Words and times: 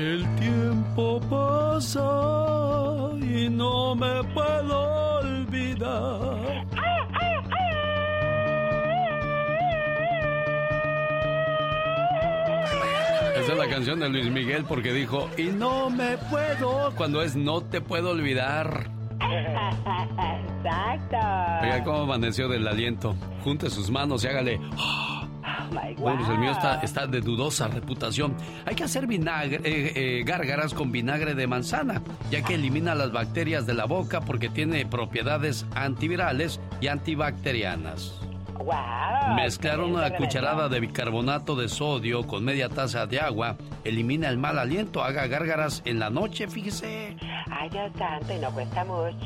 El 0.00 0.24
tiempo 0.36 1.20
pasa 1.28 2.00
y 3.20 3.50
no 3.50 3.94
me 3.94 4.24
puedo 4.32 5.18
olvidar. 5.18 6.66
Esa 13.36 13.52
es 13.52 13.58
la 13.58 13.68
canción 13.68 14.00
de 14.00 14.08
Luis 14.08 14.30
Miguel 14.30 14.64
porque 14.66 14.94
dijo, 14.94 15.28
y 15.36 15.48
no 15.48 15.90
me 15.90 16.16
puedo, 16.16 16.94
cuando 16.96 17.20
es 17.20 17.36
no 17.36 17.60
te 17.60 17.82
puedo 17.82 18.12
olvidar. 18.12 18.90
Exacto. 19.20 21.16
Oiga 21.62 21.84
cómo 21.84 21.98
amaneció 22.04 22.48
del 22.48 22.66
aliento. 22.66 23.14
Junte 23.44 23.68
sus 23.68 23.90
manos 23.90 24.24
y 24.24 24.28
hágale. 24.28 24.60
Bueno, 25.98 26.18
pues 26.18 26.30
el 26.30 26.38
mío 26.38 26.52
está, 26.52 26.80
está 26.80 27.06
de 27.06 27.20
dudosa 27.20 27.68
reputación. 27.68 28.34
Hay 28.66 28.74
que 28.74 28.84
hacer 28.84 29.06
vinagre, 29.06 29.60
eh, 29.64 29.92
eh, 29.94 30.22
gárgaras 30.24 30.74
con 30.74 30.92
vinagre 30.92 31.34
de 31.34 31.46
manzana, 31.46 32.02
ya 32.30 32.42
que 32.42 32.54
elimina 32.54 32.94
las 32.94 33.12
bacterias 33.12 33.66
de 33.66 33.74
la 33.74 33.84
boca 33.84 34.20
porque 34.20 34.48
tiene 34.48 34.86
propiedades 34.86 35.66
antivirales 35.74 36.60
y 36.80 36.88
antibacterianas. 36.88 38.29
Wow. 38.64 39.36
Mezclar 39.36 39.80
una 39.80 40.10
cucharada 40.10 40.68
de 40.68 40.80
bicarbonato 40.80 41.56
de 41.56 41.68
sodio 41.68 42.26
con 42.26 42.44
media 42.44 42.68
taza 42.68 43.06
de 43.06 43.18
agua 43.18 43.56
elimina 43.84 44.28
el 44.28 44.36
mal 44.36 44.58
aliento. 44.58 45.02
Haga 45.02 45.26
gárgaras 45.26 45.80
en 45.86 45.98
la 45.98 46.10
noche, 46.10 46.46
fíjese. 46.46 47.16
Ay, 47.50 47.70
Dios 47.70 47.90
santo, 47.96 48.34
y 48.34 48.38
no 48.38 48.50
cuesta 48.52 48.84
mucho. 48.84 49.16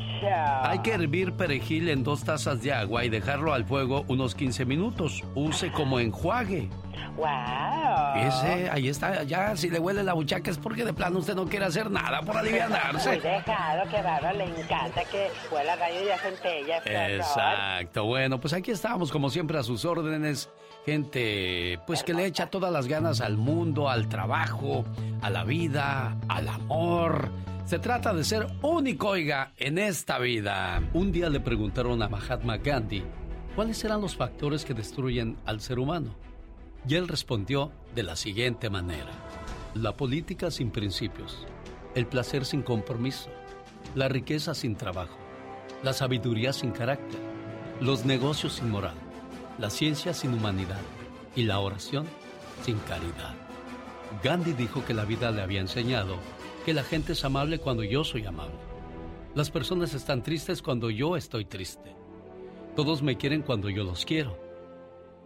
Hay 0.63 0.79
que 0.79 0.93
hervir 0.93 1.33
perejil 1.33 1.89
en 1.89 2.03
dos 2.03 2.23
tazas 2.23 2.61
de 2.61 2.71
agua 2.71 3.03
y 3.03 3.09
dejarlo 3.09 3.53
al 3.53 3.65
fuego 3.65 4.05
unos 4.07 4.35
15 4.35 4.65
minutos. 4.65 5.21
Use 5.35 5.69
como 5.71 5.99
enjuague. 5.99 6.69
Wow. 7.15 8.13
Fíjese, 8.13 8.69
ahí 8.69 8.89
está. 8.89 9.23
Ya, 9.23 9.55
si 9.55 9.69
le 9.69 9.79
huele 9.79 10.03
la 10.03 10.13
buchaca 10.13 10.51
es 10.51 10.57
porque 10.57 10.83
de 10.85 10.93
plano 10.93 11.19
usted 11.19 11.35
no 11.35 11.45
quiere 11.45 11.65
hacer 11.65 11.89
nada 11.89 12.21
por 12.21 12.35
Muy 12.35 12.39
alivianarse. 12.43 13.19
dejado, 13.19 13.89
que 13.89 14.01
bárbaro, 14.01 14.37
le 14.37 14.45
encanta 14.45 15.03
que 15.05 15.29
huela 15.51 15.75
gallo 15.75 16.05
y 16.05 16.09
a 16.09 16.17
centella. 16.17 16.77
Exacto. 17.15 18.05
Bueno, 18.05 18.39
pues 18.39 18.53
aquí 18.53 18.71
estamos, 18.71 19.11
como 19.11 19.29
siempre, 19.29 19.57
a 19.57 19.63
sus 19.63 19.85
órdenes. 19.85 20.49
Gente, 20.85 21.79
pues 21.87 22.03
que 22.03 22.13
le 22.13 22.25
echa 22.25 22.47
todas 22.47 22.71
las 22.71 22.87
ganas 22.87 23.19
al 23.21 23.37
mundo, 23.37 23.89
al 23.89 24.07
trabajo, 24.07 24.85
a 25.21 25.29
la 25.29 25.43
vida, 25.43 26.15
al 26.27 26.47
amor. 26.47 27.29
Se 27.65 27.79
trata 27.79 28.13
de 28.13 28.23
ser 28.23 28.45
único, 28.61 29.09
oiga, 29.09 29.51
en 29.57 29.79
esta 29.79 30.19
vida. 30.19 30.83
Un 30.93 31.11
día 31.11 31.29
le 31.29 31.39
preguntaron 31.39 32.03
a 32.03 32.07
Mahatma 32.07 32.57
Gandhi 32.57 33.03
cuáles 33.55 33.83
eran 33.83 34.01
los 34.01 34.15
factores 34.15 34.63
que 34.63 34.75
destruyen 34.75 35.37
al 35.47 35.59
ser 35.61 35.79
humano. 35.79 36.13
Y 36.87 36.95
él 36.95 37.07
respondió 37.07 37.71
de 37.95 38.03
la 38.03 38.15
siguiente 38.15 38.69
manera. 38.69 39.11
La 39.73 39.97
política 39.97 40.51
sin 40.51 40.71
principios, 40.71 41.45
el 41.95 42.05
placer 42.05 42.45
sin 42.45 42.61
compromiso, 42.61 43.29
la 43.95 44.07
riqueza 44.07 44.53
sin 44.53 44.75
trabajo, 44.75 45.17
la 45.83 45.93
sabiduría 45.93 46.53
sin 46.53 46.71
carácter, 46.71 47.19
los 47.81 48.05
negocios 48.05 48.53
sin 48.53 48.69
moral, 48.69 48.95
la 49.57 49.69
ciencia 49.69 50.13
sin 50.13 50.33
humanidad 50.33 50.79
y 51.35 51.43
la 51.43 51.59
oración 51.59 52.05
sin 52.63 52.77
caridad. 52.79 53.35
Gandhi 54.23 54.53
dijo 54.53 54.85
que 54.85 54.93
la 54.93 55.05
vida 55.05 55.31
le 55.31 55.41
había 55.41 55.61
enseñado 55.61 56.17
que 56.65 56.73
la 56.73 56.83
gente 56.83 57.13
es 57.13 57.25
amable 57.25 57.59
cuando 57.59 57.83
yo 57.83 58.03
soy 58.03 58.25
amable. 58.25 58.55
Las 59.33 59.51
personas 59.51 59.93
están 59.93 60.23
tristes 60.23 60.61
cuando 60.61 60.89
yo 60.89 61.17
estoy 61.17 61.45
triste. 61.45 61.95
Todos 62.75 63.01
me 63.01 63.17
quieren 63.17 63.41
cuando 63.41 63.69
yo 63.69 63.83
los 63.83 64.05
quiero. 64.05 64.44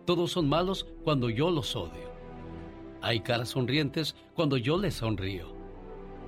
Todos 0.10 0.32
son 0.32 0.50
malos 0.50 0.88
cuando 1.04 1.30
yo 1.30 1.52
los 1.52 1.76
odio. 1.76 2.10
Hay 3.00 3.20
caras 3.20 3.50
sonrientes 3.50 4.16
cuando 4.34 4.58
yo 4.58 4.76
les 4.80 4.96
sonrío. 4.96 5.54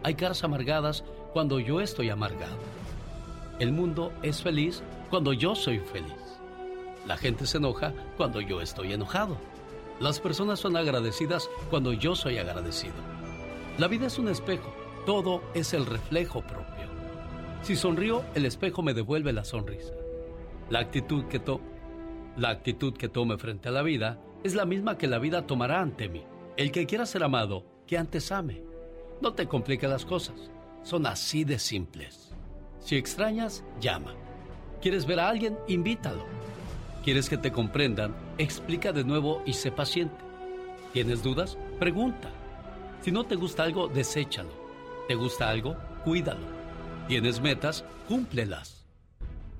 Hay 0.03 0.14
caras 0.14 0.44
amargadas 0.44 1.03
cuando 1.34 1.59
yo 1.59 1.81
estoy 1.81 2.12
amargado. 2.12 2.59
El 3.58 3.72
mundo 3.72 4.14
es 4.22 4.44
feliz 4.44 4.84
cuando 5.09 5.34
yo 5.34 5.56
soy 5.56 5.80
feliz. 5.80 6.14
La 7.08 7.18
gente 7.18 7.47
se 7.47 7.58
enoja 7.58 7.92
cuando 8.18 8.40
yo 8.40 8.62
estoy 8.62 8.94
enojado. 8.94 9.36
Las 10.00 10.19
personas 10.19 10.59
son 10.59 10.78
agradecidas 10.78 11.50
cuando 11.72 11.92
yo 11.92 12.13
soy 12.13 12.38
agradecido. 12.38 12.94
La 13.80 13.88
vida 13.88 14.06
es 14.06 14.19
un 14.19 14.28
espejo, 14.28 14.72
todo 15.08 15.42
es 15.56 15.74
el 15.74 15.88
reflejo 15.88 16.42
propio. 16.44 16.86
Si 17.63 17.75
sonrío, 17.75 18.22
el 18.36 18.46
espejo 18.46 18.84
me 18.84 18.94
devuelve 18.94 19.34
la 19.34 19.44
sonrisa. 19.44 19.94
La 20.69 20.78
actitud 20.78 21.25
que, 21.25 21.40
to 21.40 21.59
la 22.38 22.50
actitud 22.50 22.94
que 22.94 23.09
tome 23.09 23.38
frente 23.38 23.69
a 23.69 23.72
la 23.72 23.81
vida 23.81 24.19
es 24.44 24.56
la 24.56 24.66
misma 24.66 24.97
que 24.97 25.08
la 25.08 25.19
vida 25.19 25.46
tomará 25.46 25.81
ante 25.81 26.09
mí. 26.09 26.24
El 26.58 26.72
que 26.72 26.86
quiera 26.86 27.06
ser 27.06 27.24
amado, 27.24 27.66
que 27.88 27.97
antes 27.97 28.31
ame. 28.31 28.64
No 29.22 29.34
te 29.34 29.47
compliques 29.47 29.90
las 29.90 30.06
cosas, 30.06 30.50
son 30.84 31.06
así 31.06 31.44
de 31.44 31.59
simples. 31.59 32.34
Si 32.80 32.96
extrañas, 32.96 33.64
llama. 33.80 34.14
¿Quieres 34.81 35.06
ver 35.06 35.19
a 35.19 35.30
alguien? 35.30 35.58
Invítalo. 35.68 36.25
¿Quieres 37.03 37.30
que 37.30 37.38
te 37.38 37.52
comprendan? 37.52 38.16
Explica 38.38 38.92
de 38.92 39.03
nuevo 39.03 39.44
y 39.46 39.53
sé 39.53 39.72
paciente. 39.72 40.16
¿Tienes 40.94 41.24
dudas? 41.24 41.58
Pregunta. 41.80 42.31
Si 43.02 43.12
no 43.12 43.25
te 43.25 43.36
gusta 43.36 43.63
algo, 43.63 43.88
deséchalo. 43.88 44.52
¿Te 45.08 45.16
gusta 45.16 45.50
algo? 45.50 45.75
Cuídalo. 46.03 46.46
¿Tienes 47.08 47.42
metas? 47.42 47.84
Cúmplelas. 48.08 48.86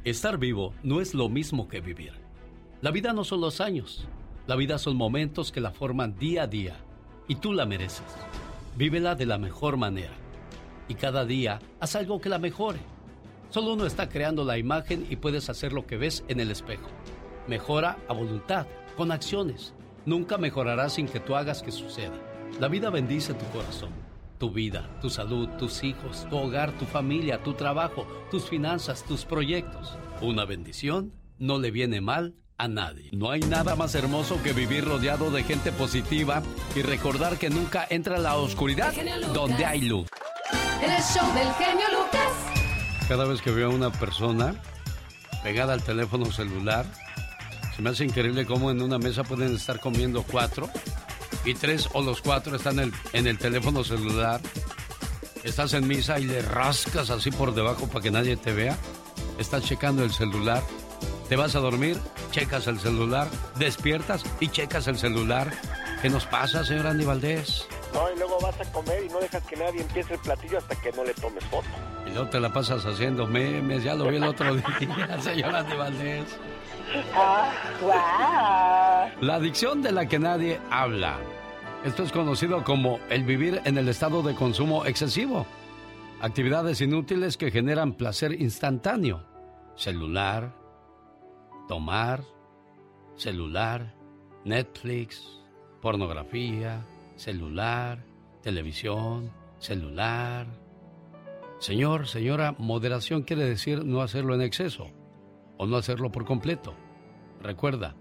Estar 0.04 0.38
vivo 0.38 0.74
no 0.84 1.02
es 1.02 1.14
lo 1.14 1.30
mismo 1.30 1.68
que 1.68 1.82
vivir. 1.82 2.21
La 2.82 2.90
vida 2.90 3.14
no 3.14 3.24
son 3.24 3.42
los 3.42 3.62
años, 3.62 4.08
la 4.48 4.56
vida 4.56 4.80
son 4.80 4.98
momentos 4.98 5.52
que 5.52 5.62
la 5.62 5.70
forman 5.70 6.18
día 6.18 6.44
a 6.44 6.48
día 6.48 6.78
y 7.28 7.36
tú 7.36 7.54
la 7.54 7.68
mereces. 7.68 8.02
Vívela 8.76 9.14
de 9.14 9.28
la 9.28 9.38
mejor 9.38 9.78
manera 9.78 10.14
y 10.88 10.96
cada 10.96 11.24
día 11.24 11.60
haz 11.80 11.96
algo 11.96 12.20
que 12.20 12.30
la 12.30 12.40
mejore. 12.40 12.80
Solo 13.52 13.74
uno 13.74 13.86
está 13.86 14.10
creando 14.10 14.44
la 14.44 14.58
imagen 14.58 15.06
y 15.12 15.18
puedes 15.18 15.48
hacer 15.48 15.74
lo 15.74 15.86
que 15.86 15.98
ves 15.98 16.24
en 16.28 16.40
el 16.40 16.50
espejo. 16.50 16.90
Mejora 17.48 18.00
a 18.08 18.14
voluntad, 18.14 18.66
con 18.98 19.12
acciones. 19.12 19.76
Nunca 20.08 20.40
mejorará 20.40 20.90
sin 20.90 21.08
que 21.08 21.20
tú 21.20 21.36
hagas 21.36 21.62
que 21.62 21.72
suceda. 21.72 22.16
La 22.60 22.68
vida 22.68 22.90
bendice 22.90 23.36
tu 23.36 23.46
corazón, 23.52 23.92
tu 24.40 24.50
vida, 24.50 24.90
tu 25.02 25.12
salud, 25.12 25.48
tus 25.60 25.84
hijos, 25.84 26.26
tu 26.32 26.36
hogar, 26.36 26.72
tu 26.80 26.86
familia, 26.86 27.44
tu 27.44 27.54
trabajo, 27.54 28.08
tus 28.32 28.50
finanzas, 28.50 29.04
tus 29.04 29.24
proyectos. 29.24 29.96
Una 30.20 30.46
bendición 30.46 31.14
no 31.38 31.60
le 31.60 31.70
viene 31.70 32.02
mal 32.02 32.41
a 32.62 32.68
nadie. 32.68 33.10
No 33.12 33.32
hay 33.32 33.40
nada 33.40 33.76
más 33.76 33.96
hermoso 33.96 34.40
que 34.44 34.54
vivir 34.54 34.86
rodeado 34.86 35.32
de 35.32 35.44
gente 35.44 35.72
positiva 35.72 36.44
y 36.76 36.84
recordar 36.84 37.40
que 37.40 37.50
nunca 37.50 37.88
entra 37.90 38.20
la 38.20 38.36
oscuridad 38.36 38.94
donde 39.34 39.66
hay 39.66 39.82
luz. 39.82 40.08
El 40.84 40.92
show 41.02 41.26
del 41.34 41.52
genio 41.54 41.88
Lucas. 41.90 43.08
Cada 43.08 43.26
vez 43.26 43.42
que 43.42 43.50
veo 43.50 43.72
a 43.72 43.74
una 43.74 43.92
persona 43.92 44.54
pegada 45.42 45.74
al 45.74 45.82
teléfono 45.82 46.26
celular, 46.32 46.86
se 47.76 47.82
me 47.82 47.90
hace 47.90 48.06
increíble 48.06 48.46
cómo 48.46 48.70
en 48.70 48.84
una 48.84 49.00
mesa 49.00 49.24
pueden 49.24 49.56
estar 49.56 49.80
comiendo 49.80 50.22
cuatro 50.22 50.70
y 51.44 51.56
tres 51.56 51.90
o 51.94 52.04
los 52.04 52.22
cuatro 52.22 52.56
están 52.56 52.78
en 52.78 52.90
el, 52.90 52.94
en 53.14 53.26
el 53.26 53.40
teléfono 53.40 53.84
celular. 53.84 54.40
Estás 55.44 55.74
en 55.74 55.88
misa 55.88 56.20
y 56.20 56.26
le 56.26 56.44
rascas 56.44 57.10
así 57.10 57.32
por 57.32 57.56
debajo 57.56 57.88
para 57.88 58.04
que 58.04 58.12
nadie 58.12 58.38
te 58.38 58.54
vea. 58.54 58.78
Estás 59.40 59.64
checando 59.64 60.04
el 60.04 60.12
celular 60.12 60.62
Te 61.32 61.38
vas 61.38 61.56
a 61.56 61.60
dormir, 61.60 61.96
checas 62.32 62.68
el 62.68 62.78
celular, 62.78 63.26
despiertas 63.58 64.26
y 64.42 64.50
checas 64.50 64.90
el 64.90 64.98
celular. 64.98 65.50
¿Qué 66.02 66.10
nos 66.10 66.26
pasa, 66.26 66.66
señor 66.66 66.88
Andy 66.88 67.06
Valdés? 67.06 67.70
No, 67.94 68.12
y 68.14 68.18
luego 68.18 68.38
vas 68.42 68.60
a 68.60 68.70
comer 68.74 69.06
y 69.06 69.08
no 69.08 69.18
dejas 69.22 69.42
que 69.44 69.56
nadie 69.56 69.80
empiece 69.80 70.16
el 70.16 70.20
platillo 70.20 70.58
hasta 70.58 70.76
que 70.76 70.92
no 70.92 71.06
le 71.06 71.14
tomes 71.14 71.46
foto. 71.46 71.70
Y 72.06 72.10
luego 72.10 72.28
te 72.28 72.38
la 72.42 72.52
pasas 72.52 72.86
haciendo 72.86 73.28
memes, 73.28 73.82
ya 73.82 73.96
lo 73.96 74.10
vi 74.10 74.18
el 74.18 74.26
otro 74.26 74.54
día, 74.80 75.22
señor 75.22 75.56
Andy 75.56 75.78
Valdés. 75.78 76.26
Ah, 77.16 79.10
La 79.22 79.36
adicción 79.36 79.82
de 79.82 79.94
la 79.94 80.10
que 80.10 80.20
nadie 80.20 80.60
habla. 80.70 81.18
Esto 81.86 82.04
es 82.04 82.12
conocido 82.12 82.66
como 82.66 83.00
el 83.10 83.24
vivir 83.24 83.62
en 83.64 83.78
el 83.78 83.88
estado 83.88 84.22
de 84.22 84.36
consumo 84.36 84.86
excesivo. 84.86 85.46
Actividades 86.20 86.82
inútiles 86.82 87.38
que 87.38 87.52
generan 87.52 87.94
placer 87.94 88.34
instantáneo. 88.34 89.24
Celular, 89.78 90.60
tomar, 91.72 92.26
celular, 93.16 93.96
Netflix, 94.44 95.40
pornografía, 95.82 96.86
celular, 97.16 98.04
televisión, 98.42 99.32
celular. 99.58 100.48
Señor, 101.60 102.08
señora, 102.08 102.56
moderación 102.58 103.22
quiere 103.22 103.46
decir 103.46 103.86
no 103.86 104.02
hacerlo 104.02 104.36
en 104.36 104.42
exceso 104.42 104.90
o 105.56 105.66
no 105.66 105.78
hacerlo 105.78 106.12
por 106.12 106.26
completo. 106.26 106.74
Recuerda, 107.42 107.96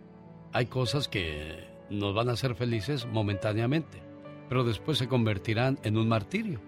hay 0.52 0.66
cosas 0.66 1.06
que 1.06 1.68
nos 1.90 2.12
van 2.12 2.28
a 2.28 2.32
hacer 2.32 2.56
felices 2.56 3.06
momentáneamente, 3.06 4.02
pero 4.48 4.64
después 4.64 4.98
se 4.98 5.06
convertirán 5.06 5.78
en 5.84 5.96
un 5.96 6.08
martirio. 6.08 6.60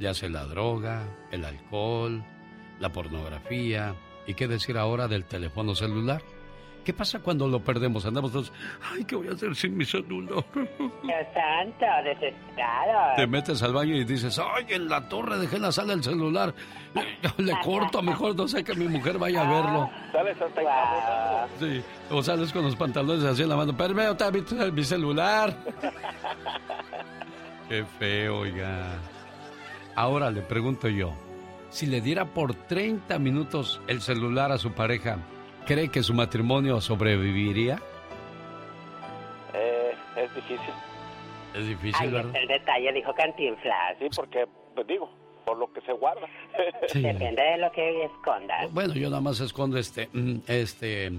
Ya 0.00 0.12
sea 0.12 0.28
la 0.28 0.46
droga, 0.46 1.06
el 1.30 1.44
alcohol, 1.44 2.24
la 2.80 2.90
pornografía 2.90 3.94
y 4.26 4.34
qué 4.34 4.48
decir 4.48 4.76
ahora 4.76 5.06
del 5.06 5.24
teléfono 5.24 5.76
celular. 5.76 6.20
¿Qué 6.84 6.92
pasa 6.92 7.20
cuando 7.20 7.46
lo 7.46 7.60
perdemos? 7.60 8.04
Andamos 8.06 8.32
todos, 8.32 8.52
ay, 8.92 9.04
¿qué 9.04 9.14
voy 9.14 9.28
a 9.28 9.32
hacer 9.32 9.54
sin 9.54 9.76
mi 9.76 9.84
celular? 9.84 10.44
Dios 10.54 11.26
santo, 11.32 11.86
desesperado. 12.04 13.16
Te 13.16 13.26
metes 13.26 13.62
al 13.62 13.72
baño 13.72 13.94
y 13.94 14.04
dices, 14.04 14.38
ay, 14.38 14.66
en 14.68 14.88
la 14.88 15.08
torre 15.08 15.38
dejé 15.38 15.56
en 15.56 15.62
la 15.62 15.72
sala 15.72 15.92
el 15.92 16.02
celular. 16.02 16.52
Le 17.38 17.52
corto, 17.62 18.02
mejor 18.02 18.34
no 18.34 18.48
sé 18.48 18.64
que 18.64 18.74
mi 18.74 18.88
mujer 18.88 19.18
vaya 19.18 19.42
a 19.42 19.62
verlo. 19.62 19.90
Sales 20.10 20.40
hasta 20.40 20.60
encabronado. 20.60 21.48
Sí, 21.60 21.82
o 22.10 22.22
sales 22.22 22.52
con 22.52 22.64
los 22.64 22.74
pantalones 22.76 23.24
así 23.24 23.42
en 23.42 23.48
la 23.48 23.56
mano, 23.56 23.76
pero 23.76 23.94
veo 23.94 24.16
también 24.16 24.44
mi 24.74 24.84
celular. 24.84 25.56
Qué 27.68 27.84
feo, 27.98 28.40
oiga. 28.40 28.98
Ahora 29.94 30.30
le 30.30 30.42
pregunto 30.42 30.88
yo, 30.88 31.12
si 31.70 31.86
le 31.86 32.00
diera 32.00 32.26
por 32.26 32.54
30 32.54 33.18
minutos 33.18 33.80
el 33.86 34.02
celular 34.02 34.52
a 34.52 34.58
su 34.58 34.72
pareja, 34.72 35.18
¿cree 35.66 35.88
que 35.88 36.02
su 36.02 36.14
matrimonio 36.14 36.80
sobreviviría? 36.80 37.80
Eh, 39.54 39.94
es 40.16 40.34
difícil. 40.34 40.74
Es 41.54 41.66
difícil, 41.66 42.06
Ahí 42.06 42.10
¿verdad? 42.10 42.36
el 42.36 42.48
detalle, 42.48 42.92
dijo 42.92 43.14
Cantinflas. 43.14 43.96
Sí, 43.98 44.08
porque, 44.16 44.46
pues 44.74 44.86
digo, 44.86 45.10
por 45.44 45.58
lo 45.58 45.72
que 45.72 45.80
se 45.82 45.92
guarda. 45.92 46.26
Sí. 46.88 47.00
Depende 47.00 47.42
de 47.42 47.58
lo 47.58 47.70
que 47.72 48.04
escondas. 48.04 48.72
Bueno, 48.72 48.94
yo 48.94 49.08
nada 49.08 49.22
más 49.22 49.40
escondo 49.40 49.78
este, 49.78 50.08
mm, 50.12 50.38
este, 50.46 51.12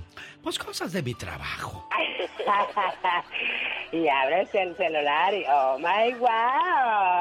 pues 0.44 0.60
cosas 0.60 0.92
de 0.92 1.02
mi 1.02 1.14
trabajo. 1.16 1.88
y 3.92 4.08
abres 4.08 4.54
el 4.54 4.76
celular 4.76 5.34
y, 5.34 5.44
oh 5.50 5.78
my 5.80 6.14
wow. 6.20 6.30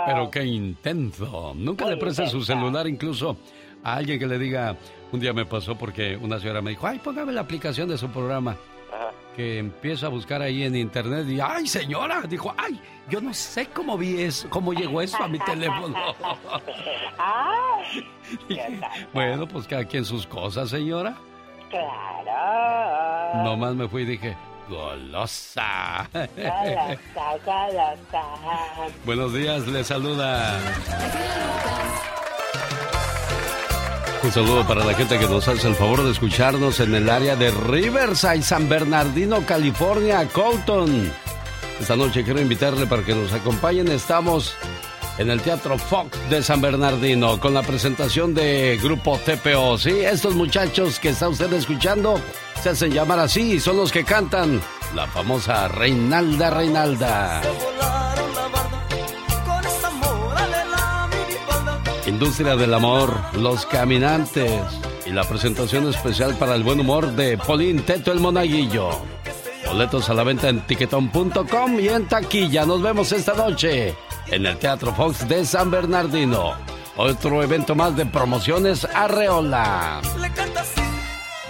Pero 0.07 0.31
qué 0.31 0.45
intenso. 0.45 1.53
Nunca 1.55 1.85
Muy 1.85 1.95
le 1.95 2.01
prestes 2.01 2.31
su 2.31 2.43
celular 2.43 2.87
incluso 2.87 3.37
a 3.85 3.97
alguien 3.97 4.19
que 4.19 4.27
le 4.27 4.39
diga, 4.39 4.77
un 5.13 5.21
día 5.21 5.33
me 5.33 5.45
pasó 5.45 5.77
porque 5.77 6.17
una 6.17 6.39
señora 6.41 6.61
me 6.63 6.71
dijo, 6.71 6.87
ay, 6.87 6.99
póngame 6.99 7.33
la 7.33 7.43
aplicación 7.43 7.89
de 7.89 7.99
su 7.99 8.09
programa. 8.09 8.57
Ajá. 8.93 9.11
Que 9.37 9.59
empieza 9.59 10.07
a 10.07 10.09
buscar 10.09 10.43
ahí 10.43 10.65
en 10.65 10.75
internet 10.77 11.27
y, 11.29 11.39
ay, 11.41 11.67
señora, 11.67 12.23
dijo, 12.23 12.53
ay, 12.57 12.81
yo 13.09 13.21
no 13.21 13.33
sé 13.35 13.67
cómo 13.67 13.97
vi 13.97 14.21
eso, 14.23 14.49
cómo 14.51 14.73
llegó 14.73 15.01
eso 15.03 15.23
a 15.23 15.29
mi 15.29 15.39
teléfono. 15.45 15.95
Ay, 17.19 18.07
bueno, 19.13 19.47
pues 19.47 19.67
cada 19.67 19.85
quien 19.85 20.05
sus 20.05 20.27
cosas, 20.27 20.69
señora. 20.71 21.15
claro. 21.71 23.45
Nomás 23.45 23.75
me 23.75 23.89
fui 23.89 24.03
y 24.03 24.07
dije, 24.07 24.37
golosa. 24.69 26.09
Golosa, 26.13 26.97
golosa. 27.45 28.23
Buenos 29.07 29.33
días, 29.35 29.67
le 29.67 29.83
saluda. 29.85 30.59
Un 34.25 34.31
saludo 34.31 34.65
para 34.67 34.85
la 34.85 34.95
gente 34.95 35.19
que 35.19 35.27
nos 35.27 35.49
hace 35.49 35.67
el 35.67 35.75
favor 35.75 36.05
de 36.05 36.13
escucharnos 36.13 36.79
en 36.79 36.95
el 36.95 37.11
área 37.11 37.35
de 37.35 37.51
Riverside, 37.51 38.43
San 38.43 38.69
Bernardino, 38.69 39.45
California, 39.45 40.29
Colton. 40.29 41.13
Esta 41.81 41.97
noche 41.97 42.23
quiero 42.23 42.41
invitarle 42.41 42.87
para 42.87 43.03
que 43.03 43.17
nos 43.17 43.33
acompañen. 43.33 43.89
Estamos 43.89 44.55
en 45.19 45.29
el 45.29 45.41
Teatro 45.41 45.77
Fox 45.77 46.17
de 46.31 46.41
San 46.41 46.61
Bernardino 46.61 47.41
con 47.41 47.53
la 47.53 47.63
presentación 47.63 48.33
de 48.33 48.79
Grupo 48.81 49.19
TPO. 49.19 49.77
Sí, 49.79 49.91
estos 49.91 50.37
muchachos 50.37 51.01
que 51.01 51.09
está 51.09 51.29
usted 51.29 51.53
escuchando 51.53 52.21
se 52.63 52.71
hacen 52.71 52.93
llamar 52.93 53.19
así 53.19 53.55
y 53.55 53.61
son 53.61 53.77
los 53.77 53.91
que 53.91 54.05
cantan 54.05 54.61
la 54.95 55.09
famosa 55.09 55.67
Reinalda 55.67 56.51
Reinalda. 56.51 57.43
Industria 62.13 62.57
del 62.57 62.75
Amor, 62.75 63.19
Los 63.39 63.65
Caminantes 63.65 64.61
y 65.07 65.11
la 65.11 65.25
presentación 65.25 65.89
especial 65.89 66.37
para 66.37 66.55
el 66.55 66.63
buen 66.63 66.79
humor 66.79 67.13
de 67.13 67.39
Polín 67.39 67.83
Teto 67.85 68.13
el 68.13 68.21
Monaguillo. 68.21 68.91
Boletos 69.67 70.11
a 70.11 70.15
la 70.15 70.23
venta 70.23 70.51
en 70.51 70.61
tiquetón.com 70.61 71.81
y 71.81 71.89
en 71.89 72.07
taquilla. 72.07 72.67
Nos 72.67 72.83
vemos 72.83 73.11
esta 73.13 73.33
noche 73.33 73.95
en 74.29 74.45
el 74.45 74.59
Teatro 74.59 74.95
Fox 74.95 75.27
de 75.27 75.47
San 75.47 75.71
Bernardino. 75.71 76.53
Otro 76.97 77.43
evento 77.43 77.75
más 77.75 77.97
de 77.97 78.05
promociones 78.05 78.85
Arreola. 78.85 80.03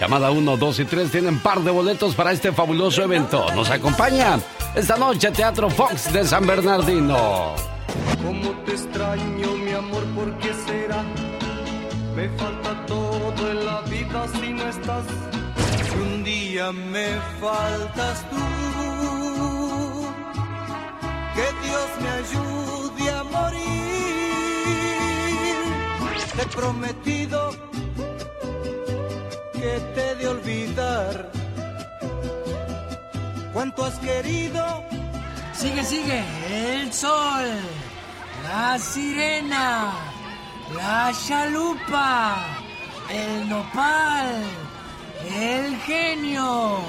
Llamada 0.00 0.30
1, 0.30 0.56
2 0.56 0.78
y 0.78 0.84
3 0.84 1.10
tienen 1.10 1.40
par 1.40 1.60
de 1.60 1.72
boletos 1.72 2.14
para 2.14 2.30
este 2.30 2.52
fabuloso 2.52 3.02
evento. 3.02 3.52
Nos 3.56 3.68
acompaña 3.68 4.38
esta 4.76 4.96
noche 4.96 5.32
Teatro 5.32 5.68
Fox 5.68 6.12
de 6.12 6.24
San 6.24 6.46
Bernardino. 6.46 7.71
Cómo 8.24 8.50
te 8.64 8.72
extraño, 8.72 9.56
mi 9.64 9.72
amor, 9.72 10.04
¿por 10.14 10.38
qué 10.38 10.52
será? 10.66 11.02
Me 12.16 12.28
falta 12.30 12.86
todo 12.86 13.50
en 13.50 13.66
la 13.66 13.80
vida 13.82 14.28
si 14.28 14.52
no 14.52 14.68
estás. 14.68 15.04
Si 15.84 15.96
un 15.98 16.24
día 16.24 16.72
me 16.72 17.08
faltas 17.40 18.24
tú, 18.30 18.36
que 21.34 21.46
Dios 21.66 21.88
me 22.02 22.10
ayude 22.22 23.10
a 23.10 23.24
morir. 23.24 23.62
Te 26.36 26.42
he 26.42 26.46
prometido 26.46 27.50
que 29.52 29.80
te 29.94 30.10
he 30.10 30.14
de 30.14 30.28
olvidar. 30.28 31.30
¿Cuánto 33.52 33.84
has 33.84 33.98
querido? 33.98 34.84
Sigue, 35.54 35.84
sigue. 35.84 36.24
El 36.50 36.92
sol. 36.92 37.48
La 38.42 38.78
sirena. 38.78 39.92
La 40.74 41.12
chalupa. 41.26 42.36
El 43.08 43.48
nopal. 43.48 44.42
El 45.30 45.76
genio. 45.80 46.80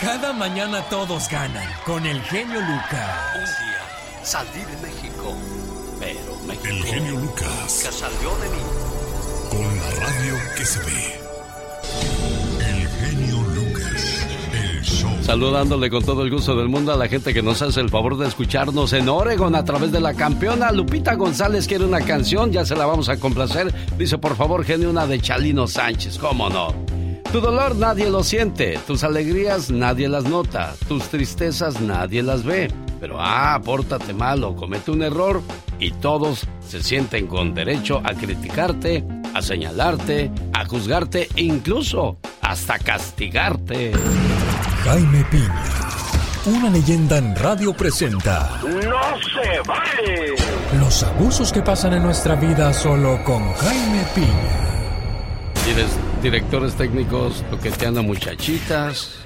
Cada 0.00 0.32
mañana 0.32 0.82
todos 0.88 1.28
ganan 1.28 1.68
con 1.84 2.04
el 2.06 2.20
genio 2.22 2.60
Lucas. 2.60 3.16
Un 3.34 3.44
día 3.44 3.82
salí 4.22 4.60
de 4.64 4.76
México, 4.78 5.34
pero 6.00 6.36
México 6.46 6.66
El 6.68 6.84
genio 6.84 7.12
Lucas. 7.20 7.48
nunca 7.48 7.92
salió 7.92 8.36
de 8.36 8.48
mí. 8.48 8.62
Con 9.50 9.76
la 9.80 9.90
radio 10.06 10.34
que 10.56 10.64
se 10.64 10.78
ve. 10.80 11.27
Saludándole 15.28 15.90
con 15.90 16.02
todo 16.02 16.22
el 16.22 16.30
gusto 16.30 16.56
del 16.56 16.70
mundo 16.70 16.90
a 16.90 16.96
la 16.96 17.06
gente 17.06 17.34
que 17.34 17.42
nos 17.42 17.60
hace 17.60 17.82
el 17.82 17.90
favor 17.90 18.16
de 18.16 18.26
escucharnos 18.26 18.94
en 18.94 19.10
Oregon 19.10 19.54
a 19.54 19.62
través 19.62 19.92
de 19.92 20.00
la 20.00 20.14
campeona. 20.14 20.72
Lupita 20.72 21.16
González 21.16 21.68
quiere 21.68 21.84
una 21.84 22.00
canción, 22.00 22.50
ya 22.50 22.64
se 22.64 22.74
la 22.74 22.86
vamos 22.86 23.10
a 23.10 23.20
complacer. 23.20 23.70
Dice, 23.98 24.16
por 24.16 24.36
favor, 24.36 24.64
genio, 24.64 24.88
una 24.88 25.06
de 25.06 25.20
Chalino 25.20 25.66
Sánchez, 25.66 26.16
¿cómo 26.16 26.48
no? 26.48 26.72
Tu 27.30 27.42
dolor 27.42 27.76
nadie 27.76 28.08
lo 28.08 28.24
siente, 28.24 28.78
tus 28.86 29.04
alegrías 29.04 29.70
nadie 29.70 30.08
las 30.08 30.24
nota, 30.24 30.74
tus 30.88 31.04
tristezas 31.08 31.78
nadie 31.82 32.22
las 32.22 32.42
ve. 32.42 32.72
Pero 32.98 33.18
ah, 33.20 33.60
pórtate 33.62 34.14
mal 34.14 34.42
o 34.44 34.56
comete 34.56 34.92
un 34.92 35.02
error 35.02 35.42
y 35.78 35.90
todos 35.90 36.46
se 36.66 36.82
sienten 36.82 37.26
con 37.26 37.52
derecho 37.52 38.00
a 38.02 38.14
criticarte, 38.14 39.04
a 39.34 39.42
señalarte, 39.42 40.30
a 40.54 40.64
juzgarte, 40.64 41.28
incluso 41.36 42.16
hasta 42.40 42.78
castigarte. 42.78 43.92
Jaime 44.88 45.22
Piña. 45.30 45.64
Una 46.46 46.70
leyenda 46.70 47.18
en 47.18 47.36
radio 47.36 47.74
presenta 47.74 48.58
¡No 48.62 49.20
se 49.20 49.60
vale! 49.66 50.34
los 50.80 51.02
abusos 51.02 51.52
que 51.52 51.60
pasan 51.60 51.92
en 51.92 52.04
nuestra 52.04 52.36
vida 52.36 52.72
solo 52.72 53.22
con 53.22 53.52
Jaime 53.52 54.02
Piña. 54.14 55.84
Directores 56.22 56.74
técnicos 56.74 57.44
toqueteando 57.50 58.02
muchachitas. 58.02 59.18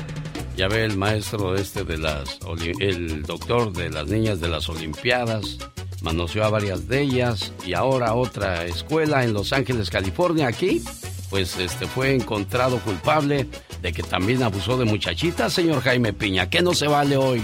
Ya 0.56 0.66
ve 0.66 0.84
el 0.84 0.96
maestro 0.96 1.54
este 1.54 1.84
de 1.84 1.96
las, 1.96 2.40
el 2.80 3.22
doctor 3.22 3.72
de 3.72 3.88
las 3.88 4.08
niñas 4.08 4.40
de 4.40 4.48
las 4.48 4.68
Olimpiadas, 4.68 5.58
manoseó 6.02 6.42
a 6.42 6.50
varias 6.50 6.88
de 6.88 7.02
ellas 7.02 7.52
y 7.64 7.74
ahora 7.74 8.14
otra 8.14 8.64
escuela 8.64 9.22
en 9.22 9.32
Los 9.32 9.52
Ángeles, 9.52 9.90
California, 9.90 10.48
aquí, 10.48 10.82
pues 11.32 11.56
este 11.56 11.86
fue 11.86 12.14
encontrado 12.14 12.78
culpable 12.80 13.46
de 13.80 13.92
que 13.94 14.02
también 14.02 14.42
abusó 14.42 14.76
de 14.76 14.84
muchachitas, 14.84 15.50
señor 15.50 15.80
Jaime 15.80 16.12
Piña. 16.12 16.50
¿Qué 16.50 16.60
no 16.60 16.74
se 16.74 16.86
vale 16.86 17.16
hoy? 17.16 17.42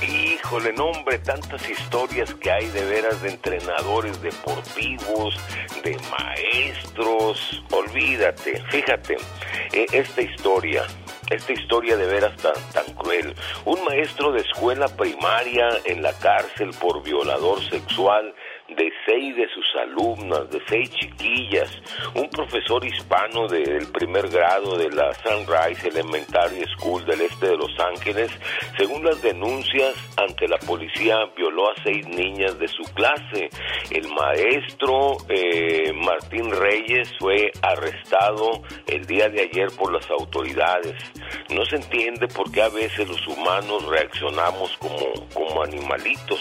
Híjole, 0.00 0.72
nombre, 0.72 1.18
tantas 1.18 1.68
historias 1.68 2.32
que 2.36 2.50
hay 2.50 2.66
de 2.68 2.82
veras 2.86 3.20
de 3.20 3.32
entrenadores 3.32 4.22
deportivos, 4.22 5.34
de 5.84 5.98
maestros. 6.10 7.62
Olvídate, 7.72 8.62
fíjate, 8.70 9.18
eh, 9.74 9.84
esta 9.92 10.22
historia, 10.22 10.84
esta 11.28 11.52
historia 11.52 11.98
de 11.98 12.06
veras 12.06 12.34
tan, 12.38 12.54
tan 12.72 12.94
cruel. 12.94 13.34
Un 13.66 13.84
maestro 13.84 14.32
de 14.32 14.40
escuela 14.40 14.88
primaria 14.88 15.68
en 15.84 16.02
la 16.02 16.14
cárcel 16.14 16.70
por 16.80 17.02
violador 17.02 17.62
sexual 17.68 18.34
de 18.68 18.92
seis 19.06 19.36
de 19.36 19.48
sus 19.48 19.64
alumnas, 19.76 20.50
de 20.50 20.60
seis 20.68 20.90
chiquillas, 20.90 21.70
un 22.14 22.28
profesor 22.30 22.84
hispano 22.84 23.46
del 23.46 23.86
primer 23.92 24.28
grado 24.28 24.76
de 24.76 24.90
la 24.90 25.14
Sunrise 25.14 25.88
Elementary 25.88 26.64
School 26.76 27.04
del 27.04 27.22
este 27.22 27.48
de 27.50 27.56
Los 27.56 27.78
Ángeles, 27.78 28.30
según 28.76 29.04
las 29.04 29.22
denuncias 29.22 29.94
ante 30.16 30.48
la 30.48 30.58
policía, 30.58 31.16
violó 31.36 31.70
a 31.70 31.74
seis 31.84 32.06
niñas 32.08 32.58
de 32.58 32.68
su 32.68 32.82
clase. 32.94 33.48
El 33.90 34.08
maestro 34.08 35.16
eh, 35.28 35.92
Martín 35.92 36.50
Reyes 36.50 37.08
fue 37.18 37.52
arrestado 37.62 38.62
el 38.88 39.06
día 39.06 39.28
de 39.28 39.42
ayer 39.42 39.68
por 39.78 39.92
las 39.92 40.10
autoridades. 40.10 40.94
No 41.54 41.64
se 41.64 41.76
entiende 41.76 42.26
por 42.28 42.50
qué 42.50 42.62
a 42.62 42.68
veces 42.68 43.08
los 43.08 43.26
humanos 43.28 43.84
reaccionamos 43.86 44.76
como, 44.78 45.12
como 45.32 45.62
animalitos 45.62 46.40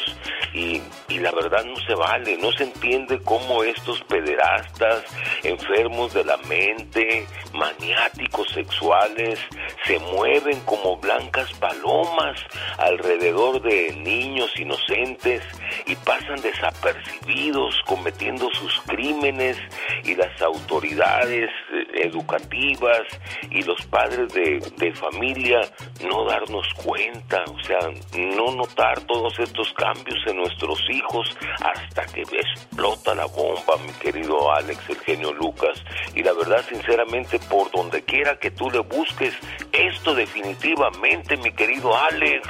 y, 0.53 0.81
y 1.09 1.19
la 1.19 1.31
verdad 1.31 1.63
no 1.65 1.75
se 1.87 1.93
va 1.93 2.14
no 2.19 2.51
se 2.53 2.63
entiende 2.63 3.19
cómo 3.23 3.63
estos 3.63 4.01
pederastas, 4.03 5.03
enfermos 5.43 6.13
de 6.13 6.23
la 6.23 6.37
mente, 6.37 7.25
maniáticos 7.53 8.47
sexuales, 8.49 9.39
se 9.85 9.99
mueven 9.99 10.59
como 10.61 10.97
blancas 10.97 11.51
palomas 11.53 12.39
alrededor 12.77 13.61
de 13.61 13.93
niños 13.93 14.51
inocentes 14.57 15.43
y 15.85 15.95
pasan 15.95 16.41
desapercibidos 16.41 17.75
cometiendo 17.85 18.49
sus 18.53 18.81
crímenes 18.81 19.57
y 20.03 20.15
las 20.15 20.41
autoridades 20.41 21.49
eh, 21.73 22.07
educativas 22.07 23.01
y 23.49 23.61
los 23.63 23.81
padres 23.87 24.33
de, 24.33 24.59
de 24.77 24.93
familia 24.93 25.61
no 26.03 26.25
darnos 26.25 26.67
cuenta, 26.75 27.43
o 27.47 27.63
sea, 27.63 27.79
no 28.17 28.51
notar 28.55 28.99
todos 29.01 29.37
estos 29.39 29.71
cambios 29.73 30.19
en 30.27 30.37
nuestros 30.37 30.79
hijos 30.89 31.37
hasta 31.61 32.04
que 32.13 32.21
explota 32.21 33.15
la 33.15 33.25
bomba, 33.25 33.77
mi 33.85 33.91
querido 33.93 34.51
Alex, 34.51 34.79
el 34.89 34.97
genio 34.99 35.33
Lucas. 35.33 35.81
Y 36.15 36.23
la 36.23 36.33
verdad, 36.33 36.63
sinceramente, 36.67 37.39
por 37.39 37.71
donde 37.71 38.03
quiera 38.03 38.37
que 38.39 38.51
tú 38.51 38.69
le 38.69 38.79
busques, 38.79 39.33
esto 39.71 40.15
definitivamente, 40.15 41.37
mi 41.37 41.51
querido 41.51 41.95
Alex. 41.95 42.47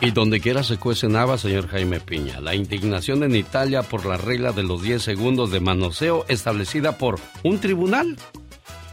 Y 0.00 0.10
donde 0.10 0.40
quiera 0.40 0.62
se 0.62 0.76
cuece 0.76 1.08
nava, 1.08 1.38
señor 1.38 1.68
Jaime 1.68 2.00
Piña. 2.00 2.40
La 2.40 2.54
indignación 2.54 3.22
en 3.22 3.34
Italia 3.34 3.82
por 3.82 4.04
la 4.04 4.16
regla 4.16 4.52
de 4.52 4.62
los 4.62 4.82
10 4.82 5.02
segundos 5.02 5.50
de 5.50 5.60
manoseo 5.60 6.24
establecida 6.28 6.98
por 6.98 7.18
un 7.42 7.58
tribunal. 7.60 8.16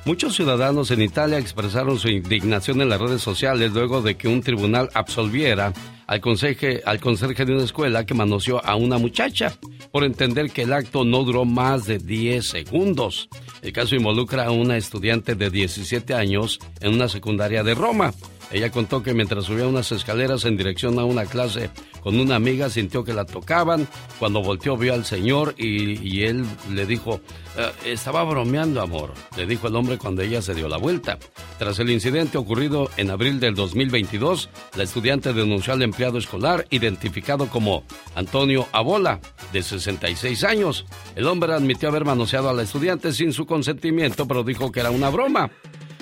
Muchos 0.04 0.36
ciudadanos 0.36 0.90
en 0.90 1.02
Italia 1.02 1.38
expresaron 1.38 2.00
su 2.00 2.10
indignación 2.10 2.82
en 2.82 2.90
las 2.90 3.00
redes 3.00 3.22
sociales 3.22 3.72
luego 3.72 4.02
de 4.02 4.16
que 4.16 4.28
un 4.28 4.42
tribunal 4.42 4.90
absolviera 4.96 5.74
al, 6.08 6.20
conserje, 6.20 6.82
al 6.86 7.00
conserje 7.00 7.46
de 7.46 7.54
una 7.54 7.64
escuela 7.64 8.04
que 8.04 8.16
manoseó 8.16 8.66
a 8.66 8.76
una 8.76 8.98
muchacha 8.98 9.54
por 9.92 10.04
entender 10.04 10.50
que 10.50 10.64
el 10.64 10.74
acto 10.74 11.06
no 11.06 11.24
duró 11.24 11.46
más 11.46 11.86
de 11.86 12.00
10 12.00 12.44
segundos. 12.44 13.30
El 13.62 13.74
caso 13.74 13.96
involucra 13.96 14.46
a 14.46 14.52
una 14.52 14.76
estudiante 14.76 15.36
de 15.36 15.52
17 15.52 16.16
años 16.16 16.60
en 16.80 16.96
una 16.96 17.08
secundaria 17.08 17.64
de 17.64 17.76
Roma. 17.76 18.12
Ella 18.52 18.70
contó 18.70 19.02
que 19.02 19.14
mientras 19.14 19.46
subía 19.46 19.68
unas 19.68 19.92
escaleras 19.92 20.46
en 20.46 20.58
dirección 20.58 21.00
a 21.00 21.06
una 21.06 21.26
clase 21.26 21.70
con 22.02 22.20
una 22.20 22.36
amiga, 22.36 22.70
sintió 22.70 23.04
que 23.04 23.14
la 23.14 23.26
tocaban. 23.26 23.88
Cuando 24.20 24.42
volteó 24.42 24.76
vio 24.78 24.94
al 24.94 25.06
señor 25.06 25.56
y, 25.58 26.24
él 26.24 26.46
le 26.72 26.86
dijo, 26.86 27.22
eh, 27.58 27.72
estaba 27.86 28.24
bromeando, 28.24 28.82
amor, 28.82 29.14
le 29.38 29.46
dijo 29.46 29.68
el 29.68 29.76
hombre 29.76 29.98
cuando 29.98 30.22
ella 30.22 30.42
se 30.42 30.54
dio 30.54 30.68
la 30.68 30.78
vuelta. 30.78 31.18
Tras 31.58 31.80
el 31.80 31.90
incidente 31.90 32.38
ocurrido 32.38 32.90
en 32.98 33.12
abril 33.12 33.40
del 33.40 33.56
2022, 33.56 34.50
la 34.76 34.84
estudiante 34.84 35.34
denunció 35.34 35.74
al 35.74 35.82
empleado 35.84 36.18
escolar 36.18 36.66
identificado 36.70 37.48
como 37.48 37.84
Antonio 38.16 38.68
Abola, 38.72 39.20
de 39.54 39.64
66 39.64 40.44
años. 40.44 40.86
El 41.16 41.28
hombre 41.28 41.54
admitió 41.54 41.90
haber 41.90 42.06
manoseado 42.06 42.50
a 42.50 42.54
la 42.54 42.64
estudiante 42.64 43.14
sin 43.14 43.34
su 43.34 43.46
consentimiento, 43.46 44.28
pero 44.28 44.44
dijo 44.44 44.72
que 44.72 44.80
era 44.80 44.92
una 44.92 45.10
broma. 45.10 45.52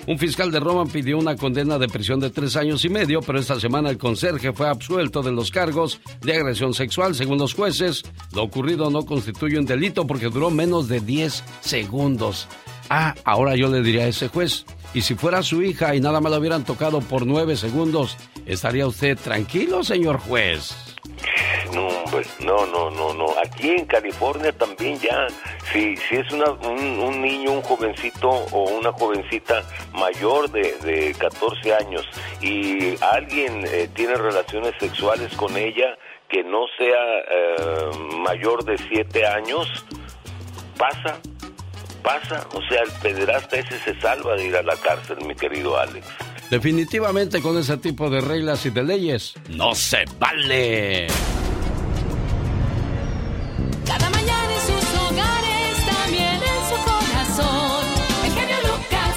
Un 0.08 0.18
fiscal 0.18 0.52
de 0.52 0.60
Roma 0.60 0.86
pidió 0.86 1.18
una 1.18 1.36
condena 1.36 1.78
de 1.78 1.88
prisión 1.88 2.20
de 2.20 2.30
tres 2.30 2.56
años 2.56 2.84
y 2.84 2.90
medio, 2.90 3.22
pero 3.22 3.40
esta 3.40 3.60
semana 3.60 3.90
el 3.90 3.98
conserje 3.98 4.52
fue 4.54 4.68
absuelto 4.68 5.22
de 5.22 5.32
los 5.32 5.52
cargos 5.52 6.02
de 6.22 6.36
agresión 6.36 6.74
sexual. 6.74 7.14
Según 7.14 7.38
los 7.38 7.54
jueces, 7.54 8.04
lo 8.34 8.44
ocurrido 8.44 8.90
no 8.90 9.06
constituye 9.06 9.60
un 9.60 9.66
delito 9.66 10.08
porque 10.08 10.30
duró 10.30 10.50
menos 10.50 10.88
de 10.88 11.00
10 11.00 11.44
segundos. 11.62 12.48
Ah, 12.90 13.14
ahora 13.24 13.56
yo 13.56 13.68
le 13.68 13.84
diría 13.84 14.06
a 14.06 14.08
ese 14.08 14.30
juez, 14.30 14.66
y 14.96 15.02
si 15.02 15.14
fuera 15.14 15.44
su 15.44 15.62
hija 15.62 15.96
y 15.96 16.02
nada 16.02 16.20
más 16.22 16.32
la 16.32 16.40
hubieran 16.40 16.66
tocado 16.66 17.02
por 17.02 17.28
nueve 17.28 17.56
segundos, 17.56 18.18
¿estaría 18.48 18.88
usted 18.88 19.16
tranquilo, 19.18 19.84
señor 19.84 20.18
juez? 20.18 20.89
No, 21.74 21.88
hombre, 21.88 22.26
no, 22.40 22.66
no, 22.66 22.90
no, 22.90 23.14
no. 23.14 23.28
Aquí 23.44 23.72
en 23.72 23.86
California 23.86 24.52
también 24.52 25.00
ya, 25.00 25.28
si, 25.72 25.96
si 25.98 26.16
es 26.16 26.32
una, 26.32 26.52
un, 26.52 27.22
niño, 27.22 27.52
un 27.52 27.62
jovencito 27.62 28.30
o 28.30 28.64
una 28.72 28.92
jovencita 28.92 29.64
mayor 29.94 30.50
de, 30.50 30.74
de 30.80 31.14
14 31.14 31.76
años 31.76 32.08
y 32.42 32.96
alguien 33.04 33.66
eh, 33.68 33.90
tiene 33.94 34.16
relaciones 34.16 34.74
sexuales 34.80 35.36
con 35.36 35.56
ella 35.58 35.98
que 36.30 36.44
no 36.44 36.66
sea 36.78 37.20
eh, 37.30 37.90
mayor 38.18 38.64
de 38.64 38.78
7 38.78 39.26
años, 39.26 39.86
pasa, 40.78 41.20
pasa. 42.04 42.48
O 42.54 42.62
sea, 42.64 42.82
el 42.84 42.92
pederasta 43.02 43.58
ese 43.58 43.80
se 43.80 44.00
salva 44.00 44.36
de 44.36 44.46
ir 44.46 44.56
a 44.56 44.64
la 44.64 44.76
cárcel, 44.76 45.18
mi 45.26 45.36
querido 45.36 45.78
Alex. 45.78 46.08
Definitivamente 46.50 47.42
con 47.42 47.58
ese 47.60 47.78
tipo 47.78 48.10
de 48.10 48.22
reglas 48.22 48.66
y 48.66 48.72
de 48.72 48.84
leyes 48.84 49.36
no 49.50 49.76
se 49.76 50.04
vale. 50.18 51.06
Cada 53.86 54.10
mañana 54.10 54.52
en 54.56 54.62
sus 54.62 55.00
hogares, 55.00 55.86
también 55.86 56.42
en 56.42 56.62
su 56.70 56.76
corazón. 56.90 57.86
El 58.26 58.32
genio 58.34 58.58
Lucas. 58.64 59.16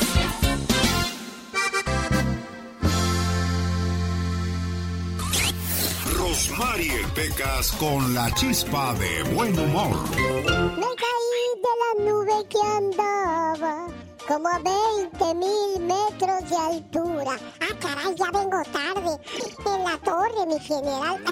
Rosmarie 6.19 7.01
Pecas 7.15 7.73
con 7.73 8.13
la 8.15 8.31
chispa 8.35 8.95
de 8.95 9.23
buen 9.35 9.59
humor. 9.59 9.97
Me 10.17 10.91
caí 11.03 11.47
de 11.57 11.73
la 11.81 11.93
nube 12.05 12.47
que 12.51 12.59
andaba 12.77 14.02
como 14.33 14.49
a 14.49 14.59
20 14.59 15.35
mil 15.35 15.81
metros 15.81 16.49
de 16.49 16.57
altura. 16.57 17.37
Ah, 17.61 17.75
caray, 17.79 18.15
ya 18.15 18.31
vengo 18.31 18.63
tarde. 18.73 19.21
En 19.67 19.85
la 19.85 19.99
torre, 19.99 20.47
mi 20.47 20.59
general. 20.59 21.23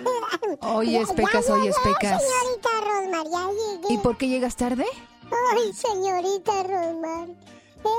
Oye, 0.74 1.06
Pecas, 1.16 1.48
oye, 1.48 1.72
Pecas. 1.82 2.22
Señorita 2.22 2.68
Rosmar, 2.84 3.26
ya 3.30 3.48
llegué. 3.50 3.94
¿Y 3.94 3.98
por 3.98 4.18
qué 4.18 4.28
llegas 4.28 4.56
tarde? 4.56 4.84
Ay, 5.52 5.72
señorita 5.72 6.62
Rosmar. 6.62 7.28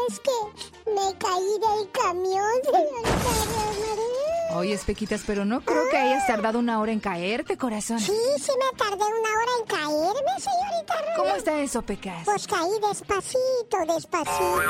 Es 0.07 0.19
que 0.19 0.91
me 0.91 1.17
caí 1.17 1.59
del 1.59 1.91
camión, 1.91 2.53
señorita 2.63 3.31
Rosmar. 3.55 4.30
Oye, 4.55 4.73
Espequitas, 4.73 5.21
pero 5.25 5.45
no 5.45 5.61
creo 5.61 5.89
que 5.89 5.97
hayas 5.97 6.27
tardado 6.27 6.59
una 6.59 6.79
hora 6.79 6.91
en 6.91 6.99
caerte, 6.99 7.57
corazón. 7.57 7.99
Sí, 7.99 8.11
sí 8.37 8.51
me 8.59 8.77
tardé 8.77 8.95
una 8.95 9.29
hora 9.29 9.51
en 9.59 9.65
caerme, 9.65 10.31
señorita 10.39 10.93
Rosmar. 10.97 11.15
¿Cómo 11.17 11.35
está 11.35 11.59
eso, 11.59 11.81
Pecas? 11.81 12.23
Pues 12.25 12.47
caí 12.47 12.69
despacito, 12.87 13.77
despacito. 13.87 14.61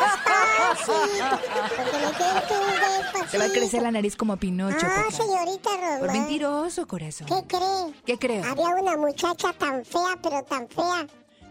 despacito. 0.00 1.38
Porque 1.76 2.54
me 2.54 2.98
despacito. 2.98 3.30
Te 3.30 3.38
va 3.38 3.44
a 3.44 3.48
crecer 3.50 3.82
la 3.82 3.90
nariz 3.90 4.16
como 4.16 4.36
Pinocho, 4.36 4.78
Ah, 4.86 5.02
Pecas. 5.06 5.14
señorita 5.16 5.70
Rosmar. 5.70 6.00
Por 6.00 6.12
mentiroso, 6.12 6.86
corazón. 6.86 7.26
¿Qué 7.28 7.44
cree? 7.46 7.94
¿Qué 8.04 8.18
creo? 8.18 8.44
Había 8.44 8.68
una 8.82 8.96
muchacha 8.96 9.52
tan 9.52 9.84
fea, 9.84 10.18
pero 10.22 10.42
tan 10.44 10.68
fea, 10.68 11.06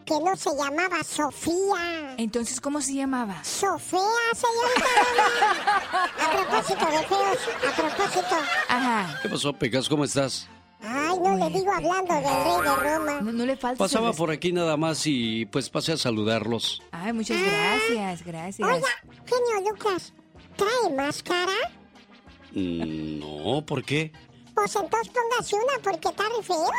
que 0.05 0.19
no 0.19 0.35
se 0.35 0.49
llamaba 0.55 1.03
Sofía. 1.03 2.15
Entonces, 2.17 2.61
¿cómo 2.61 2.79
se 2.81 2.93
llamaba? 2.93 3.43
Sofía, 3.43 3.99
señorita. 4.33 6.05
A 6.25 6.31
propósito 6.31 6.85
de 6.85 7.07
feos, 7.07 7.37
a 7.67 7.75
propósito. 7.75 8.35
Ajá. 8.69 9.19
¿Qué 9.21 9.29
pasó, 9.29 9.53
Pecas? 9.53 9.89
¿Cómo 9.89 10.03
estás? 10.05 10.47
Ay, 10.81 11.17
no 11.19 11.35
le 11.35 11.49
digo 11.57 11.71
hablando 11.71 12.13
del 12.13 12.23
rey 12.23 12.61
de 12.63 12.75
Roma. 12.97 13.21
No, 13.21 13.31
no 13.31 13.45
le 13.45 13.57
falta. 13.57 13.77
Pasaba 13.79 14.13
por 14.13 14.29
aquí 14.31 14.51
nada 14.51 14.77
más 14.77 15.01
y 15.07 15.45
pues 15.47 15.69
pasé 15.69 15.93
a 15.93 15.97
saludarlos. 15.97 16.81
Ay, 16.91 17.11
muchas 17.13 17.37
gracias, 17.41 18.23
gracias. 18.25 18.67
Oiga, 18.69 18.87
genio 19.25 19.71
Lucas, 19.71 20.13
¿trae 20.55 20.95
máscara? 20.95 21.51
Mm, 22.51 23.19
No, 23.19 23.65
¿por 23.65 23.83
qué? 23.83 24.11
Pues 24.55 24.75
entonces 24.75 25.13
póngase 25.13 25.55
una 25.55 25.73
porque 25.83 26.07
está 26.07 26.23
re 26.23 26.41
feo. 26.41 26.71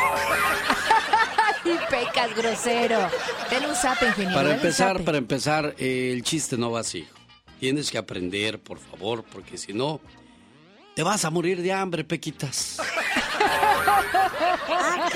y 1.65 1.91
pecas, 1.91 2.35
grosero. 2.35 3.11
Dale 3.51 3.69
un 3.69 3.75
zape, 3.77 4.07
ingeniero. 4.09 4.35
Para 4.35 4.55
empezar, 4.55 5.05
para 5.05 5.19
empezar, 5.19 5.75
eh, 5.79 6.11
el 6.13 6.23
chiste 6.23 6.57
no 6.57 6.71
va 6.71 6.81
así. 6.81 7.07
Tienes 7.61 7.91
que 7.91 7.99
aprender, 7.99 8.59
por 8.61 8.79
favor, 8.79 9.25
porque 9.25 9.59
si 9.59 9.75
no, 9.75 10.01
te 10.95 11.03
vas 11.03 11.25
a 11.27 11.31
morir 11.31 11.61
de 11.61 11.73
hambre, 11.73 12.03
Pequitas. 12.05 12.79
Ok. 14.69 15.13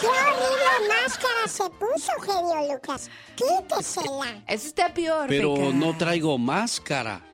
Qué 0.00 0.06
horrible 0.06 0.88
máscara 0.88 1.48
se 1.48 1.68
puso, 1.70 2.12
genio 2.20 2.72
Lucas. 2.72 3.10
Quítesela. 3.34 4.42
Eso 4.46 4.68
está 4.68 4.94
peor, 4.94 5.26
Pero 5.28 5.72
no 5.72 5.96
traigo 5.96 6.38
máscara. 6.38 7.33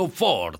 Ford. 0.07 0.59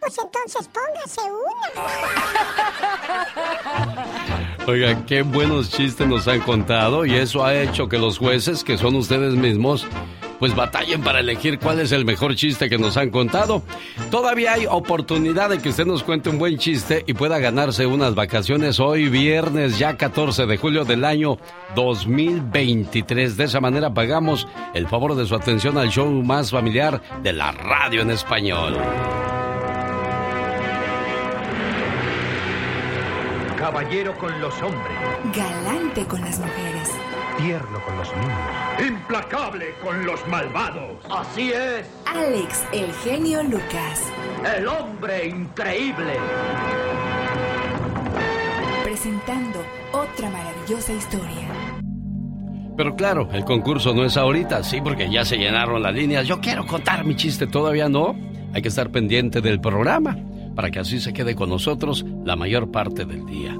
Pues 0.00 0.18
entonces 0.18 0.68
póngase 0.68 1.20
una. 1.30 1.86
Oiga, 4.66 5.04
qué 5.06 5.22
buenos 5.22 5.70
chistes 5.70 6.06
nos 6.06 6.26
han 6.28 6.40
contado 6.40 7.04
y 7.04 7.14
eso 7.14 7.44
ha 7.44 7.54
hecho 7.54 7.88
que 7.88 7.98
los 7.98 8.18
jueces, 8.18 8.64
que 8.64 8.78
son 8.78 8.94
ustedes 8.96 9.34
mismos, 9.34 9.86
pues 10.38 10.56
batallen 10.56 11.02
para 11.02 11.20
elegir 11.20 11.58
cuál 11.58 11.80
es 11.80 11.92
el 11.92 12.06
mejor 12.06 12.34
chiste 12.34 12.70
que 12.70 12.78
nos 12.78 12.96
han 12.96 13.10
contado. 13.10 13.62
Todavía 14.10 14.54
hay 14.54 14.66
oportunidad 14.66 15.50
de 15.50 15.58
que 15.58 15.68
usted 15.68 15.84
nos 15.84 16.02
cuente 16.02 16.30
un 16.30 16.38
buen 16.38 16.56
chiste 16.56 17.04
y 17.06 17.12
pueda 17.12 17.38
ganarse 17.38 17.84
unas 17.84 18.14
vacaciones 18.14 18.80
hoy 18.80 19.08
viernes 19.10 19.78
ya 19.78 19.98
14 19.98 20.46
de 20.46 20.56
julio 20.56 20.86
del 20.86 21.04
año 21.04 21.36
2023. 21.74 23.36
De 23.36 23.44
esa 23.44 23.60
manera 23.60 23.92
pagamos 23.92 24.48
el 24.72 24.88
favor 24.88 25.14
de 25.14 25.26
su 25.26 25.34
atención 25.34 25.76
al 25.76 25.90
show 25.90 26.10
más 26.10 26.50
familiar 26.50 27.02
de 27.22 27.34
la 27.34 27.52
radio 27.52 28.00
en 28.00 28.10
español. 28.10 28.78
Caballero 33.70 34.18
con 34.18 34.40
los 34.40 34.52
hombres, 34.62 34.98
Galante 35.32 36.04
con 36.04 36.20
las 36.22 36.40
mujeres. 36.40 36.90
tierno 37.38 37.80
con 37.86 37.96
los 37.98 38.08
niños, 38.16 38.88
implacable 38.88 39.66
con 39.80 40.04
los 40.04 40.26
malvados. 40.26 40.96
Así 41.08 41.52
es, 41.52 41.88
Alex, 42.04 42.64
el 42.72 42.92
genio 43.04 43.44
Lucas. 43.44 44.10
el 44.56 44.66
hombre 44.66 45.28
increíble. 45.28 46.14
Presentando 48.82 49.64
otra 49.92 50.28
maravillosa 50.30 50.92
historia. 50.92 51.46
Pero 52.76 52.96
claro, 52.96 53.28
el 53.32 53.44
concurso 53.44 53.94
no 53.94 54.04
es 54.04 54.16
ahorita, 54.16 54.64
sí, 54.64 54.80
porque 54.80 55.08
ya 55.08 55.24
se 55.24 55.36
llenaron 55.36 55.80
las 55.80 55.94
líneas. 55.94 56.26
Yo 56.26 56.40
quiero 56.40 56.66
contar 56.66 57.04
mi 57.04 57.14
chiste, 57.14 57.46
todavía 57.46 57.88
no. 57.88 58.16
Hay 58.52 58.62
que 58.62 58.68
estar 58.68 58.90
pendiente 58.90 59.40
del 59.40 59.60
programa 59.60 60.16
para 60.60 60.70
que 60.70 60.80
así 60.80 61.00
se 61.00 61.14
quede 61.14 61.34
con 61.34 61.48
nosotros 61.48 62.04
la 62.22 62.36
mayor 62.36 62.70
parte 62.70 63.06
del 63.06 63.24
día. 63.24 63.56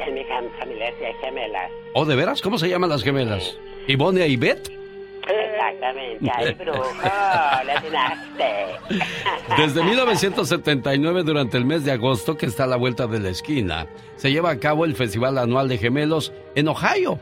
En 0.05 0.15
mi 0.15 0.23
fam- 0.23 0.51
familia 0.59 0.87
sí 0.99 1.05
hay 1.05 1.15
gemelas. 1.23 1.71
¿O 1.95 2.05
de 2.05 2.17
veras? 2.17 2.43
¿Cómo 2.43 2.59
se 2.59 2.69
llaman 2.69 2.91
las 2.91 3.05
gemelas? 3.05 3.57
¿Ivonne 3.87 4.27
y 4.27 4.33
Ivette? 4.33 4.69
Exactamente, 5.27 6.31
hay 6.35 6.53
brujo, 6.55 6.85
le 7.65 7.73
atinaste. 7.73 8.45
Desde 9.57 9.83
1979, 9.85 11.23
durante 11.23 11.57
el 11.57 11.65
mes 11.65 11.85
de 11.85 11.93
agosto, 11.93 12.37
que 12.37 12.47
está 12.47 12.65
a 12.65 12.67
la 12.67 12.77
vuelta 12.77 13.07
de 13.07 13.21
la 13.21 13.31
esquina, 13.31 13.87
se 14.17 14.33
lleva 14.33 14.51
a 14.51 14.59
cabo 14.59 14.85
el 14.85 14.95
Festival 14.97 15.39
Anual 15.39 15.69
de 15.69 15.79
Gemelos 15.79 16.33
en 16.57 16.69
Ohio. 16.69 17.19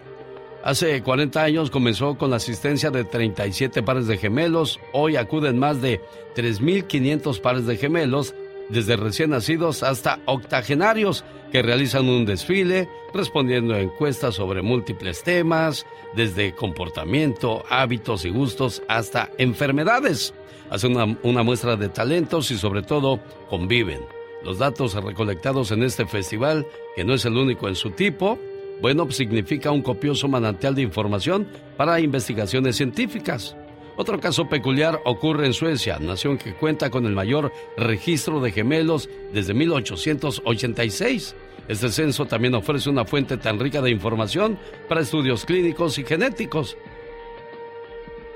Hace 0.65 1.03
40 1.03 1.43
años 1.43 1.71
comenzó 1.71 2.17
con 2.17 2.31
la 2.31 2.37
asistencia 2.37 2.93
de 2.93 3.03
37 3.03 3.83
pares 3.83 4.07
de 4.07 4.17
gemelos. 4.17 4.79
Hoy 4.93 5.17
acuden 5.17 5.59
más 5.59 5.83
de 5.83 6.01
3.500 6.37 7.41
pares 7.41 7.67
de 7.67 7.77
gemelos, 7.77 8.33
desde 8.69 8.97
recién 8.97 9.31
nacidos 9.31 9.83
hasta 9.83 10.21
octogenarios, 10.25 11.25
que 11.51 11.63
realizan 11.63 12.09
un 12.09 12.25
desfile 12.27 12.89
respondiendo 13.13 13.75
a 13.75 13.81
encuestas 13.81 14.37
sobre 14.37 14.63
múltiples 14.63 15.25
temas, 15.25 15.85
desde 16.15 16.55
comportamiento, 16.55 17.65
hábitos 17.69 18.25
y 18.25 18.31
gustos 18.31 18.83
hasta 18.87 19.31
enfermedades. 19.39 20.33
Hacen 20.71 20.97
una, 20.97 21.19
una 21.25 21.43
muestra 21.43 21.75
de 21.75 21.89
talentos 21.89 22.53
y 22.53 22.57
sobre 22.57 22.83
todo 22.83 23.19
conviven. 23.51 24.01
Los 24.45 24.59
datos 24.59 24.95
recolectados 24.95 25.73
en 25.73 25.83
este 25.83 26.07
festival, 26.07 26.69
que 26.95 27.05
no 27.05 27.15
es 27.15 27.25
el 27.25 27.37
único 27.37 27.69
en 27.69 27.75
su 27.75 27.91
tipo, 27.91 28.39
bueno, 28.83 29.09
significa 29.13 29.71
un 29.71 29.81
copioso 29.81 30.27
manantial 30.27 30.75
de 30.75 30.83
información 30.83 31.47
para 31.77 32.01
investigaciones 32.01 32.75
científicas. 32.75 33.57
Otro 33.97 34.19
caso 34.19 34.49
peculiar 34.49 35.01
ocurre 35.05 35.47
en 35.47 35.53
Suecia, 35.53 36.01
nación 36.01 36.37
que 36.37 36.55
cuenta 36.55 36.91
con 36.91 37.07
el 37.07 37.13
mayor 37.13 37.53
registro 37.77 38.41
de 38.41 38.51
gemelos 38.51 39.09
desde 39.33 39.55
1886. 39.55 41.37
Este 41.69 41.91
censo 41.91 42.27
también 42.27 42.57
ofrece 42.57 42.91
una 42.91 43.05
fuente 43.05 43.37
tan 43.37 43.61
rica 43.61 43.81
de 43.81 43.91
información 43.91 44.59
para 44.89 45.03
estudios 45.03 45.45
clínicos 45.45 45.97
y 45.99 46.05
genéticos. 46.05 46.77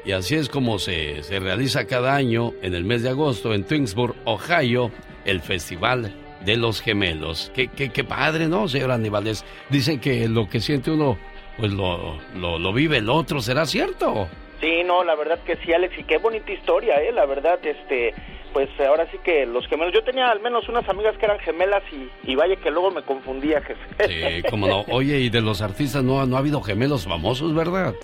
Y 0.05 0.13
así 0.13 0.37
es 0.37 0.49
como 0.49 0.79
se, 0.79 1.25
se 1.25 1.41
realiza 1.41 1.89
cada 1.89 2.15
año, 2.15 2.53
en 2.63 2.77
el 2.77 2.85
mes 2.85 3.03
de 3.03 3.09
agosto, 3.09 3.53
en 3.53 3.65
Twinsburg, 3.65 4.15
Ohio, 4.25 4.93
el 5.25 5.41
Festival 5.41 6.15
de 6.47 6.57
los 6.57 6.81
Gemelos. 6.81 7.53
Qué, 7.55 7.69
qué, 7.69 7.91
qué 7.91 8.05
padre, 8.05 8.49
¿no, 8.49 8.69
señor 8.69 8.93
Aníbales? 8.93 9.45
Dicen 9.69 10.01
que 10.01 10.27
lo 10.29 10.49
que 10.49 10.61
siente 10.61 10.91
uno, 10.91 11.19
pues 11.59 11.73
lo, 11.73 12.17
lo, 12.35 12.59
lo 12.59 12.73
vive 12.73 12.99
el 12.99 13.11
otro, 13.11 13.41
¿será 13.41 13.67
cierto? 13.67 14.29
Sí, 14.61 14.83
no, 14.87 15.05
la 15.05 15.15
verdad 15.15 15.39
que 15.45 15.57
sí, 15.57 15.73
Alex, 15.75 15.99
y 15.99 16.05
qué 16.05 16.17
bonita 16.17 16.51
historia, 16.51 17.03
¿eh? 17.03 17.13
La 17.13 17.27
verdad, 17.27 17.59
este, 17.67 18.15
pues 18.55 18.71
ahora 18.81 19.07
sí 19.11 19.19
que 19.23 19.45
los 19.45 19.67
gemelos, 19.67 19.93
yo 19.93 20.03
tenía 20.03 20.31
al 20.31 20.41
menos 20.41 20.67
unas 20.71 20.89
amigas 20.89 21.15
que 21.19 21.27
eran 21.27 21.39
gemelas 21.41 21.83
y, 21.93 22.09
y 22.31 22.35
vaya 22.37 22.57
que 22.57 22.71
luego 22.71 22.91
me 22.91 23.03
confundía, 23.03 23.61
jefe. 23.61 24.09
Sí, 24.09 24.43
como 24.49 24.67
no. 24.67 24.85
Oye, 24.89 25.19
y 25.19 25.29
de 25.29 25.43
los 25.43 25.61
artistas 25.61 26.03
no, 26.03 26.25
no 26.25 26.37
ha 26.37 26.39
habido 26.39 26.63
gemelos 26.63 27.05
famosos, 27.05 27.55
¿verdad? 27.55 27.95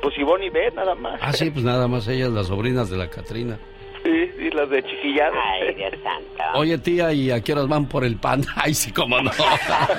Pues 0.00 0.16
Ivonne 0.16 0.46
y 0.46 0.50
Beth, 0.50 0.74
nada 0.74 0.94
más. 0.94 1.18
Ah, 1.20 1.32
sí, 1.32 1.50
pues 1.50 1.64
nada 1.64 1.88
más 1.88 2.06
ellas, 2.06 2.30
las 2.30 2.46
sobrinas 2.46 2.88
de 2.88 2.96
la 2.96 3.08
Catrina. 3.10 3.58
Sí, 4.02 4.32
sí, 4.38 4.50
las 4.50 4.70
de 4.70 4.82
chiquillada. 4.82 5.32
Ay, 5.52 5.74
Dios 5.74 5.92
santo. 6.02 6.42
Oye, 6.54 6.78
tía, 6.78 7.12
¿y 7.12 7.30
a 7.30 7.40
qué 7.42 7.52
horas 7.52 7.68
van 7.68 7.86
por 7.86 8.04
el 8.04 8.16
pan? 8.16 8.42
Ay, 8.56 8.72
sí, 8.74 8.92
cómo 8.92 9.20
no. 9.20 9.30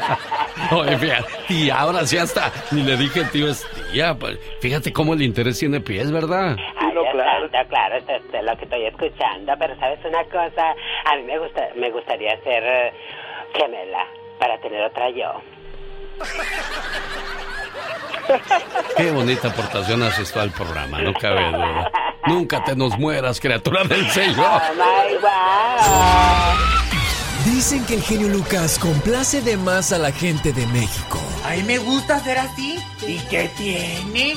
Oye, 0.71 0.97
fíjate, 0.97 1.29
tía, 1.47 1.79
ahora 1.79 2.05
sí 2.05 2.17
hasta 2.17 2.51
ni 2.71 2.83
le 2.83 2.97
dije 2.97 3.23
tío 3.31 3.47
es 3.49 3.65
tía. 3.91 4.15
Pues, 4.15 4.39
fíjate 4.59 4.91
cómo 4.91 5.13
el 5.13 5.21
interés 5.21 5.59
tiene 5.59 5.81
pies, 5.81 6.11
¿verdad? 6.11 6.55
Ay, 6.77 6.91
Dios 6.93 7.05
santo, 7.51 7.57
claro, 7.69 7.97
esto 7.97 8.13
es 8.13 8.43
lo 8.43 8.57
que 8.57 8.63
estoy 8.63 8.85
escuchando, 8.85 9.53
pero 9.59 9.75
¿sabes 9.79 9.99
una 10.05 10.23
cosa? 10.25 10.75
A 11.05 11.15
mí 11.17 11.23
me, 11.23 11.37
gusta, 11.37 11.69
me 11.75 11.91
gustaría 11.91 12.41
ser 12.41 12.63
eh, 12.63 12.93
gemela 13.53 14.07
para 14.39 14.57
tener 14.59 14.83
otra 14.83 15.09
yo. 15.11 15.41
Qué 18.97 19.11
bonita 19.11 19.49
aportación 19.49 20.03
haces 20.03 20.31
tú 20.31 20.39
al 20.39 20.51
programa, 20.51 21.01
no 21.01 21.13
cabe 21.13 21.45
duda. 21.51 21.91
Nunca 22.27 22.63
te 22.63 22.75
nos 22.75 22.97
mueras, 22.97 23.39
criatura 23.39 23.83
del 23.83 24.09
Señor. 24.09 24.61
Dicen 27.45 27.83
que 27.85 27.95
el 27.95 28.03
genio 28.03 28.27
Lucas 28.27 28.77
complace 28.77 29.41
de 29.41 29.57
más 29.57 29.91
a 29.91 29.97
la 29.97 30.11
gente 30.11 30.53
de 30.53 30.65
México. 30.67 31.19
A 31.45 31.55
mí 31.55 31.63
me 31.63 31.79
gusta 31.79 32.19
ser 32.19 32.37
así. 32.37 32.79
¿Y 33.07 33.17
qué 33.29 33.49
tiene? 33.57 34.35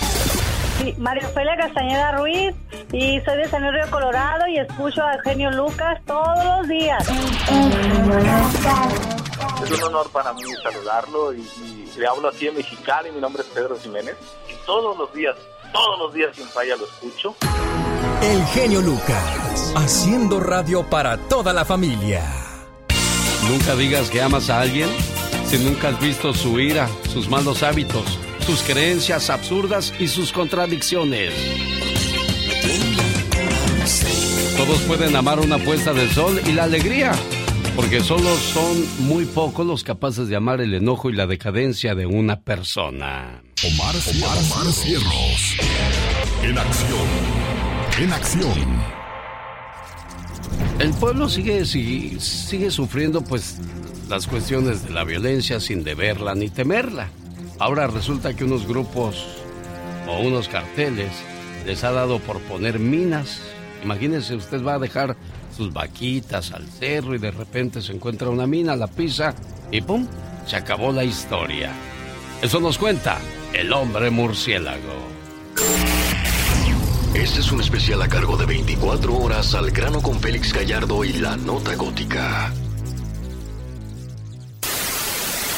Sí, 0.78 0.94
María 0.98 1.28
Ofelia 1.28 1.56
Castañeda 1.56 2.12
Ruiz 2.12 2.54
y 2.92 3.20
soy 3.20 3.36
de 3.38 3.48
San 3.48 3.62
Río 3.62 3.90
Colorado 3.90 4.46
y 4.48 4.58
escucho 4.58 5.02
a 5.02 5.16
Genio 5.22 5.50
Lucas 5.50 6.00
todos 6.06 6.44
los 6.44 6.68
días. 6.68 7.06
Es 9.62 9.70
un 9.70 9.82
honor 9.84 10.10
para 10.10 10.32
mí 10.32 10.42
saludarlo 10.62 11.32
y, 11.34 11.40
y 11.40 11.92
le 11.98 12.06
hablo 12.06 12.28
aquí 12.28 12.48
en 12.48 12.56
Mexicali. 12.56 13.10
Mi 13.12 13.20
nombre 13.20 13.42
es 13.42 13.48
Pedro 13.48 13.78
Jiménez 13.78 14.16
y 14.48 14.66
todos 14.66 14.96
los 14.98 15.12
días, 15.12 15.36
todos 15.72 15.98
los 15.98 16.14
días 16.14 16.34
sin 16.34 16.46
falla 16.48 16.76
lo 16.76 16.86
escucho. 16.86 17.36
El 18.22 18.44
genio 18.46 18.80
Lucas, 18.80 19.72
haciendo 19.76 20.40
radio 20.40 20.82
para 20.88 21.18
toda 21.28 21.52
la 21.52 21.64
familia. 21.64 22.22
Nunca 23.48 23.74
digas 23.76 24.08
que 24.10 24.22
amas 24.22 24.48
a 24.48 24.60
alguien 24.60 24.88
si 25.46 25.58
nunca 25.58 25.88
has 25.88 26.00
visto 26.00 26.32
su 26.32 26.58
ira, 26.58 26.88
sus 27.12 27.28
malos 27.28 27.62
hábitos, 27.62 28.18
sus 28.46 28.62
creencias 28.62 29.30
absurdas 29.30 29.94
y 29.98 30.08
sus 30.08 30.30
contradicciones. 30.30 31.32
Todos 34.58 34.82
pueden 34.82 35.16
amar 35.16 35.40
una 35.40 35.56
puesta 35.56 35.94
del 35.94 36.10
sol 36.10 36.38
y 36.46 36.52
la 36.52 36.64
alegría, 36.64 37.12
porque 37.74 38.00
solo 38.00 38.36
son 38.36 39.06
muy 39.06 39.24
pocos 39.24 39.66
los 39.66 39.82
capaces 39.82 40.28
de 40.28 40.36
amar 40.36 40.60
el 40.60 40.74
enojo 40.74 41.08
y 41.08 41.14
la 41.14 41.26
decadencia 41.26 41.94
de 41.94 42.04
una 42.04 42.40
persona. 42.40 43.42
Omar, 43.64 43.94
Omar, 44.14 44.38
Omar 44.38 44.72
Cierros. 44.72 45.56
En 46.42 46.58
acción. 46.58 47.08
En 47.98 48.12
acción. 48.12 48.94
El 50.80 50.90
pueblo 50.92 51.30
sigue, 51.30 51.64
sigue, 51.64 52.20
sigue 52.20 52.70
sufriendo 52.70 53.22
pues 53.22 53.56
las 54.10 54.26
cuestiones 54.26 54.84
de 54.84 54.90
la 54.90 55.04
violencia 55.04 55.60
sin 55.60 55.82
deberla 55.82 56.34
ni 56.34 56.50
temerla. 56.50 57.08
Ahora 57.58 57.86
resulta 57.86 58.34
que 58.34 58.44
unos 58.44 58.66
grupos 58.66 59.24
o 60.08 60.20
unos 60.20 60.48
carteles 60.48 61.10
les 61.64 61.84
ha 61.84 61.92
dado 61.92 62.18
por 62.18 62.40
poner 62.40 62.78
minas. 62.78 63.40
Imagínense, 63.82 64.34
usted 64.34 64.62
va 64.62 64.74
a 64.74 64.78
dejar 64.78 65.16
sus 65.56 65.72
vaquitas 65.72 66.52
al 66.52 66.66
cerro 66.68 67.14
y 67.14 67.18
de 67.18 67.30
repente 67.30 67.80
se 67.80 67.92
encuentra 67.92 68.28
una 68.28 68.46
mina, 68.46 68.76
la 68.76 68.86
pisa 68.86 69.34
y 69.70 69.80
¡pum! 69.80 70.06
Se 70.46 70.56
acabó 70.56 70.92
la 70.92 71.04
historia. 71.04 71.72
Eso 72.42 72.60
nos 72.60 72.76
cuenta 72.76 73.18
el 73.52 73.72
hombre 73.72 74.10
murciélago. 74.10 75.14
Este 77.14 77.40
es 77.40 77.52
un 77.52 77.60
especial 77.60 78.02
a 78.02 78.08
cargo 78.08 78.36
de 78.36 78.44
24 78.44 79.16
horas 79.16 79.54
al 79.54 79.70
grano 79.70 80.02
con 80.02 80.18
Félix 80.18 80.52
Gallardo 80.52 81.04
y 81.04 81.12
la 81.14 81.36
nota 81.36 81.74
gótica. 81.76 82.52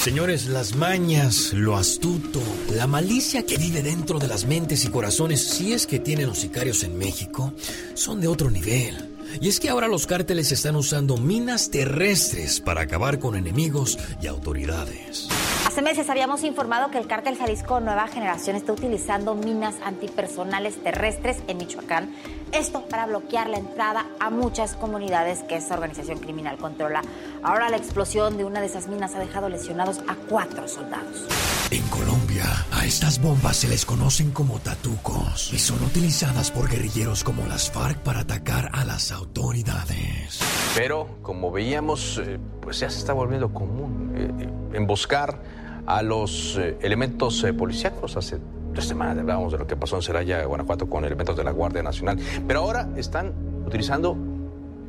Señores, 0.07 0.47
las 0.47 0.77
mañas, 0.77 1.53
lo 1.53 1.77
astuto, 1.77 2.41
la 2.77 2.87
malicia 2.87 3.45
que 3.45 3.57
vive 3.57 3.83
dentro 3.83 4.21
de 4.21 4.29
las 4.29 4.45
mentes 4.45 4.85
y 4.85 4.89
corazones, 4.89 5.43
si 5.43 5.73
es 5.73 5.89
que 5.89 5.99
tienen 5.99 6.29
los 6.29 6.39
sicarios 6.39 6.85
en 6.85 6.97
México, 6.97 7.53
son 7.95 8.21
de 8.21 8.29
otro 8.29 8.49
nivel. 8.49 9.16
Y 9.41 9.49
es 9.49 9.61
que 9.61 9.69
ahora 9.69 9.89
los 9.89 10.07
cárteles 10.07 10.53
están 10.53 10.77
usando 10.77 11.17
minas 11.17 11.71
terrestres 11.71 12.61
para 12.61 12.83
acabar 12.83 13.19
con 13.19 13.37
enemigos 13.37 13.99
y 14.21 14.27
autoridades. 14.27 15.29
Hace 15.67 15.83
meses 15.83 16.09
habíamos 16.09 16.43
informado 16.43 16.91
que 16.91 16.97
el 16.97 17.07
cártel 17.07 17.37
Jalisco 17.37 17.81
Nueva 17.81 18.09
Generación 18.09 18.57
está 18.57 18.73
utilizando 18.73 19.35
minas 19.35 19.75
antipersonales 19.85 20.83
terrestres 20.83 21.39
en 21.49 21.59
Michoacán. 21.59 22.15
Esto 22.53 22.87
para 22.89 23.05
bloquear 23.05 23.51
la 23.51 23.59
entrada 23.59 24.07
a 24.19 24.31
muchas 24.31 24.75
comunidades 24.75 25.41
que 25.43 25.57
esta 25.57 25.75
organización 25.75 26.19
criminal 26.19 26.57
controla. 26.57 27.03
Ahora 27.43 27.69
la 27.69 27.77
explosión 27.77 28.39
de 28.39 28.45
una 28.45 28.61
de 28.61 28.67
esas 28.67 28.89
minas 28.89 29.15
ha 29.17 29.19
dejado 29.19 29.51
lesionados 29.51 29.99
a 30.09 30.15
cuatro 30.15 30.67
soldados. 30.67 31.27
En 31.71 31.83
Colombia, 31.89 32.26
a 32.41 32.85
estas 32.85 33.21
bombas 33.21 33.57
se 33.57 33.69
les 33.69 33.85
conocen 33.85 34.31
como 34.31 34.59
tatucos 34.59 35.53
y 35.53 35.59
son 35.59 35.83
utilizadas 35.83 36.51
por 36.51 36.69
guerrilleros 36.69 37.25
como 37.25 37.47
las 37.47 37.71
FARC 37.71 37.99
para 37.99 38.21
atacar 38.21 38.71
a 38.73 38.85
las 38.85 39.13
autoridades. 39.13 40.41
Pero, 40.75 41.19
como 41.23 41.51
veíamos, 41.51 42.21
eh, 42.25 42.39
pues 42.61 42.81
ya 42.81 42.91
se 42.91 42.99
está 42.99 43.13
volviendo 43.13 43.53
común 43.53 44.13
eh, 44.17 44.31
eh, 44.41 44.77
emboscar 44.77 45.41
a 45.87 46.03
los 46.03 46.57
eh, 46.59 46.77
elementos 46.83 47.43
eh, 47.45 47.53
policíacos. 47.53 48.17
Hace 48.17 48.39
tres 48.75 48.87
semanas 48.87 49.19
hablábamos 49.19 49.53
de 49.53 49.59
lo 49.59 49.67
que 49.67 49.77
pasó 49.77 49.97
en 49.97 50.03
Celaya, 50.03 50.45
Guanajuato, 50.45 50.89
con 50.89 51.05
elementos 51.05 51.37
de 51.37 51.45
la 51.45 51.53
Guardia 51.53 51.83
Nacional. 51.83 52.19
Pero 52.47 52.61
ahora 52.61 52.89
están 52.97 53.33
utilizando 53.65 54.17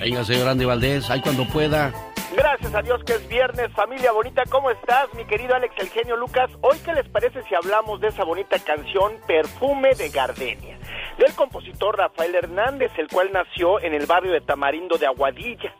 Venga, 0.00 0.24
señor 0.24 0.48
Andy 0.48 0.64
Valdés, 0.64 1.10
ahí 1.10 1.20
cuando 1.20 1.44
pueda. 1.44 1.92
Gracias 2.32 2.72
a 2.76 2.82
Dios 2.82 3.02
que 3.04 3.14
es 3.14 3.28
viernes, 3.28 3.72
familia 3.72 4.12
bonita, 4.12 4.44
¿cómo 4.48 4.70
estás, 4.70 5.12
mi 5.14 5.24
querido 5.24 5.56
Alex 5.56 5.74
El 5.78 5.88
Genio 5.88 6.16
Lucas? 6.16 6.48
Hoy, 6.60 6.78
¿qué 6.84 6.92
les 6.92 7.08
parece 7.08 7.42
si 7.42 7.56
hablamos 7.56 8.00
de 8.00 8.06
esa 8.06 8.22
bonita 8.22 8.56
canción 8.60 9.14
Perfume 9.26 9.96
de 9.96 10.10
Gardenia? 10.10 10.78
Del 11.18 11.34
compositor 11.34 11.98
Rafael 11.98 12.32
Hernández, 12.36 12.92
el 12.98 13.08
cual 13.08 13.32
nació 13.32 13.80
en 13.80 13.94
el 13.94 14.06
barrio 14.06 14.32
de 14.32 14.40
Tamarindo 14.42 14.96
de 14.96 15.08
Aguadilla. 15.08 15.74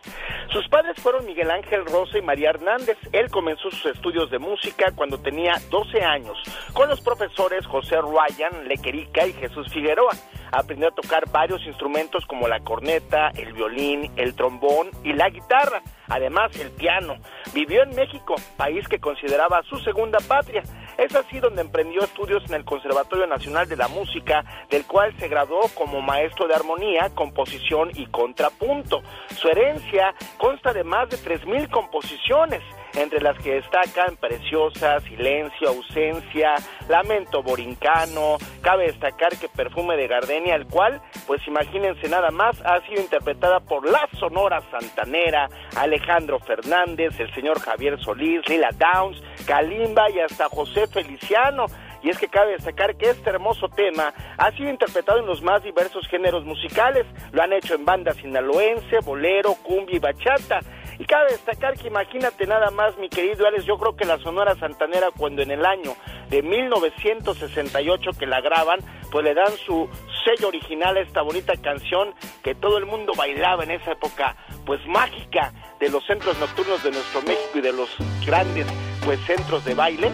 Sus 0.53 0.67
padres 0.69 1.01
fueron 1.01 1.25
Miguel 1.25 1.53
Ángel 1.53 1.87
Rosa 1.87 2.19
y 2.19 2.23
María 2.23 2.51
Hernández. 2.51 2.99
Él 3.13 3.31
comenzó 3.31 3.71
sus 3.71 3.87
estudios 3.87 4.29
de 4.33 4.41
música 4.41 4.93
cuando 4.97 5.21
tenía 5.21 5.55
12 5.71 6.03
años, 6.03 6.37
con 6.73 6.89
los 6.89 7.01
profesores 7.01 7.65
José 7.67 7.97
Ryan, 8.01 8.67
Lequerica 8.67 9.25
y 9.25 9.33
Jesús 9.35 9.73
Figueroa. 9.73 10.17
Aprendió 10.51 10.89
a 10.89 10.95
tocar 10.95 11.31
varios 11.31 11.65
instrumentos 11.65 12.27
como 12.27 12.49
la 12.49 12.59
corneta, 12.59 13.29
el 13.37 13.53
violín, 13.53 14.11
el 14.17 14.35
trombón 14.35 14.91
y 15.05 15.13
la 15.13 15.31
guitarra, 15.31 15.81
además 16.11 16.55
el 16.61 16.71
piano. 16.73 17.17
Vivió 17.55 17.83
en 17.83 17.95
México, 17.95 18.35
país 18.57 18.87
que 18.89 19.01
consideraba 19.01 19.63
su 19.63 19.79
segunda 19.79 20.19
patria. 20.29 20.63
Es 20.99 21.15
así 21.15 21.41
donde 21.41 21.63
emprendió 21.63 22.03
estudios 22.03 22.43
en 22.49 22.55
el 22.55 22.65
Conservatorio 22.65 23.27
Nacional 23.27 23.67
de 23.69 23.77
la 23.77 23.89
Música, 23.89 24.45
del 24.69 24.85
cual 24.85 25.17
se 25.19 25.29
graduó 25.29 25.63
como 25.75 26.03
maestro 26.03 26.47
de 26.47 26.55
armonía, 26.55 27.11
composición 27.15 27.91
y 27.95 28.07
contrapunto. 28.07 29.01
Su 29.35 29.49
herencia 29.49 30.15
consta 30.37 30.75
de 30.75 30.85
más 30.85 31.09
de 31.09 31.17
3.000 31.17 31.71
composiciones 31.71 32.63
entre 32.95 33.21
las 33.21 33.37
que 33.39 33.55
destacan 33.55 34.17
Preciosa, 34.17 35.01
Silencio, 35.01 35.69
Ausencia, 35.69 36.55
Lamento 36.89 37.43
Borincano, 37.43 38.37
cabe 38.63 38.87
destacar 38.87 39.37
que 39.39 39.49
Perfume 39.49 39.97
de 39.97 40.09
Gardenia, 40.09 40.55
el 40.55 40.67
cual, 40.67 41.01
pues 41.27 41.47
imagínense 41.47 42.09
nada 42.09 42.31
más, 42.31 42.61
ha 42.65 42.81
sido 42.87 43.01
interpretada 43.01 43.61
por 43.61 43.89
la 43.89 44.09
Sonora 44.19 44.61
Santanera, 44.71 45.49
Alejandro 45.77 46.39
Fernández, 46.41 47.19
el 47.19 47.33
señor 47.35 47.61
Javier 47.61 47.99
Solís, 48.03 48.49
Lila 48.49 48.71
Downs, 48.79 49.23
Kalimba 49.47 50.11
y 50.11 50.21
hasta 50.21 50.49
José 50.49 50.87
Feliciano. 50.87 51.67
Y 52.03 52.09
es 52.09 52.19
que 52.19 52.29
cabe 52.29 52.53
destacar 52.53 52.97
que 52.97 53.11
este 53.11 53.29
hermoso 53.29 53.69
tema 53.69 54.15
ha 54.39 54.51
sido 54.53 54.71
interpretado 54.71 55.19
en 55.19 55.27
los 55.27 55.43
más 55.43 55.63
diversos 55.63 56.09
géneros 56.09 56.45
musicales. 56.45 57.05
Lo 57.33 57.43
han 57.43 57.53
hecho 57.53 57.75
en 57.75 57.85
banda 57.85 58.15
sinaloense, 58.15 59.01
bolero, 59.05 59.55
cumbia 59.63 59.97
y 59.97 59.99
bachata. 59.99 60.61
Y 61.01 61.07
cabe 61.07 61.33
destacar 61.33 61.79
que 61.79 61.89
imagínate 61.89 62.47
nada 62.47 62.71
más, 62.71 62.99
mi 62.99 63.09
querido 63.09 63.47
Alex, 63.47 63.65
yo 63.65 63.79
creo 63.79 63.97
que 63.97 64.05
la 64.05 64.19
Sonora 64.19 64.55
Santanera 64.57 65.09
cuando 65.17 65.41
en 65.41 65.51
el 65.51 65.65
año 65.65 65.97
de 66.29 66.43
1968 66.43 68.11
que 68.19 68.27
la 68.27 68.43
graban, 68.43 68.81
pues 69.11 69.25
le 69.25 69.33
dan 69.33 69.51
su 69.65 69.89
sello 70.27 70.49
original 70.49 70.99
a 70.99 71.01
esta 71.01 71.23
bonita 71.23 71.55
canción 71.57 72.13
que 72.45 72.55
todo 72.55 72.77
el 72.77 72.85
mundo 72.85 73.15
bailaba 73.17 73.65
en 73.65 73.71
esa 73.71 73.93
época, 73.93 74.37
pues 74.67 74.87
mágica 74.87 75.55
de 75.81 75.89
los 75.89 76.05
centros 76.05 76.39
nocturnos 76.39 76.83
de 76.83 76.91
nuestro 76.91 77.23
México 77.23 77.53
y 77.55 77.61
de 77.63 77.73
los 77.73 77.89
grandes 78.27 78.67
pues 79.03 79.19
centros 79.21 79.65
de 79.65 79.75
baile. 79.75 80.13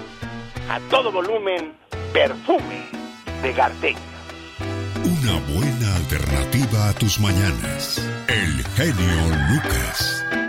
A 0.71 0.79
todo 0.89 1.11
volumen, 1.11 1.77
perfume 2.13 2.87
de 3.43 3.53
Gardenia. 3.53 4.01
Una 5.05 5.41
buena 5.53 5.97
alternativa 5.97 6.91
a 6.91 6.93
tus 6.93 7.19
mañanas. 7.19 8.09
El 8.29 8.65
genio 8.77 9.37
Lucas. 9.51 10.46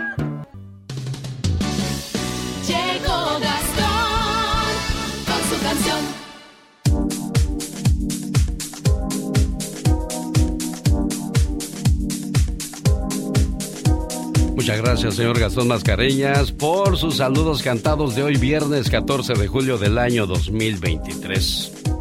Muchas 14.68 14.84
gracias, 14.84 15.14
señor 15.14 15.38
Gastón 15.38 15.66
Mascareñas, 15.68 16.52
por 16.52 16.98
sus 16.98 17.16
saludos 17.16 17.62
cantados 17.62 18.14
de 18.14 18.22
hoy, 18.22 18.36
viernes 18.36 18.90
14 18.90 19.32
de 19.32 19.48
julio 19.48 19.78
del 19.78 19.96
año 19.96 20.26
2023. 20.26 21.97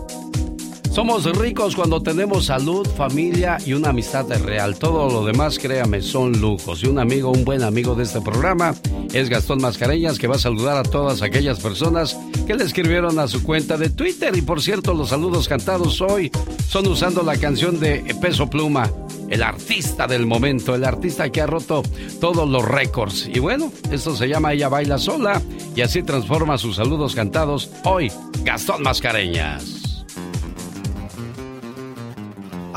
Somos 0.97 1.25
ricos 1.37 1.75
cuando 1.75 2.01
tenemos 2.01 2.47
salud, 2.47 2.87
familia 2.97 3.59
y 3.63 3.73
una 3.73 3.89
amistad 3.89 4.25
real. 4.43 4.79
Todo 4.79 5.07
lo 5.11 5.23
demás, 5.23 5.59
créame, 5.59 6.01
son 6.01 6.41
lujos. 6.41 6.81
Y 6.81 6.87
un 6.87 6.97
amigo, 6.97 7.29
un 7.29 7.45
buen 7.45 7.61
amigo 7.61 7.93
de 7.93 8.01
este 8.01 8.19
programa 8.19 8.73
es 9.13 9.29
Gastón 9.29 9.61
Mascareñas, 9.61 10.17
que 10.17 10.25
va 10.25 10.37
a 10.37 10.39
saludar 10.39 10.75
a 10.75 10.81
todas 10.81 11.21
aquellas 11.21 11.59
personas 11.59 12.17
que 12.47 12.55
le 12.55 12.63
escribieron 12.63 13.19
a 13.19 13.27
su 13.27 13.43
cuenta 13.43 13.77
de 13.77 13.91
Twitter. 13.91 14.35
Y 14.35 14.41
por 14.41 14.59
cierto, 14.59 14.95
los 14.95 15.09
saludos 15.09 15.47
cantados 15.47 16.01
hoy 16.01 16.31
son 16.67 16.87
usando 16.87 17.21
la 17.21 17.37
canción 17.37 17.79
de 17.79 18.15
Peso 18.19 18.49
Pluma, 18.49 18.91
el 19.29 19.43
artista 19.43 20.07
del 20.07 20.25
momento, 20.25 20.73
el 20.73 20.83
artista 20.83 21.29
que 21.29 21.41
ha 21.41 21.45
roto 21.45 21.83
todos 22.19 22.49
los 22.49 22.65
récords. 22.65 23.29
Y 23.31 23.37
bueno, 23.37 23.71
esto 23.91 24.15
se 24.15 24.27
llama 24.27 24.53
Ella 24.53 24.67
Baila 24.67 24.97
Sola 24.97 25.43
y 25.75 25.81
así 25.81 26.01
transforma 26.01 26.57
sus 26.57 26.77
saludos 26.77 27.13
cantados 27.13 27.69
hoy, 27.83 28.11
Gastón 28.43 28.81
Mascareñas. 28.81 29.76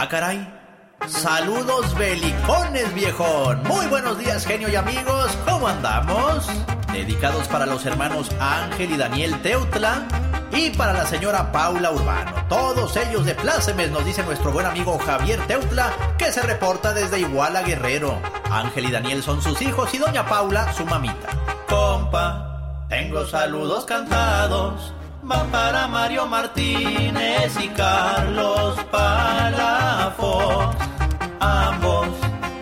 Ah, 0.03 0.09
caray. 0.09 0.49
Saludos 1.09 1.95
belicones, 1.95 2.95
viejón. 2.95 3.63
Muy 3.65 3.87
buenos 3.89 4.19
días, 4.19 4.47
genio 4.47 4.71
y 4.71 4.75
amigos. 4.75 5.37
¿Cómo 5.47 5.69
andamos? 5.69 6.49
Dedicados 6.91 7.47
para 7.49 7.67
los 7.67 7.85
hermanos 7.85 8.31
Ángel 8.41 8.93
y 8.93 8.97
Daniel 8.97 9.43
Teutla 9.43 10.09
y 10.53 10.71
para 10.71 10.95
la 10.95 11.05
señora 11.05 11.53
Paula 11.53 11.91
Urbano. 11.91 12.33
Todos 12.49 12.97
ellos 12.97 13.27
de 13.27 13.35
plácemes, 13.35 13.91
nos 13.91 14.07
dice 14.07 14.23
nuestro 14.23 14.53
buen 14.53 14.65
amigo 14.65 14.99
Javier 14.99 15.47
Teutla, 15.47 15.93
que 16.17 16.33
se 16.33 16.41
reporta 16.41 16.95
desde 16.95 17.21
Iguala 17.21 17.61
Guerrero. 17.61 18.19
Ángel 18.51 18.87
y 18.87 18.91
Daniel 18.91 19.23
son 19.23 19.43
sus 19.43 19.61
hijos 19.61 19.93
y 19.93 19.99
doña 19.99 20.25
Paula 20.25 20.73
su 20.73 20.87
mamita. 20.87 21.29
Compa, 21.69 22.87
tengo 22.89 23.27
saludos 23.27 23.85
cantados. 23.85 24.95
Van 25.31 25.49
para 25.53 25.87
Mario 25.87 26.27
Martínez 26.27 27.57
y 27.63 27.69
Carlos 27.69 28.77
Palafox. 28.91 30.77
Ambos 31.39 32.09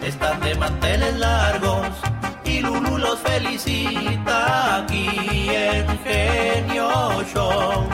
están 0.03 0.39
de 0.41 0.55
manteles 0.55 1.17
largos 1.17 1.89
y 2.45 2.61
Lulu 2.61 2.99
los 2.99 3.19
felicita 3.21 4.77
aquí 4.81 5.49
en 5.49 5.99
Genio 6.05 7.25
Show. 7.33 7.89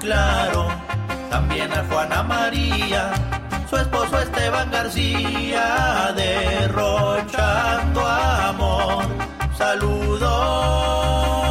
Claro, 0.00 0.68
también 1.28 1.70
a 1.74 1.84
Juana 1.84 2.22
María, 2.22 3.12
su 3.68 3.76
esposo 3.76 4.20
Esteban 4.20 4.70
García, 4.70 6.14
derrochando 6.16 8.06
amor. 8.06 9.04
Saludos 9.58 11.43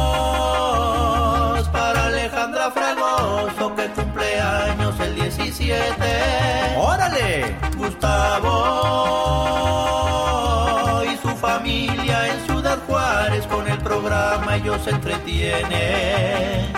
Gustavo 7.76 8.50
y 11.04 11.16
su 11.16 11.28
familia 11.36 12.32
en 12.32 12.44
Ciudad 12.46 12.78
Juárez 12.88 13.46
con 13.46 13.68
el 13.68 13.78
programa 13.78 14.56
ellos 14.56 14.82
se 14.82 14.90
entretienen. 14.90 16.72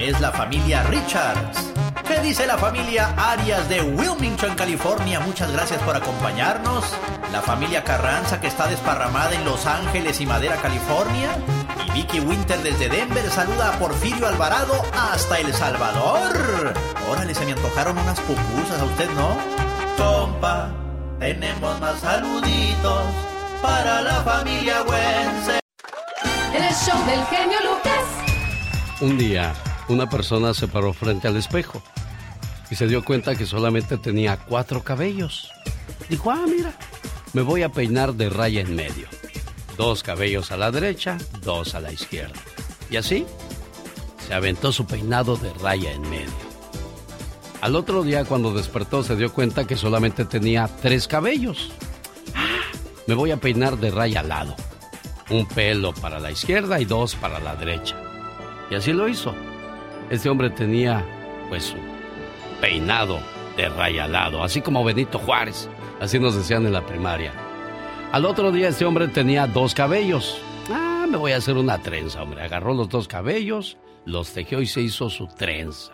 Es 0.00 0.18
la 0.20 0.32
familia 0.32 0.82
Richards. 0.84 1.72
¿Qué 2.06 2.20
dice 2.20 2.46
la 2.46 2.56
familia 2.56 3.14
Arias 3.18 3.68
de 3.68 3.82
Wilmington, 3.82 4.54
California? 4.54 5.20
Muchas 5.20 5.52
gracias 5.52 5.82
por 5.82 5.94
acompañarnos. 5.94 6.84
La 7.30 7.42
familia 7.42 7.84
Carranza 7.84 8.40
que 8.40 8.46
está 8.46 8.68
desparramada 8.68 9.34
en 9.34 9.44
Los 9.44 9.66
Ángeles 9.66 10.22
y 10.22 10.26
Madera, 10.26 10.56
California. 10.56 11.36
Y 11.86 11.90
Vicky 11.92 12.20
Winter 12.20 12.62
desde 12.62 12.88
Denver 12.88 13.28
saluda 13.30 13.74
a 13.74 13.78
Porfirio 13.78 14.26
Alvarado 14.26 14.72
hasta 14.94 15.38
El 15.38 15.52
Salvador. 15.52 16.72
Órale, 17.10 17.34
se 17.34 17.44
me 17.44 17.52
antojaron 17.52 17.98
unas 17.98 18.18
pupusas 18.20 18.80
a 18.80 18.84
usted, 18.84 19.10
¿no? 19.10 19.71
Compa, 20.02 20.74
tenemos 21.20 21.80
más 21.80 22.00
saluditos 22.00 23.04
para 23.62 24.02
la 24.02 24.20
familia 24.22 24.82
Wences. 24.82 25.60
En 26.52 26.64
el 26.64 26.74
show 26.74 27.06
del 27.06 27.24
genio 27.26 27.58
Lucas. 27.60 29.00
Un 29.00 29.16
día, 29.16 29.54
una 29.88 30.08
persona 30.08 30.54
se 30.54 30.66
paró 30.66 30.92
frente 30.92 31.28
al 31.28 31.36
espejo 31.36 31.80
y 32.68 32.74
se 32.74 32.88
dio 32.88 33.04
cuenta 33.04 33.36
que 33.36 33.46
solamente 33.46 33.96
tenía 33.96 34.38
cuatro 34.38 34.82
cabellos. 34.82 35.52
Dijo, 36.08 36.32
ah, 36.32 36.46
mira, 36.48 36.74
me 37.32 37.42
voy 37.42 37.62
a 37.62 37.68
peinar 37.68 38.14
de 38.14 38.28
raya 38.28 38.60
en 38.60 38.74
medio. 38.74 39.06
Dos 39.76 40.02
cabellos 40.02 40.50
a 40.50 40.56
la 40.56 40.72
derecha, 40.72 41.16
dos 41.42 41.76
a 41.76 41.80
la 41.80 41.92
izquierda. 41.92 42.40
Y 42.90 42.96
así 42.96 43.24
se 44.26 44.34
aventó 44.34 44.72
su 44.72 44.84
peinado 44.84 45.36
de 45.36 45.52
raya 45.54 45.92
en 45.92 46.02
medio. 46.10 46.51
Al 47.62 47.76
otro 47.76 48.02
día, 48.02 48.24
cuando 48.24 48.52
despertó, 48.52 49.04
se 49.04 49.14
dio 49.14 49.32
cuenta 49.32 49.64
que 49.68 49.76
solamente 49.76 50.24
tenía 50.24 50.68
tres 50.80 51.06
cabellos. 51.06 51.70
Me 53.06 53.14
voy 53.14 53.30
a 53.30 53.36
peinar 53.36 53.78
de 53.78 53.92
raya 53.92 54.18
al 54.18 54.30
lado. 54.30 54.56
Un 55.30 55.46
pelo 55.46 55.94
para 55.94 56.18
la 56.18 56.32
izquierda 56.32 56.80
y 56.80 56.84
dos 56.86 57.14
para 57.14 57.38
la 57.38 57.54
derecha. 57.54 57.94
Y 58.68 58.74
así 58.74 58.92
lo 58.92 59.08
hizo. 59.08 59.32
Este 60.10 60.28
hombre 60.28 60.50
tenía, 60.50 61.06
pues, 61.50 61.66
su 61.66 61.76
peinado 62.60 63.20
de 63.56 63.68
raya 63.68 64.06
al 64.06 64.12
lado, 64.12 64.42
así 64.42 64.60
como 64.60 64.82
Benito 64.82 65.20
Juárez, 65.20 65.68
así 66.00 66.18
nos 66.18 66.34
decían 66.34 66.66
en 66.66 66.72
la 66.72 66.84
primaria. 66.84 67.32
Al 68.10 68.24
otro 68.24 68.50
día 68.50 68.70
este 68.70 68.84
hombre 68.84 69.06
tenía 69.06 69.46
dos 69.46 69.72
cabellos. 69.72 70.36
Ah, 70.68 71.06
me 71.08 71.16
voy 71.16 71.30
a 71.30 71.36
hacer 71.36 71.56
una 71.56 71.78
trenza, 71.78 72.24
hombre. 72.24 72.42
Agarró 72.42 72.74
los 72.74 72.88
dos 72.88 73.06
cabellos, 73.06 73.76
los 74.04 74.32
tejió 74.32 74.60
y 74.60 74.66
se 74.66 74.80
hizo 74.80 75.08
su 75.10 75.28
trenza. 75.28 75.92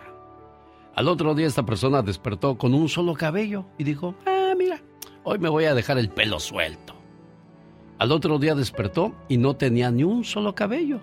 Al 0.98 1.06
otro 1.06 1.32
día 1.36 1.46
esta 1.46 1.64
persona 1.64 2.02
despertó 2.02 2.58
con 2.58 2.74
un 2.74 2.88
solo 2.88 3.14
cabello 3.14 3.66
y 3.78 3.84
dijo, 3.84 4.16
ah, 4.26 4.52
mira, 4.58 4.82
hoy 5.22 5.38
me 5.38 5.48
voy 5.48 5.66
a 5.66 5.74
dejar 5.74 5.96
el 5.96 6.08
pelo 6.08 6.40
suelto. 6.40 6.92
Al 8.00 8.10
otro 8.10 8.40
día 8.40 8.56
despertó 8.56 9.14
y 9.28 9.36
no 9.36 9.54
tenía 9.54 9.92
ni 9.92 10.02
un 10.02 10.24
solo 10.24 10.56
cabello. 10.56 10.98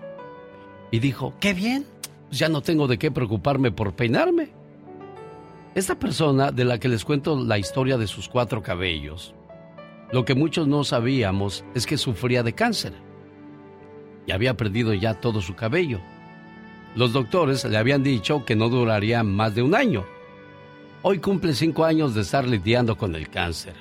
Y 0.90 0.98
dijo, 0.98 1.32
qué 1.40 1.54
bien, 1.54 1.86
ya 2.30 2.50
no 2.50 2.60
tengo 2.60 2.88
de 2.88 2.98
qué 2.98 3.10
preocuparme 3.10 3.72
por 3.72 3.94
peinarme. 3.94 4.50
Esta 5.74 5.98
persona 5.98 6.52
de 6.52 6.66
la 6.66 6.78
que 6.78 6.88
les 6.88 7.02
cuento 7.02 7.42
la 7.42 7.58
historia 7.58 7.96
de 7.96 8.06
sus 8.06 8.28
cuatro 8.28 8.62
cabellos, 8.62 9.34
lo 10.12 10.26
que 10.26 10.34
muchos 10.34 10.68
no 10.68 10.84
sabíamos 10.84 11.64
es 11.74 11.86
que 11.86 11.96
sufría 11.96 12.42
de 12.42 12.52
cáncer 12.52 12.92
y 14.26 14.32
había 14.32 14.58
perdido 14.58 14.92
ya 14.92 15.14
todo 15.14 15.40
su 15.40 15.54
cabello. 15.54 16.00
Los 16.96 17.12
doctores 17.12 17.62
le 17.66 17.76
habían 17.76 18.02
dicho 18.02 18.46
que 18.46 18.56
no 18.56 18.70
duraría 18.70 19.22
más 19.22 19.54
de 19.54 19.60
un 19.60 19.74
año. 19.74 20.06
Hoy 21.02 21.18
cumple 21.18 21.52
cinco 21.52 21.84
años 21.84 22.14
de 22.14 22.22
estar 22.22 22.48
lidiando 22.48 22.96
con 22.96 23.14
el 23.14 23.28
cáncer. 23.28 23.74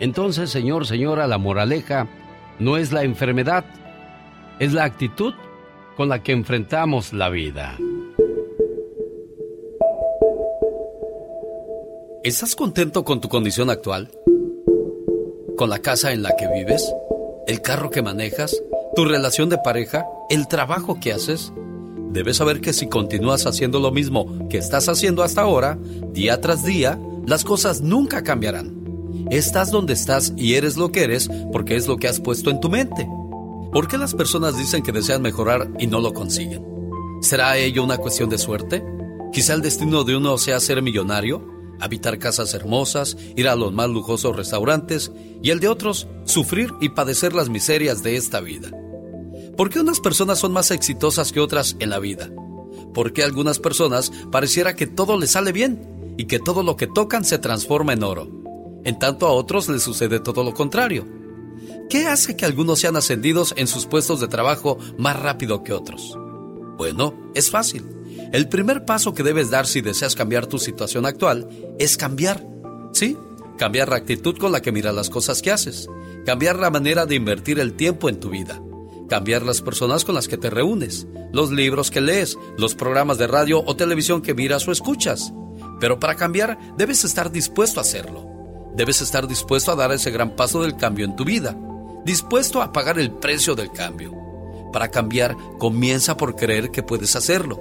Entonces, 0.00 0.48
señor, 0.48 0.86
señora, 0.86 1.26
la 1.26 1.36
moraleja 1.36 2.08
no 2.58 2.78
es 2.78 2.90
la 2.90 3.02
enfermedad, 3.02 3.66
es 4.58 4.72
la 4.72 4.84
actitud 4.84 5.34
con 5.94 6.08
la 6.08 6.22
que 6.22 6.32
enfrentamos 6.32 7.12
la 7.12 7.28
vida. 7.28 7.76
¿Estás 12.24 12.56
contento 12.56 13.04
con 13.04 13.20
tu 13.20 13.28
condición 13.28 13.68
actual? 13.68 14.10
¿Con 15.58 15.68
la 15.68 15.80
casa 15.80 16.12
en 16.12 16.22
la 16.22 16.34
que 16.34 16.48
vives? 16.48 16.94
¿El 17.46 17.60
carro 17.60 17.90
que 17.90 18.00
manejas? 18.00 18.58
¿Tu 18.96 19.04
relación 19.04 19.50
de 19.50 19.58
pareja? 19.58 20.06
¿El 20.30 20.48
trabajo 20.48 20.98
que 20.98 21.12
haces? 21.12 21.52
Debes 22.10 22.38
saber 22.38 22.60
que 22.60 22.72
si 22.72 22.88
continúas 22.88 23.46
haciendo 23.46 23.80
lo 23.80 23.90
mismo 23.90 24.48
que 24.48 24.58
estás 24.58 24.88
haciendo 24.88 25.22
hasta 25.22 25.42
ahora, 25.42 25.78
día 26.12 26.40
tras 26.40 26.64
día, 26.64 26.98
las 27.26 27.44
cosas 27.44 27.82
nunca 27.82 28.22
cambiarán. 28.22 28.78
Estás 29.30 29.70
donde 29.70 29.92
estás 29.92 30.32
y 30.36 30.54
eres 30.54 30.76
lo 30.76 30.90
que 30.90 31.04
eres 31.04 31.28
porque 31.52 31.76
es 31.76 31.86
lo 31.86 31.98
que 31.98 32.08
has 32.08 32.20
puesto 32.20 32.50
en 32.50 32.60
tu 32.60 32.70
mente. 32.70 33.06
¿Por 33.72 33.86
qué 33.86 33.98
las 33.98 34.14
personas 34.14 34.56
dicen 34.56 34.82
que 34.82 34.92
desean 34.92 35.20
mejorar 35.20 35.70
y 35.78 35.86
no 35.86 36.00
lo 36.00 36.14
consiguen? 36.14 36.64
¿Será 37.20 37.58
ello 37.58 37.84
una 37.84 37.98
cuestión 37.98 38.30
de 38.30 38.38
suerte? 38.38 38.82
Quizá 39.32 39.52
el 39.52 39.60
destino 39.60 40.04
de 40.04 40.16
uno 40.16 40.38
sea 40.38 40.60
ser 40.60 40.80
millonario, 40.80 41.44
habitar 41.78 42.18
casas 42.18 42.54
hermosas, 42.54 43.18
ir 43.36 43.48
a 43.48 43.56
los 43.56 43.72
más 43.72 43.90
lujosos 43.90 44.34
restaurantes 44.34 45.12
y 45.42 45.50
el 45.50 45.60
de 45.60 45.68
otros 45.68 46.08
sufrir 46.24 46.72
y 46.80 46.88
padecer 46.88 47.34
las 47.34 47.50
miserias 47.50 48.02
de 48.02 48.16
esta 48.16 48.40
vida. 48.40 48.70
¿Por 49.58 49.70
qué 49.70 49.80
unas 49.80 49.98
personas 49.98 50.38
son 50.38 50.52
más 50.52 50.70
exitosas 50.70 51.32
que 51.32 51.40
otras 51.40 51.74
en 51.80 51.90
la 51.90 51.98
vida? 51.98 52.30
¿Por 52.94 53.12
qué 53.12 53.24
a 53.24 53.26
algunas 53.26 53.58
personas 53.58 54.12
pareciera 54.30 54.76
que 54.76 54.86
todo 54.86 55.18
les 55.18 55.32
sale 55.32 55.50
bien 55.50 56.14
y 56.16 56.26
que 56.26 56.38
todo 56.38 56.62
lo 56.62 56.76
que 56.76 56.86
tocan 56.86 57.24
se 57.24 57.38
transforma 57.38 57.92
en 57.92 58.04
oro? 58.04 58.30
En 58.84 59.00
tanto 59.00 59.26
a 59.26 59.32
otros 59.32 59.68
les 59.68 59.82
sucede 59.82 60.20
todo 60.20 60.44
lo 60.44 60.54
contrario. 60.54 61.08
¿Qué 61.90 62.06
hace 62.06 62.36
que 62.36 62.44
algunos 62.44 62.78
sean 62.78 62.94
ascendidos 62.94 63.52
en 63.56 63.66
sus 63.66 63.86
puestos 63.86 64.20
de 64.20 64.28
trabajo 64.28 64.78
más 64.96 65.18
rápido 65.18 65.64
que 65.64 65.72
otros? 65.72 66.16
Bueno, 66.76 67.32
es 67.34 67.50
fácil. 67.50 67.84
El 68.32 68.48
primer 68.48 68.84
paso 68.84 69.12
que 69.12 69.24
debes 69.24 69.50
dar 69.50 69.66
si 69.66 69.80
deseas 69.80 70.14
cambiar 70.14 70.46
tu 70.46 70.60
situación 70.60 71.04
actual 71.04 71.48
es 71.80 71.96
cambiar. 71.96 72.46
¿Sí? 72.92 73.16
Cambiar 73.56 73.88
la 73.88 73.96
actitud 73.96 74.38
con 74.38 74.52
la 74.52 74.62
que 74.62 74.70
miras 74.70 74.94
las 74.94 75.10
cosas 75.10 75.42
que 75.42 75.50
haces. 75.50 75.88
Cambiar 76.24 76.60
la 76.60 76.70
manera 76.70 77.06
de 77.06 77.16
invertir 77.16 77.58
el 77.58 77.74
tiempo 77.74 78.08
en 78.08 78.20
tu 78.20 78.30
vida. 78.30 78.62
Cambiar 79.08 79.42
las 79.42 79.62
personas 79.62 80.04
con 80.04 80.14
las 80.14 80.28
que 80.28 80.36
te 80.36 80.50
reúnes. 80.50 81.06
Los 81.32 81.50
libros 81.50 81.90
que 81.90 82.00
lees. 82.00 82.38
Los 82.56 82.74
programas 82.74 83.18
de 83.18 83.26
radio 83.26 83.62
o 83.64 83.76
televisión 83.76 84.22
que 84.22 84.34
miras 84.34 84.66
o 84.68 84.72
escuchas. 84.72 85.32
Pero 85.80 85.98
para 85.98 86.16
cambiar 86.16 86.58
debes 86.76 87.04
estar 87.04 87.30
dispuesto 87.30 87.80
a 87.80 87.82
hacerlo. 87.82 88.26
Debes 88.76 89.00
estar 89.00 89.26
dispuesto 89.26 89.72
a 89.72 89.76
dar 89.76 89.92
ese 89.92 90.10
gran 90.10 90.36
paso 90.36 90.62
del 90.62 90.76
cambio 90.76 91.04
en 91.04 91.16
tu 91.16 91.24
vida 91.24 91.56
dispuesto 92.08 92.62
a 92.62 92.72
pagar 92.72 92.98
el 92.98 93.10
precio 93.10 93.54
del 93.54 93.70
cambio. 93.70 94.14
Para 94.72 94.88
cambiar, 94.88 95.36
comienza 95.58 96.16
por 96.16 96.36
creer 96.36 96.70
que 96.70 96.82
puedes 96.82 97.14
hacerlo. 97.16 97.60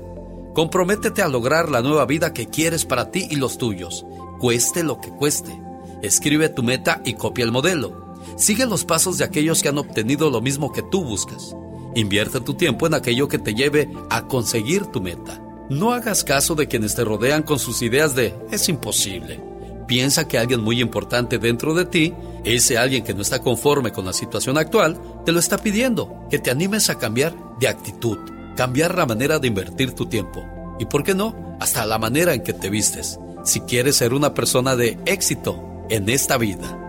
Comprométete 0.54 1.22
a 1.22 1.28
lograr 1.28 1.70
la 1.70 1.82
nueva 1.82 2.06
vida 2.06 2.32
que 2.32 2.48
quieres 2.48 2.86
para 2.86 3.12
ti 3.12 3.28
y 3.30 3.36
los 3.36 3.58
tuyos, 3.58 4.06
cueste 4.40 4.84
lo 4.84 5.02
que 5.02 5.10
cueste. 5.10 5.60
Escribe 6.02 6.48
tu 6.48 6.64
meta 6.64 7.02
y 7.04 7.16
copia 7.16 7.44
el 7.44 7.52
modelo. 7.52 8.07
Sigue 8.36 8.66
los 8.66 8.86
pasos 8.86 9.18
de 9.18 9.26
aquellos 9.26 9.62
que 9.62 9.70
han 9.70 9.78
obtenido 9.78 10.30
lo 10.30 10.42
mismo 10.42 10.72
que 10.72 10.84
tú 10.84 11.04
buscas. 11.04 11.56
Invierte 11.96 12.42
tu 12.42 12.54
tiempo 12.54 12.88
en 12.88 12.94
aquello 12.94 13.28
que 13.28 13.40
te 13.40 13.54
lleve 13.54 13.90
a 14.10 14.28
conseguir 14.28 14.86
tu 14.88 15.02
meta. 15.02 15.42
No 15.70 15.94
hagas 15.94 16.24
caso 16.24 16.56
de 16.56 16.68
quienes 16.68 16.96
te 16.96 17.04
rodean 17.04 17.44
con 17.44 17.60
sus 17.60 17.82
ideas 17.82 18.16
de 18.16 18.36
es 18.52 18.70
imposible 18.70 19.48
piensa 19.88 20.28
que 20.28 20.38
alguien 20.38 20.62
muy 20.62 20.82
importante 20.82 21.40
dentro 21.40 21.74
de 21.74 21.86
ti, 21.86 22.13
ese 22.44 22.78
alguien 22.78 23.04
que 23.04 23.13
no 23.13 23.22
está 23.22 23.40
conforme 23.40 23.92
con 23.92 24.06
la 24.06 24.13
situación 24.13 24.58
actual, 24.58 25.00
te 25.26 25.32
lo 25.32 25.40
está 25.40 25.58
pidiendo, 25.58 26.28
que 26.30 26.38
te 26.38 26.52
animes 26.52 26.90
a 26.90 27.00
cambiar 27.00 27.34
de 27.60 27.70
actitud, 27.70 28.20
cambiar 28.56 28.96
la 28.96 29.06
manera 29.06 29.40
de 29.40 29.48
invertir 29.48 29.94
tu 29.94 30.06
tiempo 30.06 30.46
y, 30.78 30.86
¿por 30.86 31.04
qué 31.04 31.16
no?, 31.16 31.58
hasta 31.60 31.86
la 31.88 31.98
manera 31.98 32.36
en 32.36 32.44
que 32.44 32.54
te 32.54 32.70
vistes, 32.70 33.20
si 33.44 33.62
quieres 33.62 33.96
ser 33.96 34.13
una 34.13 34.36
persona 34.36 34.76
de 34.76 35.00
éxito 35.06 35.86
en 35.90 36.08
esta 36.10 36.38
vida. 36.38 36.87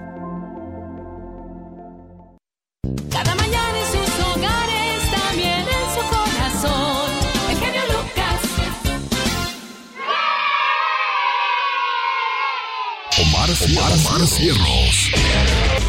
Omar, 13.89 14.27
Cierros. 14.27 15.11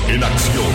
En 0.08 0.24
acción. 0.24 0.72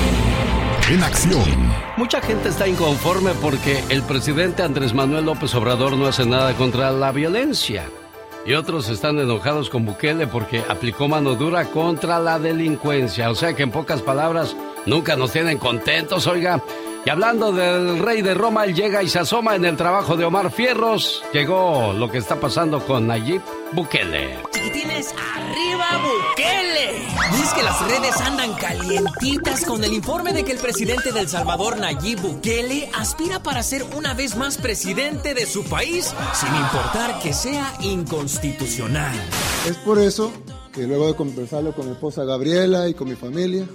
En 0.91 1.03
acción. 1.03 1.73
Mucha 1.97 2.21
gente 2.21 2.51
está 2.51 2.69
inconforme 2.69 3.33
porque 3.41 3.83
el 3.89 4.03
presidente 4.03 4.63
Andrés 4.63 4.93
Manuel 4.93 5.25
López 5.25 5.55
Obrador 5.55 5.97
no 5.97 6.07
hace 6.07 6.27
nada 6.27 6.53
contra 6.55 6.91
la 6.91 7.13
violencia. 7.13 7.85
Y 8.45 8.53
otros 8.53 8.91
están 8.91 9.19
enojados 9.19 9.71
con 9.71 9.87
Bukele 9.87 10.27
porque 10.27 10.63
aplicó 10.69 11.09
mano 11.09 11.35
dura 11.35 11.65
contra 11.65 12.19
la 12.19 12.39
delincuencia. 12.39 13.31
O 13.31 13.35
sea 13.35 13.55
que 13.55 13.63
en 13.63 13.71
pocas 13.71 14.03
palabras, 14.03 14.55
nunca 14.85 15.17
nos 15.17 15.33
tienen 15.33 15.57
contentos, 15.57 16.27
oiga. 16.27 16.63
Y 17.07 17.11
hablando 17.11 17.53
del 17.53 17.99
rey 17.99 18.23
de 18.23 18.33
Roma, 18.33 18.65
él 18.65 18.75
llega 18.75 19.03
y 19.03 19.09
se 19.09 19.19
asoma 19.19 19.55
en 19.57 19.67
el 19.67 19.77
trabajo 19.77 20.17
de 20.17 20.25
Omar 20.25 20.51
Fierros. 20.51 21.23
Llegó 21.35 21.93
lo 21.93 22.11
que 22.11 22.17
está 22.17 22.41
pasando 22.41 22.81
con 22.81 23.07
Nayib 23.07 23.43
Bukele. 23.73 24.39
Chiquitines, 24.51 25.15
arriba 25.35 25.85
Bukele. 26.03 27.03
Dices 27.33 27.53
que 27.53 27.63
las 27.63 27.87
redes 27.87 28.19
andan 28.23 28.55
calientitas 28.55 29.67
con 29.67 29.85
el 29.85 29.93
informe 29.93 30.33
de 30.33 30.45
que 30.45 30.53
el 30.53 30.59
presidente 30.59 31.13
del 31.13 31.29
Salvador, 31.29 31.77
Nayib 31.77 32.23
Bukele, 32.23 32.91
aspira 32.95 33.43
para 33.43 33.63
ser 33.63 33.85
una 33.95 34.15
vez 34.15 34.35
más 34.35 34.57
presidente 34.57 35.35
de 35.35 35.45
su 35.45 35.63
país, 35.65 36.15
sin 36.33 36.55
importar 36.57 37.21
que 37.21 37.35
sea 37.35 37.75
inconstitucional. 37.81 39.15
Es 39.69 39.77
por 39.77 39.99
eso 39.99 40.33
que 40.73 40.87
luego 40.87 41.07
de 41.09 41.17
conversarlo 41.17 41.75
con 41.75 41.85
mi 41.85 41.93
esposa 41.93 42.25
Gabriela 42.25 42.89
y 42.89 42.95
con 42.95 43.11
mi 43.11 43.15
familia, 43.15 43.67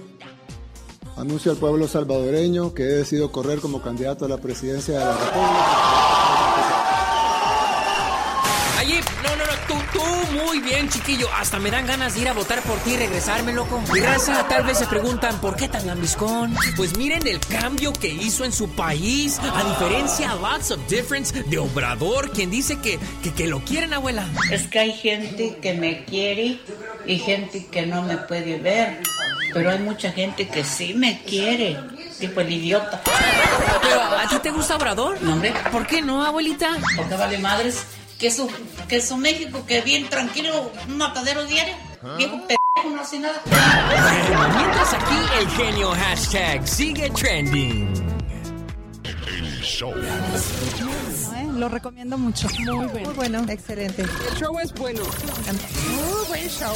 anuncio 1.20 1.52
al 1.52 1.58
pueblo 1.58 1.86
salvadoreño 1.86 2.72
que 2.72 2.82
he 2.82 2.86
decidido 2.86 3.30
correr 3.30 3.60
como 3.60 3.82
candidato 3.82 4.24
a 4.24 4.28
la 4.28 4.38
presidencia 4.38 4.98
de 4.98 5.04
la 5.04 5.12
República. 5.12 5.40
Nayib, 8.76 9.04
no, 9.22 9.36
no, 9.36 9.44
no, 9.44 9.52
tú, 9.68 9.74
tú, 9.92 10.02
muy 10.46 10.60
bien, 10.60 10.88
chiquillo. 10.88 11.28
Hasta 11.36 11.58
me 11.58 11.70
dan 11.70 11.86
ganas 11.86 12.14
de 12.14 12.22
ir 12.22 12.28
a 12.28 12.32
votar 12.32 12.62
por 12.62 12.78
ti 12.78 12.92
y 12.92 12.96
regresarme, 12.96 13.52
loco. 13.52 13.82
Y 13.94 14.00
raza, 14.00 14.48
tal 14.48 14.64
vez 14.64 14.78
se 14.78 14.86
preguntan, 14.86 15.38
¿por 15.42 15.56
qué 15.56 15.68
tan 15.68 15.86
lambiscón? 15.86 16.54
Pues 16.76 16.96
miren 16.96 17.26
el 17.26 17.38
cambio 17.40 17.92
que 17.92 18.08
hizo 18.08 18.46
en 18.46 18.52
su 18.52 18.70
país, 18.70 19.38
a 19.38 19.62
diferencia, 19.68 20.34
lots 20.36 20.70
of 20.70 20.80
difference, 20.88 21.42
de 21.42 21.58
Obrador, 21.58 22.30
quien 22.30 22.50
dice 22.50 22.78
que, 22.80 22.98
que, 23.22 23.34
que 23.34 23.46
lo 23.46 23.60
quieren, 23.60 23.92
abuela. 23.92 24.26
Es 24.50 24.68
que 24.68 24.78
hay 24.78 24.92
gente 24.92 25.58
que 25.60 25.74
me 25.74 26.04
quiere 26.06 26.60
y 27.04 27.18
gente 27.18 27.66
que 27.66 27.84
no 27.84 28.02
me 28.02 28.16
puede 28.16 28.58
ver. 28.58 29.02
Pero 29.52 29.70
hay 29.70 29.78
mucha 29.78 30.12
gente 30.12 30.48
que 30.48 30.64
sí 30.64 30.94
me 30.94 31.22
quiere. 31.22 31.78
Tipo 32.18 32.40
el 32.40 32.52
idiota. 32.52 33.00
Pero, 33.82 34.02
¿a 34.02 34.28
ti 34.28 34.38
te 34.42 34.50
gusta 34.50 34.76
Obrador? 34.76 35.20
No, 35.22 35.32
hombre. 35.32 35.54
¿Por 35.72 35.86
qué 35.86 36.02
no, 36.02 36.24
abuelita? 36.24 36.76
Porque 36.96 37.14
vale 37.16 37.38
madres. 37.38 37.84
Que 38.18 38.30
su, 38.30 38.50
que 38.86 39.00
su 39.00 39.16
México, 39.16 39.64
que 39.66 39.80
bien 39.80 40.08
tranquilo, 40.10 40.70
un 40.86 40.98
matadero 40.98 41.44
diario. 41.46 41.74
Viejo 42.18 42.36
pendejo, 42.36 42.94
no 42.94 43.00
hace 43.00 43.18
nada. 43.18 43.40
Bueno, 43.46 44.58
mientras 44.58 44.92
aquí 44.92 45.16
el 45.38 45.48
genio 45.50 45.90
hashtag 45.92 46.68
sigue 46.68 47.08
trending. 47.10 47.90
El 49.04 49.62
show. 49.62 49.94
¿eh? 49.96 51.46
Lo 51.54 51.68
recomiendo 51.70 52.18
mucho. 52.18 52.48
Muy 52.58 52.86
bueno. 52.86 53.06
Muy 53.06 53.14
bueno. 53.14 53.44
Excelente. 53.48 54.02
El 54.02 54.36
show 54.38 54.58
es 54.58 54.72
bueno. 54.74 55.00
Muy 55.02 56.26
buen 56.28 56.48
show. 56.48 56.74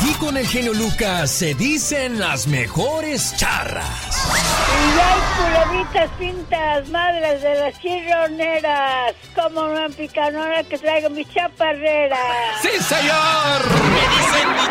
Aquí 0.00 0.14
con 0.14 0.34
el 0.38 0.46
genio 0.46 0.72
Lucas 0.72 1.30
se 1.30 1.52
dicen 1.52 2.18
las 2.18 2.46
mejores 2.46 3.36
charras. 3.36 4.32
Y 4.32 4.98
hay 4.98 5.20
culebritas 5.36 6.10
pintas, 6.18 6.88
madres 6.88 7.42
de 7.42 7.54
las 7.56 7.78
chirroneras. 7.80 9.14
Como 9.34 9.60
una 9.60 9.90
picanona 9.90 10.62
que 10.62 10.78
traigo 10.78 11.10
mi 11.10 11.22
chaparrera. 11.26 12.16
¡Sí, 12.62 12.70
señor! 12.82 13.62
Me 13.92 14.00
dicen 14.16 14.48
mi 14.54 14.62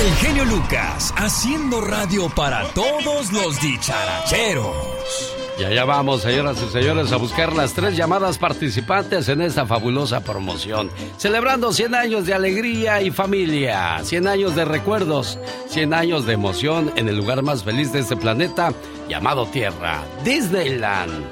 El 0.00 0.16
genio 0.16 0.44
Lucas 0.44 1.14
haciendo 1.16 1.80
radio 1.82 2.28
para 2.30 2.64
todos 2.74 3.30
los 3.30 3.60
dicharacheros. 3.60 4.99
Y 5.60 5.64
allá 5.64 5.84
vamos, 5.84 6.22
señoras 6.22 6.56
y 6.66 6.72
señores, 6.72 7.12
a 7.12 7.16
buscar 7.16 7.54
las 7.54 7.74
tres 7.74 7.94
llamadas 7.94 8.38
participantes 8.38 9.28
en 9.28 9.42
esta 9.42 9.66
fabulosa 9.66 10.24
promoción. 10.24 10.90
Celebrando 11.18 11.70
100 11.70 11.94
años 11.94 12.24
de 12.24 12.32
alegría 12.32 13.02
y 13.02 13.10
familia, 13.10 14.02
100 14.02 14.26
años 14.26 14.56
de 14.56 14.64
recuerdos, 14.64 15.38
100 15.68 15.92
años 15.92 16.24
de 16.24 16.32
emoción 16.32 16.90
en 16.96 17.10
el 17.10 17.18
lugar 17.18 17.42
más 17.42 17.62
feliz 17.62 17.92
de 17.92 17.98
este 17.98 18.16
planeta 18.16 18.72
llamado 19.06 19.44
Tierra, 19.48 20.02
Disneyland. 20.24 21.26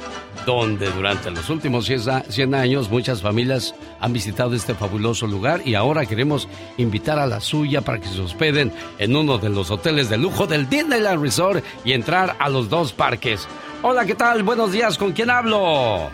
Donde 0.44 0.90
durante 0.90 1.30
los 1.30 1.48
últimos 1.48 1.86
100 1.86 2.54
años 2.54 2.90
muchas 2.90 3.22
familias 3.22 3.74
han 3.98 4.12
visitado 4.12 4.54
este 4.54 4.74
fabuloso 4.74 5.26
lugar 5.26 5.62
y 5.64 5.74
ahora 5.74 6.04
queremos 6.04 6.48
invitar 6.76 7.18
a 7.18 7.26
la 7.26 7.40
suya 7.40 7.80
para 7.80 7.98
que 7.98 8.08
se 8.08 8.20
hospeden 8.20 8.72
en 8.98 9.16
uno 9.16 9.38
de 9.38 9.48
los 9.48 9.70
hoteles 9.70 10.10
de 10.10 10.18
lujo 10.18 10.46
del 10.46 10.68
Disneyland 10.68 11.22
Resort 11.22 11.64
y 11.82 11.92
entrar 11.92 12.36
a 12.38 12.50
los 12.50 12.68
dos 12.68 12.92
parques. 12.92 13.48
Hola, 13.82 14.04
¿qué 14.04 14.14
tal? 14.14 14.42
Buenos 14.42 14.72
días, 14.72 14.98
¿con 14.98 15.12
quién 15.12 15.30
hablo? 15.30 16.10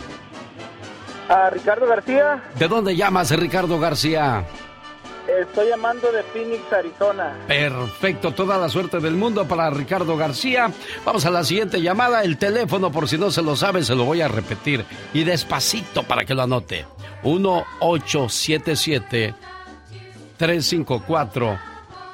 A 1.28 1.48
Ricardo 1.50 1.86
García, 1.86 2.42
¿De 2.58 2.68
dónde 2.68 2.94
llamas, 2.94 3.30
Ricardo 3.30 3.78
García? 3.80 4.44
estoy 5.40 5.68
llamando 5.70 6.12
de 6.12 6.22
Phoenix, 6.22 6.70
Arizona. 6.70 7.34
Perfecto, 7.48 8.32
toda 8.32 8.58
la 8.58 8.68
suerte 8.68 9.00
del 9.00 9.14
mundo 9.14 9.48
para 9.48 9.70
Ricardo 9.70 10.16
García. 10.18 10.70
Vamos 11.04 11.24
a 11.24 11.30
la 11.30 11.42
siguiente 11.44 11.80
llamada. 11.80 12.22
El 12.22 12.36
teléfono, 12.36 12.92
por 12.92 13.08
si 13.08 13.16
no 13.16 13.30
se 13.30 13.40
lo 13.42 13.56
sabe, 13.56 13.82
se 13.82 13.94
lo 13.94 14.04
voy 14.04 14.20
a 14.20 14.28
repetir. 14.28 14.84
Y 15.14 15.24
despacito 15.24 16.02
para 16.02 16.24
que 16.26 16.34
lo 16.34 16.42
anote. 16.42 16.84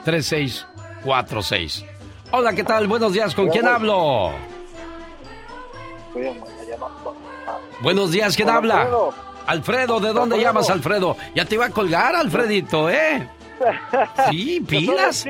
1-877-354-3646. 0.06 1.84
Hola, 2.32 2.52
¿qué 2.52 2.62
tal? 2.64 2.86
Buenos 2.86 3.12
días, 3.12 3.34
¿con 3.34 3.48
quién 3.48 3.66
hablo? 3.66 4.30
Buenos 7.82 8.10
días, 8.10 8.36
¿quién 8.36 8.48
habla? 8.50 8.80
Alfredo. 8.82 9.14
Alfredo, 9.46 10.00
¿de 10.00 10.08
dónde 10.12 10.34
Alfredo. 10.36 10.42
llamas, 10.42 10.70
Alfredo? 10.70 11.16
Ya 11.34 11.44
te 11.44 11.54
iba 11.56 11.66
a 11.66 11.70
colgar, 11.70 12.14
Alfredito, 12.14 12.88
¿eh? 12.90 13.28
Sí, 14.30 14.60
pilas. 14.68 15.24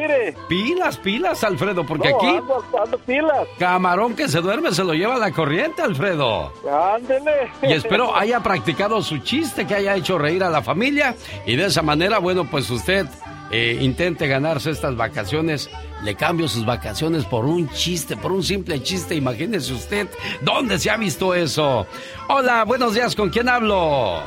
Pilas, 0.48 0.96
pilas, 0.98 1.42
Alfredo, 1.42 1.84
porque 1.86 2.10
No, 2.10 2.16
aquí 2.16 2.26
ando- 2.26 2.64
ando 2.84 2.98
pilas. 2.98 3.48
camarón 3.58 4.14
que 4.14 4.28
se 4.28 4.40
duerme 4.40 4.72
se 4.72 4.84
lo 4.84 4.92
lleva 4.94 5.16
la 5.16 5.32
corriente, 5.32 5.82
Alfredo. 5.82 6.52
Ándele. 6.94 7.50
Y 7.62 7.72
espero 7.72 8.14
haya 8.14 8.40
practicado 8.40 9.00
su 9.02 9.18
chiste, 9.18 9.66
que 9.66 9.74
haya 9.76 9.96
hecho 9.96 10.18
reír 10.18 10.44
a 10.44 10.50
la 10.50 10.62
familia 10.62 11.16
y 11.46 11.56
de 11.56 11.66
esa 11.66 11.82
manera, 11.82 12.18
bueno, 12.18 12.44
pues 12.48 12.68
usted 12.70 13.06
eh, 13.50 13.78
intente 13.80 14.28
ganarse 14.28 14.70
estas 14.70 14.96
vacaciones. 14.96 15.70
Le 16.04 16.14
cambio 16.14 16.48
sus 16.48 16.64
vacaciones 16.64 17.24
por 17.24 17.44
un 17.44 17.68
chiste, 17.70 18.16
por 18.16 18.32
un 18.32 18.42
simple 18.42 18.82
chiste. 18.82 19.14
Imagínese 19.14 19.72
usted, 19.72 20.08
¿dónde 20.42 20.78
se 20.78 20.90
ha 20.90 20.96
visto 20.96 21.34
eso? 21.34 21.86
Hola, 22.28 22.64
buenos 22.64 22.94
días, 22.94 23.14
¿con 23.14 23.30
quién 23.30 23.48
hablo? 23.48 24.20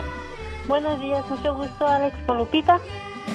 Buenos 0.68 1.00
días, 1.02 1.28
mucho 1.30 1.56
gusto, 1.56 1.88
Alex 1.88 2.16
con 2.26 2.38
Lupita. 2.38 2.80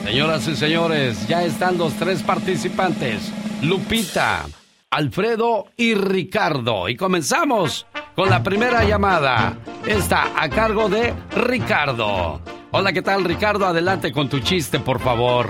Señoras 0.05 0.47
y 0.47 0.57
señores, 0.57 1.27
ya 1.27 1.43
están 1.43 1.79
los 1.79 1.93
tres 1.95 2.23
participantes. 2.23 3.33
Lupita, 3.63 4.47
Alfredo 4.91 5.67
y 5.77 5.95
Ricardo. 5.95 6.89
Y 6.89 6.97
comenzamos 6.97 7.87
con 8.15 8.31
la 8.31 8.43
primera 8.43 8.85
llamada. 8.85 9.59
Está 9.87 10.33
a 10.37 10.49
cargo 10.49 10.89
de 10.89 11.15
Ricardo. 11.35 12.41
Hola, 12.71 12.93
¿qué 12.93 13.03
tal 13.03 13.25
Ricardo? 13.25 13.67
Adelante 13.67 14.13
con 14.13 14.29
tu 14.29 14.41
chiste, 14.41 14.79
por 14.79 15.01
favor. 15.01 15.49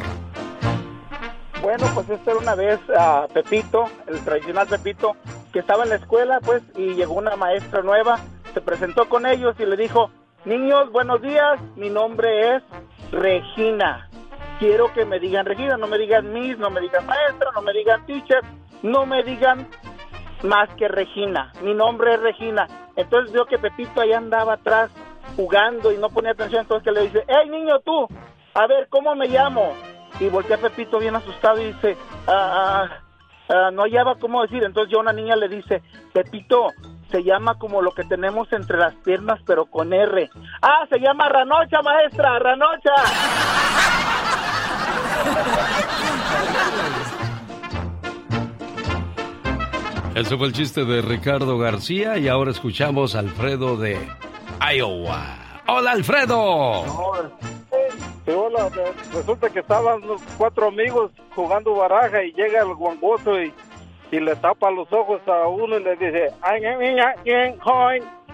Bueno, 1.69 1.85
pues 1.93 2.09
esta 2.09 2.31
era 2.31 2.41
una 2.41 2.55
vez 2.55 2.81
a 2.99 3.27
Pepito, 3.29 3.85
el 4.07 4.25
tradicional 4.25 4.67
Pepito, 4.69 5.17
que 5.53 5.59
estaba 5.59 5.83
en 5.83 5.91
la 5.91 5.97
escuela, 5.97 6.41
pues, 6.41 6.63
y 6.79 6.95
llegó 6.95 7.13
una 7.13 7.37
maestra 7.37 7.83
nueva, 7.83 8.17
se 8.55 8.63
presentó 8.63 9.07
con 9.11 9.27
ellos 9.27 9.55
y 9.59 9.67
le 9.67 9.77
dijo, 9.77 10.11
niños, 10.47 10.91
buenos 10.93 11.21
días, 11.21 11.61
mi 11.77 11.91
nombre 11.91 12.57
es 12.57 12.63
Regina. 13.13 14.09
Quiero 14.59 14.95
que 14.95 15.05
me 15.05 15.21
digan 15.21 15.45
Regina, 15.45 15.77
no 15.77 15.89
me 15.89 15.99
digan 15.99 16.33
Miss, 16.33 16.57
no 16.57 16.71
me 16.71 16.81
digan 16.81 17.05
maestra, 17.05 17.51
no 17.55 17.61
me 17.61 17.75
digan 17.75 18.07
teacher, 18.07 18.41
no 18.83 19.05
me 19.05 19.23
digan 19.23 19.69
más 20.45 20.71
que 20.79 20.89
Regina. 20.89 21.53
Mi 21.61 21.75
nombre 21.75 22.15
es 22.15 22.21
Regina. 22.23 22.67
Entonces 22.97 23.31
vio 23.31 23.45
que 23.45 23.59
Pepito 23.59 24.01
ahí 24.01 24.15
andaba 24.15 24.55
atrás 24.55 24.91
jugando 25.37 25.93
y 25.93 25.99
no 25.99 26.09
ponía 26.09 26.31
atención, 26.31 26.63
entonces 26.63 26.83
que 26.83 26.99
le 26.99 27.09
dice, 27.09 27.25
hey 27.29 27.47
niño 27.51 27.79
tú, 27.81 28.09
a 28.55 28.67
ver, 28.67 28.89
¿cómo 28.89 29.15
me 29.15 29.29
llamo? 29.29 29.75
Y 30.21 30.29
voltea 30.29 30.59
Pepito 30.59 30.99
bien 30.99 31.17
asustado 31.17 31.61
y 31.61 31.73
dice, 31.73 31.97
ah, 32.27 32.89
ah, 32.89 32.89
ah, 33.49 33.71
no 33.73 33.83
hallaba 33.83 34.17
cómo 34.17 34.43
decir. 34.43 34.65
Entonces 34.65 34.93
ya 34.93 35.01
una 35.01 35.13
niña 35.13 35.37
le 35.37 35.49
dice, 35.49 35.83
Pepito, 36.13 36.71
se 37.11 37.23
llama 37.23 37.59
como 37.59 37.83
lo 37.83 37.93
que 37.93 38.05
tenemos 38.05 38.53
entre 38.53 38.79
las 38.79 38.95
piernas, 38.97 39.41
pero 39.47 39.67
con 39.67 39.93
R. 39.93 40.31
Ah, 40.63 40.87
se 40.89 40.99
llama 40.99 41.29
Ranocha, 41.29 41.83
maestra, 41.83 42.39
Ranocha. 42.39 42.95
Ese 50.15 50.37
fue 50.37 50.49
el 50.49 50.53
chiste 50.53 50.85
de 50.85 51.01
Ricardo 51.01 51.59
García 51.59 52.19
y 52.19 52.27
ahora 52.27 52.51
escuchamos 52.51 53.15
a 53.15 53.21
Alfredo 53.21 53.77
de 53.77 53.97
Iowa. 54.75 55.23
Hola, 55.69 55.93
Alfredo. 55.93 56.83
Resulta 59.15 59.49
que 59.49 59.61
estaban 59.61 60.01
los 60.03 60.21
cuatro 60.37 60.69
amigos 60.69 61.11
jugando 61.35 61.75
baraja 61.75 62.23
y 62.23 62.33
llega 62.33 62.61
el 62.61 62.75
guangoso 62.75 63.41
y, 63.41 63.53
y 64.11 64.21
le 64.21 64.37
tapa 64.37 64.71
los 64.71 64.93
ojos 64.93 65.21
a 65.27 65.49
uno 65.49 65.79
y 65.79 65.83
le 65.83 65.97
dice, 65.97 66.33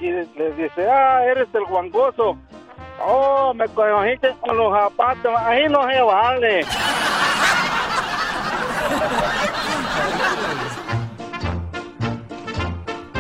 y 0.01 0.07
le 0.11 0.53
dice, 0.53 0.91
ah, 0.91 1.25
eres 1.25 1.49
el 1.55 1.65
guangoso. 1.65 2.37
Oh, 3.01 3.53
me 3.55 3.67
cogiste 3.69 4.35
con 4.41 4.57
los 4.57 4.73
zapatos, 4.73 5.33
ahí 5.37 5.69
no 5.69 5.89
se 5.89 6.03
vale. 6.03 6.61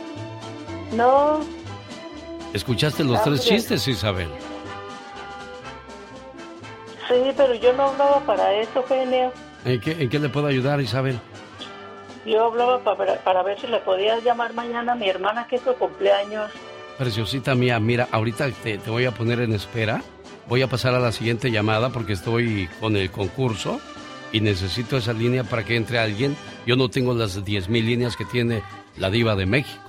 No, 0.92 1.40
¿Escuchaste 2.52 3.04
los 3.04 3.22
tres 3.22 3.40
Hombre. 3.40 3.56
chistes, 3.56 3.86
Isabel? 3.86 4.28
sí, 7.08 7.14
pero 7.36 7.54
yo 7.54 7.72
no 7.74 7.84
hablaba 7.84 8.20
para 8.20 8.52
eso, 8.54 8.82
genio. 8.88 9.32
¿En 9.64 9.80
qué, 9.80 9.92
en 9.92 10.08
qué 10.08 10.18
le 10.18 10.28
puedo 10.28 10.46
ayudar, 10.48 10.80
Isabel? 10.80 11.18
Yo 12.26 12.44
hablaba 12.46 12.82
para, 12.82 13.16
para 13.22 13.42
ver 13.42 13.60
si 13.60 13.66
le 13.68 13.78
podías 13.78 14.22
llamar 14.24 14.52
mañana 14.54 14.92
a 14.92 14.94
mi 14.96 15.08
hermana 15.08 15.46
que 15.48 15.56
es 15.56 15.62
su 15.62 15.72
cumpleaños. 15.74 16.50
Preciosita 16.98 17.54
mía, 17.54 17.78
mira, 17.80 18.08
ahorita 18.10 18.50
te, 18.62 18.78
te 18.78 18.90
voy 18.90 19.06
a 19.06 19.12
poner 19.12 19.40
en 19.40 19.52
espera. 19.52 20.02
Voy 20.48 20.62
a 20.62 20.66
pasar 20.68 20.94
a 20.94 21.00
la 21.00 21.12
siguiente 21.12 21.50
llamada 21.50 21.90
porque 21.90 22.12
estoy 22.12 22.68
con 22.80 22.96
el 22.96 23.10
concurso 23.10 23.80
y 24.32 24.40
necesito 24.40 24.96
esa 24.96 25.12
línea 25.12 25.44
para 25.44 25.64
que 25.64 25.76
entre 25.76 25.98
alguien. 25.98 26.36
Yo 26.66 26.76
no 26.76 26.88
tengo 26.88 27.14
las 27.14 27.42
10.000 27.44 27.68
líneas 27.84 28.16
que 28.16 28.24
tiene 28.24 28.62
la 28.96 29.10
diva 29.10 29.36
de 29.36 29.46
México. 29.46 29.82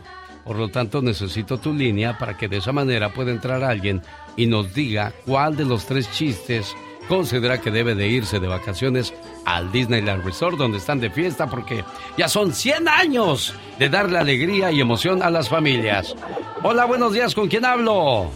Por 0.46 0.58
lo 0.58 0.70
tanto, 0.70 1.02
necesito 1.02 1.60
tu 1.60 1.74
línea 1.74 2.18
para 2.18 2.36
que 2.38 2.48
de 2.48 2.58
esa 2.58 2.72
manera 2.72 3.14
pueda 3.14 3.32
entrar 3.32 3.64
alguien 3.64 4.02
y 4.36 4.48
nos 4.48 4.74
diga 4.74 5.14
cuál 5.26 5.56
de 5.56 5.66
los 5.66 5.86
tres 5.86 6.10
chistes 6.12 6.76
considera 7.08 7.60
que 7.60 7.72
debe 7.72 7.94
de 7.94 8.08
irse 8.08 8.40
de 8.40 8.48
vacaciones 8.48 9.14
al 9.46 9.72
Disneyland 9.72 10.24
Resort 10.24 10.58
donde 10.58 10.78
están 10.78 11.00
de 11.00 11.10
fiesta 11.10 11.48
porque 11.48 11.84
ya 12.18 12.28
son 12.28 12.54
100 12.54 12.88
años 12.88 13.54
de 13.78 13.90
darle 13.90 14.18
alegría 14.18 14.72
y 14.72 14.80
emoción 14.82 15.22
a 15.22 15.30
las 15.30 15.50
familias. 15.50 16.16
Hola, 16.64 16.86
buenos 16.86 17.14
días, 17.14 17.36
¿con 17.36 17.50
quién 17.50 17.66
hablo? 17.66 18.32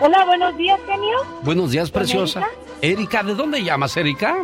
Hola, 0.00 0.24
buenos 0.26 0.56
días, 0.56 0.78
genio. 0.86 1.16
Buenos 1.42 1.70
días, 1.70 1.90
¿Con 1.90 2.00
preciosa. 2.00 2.46
Erika, 2.82 3.22
¿de 3.22 3.34
dónde 3.34 3.62
llamas, 3.62 3.96
Erika? 3.96 4.36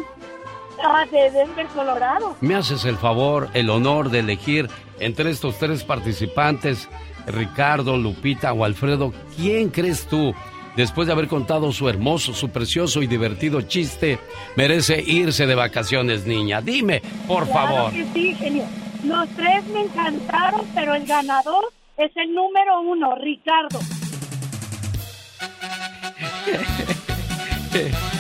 Ah, 0.83 1.05
de 1.11 1.31
Denver, 1.31 1.67
Colorado. 1.69 2.37
Me 2.41 2.55
haces 2.55 2.85
el 2.85 2.97
favor, 2.97 3.49
el 3.55 3.71
honor 3.71 4.11
de 4.11 4.21
elegir 4.21 4.69
entre 4.99 5.31
estos 5.31 5.59
tres 5.59 5.85
participantes, 5.85 6.89
Ricardo, 7.27 7.97
Lupita 7.97 8.53
o 8.53 8.65
Alfredo, 8.65 9.13
¿quién 9.37 9.69
crees 9.71 10.07
tú, 10.07 10.35
después 10.77 11.07
de 11.07 11.13
haber 11.13 11.29
contado 11.29 11.71
su 11.73 11.89
hermoso, 11.89 12.33
su 12.35 12.49
precioso 12.51 13.03
y 13.03 13.07
divertido 13.07 13.61
chiste, 13.63 14.19
merece 14.57 15.03
irse 15.07 15.47
de 15.47 15.55
vacaciones, 15.55 16.27
niña? 16.27 16.61
Dime, 16.61 17.03
por 17.27 17.47
Claro 17.47 17.75
favor. 17.77 17.93
que 17.93 18.07
sí, 18.13 18.35
genio. 18.35 18.65
Los 19.05 19.29
tres 19.31 19.65
me 19.69 19.83
encantaron, 19.83 20.63
pero 20.75 20.95
el 20.95 21.07
ganador 21.07 21.65
es 21.97 22.11
el 22.17 22.35
número 22.35 22.81
uno, 22.83 23.15
Ricardo. 23.17 23.81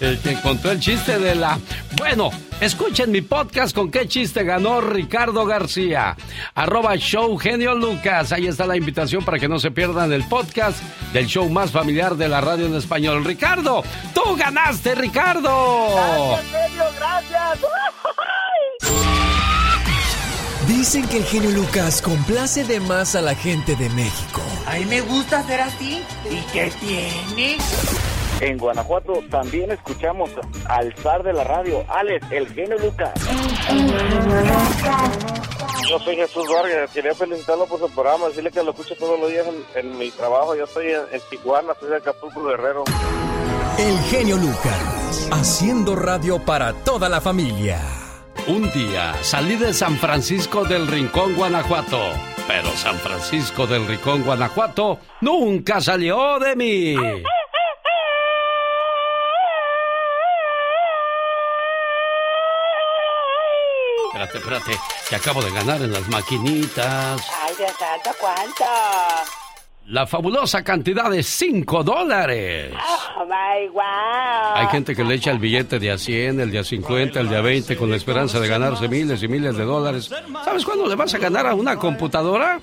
El 0.00 0.18
que 0.20 0.40
contó 0.40 0.70
el 0.70 0.78
chiste 0.78 1.18
de 1.18 1.34
la... 1.34 1.58
Bueno, 1.96 2.30
escuchen 2.60 3.10
mi 3.10 3.20
podcast 3.20 3.74
con 3.74 3.90
qué 3.90 4.06
chiste 4.06 4.44
ganó 4.44 4.80
Ricardo 4.80 5.44
García. 5.44 6.16
Arroba 6.54 6.96
show 6.96 7.36
genio 7.36 7.74
Lucas. 7.74 8.32
Ahí 8.32 8.46
está 8.46 8.66
la 8.66 8.76
invitación 8.76 9.24
para 9.24 9.38
que 9.38 9.48
no 9.48 9.58
se 9.58 9.70
pierdan 9.70 10.12
el 10.12 10.24
podcast 10.24 10.80
del 11.12 11.26
show 11.26 11.48
más 11.48 11.72
familiar 11.72 12.16
de 12.16 12.28
la 12.28 12.40
radio 12.40 12.66
en 12.66 12.76
español. 12.76 13.24
Ricardo, 13.24 13.82
tú 14.14 14.36
ganaste, 14.36 14.94
Ricardo. 14.94 15.88
genio, 16.52 16.84
gracias. 16.96 17.58
Dicen 20.68 21.08
que 21.08 21.16
el 21.16 21.24
genio 21.24 21.50
Lucas 21.50 22.02
complace 22.02 22.62
de 22.62 22.78
más 22.78 23.16
a 23.16 23.20
la 23.20 23.34
gente 23.34 23.74
de 23.74 23.88
México. 23.90 24.42
A 24.66 24.74
mí 24.74 24.84
me 24.84 25.00
gusta 25.00 25.42
ser 25.44 25.60
así. 25.62 26.02
¿Y 26.30 26.52
qué 26.52 26.70
tiene? 26.78 27.56
En 28.40 28.56
Guanajuato 28.56 29.20
también 29.30 29.70
escuchamos 29.72 30.30
al 30.68 30.94
zar 30.96 31.22
de 31.22 31.32
la 31.32 31.44
radio, 31.44 31.84
Alex, 31.88 32.24
el 32.30 32.48
genio 32.54 32.78
Lucas. 32.78 33.12
Yo 35.88 35.98
soy 36.00 36.16
Jesús 36.16 36.44
Vargas, 36.52 36.90
quería 36.92 37.14
felicitarlo 37.14 37.66
por 37.66 37.80
su 37.80 37.90
programa, 37.90 38.28
decirle 38.28 38.50
que 38.50 38.62
lo 38.62 38.70
escucho 38.70 38.94
todos 38.96 39.18
los 39.18 39.30
días 39.30 39.46
en, 39.46 39.88
en 39.88 39.98
mi 39.98 40.10
trabajo. 40.10 40.54
Yo 40.54 40.64
estoy 40.64 40.88
en, 40.88 41.00
en 41.12 41.20
Tijuana, 41.30 41.72
soy 41.80 41.90
de 41.90 41.96
Acapulco 41.96 42.44
Guerrero. 42.44 42.84
El 43.78 43.98
genio 44.10 44.36
Lucas, 44.36 45.28
haciendo 45.32 45.96
radio 45.96 46.38
para 46.44 46.72
toda 46.84 47.08
la 47.08 47.20
familia. 47.20 47.80
Un 48.46 48.70
día 48.72 49.14
salí 49.22 49.56
de 49.56 49.72
San 49.72 49.96
Francisco 49.96 50.64
del 50.64 50.86
Rincón, 50.86 51.34
Guanajuato. 51.34 52.00
Pero 52.46 52.68
San 52.76 52.96
Francisco 52.96 53.66
del 53.66 53.86
Rincón, 53.86 54.22
Guanajuato, 54.24 54.98
nunca 55.20 55.80
salió 55.80 56.38
de 56.38 56.56
mí. 56.56 56.96
Espérate, 64.34 64.38
espérate, 64.38 64.80
que 65.08 65.16
acabo 65.16 65.42
de 65.42 65.50
ganar 65.50 65.80
en 65.80 65.92
las 65.92 66.06
maquinitas. 66.08 67.26
Ay, 67.42 67.54
Dios 67.56 67.72
santo, 67.78 68.10
¿cuánto? 68.20 68.64
La 69.86 70.06
fabulosa 70.06 70.62
cantidad 70.62 71.10
de 71.10 71.22
5 71.22 71.82
dólares. 71.82 72.74
Oh, 72.74 73.24
my, 73.24 73.68
wow. 73.68 73.82
Hay 74.54 74.66
gente 74.66 74.94
que 74.94 75.02
le 75.02 75.14
echa 75.14 75.30
el 75.30 75.38
billete 75.38 75.78
de 75.78 75.90
a 75.90 75.96
100, 75.96 76.40
el 76.40 76.50
de 76.50 76.58
a 76.58 76.64
50, 76.64 77.18
el 77.20 77.28
de 77.30 77.36
a 77.36 77.40
20 77.40 77.74
con 77.78 77.88
la 77.88 77.96
esperanza 77.96 78.38
de 78.38 78.48
ganarse 78.48 78.86
miles 78.86 79.22
y 79.22 79.28
miles 79.28 79.56
de 79.56 79.64
dólares. 79.64 80.10
¿Sabes 80.44 80.64
cuándo 80.64 80.86
le 80.86 80.94
vas 80.94 81.14
a 81.14 81.18
ganar 81.18 81.46
a 81.46 81.54
una 81.54 81.76
computadora? 81.76 82.60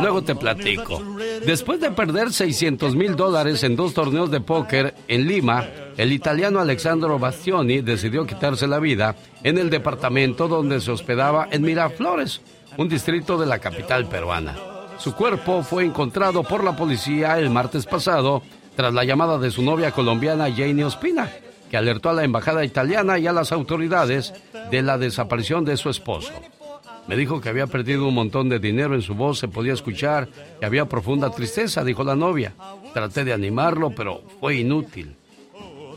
Luego 0.00 0.22
te 0.22 0.34
platico. 0.34 1.02
Después 1.44 1.80
de 1.80 1.90
perder 1.90 2.32
600 2.32 2.94
mil 2.94 3.16
dólares 3.16 3.62
en 3.64 3.76
dos 3.76 3.94
torneos 3.94 4.30
de 4.30 4.40
póker 4.40 4.94
en 5.08 5.26
Lima, 5.26 5.66
el 5.96 6.12
italiano 6.12 6.60
Alexandro 6.60 7.18
Bastioni 7.18 7.80
decidió 7.80 8.26
quitarse 8.26 8.66
la 8.66 8.78
vida 8.78 9.16
en 9.42 9.58
el 9.58 9.70
departamento 9.70 10.48
donde 10.48 10.80
se 10.80 10.90
hospedaba 10.90 11.48
en 11.50 11.62
Miraflores, 11.62 12.40
un 12.76 12.88
distrito 12.88 13.38
de 13.38 13.46
la 13.46 13.58
capital 13.58 14.06
peruana. 14.06 14.56
Su 14.98 15.14
cuerpo 15.14 15.62
fue 15.62 15.84
encontrado 15.84 16.42
por 16.42 16.64
la 16.64 16.76
policía 16.76 17.38
el 17.38 17.50
martes 17.50 17.86
pasado 17.86 18.42
tras 18.76 18.92
la 18.92 19.04
llamada 19.04 19.38
de 19.38 19.50
su 19.50 19.62
novia 19.62 19.90
colombiana 19.92 20.50
Janie 20.50 20.84
Ospina, 20.84 21.30
que 21.70 21.76
alertó 21.76 22.10
a 22.10 22.12
la 22.12 22.24
embajada 22.24 22.64
italiana 22.64 23.18
y 23.18 23.26
a 23.26 23.32
las 23.32 23.52
autoridades 23.52 24.32
de 24.70 24.82
la 24.82 24.98
desaparición 24.98 25.64
de 25.64 25.76
su 25.76 25.90
esposo. 25.90 26.32
Me 27.06 27.16
dijo 27.16 27.40
que 27.40 27.50
había 27.50 27.66
perdido 27.66 28.08
un 28.08 28.14
montón 28.14 28.48
de 28.48 28.58
dinero 28.58 28.94
en 28.94 29.02
su 29.02 29.14
voz, 29.14 29.38
se 29.38 29.48
podía 29.48 29.74
escuchar 29.74 30.28
que 30.58 30.64
había 30.64 30.88
profunda 30.88 31.30
tristeza, 31.30 31.84
dijo 31.84 32.02
la 32.02 32.16
novia. 32.16 32.54
Traté 32.94 33.24
de 33.24 33.32
animarlo, 33.32 33.90
pero 33.90 34.22
fue 34.40 34.56
inútil. 34.56 35.14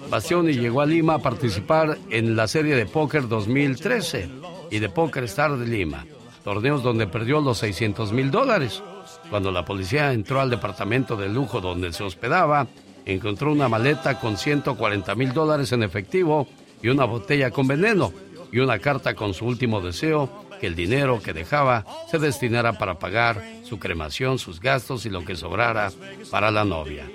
Bastioni 0.09 0.53
llegó 0.53 0.81
a 0.81 0.85
Lima 0.85 1.15
a 1.15 1.19
participar 1.19 1.97
en 2.09 2.35
la 2.35 2.47
serie 2.47 2.75
de 2.75 2.85
póker 2.85 3.27
2013 3.27 4.29
y 4.69 4.79
de 4.79 4.89
Póker 4.89 5.25
Star 5.25 5.57
de 5.57 5.65
Lima, 5.65 6.05
torneos 6.43 6.83
donde 6.83 7.07
perdió 7.07 7.41
los 7.41 7.57
600 7.59 8.11
mil 8.11 8.31
dólares. 8.31 8.83
Cuando 9.29 9.51
la 9.51 9.65
policía 9.65 10.13
entró 10.13 10.41
al 10.41 10.49
departamento 10.49 11.15
de 11.15 11.29
lujo 11.29 11.61
donde 11.61 11.91
se 11.93 12.03
hospedaba, 12.03 12.67
encontró 13.05 13.51
una 13.51 13.69
maleta 13.69 14.19
con 14.19 14.37
140 14.37 15.15
mil 15.15 15.33
dólares 15.33 15.71
en 15.71 15.83
efectivo 15.83 16.47
y 16.81 16.89
una 16.89 17.05
botella 17.05 17.51
con 17.51 17.67
veneno 17.67 18.11
y 18.51 18.59
una 18.59 18.79
carta 18.79 19.13
con 19.13 19.33
su 19.33 19.45
último 19.45 19.81
deseo 19.81 20.46
que 20.59 20.67
el 20.67 20.75
dinero 20.75 21.21
que 21.21 21.33
dejaba 21.33 21.85
se 22.09 22.19
destinara 22.19 22.77
para 22.77 22.99
pagar 22.99 23.43
su 23.63 23.79
cremación, 23.79 24.39
sus 24.39 24.59
gastos 24.59 25.05
y 25.05 25.09
lo 25.09 25.25
que 25.25 25.35
sobrara 25.35 25.91
para 26.31 26.51
la 26.51 26.65
novia. 26.65 27.05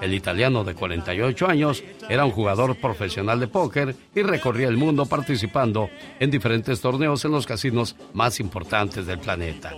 El 0.00 0.14
italiano 0.14 0.64
de 0.64 0.74
48 0.74 1.46
años 1.46 1.84
era 2.08 2.24
un 2.24 2.32
jugador 2.32 2.74
profesional 2.76 3.38
de 3.38 3.46
póker 3.46 3.94
y 4.14 4.22
recorría 4.22 4.66
el 4.66 4.76
mundo 4.76 5.06
participando 5.06 5.90
en 6.18 6.30
diferentes 6.30 6.80
torneos 6.80 7.24
en 7.24 7.30
los 7.30 7.46
casinos 7.46 7.94
más 8.12 8.40
importantes 8.40 9.06
del 9.06 9.20
planeta. 9.20 9.74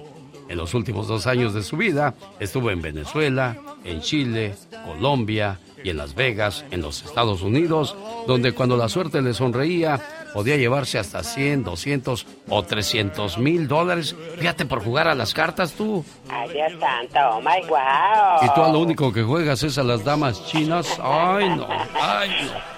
En 0.49 0.57
los 0.57 0.73
últimos 0.73 1.09
dos 1.09 1.27
años 1.27 1.53
de 1.53 1.63
su 1.63 1.77
vida 1.77 2.15
estuvo 2.41 2.71
en 2.71 2.81
Venezuela, 2.81 3.57
en 3.85 4.01
Chile, 4.01 4.55
Colombia 4.87 5.61
y 5.83 5.91
en 5.91 5.99
Las 5.99 6.15
Vegas, 6.15 6.65
en 6.71 6.81
los 6.81 7.03
Estados 7.03 7.43
Unidos, 7.43 7.95
donde 8.27 8.53
cuando 8.53 8.77
la 8.79 8.89
suerte 8.89 9.21
le 9.21 9.35
sonreía 9.35 10.24
podía 10.35 10.57
llevarse 10.57 10.99
hasta 10.99 11.23
100, 11.23 11.65
200 11.65 12.27
o 12.49 12.63
300 12.63 13.39
mil 13.39 13.69
dólares. 13.69 14.15
Fíjate 14.37 14.67
por 14.67 14.83
jugar 14.85 15.09
a 15.09 15.15
las 15.15 15.33
cartas 15.33 15.73
tú. 15.73 16.05
Ay, 16.29 16.51
Dios 16.51 16.73
santo, 16.81 17.19
oh, 17.31 17.41
my, 17.41 17.67
wow. 17.69 18.43
Y 18.43 18.55
tú 18.55 18.63
a 18.63 18.69
lo 18.69 18.81
único 18.81 19.13
que 19.13 19.23
juegas 19.23 19.63
es 19.63 19.79
a 19.79 19.85
las 19.85 20.05
damas 20.05 20.45
chinas. 20.47 20.99
Ay, 21.01 21.49
no, 21.51 21.69
ay, 21.99 22.31
no. 22.31 22.75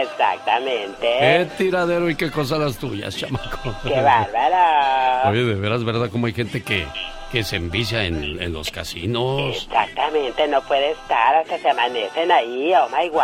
Exactamente. 0.00 0.96
Qué 1.00 1.48
tiradero 1.58 2.08
y 2.08 2.14
qué 2.14 2.30
cosas 2.30 2.60
las 2.60 2.78
tuyas, 2.78 3.16
chamaco. 3.16 3.74
¡Qué 3.82 4.00
bárbaro! 4.00 5.30
Oye, 5.30 5.44
de 5.44 5.54
veras, 5.54 5.84
¿verdad? 5.84 6.08
Como 6.08 6.26
hay 6.26 6.32
gente 6.32 6.62
que, 6.62 6.86
que 7.32 7.42
se 7.42 7.56
envicia 7.56 8.04
en, 8.04 8.40
en 8.42 8.52
los 8.52 8.70
casinos. 8.70 9.56
Exactamente, 9.56 10.46
no 10.48 10.60
puede 10.62 10.90
estar 10.90 11.36
hasta 11.36 11.58
se 11.58 11.70
amanecen 11.70 12.30
ahí, 12.30 12.72
oh 12.74 12.88
my 12.94 13.08
wow. 13.08 13.22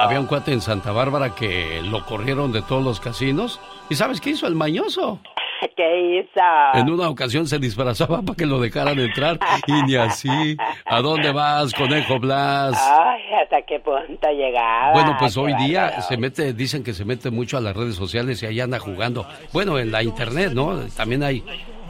Había 0.00 0.18
un 0.18 0.26
cuate 0.26 0.52
en 0.52 0.62
Santa 0.62 0.92
Bárbara 0.92 1.34
que 1.34 1.82
lo 1.82 2.06
corrieron 2.06 2.52
de 2.52 2.62
todos 2.62 2.82
los 2.82 3.00
casinos. 3.00 3.60
¿Y 3.90 3.96
sabes 3.96 4.22
qué 4.22 4.30
hizo 4.30 4.46
el 4.46 4.54
mañoso? 4.54 5.20
¿Qué 5.76 6.20
hizo? 6.20 6.40
En 6.72 6.90
una 6.90 7.10
ocasión 7.10 7.46
se 7.46 7.58
disfrazaba 7.58 8.22
para 8.22 8.34
que 8.34 8.46
lo 8.46 8.58
dejaran 8.60 8.98
entrar 8.98 9.38
y 9.66 9.82
ni 9.82 9.96
así. 9.96 10.56
¿A 10.86 11.00
dónde 11.02 11.30
vas, 11.30 11.74
conejo 11.74 12.18
Blas? 12.18 12.80
Ay, 12.82 13.22
¿hasta 13.42 13.60
qué 13.62 13.78
punto 13.78 14.28
llegaba? 14.30 14.92
Bueno, 14.92 15.16
pues 15.18 15.36
hoy 15.36 15.54
día 15.54 16.00
se 16.00 16.16
mete, 16.16 16.54
dicen 16.54 16.82
que 16.82 16.94
se 16.94 17.04
mete 17.04 17.30
mucho 17.30 17.58
a 17.58 17.60
las 17.60 17.76
redes 17.76 17.94
sociales 17.94 18.42
y 18.42 18.46
ahí 18.46 18.60
anda 18.60 18.78
jugando. 18.78 19.26
Bueno, 19.52 19.78
en 19.78 19.92
la 19.92 20.02
internet, 20.02 20.52
¿no? 20.54 20.78
También 20.96 21.22
hay 21.22 21.44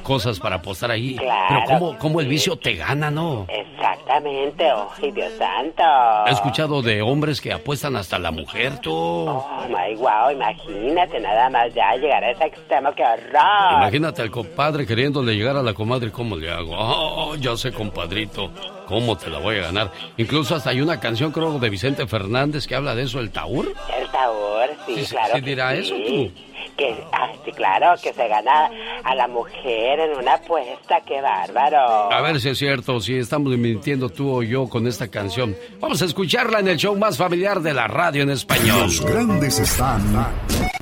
cosas 0.05 0.39
para 0.39 0.57
apostar 0.57 0.93
ahí. 0.93 1.17
Claro 1.17 1.65
Pero 1.67 1.79
cómo, 1.79 1.99
cómo 1.99 2.21
el 2.21 2.29
vicio 2.29 2.55
te 2.57 2.75
gana, 2.75 3.11
¿no? 3.11 3.47
Exactamente, 3.49 4.71
oh, 4.73 4.89
Dios 5.01 5.33
santo. 5.37 5.83
He 6.27 6.31
escuchado 6.31 6.83
de 6.83 7.03
hombres 7.03 7.41
que 7.41 7.53
apuestan 7.53 7.97
hasta 7.97 8.21
la 8.21 8.31
mujer, 8.31 8.79
tú. 8.79 8.93
Oh 8.95 9.67
my 9.69 9.97
wow, 9.97 10.31
imagínate 10.31 11.19
nada 11.19 11.51
más 11.51 11.75
ya 11.75 11.97
llegar 11.97 12.23
a 12.23 12.31
ese 12.31 12.45
extremo, 12.45 12.93
qué 12.95 13.03
horror. 13.03 13.73
Imagínate 13.79 14.23
al 14.23 14.31
compadre 14.31 14.87
queriéndole 14.87 15.35
llegar 15.35 15.57
a 15.57 15.63
la 15.63 15.75
comadre, 15.75 16.13
¿cómo 16.13 16.37
le 16.37 16.51
hago? 16.51 16.73
Oh, 16.77 17.35
ya 17.35 17.57
sé, 17.57 17.73
compadrito, 17.73 18.51
¿cómo 18.87 19.17
te 19.17 19.31
la 19.31 19.39
voy 19.39 19.59
a 19.59 19.63
ganar? 19.63 19.91
Incluso 20.17 20.55
hasta 20.55 20.71
hay 20.71 20.81
una 20.81 21.01
canción, 21.01 21.33
creo, 21.33 21.59
de 21.59 21.71
Vicente 21.71 22.07
Fernández 22.07 22.67
que 22.67 22.75
habla 22.75 22.95
de 22.95 23.03
eso, 23.05 23.21
el 23.21 23.31
taur. 23.31 23.67
El 23.99 24.09
Taur, 24.11 24.69
sí, 24.87 24.95
Sí, 24.97 25.05
sí, 25.07 25.11
claro. 25.15 25.35
sí 25.35 25.41
que 25.43 25.47
dirá 25.51 25.73
sí. 25.73 25.79
eso 25.79 25.95
tú. 25.95 26.33
Que, 26.77 26.97
ah, 27.13 27.31
sí, 27.45 27.53
claro, 27.53 27.95
que 28.03 28.13
se 28.13 28.27
gana 28.27 28.69
a 29.05 29.15
la 29.15 29.29
mujer 29.29 30.01
en 30.01 30.19
una 30.19 30.35
apuesta, 30.35 31.01
qué 31.07 31.21
bárbaro. 31.21 32.13
A 32.13 32.21
ver 32.21 32.41
si 32.41 32.49
es 32.49 32.59
cierto, 32.59 32.99
si 33.01 33.17
estamos 33.17 33.57
mintiendo 33.57 34.09
tú 34.09 34.39
o 34.39 34.43
yo 34.43 34.69
con 34.69 34.87
esta 34.89 35.09
canción. 35.09 35.55
Vamos 35.79 36.03
a 36.03 36.07
escucharla 36.07 36.59
en 36.61 36.69
el 36.69 36.77
show 36.77 36.97
más 36.97 37.17
familiar 37.17 37.61
de 37.61 37.75
la 37.75 37.87
radio 37.87 38.23
en 38.25 38.31
español. 38.31 38.81
Los 38.81 39.01
grandes 39.05 39.59
están 39.61 40.03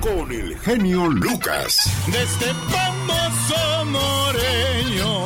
con 0.01 0.31
el 0.31 0.57
genio 0.59 1.07
Lucas. 1.07 1.77
De 2.11 2.23
este 2.23 2.45
famoso 2.45 3.85
moreño. 3.85 5.25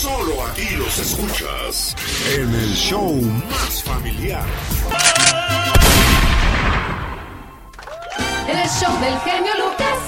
Solo 0.00 0.42
aquí 0.46 0.76
los 0.76 0.98
escuchas 0.98 1.94
en 2.34 2.54
el 2.54 2.72
show 2.72 3.20
más 3.20 3.82
familiar. 3.82 4.46
El 8.48 8.66
show 8.66 8.98
del 8.98 9.18
genio 9.18 9.52
Lucas. 9.58 9.98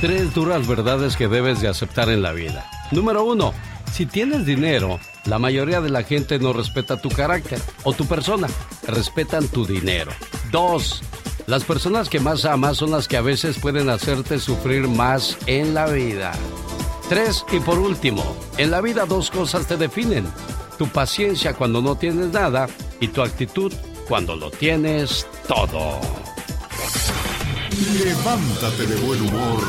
Tres 0.00 0.32
duras 0.34 0.68
verdades 0.68 1.16
que 1.16 1.26
debes 1.26 1.60
de 1.60 1.66
aceptar 1.66 2.10
en 2.10 2.22
la 2.22 2.30
vida. 2.30 2.64
Número 2.92 3.24
uno, 3.24 3.52
si 3.92 4.06
tienes 4.06 4.46
dinero, 4.46 5.00
la 5.24 5.40
mayoría 5.40 5.80
de 5.80 5.90
la 5.90 6.04
gente 6.04 6.38
no 6.38 6.52
respeta 6.52 7.00
tu 7.00 7.08
carácter 7.08 7.60
o 7.82 7.92
tu 7.92 8.06
persona, 8.06 8.46
respetan 8.86 9.48
tu 9.48 9.66
dinero. 9.66 10.12
Dos, 10.52 11.02
las 11.48 11.64
personas 11.64 12.08
que 12.08 12.20
más 12.20 12.44
amas 12.44 12.76
son 12.76 12.92
las 12.92 13.08
que 13.08 13.16
a 13.16 13.20
veces 13.20 13.58
pueden 13.58 13.90
hacerte 13.90 14.38
sufrir 14.38 14.86
más 14.86 15.36
en 15.48 15.74
la 15.74 15.86
vida. 15.86 16.34
Tres, 17.10 17.44
y 17.50 17.58
por 17.58 17.76
último, 17.76 18.22
en 18.56 18.70
la 18.70 18.80
vida 18.80 19.04
dos 19.04 19.32
cosas 19.32 19.66
te 19.66 19.76
definen. 19.76 20.28
Tu 20.78 20.86
paciencia 20.86 21.54
cuando 21.54 21.82
no 21.82 21.96
tienes 21.96 22.28
nada 22.28 22.68
y 23.00 23.08
tu 23.08 23.20
actitud 23.20 23.72
cuando 24.08 24.36
lo 24.36 24.48
tienes 24.52 25.26
todo. 25.48 25.98
Levántate 28.04 28.86
de 28.86 28.94
buen 29.04 29.22
humor 29.22 29.60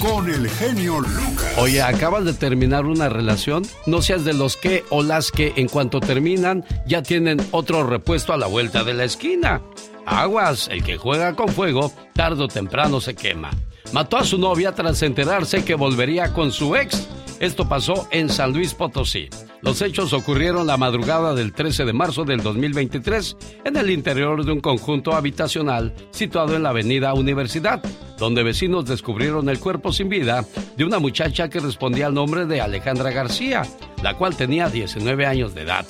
con 0.00 0.28
el 0.28 0.50
genio 0.50 0.98
Lucas. 0.98 1.56
Oye, 1.56 1.80
acabas 1.80 2.24
de 2.24 2.32
terminar 2.32 2.86
una 2.86 3.08
relación, 3.08 3.62
no 3.86 4.02
seas 4.02 4.24
de 4.24 4.34
los 4.34 4.56
que 4.56 4.82
o 4.90 5.04
las 5.04 5.30
que 5.30 5.52
en 5.54 5.68
cuanto 5.68 6.00
terminan 6.00 6.64
ya 6.84 7.04
tienen 7.04 7.38
otro 7.52 7.84
repuesto 7.84 8.32
a 8.32 8.36
la 8.36 8.48
vuelta 8.48 8.82
de 8.82 8.94
la 8.94 9.04
esquina. 9.04 9.62
Aguas, 10.04 10.66
el 10.66 10.82
que 10.82 10.96
juega 10.96 11.36
con 11.36 11.48
fuego, 11.48 11.92
tarde 12.12 12.42
o 12.42 12.48
temprano 12.48 13.00
se 13.00 13.14
quema. 13.14 13.52
Mató 13.92 14.16
a 14.16 14.24
su 14.24 14.38
novia 14.38 14.72
tras 14.72 15.02
enterarse 15.02 15.66
que 15.66 15.74
volvería 15.74 16.32
con 16.32 16.50
su 16.50 16.74
ex. 16.76 17.06
Esto 17.40 17.68
pasó 17.68 18.08
en 18.10 18.30
San 18.30 18.54
Luis 18.54 18.72
Potosí. 18.72 19.28
Los 19.60 19.82
hechos 19.82 20.14
ocurrieron 20.14 20.66
la 20.66 20.78
madrugada 20.78 21.34
del 21.34 21.52
13 21.52 21.84
de 21.84 21.92
marzo 21.92 22.24
del 22.24 22.42
2023 22.42 23.36
en 23.64 23.76
el 23.76 23.90
interior 23.90 24.46
de 24.46 24.52
un 24.52 24.60
conjunto 24.60 25.12
habitacional 25.12 25.92
situado 26.10 26.56
en 26.56 26.62
la 26.62 26.70
avenida 26.70 27.12
Universidad, 27.12 27.82
donde 28.16 28.42
vecinos 28.42 28.86
descubrieron 28.86 29.50
el 29.50 29.60
cuerpo 29.60 29.92
sin 29.92 30.08
vida 30.08 30.46
de 30.76 30.84
una 30.84 30.98
muchacha 30.98 31.50
que 31.50 31.60
respondía 31.60 32.06
al 32.06 32.14
nombre 32.14 32.46
de 32.46 32.62
Alejandra 32.62 33.10
García, 33.10 33.62
la 34.02 34.16
cual 34.16 34.36
tenía 34.36 34.70
19 34.70 35.26
años 35.26 35.54
de 35.54 35.62
edad. 35.62 35.84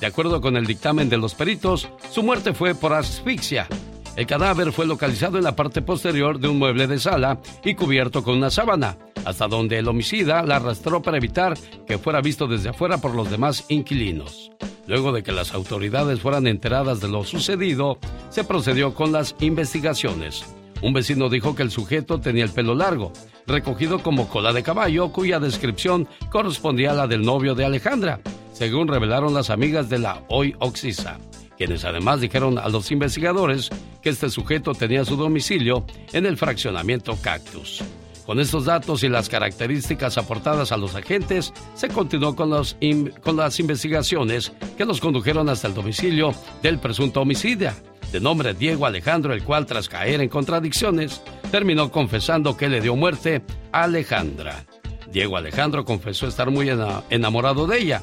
De 0.00 0.06
acuerdo 0.06 0.40
con 0.40 0.56
el 0.56 0.66
dictamen 0.66 1.10
de 1.10 1.18
los 1.18 1.34
peritos, 1.34 1.88
su 2.10 2.22
muerte 2.22 2.54
fue 2.54 2.74
por 2.74 2.94
asfixia. 2.94 3.68
El 4.14 4.26
cadáver 4.26 4.72
fue 4.72 4.86
localizado 4.86 5.38
en 5.38 5.44
la 5.44 5.56
parte 5.56 5.80
posterior 5.80 6.38
de 6.38 6.48
un 6.48 6.58
mueble 6.58 6.86
de 6.86 6.98
sala 6.98 7.40
y 7.64 7.74
cubierto 7.74 8.22
con 8.22 8.36
una 8.36 8.50
sábana, 8.50 8.98
hasta 9.24 9.48
donde 9.48 9.78
el 9.78 9.88
homicida 9.88 10.42
la 10.42 10.56
arrastró 10.56 11.00
para 11.00 11.16
evitar 11.16 11.56
que 11.86 11.96
fuera 11.96 12.20
visto 12.20 12.46
desde 12.46 12.68
afuera 12.68 12.98
por 12.98 13.14
los 13.14 13.30
demás 13.30 13.64
inquilinos. 13.68 14.50
Luego 14.86 15.12
de 15.12 15.22
que 15.22 15.32
las 15.32 15.54
autoridades 15.54 16.20
fueran 16.20 16.46
enteradas 16.46 17.00
de 17.00 17.08
lo 17.08 17.24
sucedido, 17.24 17.98
se 18.28 18.44
procedió 18.44 18.94
con 18.94 19.12
las 19.12 19.34
investigaciones. 19.40 20.44
Un 20.82 20.92
vecino 20.92 21.30
dijo 21.30 21.54
que 21.54 21.62
el 21.62 21.70
sujeto 21.70 22.20
tenía 22.20 22.44
el 22.44 22.50
pelo 22.50 22.74
largo, 22.74 23.12
recogido 23.46 24.02
como 24.02 24.28
cola 24.28 24.52
de 24.52 24.62
caballo, 24.62 25.10
cuya 25.10 25.40
descripción 25.40 26.06
correspondía 26.30 26.90
a 26.90 26.94
la 26.94 27.06
del 27.06 27.22
novio 27.22 27.54
de 27.54 27.64
Alejandra, 27.64 28.20
según 28.52 28.88
revelaron 28.88 29.32
las 29.32 29.48
amigas 29.48 29.88
de 29.88 30.00
la 30.00 30.22
hoy 30.28 30.54
Oxisa, 30.58 31.18
quienes 31.62 31.84
además 31.84 32.20
dijeron 32.20 32.58
a 32.58 32.68
los 32.68 32.90
investigadores 32.90 33.70
que 34.02 34.10
este 34.10 34.28
sujeto 34.30 34.74
tenía 34.74 35.04
su 35.04 35.14
domicilio 35.14 35.86
en 36.12 36.26
el 36.26 36.36
fraccionamiento 36.36 37.16
Cactus. 37.22 37.84
Con 38.26 38.40
estos 38.40 38.64
datos 38.64 39.04
y 39.04 39.08
las 39.08 39.28
características 39.28 40.18
aportadas 40.18 40.72
a 40.72 40.76
los 40.76 40.96
agentes, 40.96 41.52
se 41.76 41.86
continuó 41.86 42.34
con, 42.34 42.50
las 42.50 43.60
investigaciones 43.60 44.52
que 44.76 44.84
los 44.84 45.00
condujeron 45.00 45.48
hasta 45.48 45.68
el 45.68 45.74
domicilio 45.74 46.34
del 46.64 46.80
presunto 46.80 47.20
homicida, 47.20 47.76
de 48.10 48.18
nombre 48.18 48.54
Diego 48.54 48.84
Alejandro, 48.84 49.32
el 49.32 49.44
cual 49.44 49.64
tras 49.64 49.88
caer 49.88 50.20
en 50.20 50.30
contradicciones, 50.30 51.22
terminó 51.52 51.92
confesando 51.92 52.56
que 52.56 52.68
le 52.68 52.80
dio 52.80 52.96
muerte 52.96 53.40
a 53.70 53.84
Alejandra. 53.84 54.64
Diego 55.12 55.36
Alejandro 55.36 55.84
confesó 55.84 56.26
estar 56.26 56.50
muy 56.50 56.70
ena- 56.70 57.04
enamorado 57.08 57.68
de 57.68 57.78
ella, 57.78 58.02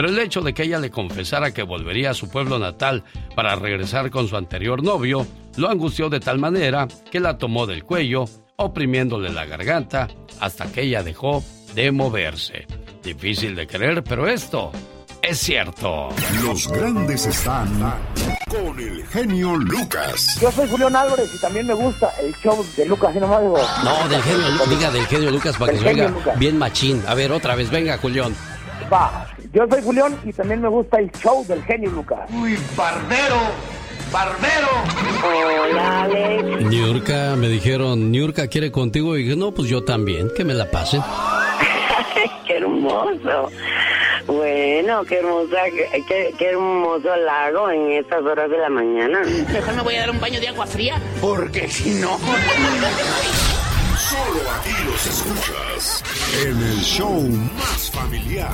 pero 0.00 0.08
el 0.14 0.18
hecho 0.18 0.40
de 0.40 0.54
que 0.54 0.62
ella 0.62 0.78
le 0.78 0.90
confesara 0.90 1.52
que 1.52 1.62
volvería 1.62 2.12
a 2.12 2.14
su 2.14 2.30
pueblo 2.30 2.58
natal 2.58 3.04
para 3.36 3.54
regresar 3.54 4.08
con 4.10 4.26
su 4.28 4.36
anterior 4.38 4.82
novio, 4.82 5.26
lo 5.58 5.68
angustió 5.68 6.08
de 6.08 6.20
tal 6.20 6.38
manera 6.38 6.88
que 7.10 7.20
la 7.20 7.36
tomó 7.36 7.66
del 7.66 7.84
cuello, 7.84 8.24
oprimiéndole 8.56 9.28
la 9.30 9.44
garganta 9.44 10.08
hasta 10.40 10.72
que 10.72 10.84
ella 10.84 11.02
dejó 11.02 11.44
de 11.74 11.92
moverse. 11.92 12.66
Difícil 13.04 13.54
de 13.54 13.66
creer, 13.66 14.02
pero 14.02 14.26
esto 14.26 14.72
es 15.20 15.38
cierto. 15.38 16.08
Los 16.44 16.66
grandes 16.68 17.26
están 17.26 17.68
con 18.48 18.80
el 18.80 19.06
genio 19.08 19.54
Lucas. 19.54 20.38
Yo 20.40 20.50
soy 20.50 20.66
Julián 20.66 20.96
Álvarez 20.96 21.30
y 21.34 21.38
también 21.42 21.66
me 21.66 21.74
gusta 21.74 22.10
el 22.22 22.34
show 22.36 22.64
de 22.74 22.86
Lucas, 22.86 23.10
y 23.14 23.18
digo. 23.18 23.58
No, 23.84 24.08
del 24.08 24.22
genio, 24.22 24.48
Lu- 24.48 24.66
diga 24.74 24.90
del 24.90 25.06
genio 25.08 25.30
Lucas 25.30 25.58
para 25.58 25.72
que 25.72 25.78
se 25.78 25.86
oiga 25.88 26.08
Lucas. 26.08 26.38
bien 26.38 26.56
machín. 26.56 27.02
A 27.06 27.12
ver, 27.14 27.32
otra 27.32 27.54
vez, 27.54 27.68
venga, 27.68 27.98
Julián. 27.98 28.34
Va, 28.90 29.26
yo 29.52 29.66
soy 29.68 29.82
Julián 29.82 30.16
y 30.24 30.32
también 30.32 30.60
me 30.60 30.68
gusta 30.68 30.98
el 30.98 31.10
show 31.12 31.44
del 31.46 31.62
genio 31.64 31.90
Lucas. 31.90 32.20
Uy, 32.32 32.56
barbero, 32.76 33.36
barbero. 34.12 34.68
Hola, 35.24 36.02
Alex. 36.02 36.66
Niurka, 36.66 37.36
me 37.36 37.48
dijeron, 37.48 38.10
Niurka 38.10 38.46
quiere 38.48 38.70
contigo. 38.70 39.16
Y 39.16 39.24
dije, 39.24 39.36
no, 39.36 39.52
pues 39.52 39.68
yo 39.68 39.82
también, 39.84 40.30
que 40.36 40.44
me 40.44 40.54
la 40.54 40.70
pasen. 40.70 41.02
Qué 42.46 42.56
hermoso. 42.56 43.50
bueno, 44.26 45.04
qué 45.04 45.18
hermosa, 45.18 45.56
qué, 46.08 46.34
qué 46.38 46.50
hermoso 46.50 47.16
lago 47.16 47.70
en 47.70 47.92
estas 47.92 48.22
horas 48.22 48.50
de 48.50 48.58
la 48.58 48.68
mañana. 48.68 49.20
Mejor 49.52 49.74
me 49.74 49.82
voy 49.82 49.94
a 49.96 50.00
dar 50.00 50.10
un 50.10 50.20
baño 50.20 50.40
de 50.40 50.48
agua 50.48 50.66
fría, 50.66 51.00
porque 51.20 51.68
si 51.68 51.94
no... 51.94 52.18
Solo 54.10 54.50
aquí 54.50 54.72
los 54.86 55.06
escuchas 55.06 56.02
en 56.42 56.60
el 56.60 56.80
show 56.80 57.22
más 57.56 57.88
familiar. 57.92 58.52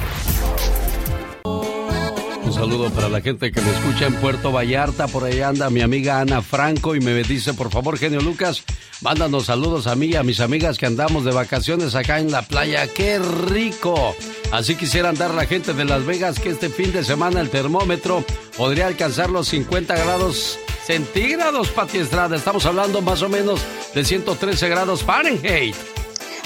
Saludo 2.57 2.89
para 2.89 3.11
la 3.11 3.21
gente 3.21 3.53
que 3.53 3.61
me 3.61 3.71
escucha 3.71 4.07
en 4.07 4.15
Puerto 4.15 4.51
Vallarta. 4.51 5.09
Por 5.09 5.25
ahí 5.25 5.43
anda 5.43 5.69
mi 5.69 5.83
amiga 5.83 6.21
Ana 6.21 6.41
Franco 6.41 6.97
y 6.97 7.01
me 7.01 7.13
dice, 7.23 7.53
por 7.53 7.71
favor, 7.71 7.99
genio 7.99 8.23
Lucas, 8.23 8.65
mándanos 9.03 9.45
saludos 9.45 9.87
a 9.87 9.95
mí 9.95 10.07
y 10.07 10.17
a 10.17 10.23
mis 10.23 10.41
amigas 10.41 10.79
que 10.79 10.87
andamos 10.87 11.27
de 11.27 11.33
vacaciones 11.33 11.95
acá 11.95 12.19
en 12.19 12.33
la 12.33 12.41
playa. 12.41 12.89
¡Qué 12.89 13.19
rico! 13.19 14.17
Así 14.53 14.75
quisiera 14.75 15.11
andar 15.11 15.35
la 15.35 15.45
gente 15.45 15.75
de 15.75 15.85
Las 15.85 16.07
Vegas 16.07 16.41
que 16.41 16.49
este 16.49 16.71
fin 16.71 16.93
de 16.93 17.05
semana 17.05 17.43
el 17.43 17.51
termómetro 17.51 18.25
podría 18.57 18.87
alcanzar 18.87 19.29
los 19.29 19.49
50 19.49 19.95
grados 19.95 20.59
centígrados, 20.87 21.69
Pati 21.69 21.99
Estrada. 21.99 22.37
Estamos 22.37 22.65
hablando 22.65 23.03
más 23.03 23.21
o 23.21 23.29
menos 23.29 23.61
de 23.95 24.03
113 24.03 24.67
grados 24.71 25.05
Fahrenheit. 25.05 25.77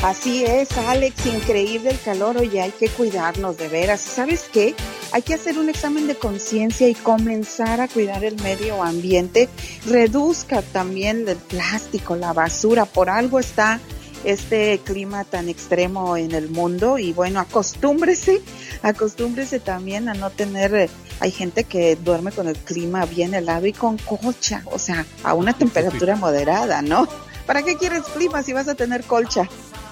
Así 0.03 0.47
es, 0.47 0.79
Alex, 0.79 1.27
increíble 1.27 1.91
el 1.91 2.01
calor, 2.01 2.39
oye, 2.39 2.63
hay 2.63 2.71
que 2.71 2.89
cuidarnos 2.89 3.59
de 3.59 3.69
veras. 3.69 4.01
¿Sabes 4.01 4.49
qué? 4.51 4.75
Hay 5.13 5.21
que 5.21 5.35
hacer 5.35 5.59
un 5.59 5.69
examen 5.69 6.07
de 6.07 6.15
conciencia 6.15 6.89
y 6.89 6.95
comenzar 6.95 7.83
a 7.83 7.89
cuidar 7.89 8.25
el 8.25 8.41
medio 8.43 8.83
ambiente. 8.83 9.51
Reduzca 9.87 10.63
también 10.63 11.29
el 11.29 11.37
plástico, 11.37 12.17
la 12.17 12.33
basura, 12.33 12.87
por 12.87 13.11
algo 13.11 13.39
está 13.39 13.79
este 14.25 14.81
clima 14.83 15.25
tan 15.25 15.51
extremo 15.51 16.17
en 16.17 16.33
el 16.33 16.49
mundo 16.49 16.99
y 16.99 17.13
bueno, 17.13 17.39
acostúmbrese, 17.39 18.41
acostúmbrese 18.83 19.61
también 19.61 20.09
a 20.09 20.15
no 20.15 20.31
tener, 20.31 20.75
eh, 20.75 20.91
hay 21.21 21.31
gente 21.31 21.65
que 21.65 21.97
duerme 21.97 22.33
con 22.33 22.49
el 22.49 22.57
clima 22.57 23.05
bien 23.05 23.35
helado 23.35 23.67
y 23.67 23.75
con 23.75 23.99
colcha, 23.99 24.63
o 24.67 24.79
sea, 24.79 25.05
a 25.25 25.35
una 25.35 25.53
temperatura 25.53 26.17
moderada, 26.17 26.81
¿no? 26.81 27.07
¿Para 27.45 27.63
qué 27.63 27.77
quieres 27.77 28.03
clima 28.05 28.43
si 28.43 28.55
vas 28.55 28.69
a 28.69 28.75
tener 28.75 29.05
colcha? 29.05 29.47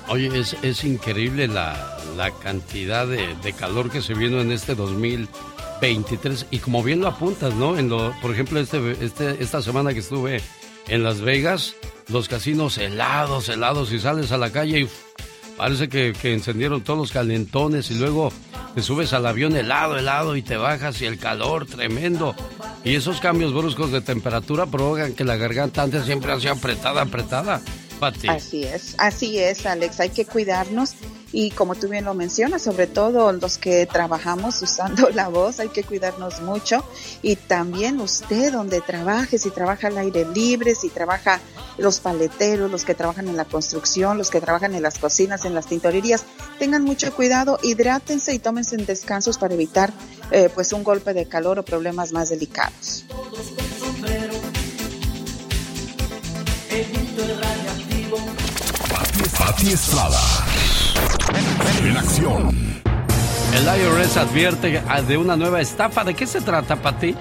Oye, 0.08 0.38
es, 0.38 0.56
es 0.62 0.84
increíble 0.84 1.48
la, 1.48 1.98
la 2.16 2.30
cantidad 2.30 3.06
de, 3.06 3.34
de, 3.42 3.52
calor 3.52 3.90
que 3.90 4.00
se 4.00 4.14
vino 4.14 4.40
en 4.40 4.52
este 4.52 4.74
2023 4.74 6.46
y 6.50 6.58
como 6.58 6.82
bien 6.82 7.00
lo 7.00 7.08
apuntas, 7.08 7.54
¿no? 7.54 7.78
En 7.78 7.90
lo, 7.90 8.14
por 8.22 8.32
ejemplo, 8.32 8.58
este, 8.58 9.04
este, 9.04 9.42
esta 9.42 9.60
semana 9.60 9.92
que 9.92 10.00
estuve 10.00 10.40
en 10.88 11.02
Las 11.02 11.20
Vegas, 11.20 11.74
los 12.08 12.28
casinos 12.28 12.78
helados, 12.78 13.50
helados 13.50 13.92
y 13.92 14.00
sales 14.00 14.32
a 14.32 14.38
la 14.38 14.50
calle 14.50 14.80
y 14.80 14.88
parece 15.58 15.88
que, 15.90 16.14
que 16.14 16.32
encendieron 16.32 16.82
todos 16.82 16.98
los 16.98 17.12
calentones 17.12 17.90
y 17.90 17.94
luego 17.94 18.32
te 18.74 18.82
subes 18.82 19.12
al 19.12 19.26
avión 19.26 19.56
helado, 19.56 19.98
helado 19.98 20.36
y 20.36 20.42
te 20.42 20.56
bajas 20.56 21.02
y 21.02 21.06
el 21.06 21.18
calor 21.18 21.66
tremendo. 21.66 22.34
Y 22.84 22.94
esos 22.94 23.20
cambios 23.20 23.52
bruscos 23.52 23.92
de 23.92 24.00
temperatura 24.00 24.66
provocan 24.66 25.14
que 25.14 25.24
la 25.24 25.36
garganta 25.36 25.82
antes 25.82 26.06
siempre 26.06 26.32
hacía 26.32 26.52
apretada, 26.52 27.02
apretada. 27.02 27.60
Pati. 27.98 28.28
Así 28.28 28.64
es, 28.64 28.94
así 28.98 29.38
es, 29.38 29.66
Alex. 29.66 30.00
Hay 30.00 30.10
que 30.10 30.24
cuidarnos 30.24 30.94
y 31.32 31.50
como 31.50 31.74
tú 31.74 31.88
bien 31.88 32.04
lo 32.04 32.14
mencionas, 32.14 32.62
sobre 32.62 32.86
todo 32.86 33.32
los 33.32 33.58
que 33.58 33.86
trabajamos 33.86 34.60
usando 34.62 35.10
la 35.14 35.28
voz, 35.28 35.60
hay 35.60 35.68
que 35.68 35.84
cuidarnos 35.84 36.40
mucho 36.40 36.84
y 37.22 37.36
también 37.36 38.00
usted 38.00 38.52
donde 38.52 38.80
trabaje, 38.80 39.38
si 39.38 39.50
trabaja 39.50 39.88
al 39.88 39.98
aire 39.98 40.26
libre, 40.34 40.74
si 40.74 40.88
trabaja 40.88 41.40
los 41.76 42.00
paleteros, 42.00 42.70
los 42.70 42.84
que 42.84 42.94
trabajan 42.94 43.28
en 43.28 43.36
la 43.36 43.44
construcción, 43.44 44.16
los 44.16 44.30
que 44.30 44.40
trabajan 44.40 44.74
en 44.74 44.82
las 44.82 44.98
cocinas, 44.98 45.44
en 45.44 45.54
las 45.54 45.66
tintorerías, 45.66 46.24
tengan 46.58 46.82
mucho 46.82 47.14
cuidado, 47.14 47.58
hidrátense 47.62 48.32
y 48.32 48.38
tómense 48.38 48.76
descansos 48.78 49.38
para 49.38 49.54
evitar 49.54 49.92
eh, 50.30 50.48
pues 50.54 50.72
un 50.72 50.82
golpe 50.82 51.12
de 51.12 51.26
calor 51.26 51.58
o 51.58 51.64
problemas 51.64 52.12
más 52.12 52.30
delicados. 52.30 53.04
Pati 59.36 59.72
Estrada. 59.72 60.20
En 61.82 61.96
acción. 61.96 62.82
El 63.52 63.64
IRS 63.64 64.16
advierte 64.16 64.80
de 65.06 65.16
una 65.16 65.36
nueva 65.36 65.60
estafa. 65.60 66.04
¿De 66.04 66.14
qué 66.14 66.26
se 66.26 66.40
trata, 66.40 66.76
Pati? 66.76 67.16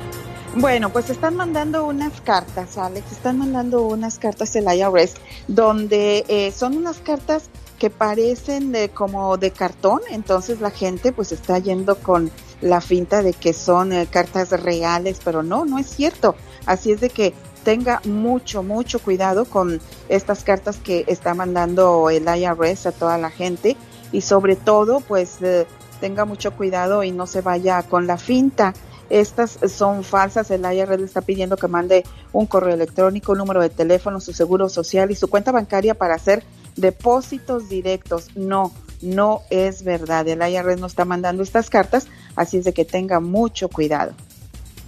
Bueno, 0.56 0.90
pues 0.92 1.10
están 1.10 1.36
mandando 1.36 1.86
unas 1.86 2.22
cartas, 2.22 2.78
Alex, 2.78 3.12
están 3.12 3.38
mandando 3.38 3.82
unas 3.82 4.18
cartas 4.18 4.56
el 4.56 4.66
IRS 4.66 5.16
donde 5.48 6.24
eh, 6.28 6.52
son 6.52 6.78
unas 6.78 6.98
cartas 6.98 7.50
que 7.78 7.90
parecen 7.90 8.72
de, 8.72 8.90
como 8.90 9.38
de 9.38 9.52
cartón, 9.52 10.02
entonces 10.10 10.62
la 10.62 10.72
gente 10.72 11.12
pues 11.12 11.32
está 11.32 11.60
yendo 11.60 11.98
con 11.98 12.32
la 12.62 12.82
finta 12.82 13.22
de 13.22 13.34
que 13.34 13.54
son 13.54 13.94
eh, 13.94 14.08
cartas 14.10 14.50
reales, 14.50 15.20
pero 15.24 15.44
no, 15.44 15.66
no 15.66 15.78
es 15.78 15.88
cierto. 15.88 16.36
Así 16.66 16.92
es 16.92 17.02
de 17.02 17.10
que 17.10 17.34
tenga 17.68 18.00
mucho, 18.06 18.64
mucho 18.64 18.98
cuidado 19.00 19.44
con 19.44 19.82
estas 20.08 20.46
cartas 20.46 20.78
que 20.78 21.04
está 21.08 21.34
mandando 21.34 22.10
el 22.10 22.24
IRS 22.24 22.86
a 22.86 22.94
toda 22.94 23.18
la 23.18 23.30
gente 23.30 23.76
y 24.14 24.22
sobre 24.22 24.56
todo 24.56 25.02
pues 25.02 25.42
eh, 25.42 25.68
tenga 26.00 26.24
mucho 26.24 26.56
cuidado 26.56 27.04
y 27.04 27.12
no 27.12 27.28
se 27.28 27.42
vaya 27.42 27.84
con 27.84 28.08
la 28.08 28.18
finta. 28.18 28.74
Estas 29.10 29.60
son 29.68 30.06
falsas, 30.06 30.50
el 30.50 30.62
IRS 30.62 30.98
le 30.98 31.06
está 31.06 31.20
pidiendo 31.20 31.58
que 31.58 31.68
mande 31.68 32.06
un 32.32 32.46
correo 32.46 32.74
electrónico, 32.74 33.34
un 33.34 33.40
número 33.40 33.62
de 33.62 33.70
teléfono, 33.70 34.22
su 34.22 34.32
seguro 34.32 34.70
social 34.70 35.12
y 35.12 35.16
su 35.16 35.28
cuenta 35.28 35.52
bancaria 35.52 35.94
para 35.94 36.16
hacer 36.16 36.46
depósitos 36.78 37.68
directos. 37.68 38.30
No, 38.38 38.72
no 39.02 39.42
es 39.50 39.84
verdad. 39.84 40.26
El 40.26 40.40
IRS 40.42 40.80
no 40.80 40.88
está 40.88 41.04
mandando 41.04 41.44
estas 41.44 41.70
cartas, 41.70 42.08
así 42.38 42.56
es 42.56 42.64
de 42.64 42.72
que 42.72 42.86
tenga 42.86 43.20
mucho 43.20 43.68
cuidado. 43.68 44.14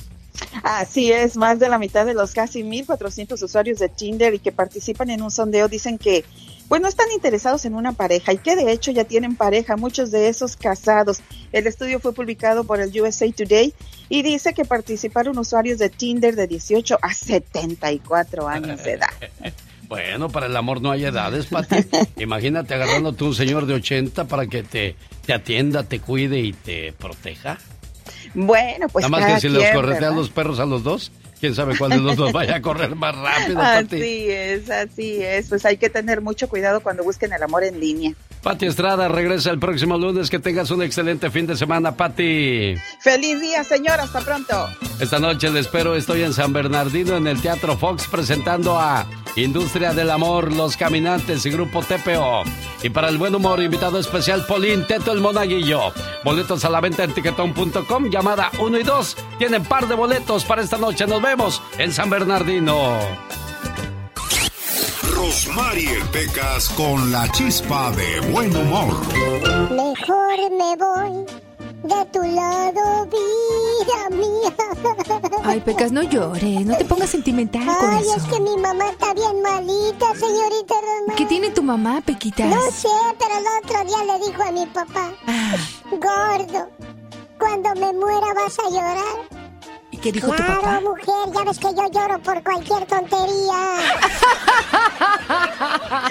Así 0.64 1.12
es, 1.12 1.38
más 1.38 1.60
de 1.60 1.70
la 1.70 1.80
mitad 1.80 2.06
de 2.06 2.14
los 2.14 2.34
casi 2.34 2.62
1.400 2.62 3.42
usuarios 3.42 3.80
de 3.80 3.88
Tinder 3.88 4.34
y 4.34 4.40
que 4.40 4.52
participan 4.52 5.10
en 5.10 5.22
un 5.22 5.32
sondeo 5.32 5.70
dicen 5.70 5.98
que 5.98 6.26
pues 6.68 6.82
no 6.82 6.88
están 6.88 7.08
interesados 7.12 7.66
en 7.66 7.76
una 7.76 7.94
pareja 7.94 8.34
y 8.34 8.38
que 8.38 8.56
de 8.56 8.72
hecho 8.72 8.92
ya 8.92 9.06
tienen 9.06 9.36
pareja, 9.36 9.78
muchos 9.78 10.12
de 10.12 10.28
esos 10.28 10.58
casados. 10.58 11.20
El 11.52 11.68
estudio 11.68 12.00
fue 12.00 12.14
publicado 12.14 12.64
por 12.64 12.80
el 12.80 13.02
USA 13.02 13.32
Today 13.32 13.74
y 14.10 14.22
dice 14.22 14.54
que 14.54 14.66
participaron 14.66 15.38
usuarios 15.38 15.80
de 15.80 15.90
Tinder 15.90 16.36
de 16.36 16.48
18 16.48 17.00
a 17.02 17.14
74 17.14 18.48
años 18.48 18.84
de 18.84 18.92
edad. 18.94 19.10
Bueno, 19.88 20.28
para 20.28 20.48
el 20.48 20.58
amor 20.58 20.82
no 20.82 20.92
hay 20.92 21.06
edades, 21.06 21.46
Pati. 21.46 21.78
Imagínate 22.18 22.74
agarrándote 22.74 23.24
un 23.24 23.34
señor 23.34 23.66
de 23.68 23.76
80 23.76 24.26
para 24.26 24.46
que 24.48 24.62
te, 24.62 24.98
te 25.26 25.34
atienda, 25.34 25.84
te 25.84 26.02
cuide 26.02 26.40
y 26.40 26.52
te 26.52 26.92
proteja. 26.92 27.58
Bueno, 28.34 28.88
pues 28.90 29.04
Nada 29.04 29.10
más 29.10 29.22
cada 29.22 29.36
que 29.36 29.42
si 29.42 29.50
los 29.50 29.64
quien, 29.64 29.74
corretean 29.74 30.02
¿verdad? 30.02 30.18
los 30.18 30.30
perros 30.30 30.60
a 30.60 30.66
los 30.66 30.84
dos, 30.84 31.12
quién 31.40 31.56
sabe 31.56 31.78
cuál 31.78 31.92
de 31.92 31.98
los 32.00 32.16
dos 32.16 32.32
vaya 32.32 32.56
a 32.56 32.62
correr 32.62 32.96
más 32.96 33.16
rápido, 33.16 33.58
Pati. 33.58 33.96
Así 33.96 34.30
es, 34.30 34.70
así 34.70 35.24
es. 35.24 35.48
Pues 35.50 35.66
hay 35.66 35.78
que 35.78 35.90
tener 35.90 36.22
mucho 36.22 36.50
cuidado 36.50 36.82
cuando 36.82 37.04
busquen 37.04 37.34
el 37.34 37.42
amor 37.44 37.64
en 37.64 37.80
línea. 37.80 38.14
Pati 38.44 38.66
Estrada 38.66 39.08
regresa 39.08 39.52
el 39.52 39.60
próximo 39.60 39.98
lunes. 39.98 40.30
Que 40.30 40.40
tengas 40.40 40.72
un 40.72 40.82
excelente 40.82 41.30
fin 41.32 41.48
de 41.48 41.58
semana, 41.58 41.96
Pati. 41.96 42.76
Feliz 43.02 43.42
día, 43.42 43.64
señor. 43.64 44.00
Hasta 44.00 44.22
pronto. 44.22 44.70
Esta 45.00 45.20
noche 45.20 45.50
le 45.50 45.60
espero. 45.60 45.96
Estoy 45.96 46.24
en 46.24 46.34
San 46.34 46.54
Bernardino, 46.54 47.18
en 47.18 47.28
el 47.28 47.42
Teatro 47.42 47.78
Fox, 47.78 48.08
presentando 48.08 48.80
a 48.80 49.06
Industria 49.38 49.94
del 49.94 50.10
Amor, 50.10 50.52
Los 50.52 50.76
Caminantes 50.76 51.46
y 51.46 51.52
Grupo 51.52 51.84
TPO. 51.84 52.44
Y 52.82 52.90
para 52.90 53.10
el 53.10 53.18
buen 53.18 53.36
humor, 53.36 53.62
invitado 53.62 54.00
especial, 54.00 54.46
Polín 54.46 54.86
Teto 54.88 55.12
el 55.12 55.22
Monaguillo. 55.22 55.94
Boletos 56.24 56.66
a 56.66 56.70
la 56.70 56.82
venta 56.82 57.04
en 57.04 57.14
tiquetón.com, 57.14 58.10
llamada 58.10 58.52
1 58.60 58.80
y 58.80 58.84
2. 58.84 59.18
Tienen 59.38 59.64
par 59.64 59.88
de 59.88 59.96
boletos 59.96 60.44
para 60.44 60.64
esta 60.64 60.78
noche. 60.78 61.06
Nos 61.06 61.22
vemos 61.22 61.62
en 61.78 61.94
San 61.94 62.10
Bernardino. 62.10 62.98
Rosmarie 65.14 66.00
Pecas 66.12 66.70
con 66.70 67.12
la 67.12 67.32
chispa 67.32 67.92
de 67.92 68.20
buen 68.32 68.56
humor. 68.56 68.96
Mejor 69.72 70.52
me 70.58 70.76
voy 70.78 71.47
de 71.84 72.06
tu 72.12 72.22
lado, 72.24 73.06
vida 73.06 74.10
mía. 74.12 74.54
Ay, 75.44 75.60
Pecas, 75.62 75.92
no 75.92 76.02
llores, 76.04 76.66
no 76.66 76.76
te 76.78 76.86
pongas 76.86 77.10
sentimental, 77.10 77.64
Ay, 77.68 77.76
corazón. 77.80 78.18
es 78.18 78.24
que 78.24 78.40
mi 78.42 78.58
mamá 78.58 78.90
está 78.90 79.14
bien 79.14 79.42
malita, 79.42 80.06
señorita 80.16 80.76
Román. 80.82 81.16
¿Qué 81.16 81.26
tiene 81.26 81.50
tu 81.52 81.64
mamá, 81.64 82.02
Pequitas? 82.06 82.48
No 82.48 82.62
sé, 82.72 82.90
pero 83.20 83.38
el 83.38 83.46
otro 83.64 83.84
día 83.86 84.04
le 84.18 84.26
dijo 84.28 84.44
a 84.44 84.52
mi 84.52 84.66
papá, 84.68 85.12
Ah. 85.28 85.56
gordo, 85.92 86.70
cuando 87.40 87.70
me 87.76 87.94
muera 87.94 88.34
vas 88.36 88.58
a 88.60 88.70
llorar. 88.70 89.28
¿Y 89.92 89.98
qué 90.00 90.12
dijo 90.12 90.28
tu 90.28 90.34
claro, 90.36 90.62
papá? 90.62 90.82
mujer, 90.82 91.34
ya 91.34 91.44
ves 91.44 91.58
que 91.60 91.74
yo 91.74 91.88
lloro 91.92 92.20
por 92.22 92.44
cualquier 92.44 92.86
tontería. 92.86 93.78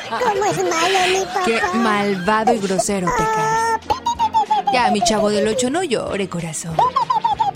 ¿Cómo 0.08 0.44
es 0.46 0.56
malo 0.58 0.98
mi 1.18 1.24
papá? 1.26 1.40
Qué 1.44 1.60
malvado 1.74 2.54
y 2.54 2.58
grosero, 2.58 3.08
Pecas. 3.16 3.80
Ya, 4.72 4.90
mi 4.90 5.00
chavo 5.02 5.30
del 5.30 5.46
8, 5.48 5.70
no 5.70 5.82
llore, 5.82 6.28
corazón. 6.28 6.76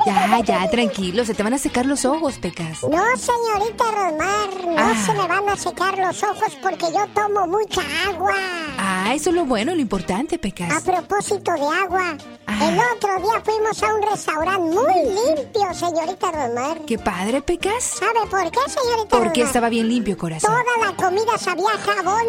Ya, 0.06 0.40
ya, 0.40 0.70
tranquilo, 0.70 1.24
se 1.26 1.34
te 1.34 1.42
van 1.42 1.52
a 1.52 1.58
secar 1.58 1.84
los 1.84 2.04
ojos, 2.06 2.38
Pecas. 2.38 2.82
No, 2.84 3.02
señorita 3.18 3.84
Rosmar, 3.90 4.64
no 4.66 4.78
Ah. 4.78 4.94
se 5.04 5.12
me 5.12 5.26
van 5.26 5.46
a 5.48 5.56
secar 5.56 5.98
los 5.98 6.22
ojos 6.22 6.56
porque 6.62 6.86
yo 6.90 7.06
tomo 7.14 7.46
mucha 7.46 7.82
agua. 8.08 8.32
Ah, 8.78 9.12
eso 9.14 9.28
es 9.28 9.36
lo 9.36 9.44
bueno, 9.44 9.74
lo 9.74 9.80
importante, 9.80 10.36
A 10.36 10.38
Pecas. 10.38 10.82
propósito 10.82 11.52
de 11.52 11.60
agua, 11.84 12.16
el 12.48 12.78
otro 12.96 13.16
día 13.20 13.42
fuimos 13.44 13.82
a 13.82 13.94
un 13.94 14.02
restaurante 14.02 14.60
muy 14.60 14.94
limpio, 15.04 15.74
señorita 15.74 16.30
Rosmar. 16.32 16.78
Qué 16.86 16.98
padre, 16.98 17.42
Pecas. 17.42 17.84
¿Sabe 17.84 18.20
por 18.30 18.50
qué, 18.50 18.60
señorita 18.68 19.18
Porque 19.18 19.40
Rosmar? 19.40 19.46
estaba 19.46 19.68
bien 19.68 19.86
limpio, 19.88 20.16
corazón. 20.16 20.50
Toda 20.50 20.64
la 20.90 20.96
comida 20.96 21.36
sabía 21.36 21.68
a 21.74 21.78
jabón, 21.78 22.24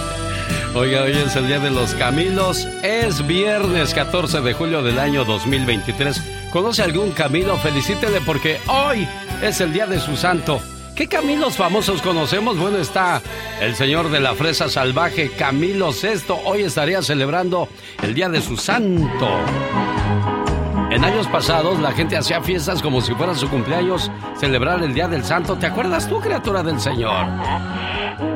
Oiga, 0.72 1.02
hoy 1.02 1.10
es 1.10 1.34
el 1.34 1.48
Día 1.48 1.58
de 1.58 1.70
los 1.70 1.94
Camilos. 1.94 2.64
Es 2.84 3.26
viernes 3.26 3.92
14 3.92 4.40
de 4.40 4.52
julio 4.52 4.82
del 4.82 5.00
año 5.00 5.24
2023. 5.24 6.22
¿Conoce 6.52 6.82
algún 6.82 7.10
Camilo? 7.10 7.56
Felicítele 7.58 8.20
porque 8.20 8.60
hoy 8.68 9.06
es 9.42 9.60
el 9.60 9.72
Día 9.72 9.86
de 9.88 9.98
su 9.98 10.16
santo. 10.16 10.60
¿Qué 10.94 11.08
Camilos 11.08 11.56
famosos 11.56 12.00
conocemos? 12.02 12.56
Bueno, 12.56 12.78
está 12.78 13.20
el 13.60 13.74
señor 13.74 14.10
de 14.10 14.20
la 14.20 14.36
fresa 14.36 14.68
salvaje, 14.68 15.32
Camilo 15.32 15.90
VI. 15.90 16.34
Hoy 16.44 16.62
estaría 16.62 17.02
celebrando 17.02 17.68
el 18.02 18.14
Día 18.14 18.28
de 18.28 18.40
su 18.40 18.56
santo. 18.56 19.28
En 21.00 21.06
años 21.06 21.26
pasados 21.28 21.80
la 21.80 21.92
gente 21.92 22.14
hacía 22.14 22.42
fiestas 22.42 22.82
como 22.82 23.00
si 23.00 23.14
fuera 23.14 23.34
su 23.34 23.48
cumpleaños, 23.48 24.10
celebrar 24.36 24.82
el 24.82 24.92
Día 24.92 25.08
del 25.08 25.24
Santo. 25.24 25.56
¿Te 25.56 25.64
acuerdas 25.64 26.06
tú, 26.06 26.20
criatura 26.20 26.62
del 26.62 26.78
Señor? 26.78 27.26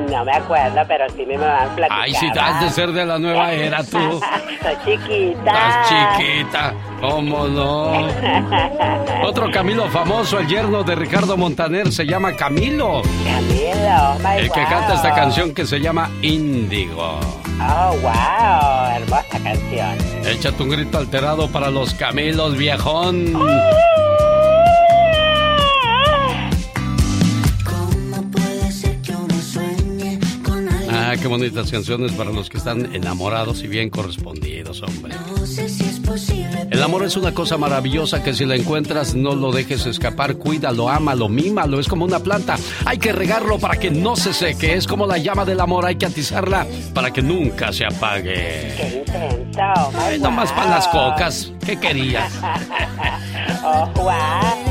No 0.09 0.25
me 0.25 0.31
acuerdo, 0.31 0.81
pero 0.87 1.07
sí 1.15 1.27
mi 1.27 1.37
mamá 1.37 1.67
me 1.69 1.75
platicaba. 1.75 2.01
Ay, 2.01 2.15
si 2.15 2.27
has 2.27 2.61
de 2.61 2.69
ser 2.71 2.91
de 2.91 3.05
la 3.05 3.19
nueva 3.19 3.51
era 3.51 3.83
tú. 3.83 3.99
Soy 4.63 4.75
chiquita. 4.83 5.51
Estás 5.51 5.89
chiquita, 5.89 6.73
¿cómo 6.99 7.47
no? 7.47 8.07
Otro 9.27 9.51
Camilo 9.51 9.85
famoso, 9.91 10.39
el 10.39 10.47
yerno 10.47 10.81
de 10.81 10.95
Ricardo 10.95 11.37
Montaner, 11.37 11.91
se 11.91 12.03
llama 12.03 12.35
Camilo. 12.35 13.03
Camilo, 13.23 14.19
my 14.23 14.39
El 14.39 14.51
que 14.51 14.61
wow. 14.61 14.69
canta 14.69 14.95
esta 14.95 15.13
canción 15.13 15.53
que 15.53 15.67
se 15.67 15.79
llama 15.79 16.09
Índigo. 16.23 17.19
Oh, 17.57 17.95
wow, 18.01 18.95
hermosa 18.95 19.39
canción. 19.41 19.97
Échate 20.25 20.61
un 20.61 20.69
grito 20.69 20.97
alterado 20.97 21.47
para 21.49 21.69
los 21.69 21.93
Camilos, 21.93 22.54
viejón. 22.55 23.33
Ah, 31.15 31.17
qué 31.21 31.27
bonitas 31.29 31.71
canciones 31.71 32.11
para 32.11 32.29
los 32.29 32.49
que 32.49 32.57
están 32.57 32.93
enamorados 32.93 33.63
y 33.63 33.67
bien 33.67 33.89
correspondidos, 33.89 34.81
hombre. 34.83 35.15
El 36.69 36.83
amor 36.83 37.05
es 37.05 37.15
una 37.15 37.33
cosa 37.33 37.57
maravillosa 37.57 38.21
que 38.21 38.33
si 38.33 38.43
la 38.43 38.55
encuentras 38.55 39.15
no 39.15 39.33
lo 39.33 39.53
dejes 39.53 39.85
escapar, 39.85 40.35
cuídalo, 40.35 40.89
ámalo, 40.89 41.29
mímalo, 41.29 41.79
es 41.79 41.87
como 41.87 42.03
una 42.03 42.19
planta. 42.19 42.57
Hay 42.85 42.97
que 42.97 43.13
regarlo 43.13 43.59
para 43.59 43.77
que 43.77 43.91
no 43.91 44.17
se 44.17 44.33
seque, 44.33 44.73
es 44.73 44.87
como 44.87 45.07
la 45.07 45.17
llama 45.17 45.45
del 45.45 45.61
amor, 45.61 45.85
hay 45.85 45.95
que 45.95 46.05
atizarla 46.05 46.67
para 46.93 47.13
que 47.13 47.21
nunca 47.21 47.71
se 47.71 47.85
apague. 47.85 48.73
Qué 48.75 49.05
intenso, 49.07 49.91
my 49.93 49.97
Ay, 49.97 50.19
nomás 50.19 50.51
para 50.51 50.69
las 50.69 50.87
cocas, 50.89 51.53
¿qué 51.65 51.79
querías? 51.79 52.33
oh, 53.63 53.89
wow. 53.95 54.64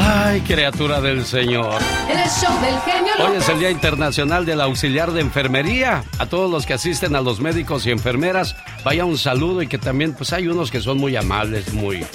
Ay, 0.00 0.40
criatura 0.42 1.00
del 1.00 1.26
Señor. 1.26 1.74
El 2.08 2.30
show 2.30 2.60
del 2.60 2.78
genio 2.80 3.12
Hoy 3.18 3.36
es 3.36 3.48
el 3.48 3.58
Día 3.58 3.70
Internacional 3.70 4.46
del 4.46 4.60
Auxiliar 4.60 5.10
de 5.10 5.20
Enfermería. 5.20 6.04
A 6.20 6.26
todos 6.26 6.48
los 6.48 6.66
que 6.66 6.74
asisten 6.74 7.16
a 7.16 7.20
los 7.20 7.40
médicos 7.40 7.84
y 7.84 7.90
enfermeras, 7.90 8.54
vaya 8.84 9.04
un 9.04 9.18
saludo 9.18 9.60
y 9.60 9.66
que 9.66 9.76
también, 9.76 10.14
pues 10.14 10.32
hay 10.32 10.46
unos 10.46 10.70
que 10.70 10.80
son 10.80 10.98
muy 10.98 11.16
amables, 11.16 11.72
muy, 11.72 12.06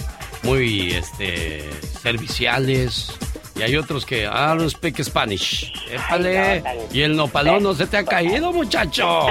muy, 0.44 0.92
este, 0.92 1.70
serviciales. 2.02 3.12
Y 3.56 3.62
hay 3.62 3.76
otros 3.76 4.06
que, 4.06 4.26
ah, 4.26 4.56
no 4.58 4.68
speak 4.68 5.04
Spanish. 5.04 5.72
Épale. 5.90 6.64
Y 6.92 7.02
el 7.02 7.16
nopalón 7.16 7.62
no 7.62 7.74
se 7.74 7.86
te 7.86 7.98
ha 7.98 8.06
caído, 8.06 8.52
muchacho. 8.52 9.28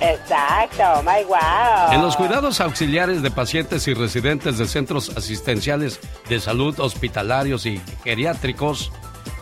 Exacto, 0.00 1.02
my 1.02 1.24
wow. 1.24 1.92
En 1.92 2.00
los 2.00 2.16
cuidados 2.16 2.60
auxiliares 2.60 3.22
de 3.22 3.30
pacientes 3.30 3.86
y 3.86 3.94
residentes 3.94 4.56
de 4.58 4.66
centros 4.66 5.14
asistenciales 5.16 6.00
de 6.28 6.40
salud 6.40 6.78
hospitalarios 6.80 7.66
y 7.66 7.80
geriátricos, 8.02 8.90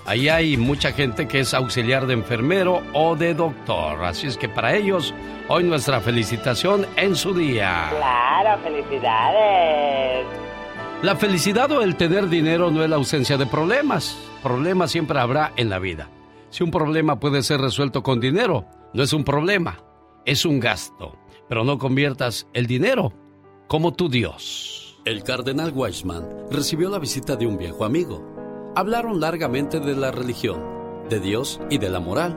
ahí 0.04 0.28
hay 0.28 0.56
mucha 0.56 0.92
gente 0.92 1.28
que 1.28 1.40
es 1.40 1.54
auxiliar 1.54 2.06
de 2.06 2.14
enfermero 2.14 2.82
o 2.92 3.14
de 3.14 3.34
doctor. 3.34 4.04
Así 4.04 4.26
es 4.26 4.36
que 4.36 4.48
para 4.48 4.74
ellos, 4.74 5.14
hoy 5.48 5.62
nuestra 5.62 6.00
felicitación 6.00 6.86
en 6.96 7.14
su 7.14 7.32
día. 7.34 7.86
Claro, 7.90 8.60
felicidades. 8.64 10.26
La 11.04 11.16
felicidad 11.16 11.70
o 11.70 11.82
el 11.82 11.96
tener 11.96 12.30
dinero 12.30 12.70
no 12.70 12.82
es 12.82 12.88
la 12.88 12.96
ausencia 12.96 13.36
de 13.36 13.44
problemas. 13.44 14.16
Problemas 14.42 14.90
siempre 14.90 15.20
habrá 15.20 15.52
en 15.54 15.68
la 15.68 15.78
vida. 15.78 16.08
Si 16.48 16.64
un 16.64 16.70
problema 16.70 17.20
puede 17.20 17.42
ser 17.42 17.60
resuelto 17.60 18.02
con 18.02 18.20
dinero, 18.20 18.64
no 18.94 19.02
es 19.02 19.12
un 19.12 19.22
problema, 19.22 19.84
es 20.24 20.46
un 20.46 20.60
gasto. 20.60 21.18
Pero 21.46 21.62
no 21.62 21.76
conviertas 21.76 22.48
el 22.54 22.66
dinero 22.66 23.12
como 23.68 23.92
tu 23.92 24.08
Dios. 24.08 24.98
El 25.04 25.22
cardenal 25.24 25.72
Weissman 25.74 26.26
recibió 26.50 26.88
la 26.88 26.98
visita 26.98 27.36
de 27.36 27.46
un 27.46 27.58
viejo 27.58 27.84
amigo. 27.84 28.72
Hablaron 28.74 29.20
largamente 29.20 29.80
de 29.80 29.94
la 29.94 30.10
religión, 30.10 30.58
de 31.10 31.20
Dios 31.20 31.60
y 31.68 31.76
de 31.76 31.90
la 31.90 32.00
moral. 32.00 32.34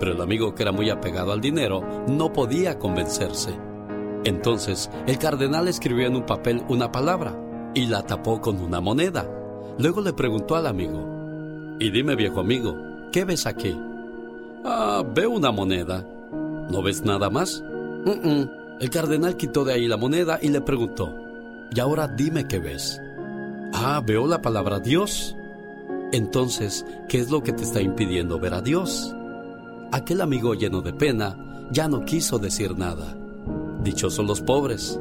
Pero 0.00 0.10
el 0.10 0.20
amigo, 0.20 0.56
que 0.56 0.64
era 0.64 0.72
muy 0.72 0.90
apegado 0.90 1.30
al 1.30 1.40
dinero, 1.40 1.82
no 2.08 2.32
podía 2.32 2.80
convencerse. 2.80 3.56
Entonces, 4.24 4.90
el 5.06 5.18
cardenal 5.18 5.68
escribió 5.68 6.08
en 6.08 6.16
un 6.16 6.26
papel 6.26 6.64
una 6.68 6.90
palabra 6.90 7.38
y 7.74 7.86
la 7.86 8.02
tapó 8.02 8.40
con 8.40 8.60
una 8.60 8.80
moneda. 8.80 9.28
Luego 9.78 10.00
le 10.00 10.12
preguntó 10.12 10.56
al 10.56 10.66
amigo, 10.66 11.76
y 11.78 11.90
dime 11.90 12.14
viejo 12.14 12.40
amigo, 12.40 12.76
¿qué 13.10 13.24
ves 13.24 13.46
aquí? 13.46 13.78
Ah, 14.64 15.02
veo 15.14 15.30
una 15.30 15.50
moneda. 15.50 16.06
¿No 16.70 16.82
ves 16.82 17.02
nada 17.04 17.28
más? 17.30 17.62
"Mm, 18.04 18.28
mm". 18.28 18.50
El 18.80 18.90
cardenal 18.90 19.36
quitó 19.36 19.64
de 19.64 19.74
ahí 19.74 19.88
la 19.88 19.96
moneda 19.96 20.38
y 20.40 20.48
le 20.48 20.60
preguntó, 20.60 21.14
y 21.74 21.80
ahora 21.80 22.08
dime 22.08 22.46
qué 22.46 22.58
ves. 22.58 23.00
Ah, 23.72 24.02
veo 24.04 24.26
la 24.26 24.42
palabra 24.42 24.78
Dios. 24.80 25.34
Entonces, 26.12 26.84
¿qué 27.08 27.18
es 27.20 27.30
lo 27.30 27.42
que 27.42 27.52
te 27.52 27.62
está 27.62 27.80
impidiendo 27.80 28.38
ver 28.38 28.54
a 28.54 28.60
Dios? 28.60 29.14
Aquel 29.92 30.20
amigo 30.20 30.54
lleno 30.54 30.82
de 30.82 30.92
pena 30.92 31.36
ya 31.70 31.88
no 31.88 32.04
quiso 32.04 32.38
decir 32.38 32.76
nada. 32.76 33.16
Dichosos 33.82 34.26
los 34.26 34.42
pobres. 34.42 35.00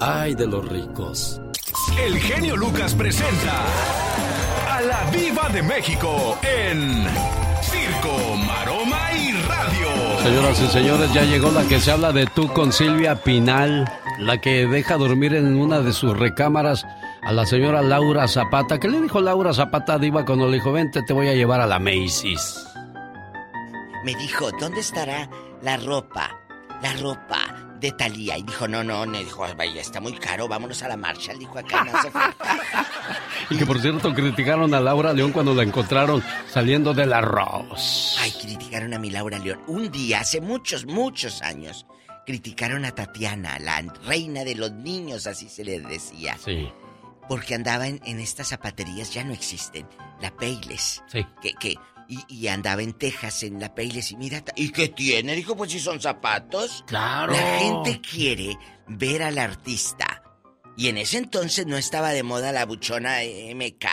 Ay 0.00 0.34
de 0.34 0.46
los 0.46 0.68
ricos. 0.68 1.40
El 1.98 2.18
genio 2.18 2.56
Lucas 2.56 2.94
presenta 2.94 3.64
a 4.70 4.80
la 4.80 5.10
Viva 5.10 5.48
de 5.48 5.62
México 5.62 6.38
en 6.42 7.04
Circo, 7.62 8.36
Maroma 8.46 9.12
y 9.12 9.32
Radio. 9.32 9.88
Señoras 10.22 10.60
y 10.60 10.66
señores, 10.68 11.12
ya 11.12 11.22
llegó 11.22 11.50
la 11.50 11.64
que 11.64 11.80
se 11.80 11.90
habla 11.90 12.12
de 12.12 12.26
tú 12.26 12.48
con 12.52 12.72
Silvia 12.72 13.22
Pinal, 13.22 13.90
la 14.18 14.40
que 14.40 14.66
deja 14.66 14.96
dormir 14.96 15.34
en 15.34 15.56
una 15.56 15.80
de 15.80 15.92
sus 15.92 16.16
recámaras 16.16 16.86
a 17.22 17.32
la 17.32 17.44
señora 17.44 17.82
Laura 17.82 18.28
Zapata. 18.28 18.78
¿Qué 18.78 18.88
le 18.88 19.00
dijo 19.00 19.20
Laura 19.20 19.52
Zapata 19.52 19.94
a 19.94 19.98
Diva 19.98 20.24
cuando 20.24 20.46
le 20.46 20.58
dijo, 20.58 20.72
vente, 20.72 21.02
te 21.02 21.12
voy 21.12 21.28
a 21.28 21.34
llevar 21.34 21.60
a 21.60 21.66
la 21.66 21.80
Macy's? 21.80 22.66
Me 24.04 24.14
dijo, 24.14 24.50
¿dónde 24.60 24.80
estará 24.80 25.28
la 25.60 25.76
ropa? 25.78 26.30
La 26.82 26.92
ropa 26.94 27.43
de 27.84 27.92
Talía. 27.92 28.38
Y 28.38 28.42
dijo, 28.42 28.66
no, 28.66 28.82
no, 28.82 29.06
me 29.06 29.18
dijo, 29.18 29.46
vaya, 29.56 29.80
está 29.80 30.00
muy 30.00 30.14
caro, 30.14 30.48
vámonos 30.48 30.82
a 30.82 30.88
la 30.88 30.96
Marshall. 30.96 31.38
Dijo, 31.38 31.58
acá 31.58 31.84
no 31.84 31.96
hace 31.96 32.10
falta. 32.10 32.58
Y 33.50 33.58
que 33.58 33.66
por 33.66 33.78
cierto 33.78 34.14
criticaron 34.14 34.72
a 34.72 34.80
Laura 34.80 35.12
León 35.12 35.30
cuando 35.30 35.54
la 35.54 35.62
encontraron 35.62 36.22
saliendo 36.50 36.94
del 36.94 37.12
arroz. 37.12 38.16
Ay, 38.18 38.32
criticaron 38.40 38.94
a 38.94 38.98
mi 38.98 39.10
Laura 39.10 39.38
León. 39.38 39.60
Un 39.66 39.90
día, 39.90 40.20
hace 40.20 40.40
muchos, 40.40 40.86
muchos 40.86 41.42
años, 41.42 41.84
criticaron 42.24 42.86
a 42.86 42.92
Tatiana, 42.92 43.58
la 43.58 43.82
reina 44.06 44.44
de 44.44 44.54
los 44.54 44.72
niños, 44.72 45.26
así 45.26 45.50
se 45.50 45.62
le 45.62 45.80
decía. 45.80 46.38
Sí. 46.42 46.72
Porque 47.28 47.54
andaba 47.54 47.86
en, 47.86 48.00
en 48.06 48.18
estas 48.18 48.48
zapaterías, 48.48 49.12
ya 49.12 49.24
no 49.24 49.34
existen, 49.34 49.86
la 50.22 50.34
Payless. 50.34 51.02
Sí. 51.08 51.26
Que, 51.42 51.52
que, 51.52 51.74
y, 52.08 52.20
y 52.28 52.48
andaba 52.48 52.82
en 52.82 52.92
Texas, 52.92 53.42
en 53.42 53.60
la 53.60 53.74
Payless, 53.74 54.12
y 54.12 54.16
mira, 54.16 54.42
¿y 54.56 54.70
qué 54.70 54.88
tiene? 54.88 55.34
Dijo, 55.34 55.56
pues 55.56 55.72
si 55.72 55.80
son 55.80 56.00
zapatos. 56.00 56.84
Claro. 56.86 57.32
La 57.32 57.58
gente 57.58 58.00
quiere 58.00 58.56
ver 58.88 59.22
al 59.22 59.38
artista. 59.38 60.22
Y 60.76 60.88
en 60.88 60.98
ese 60.98 61.18
entonces 61.18 61.66
no 61.66 61.76
estaba 61.76 62.10
de 62.12 62.22
moda 62.22 62.50
la 62.50 62.66
buchona 62.66 63.18
MK, 63.22 63.86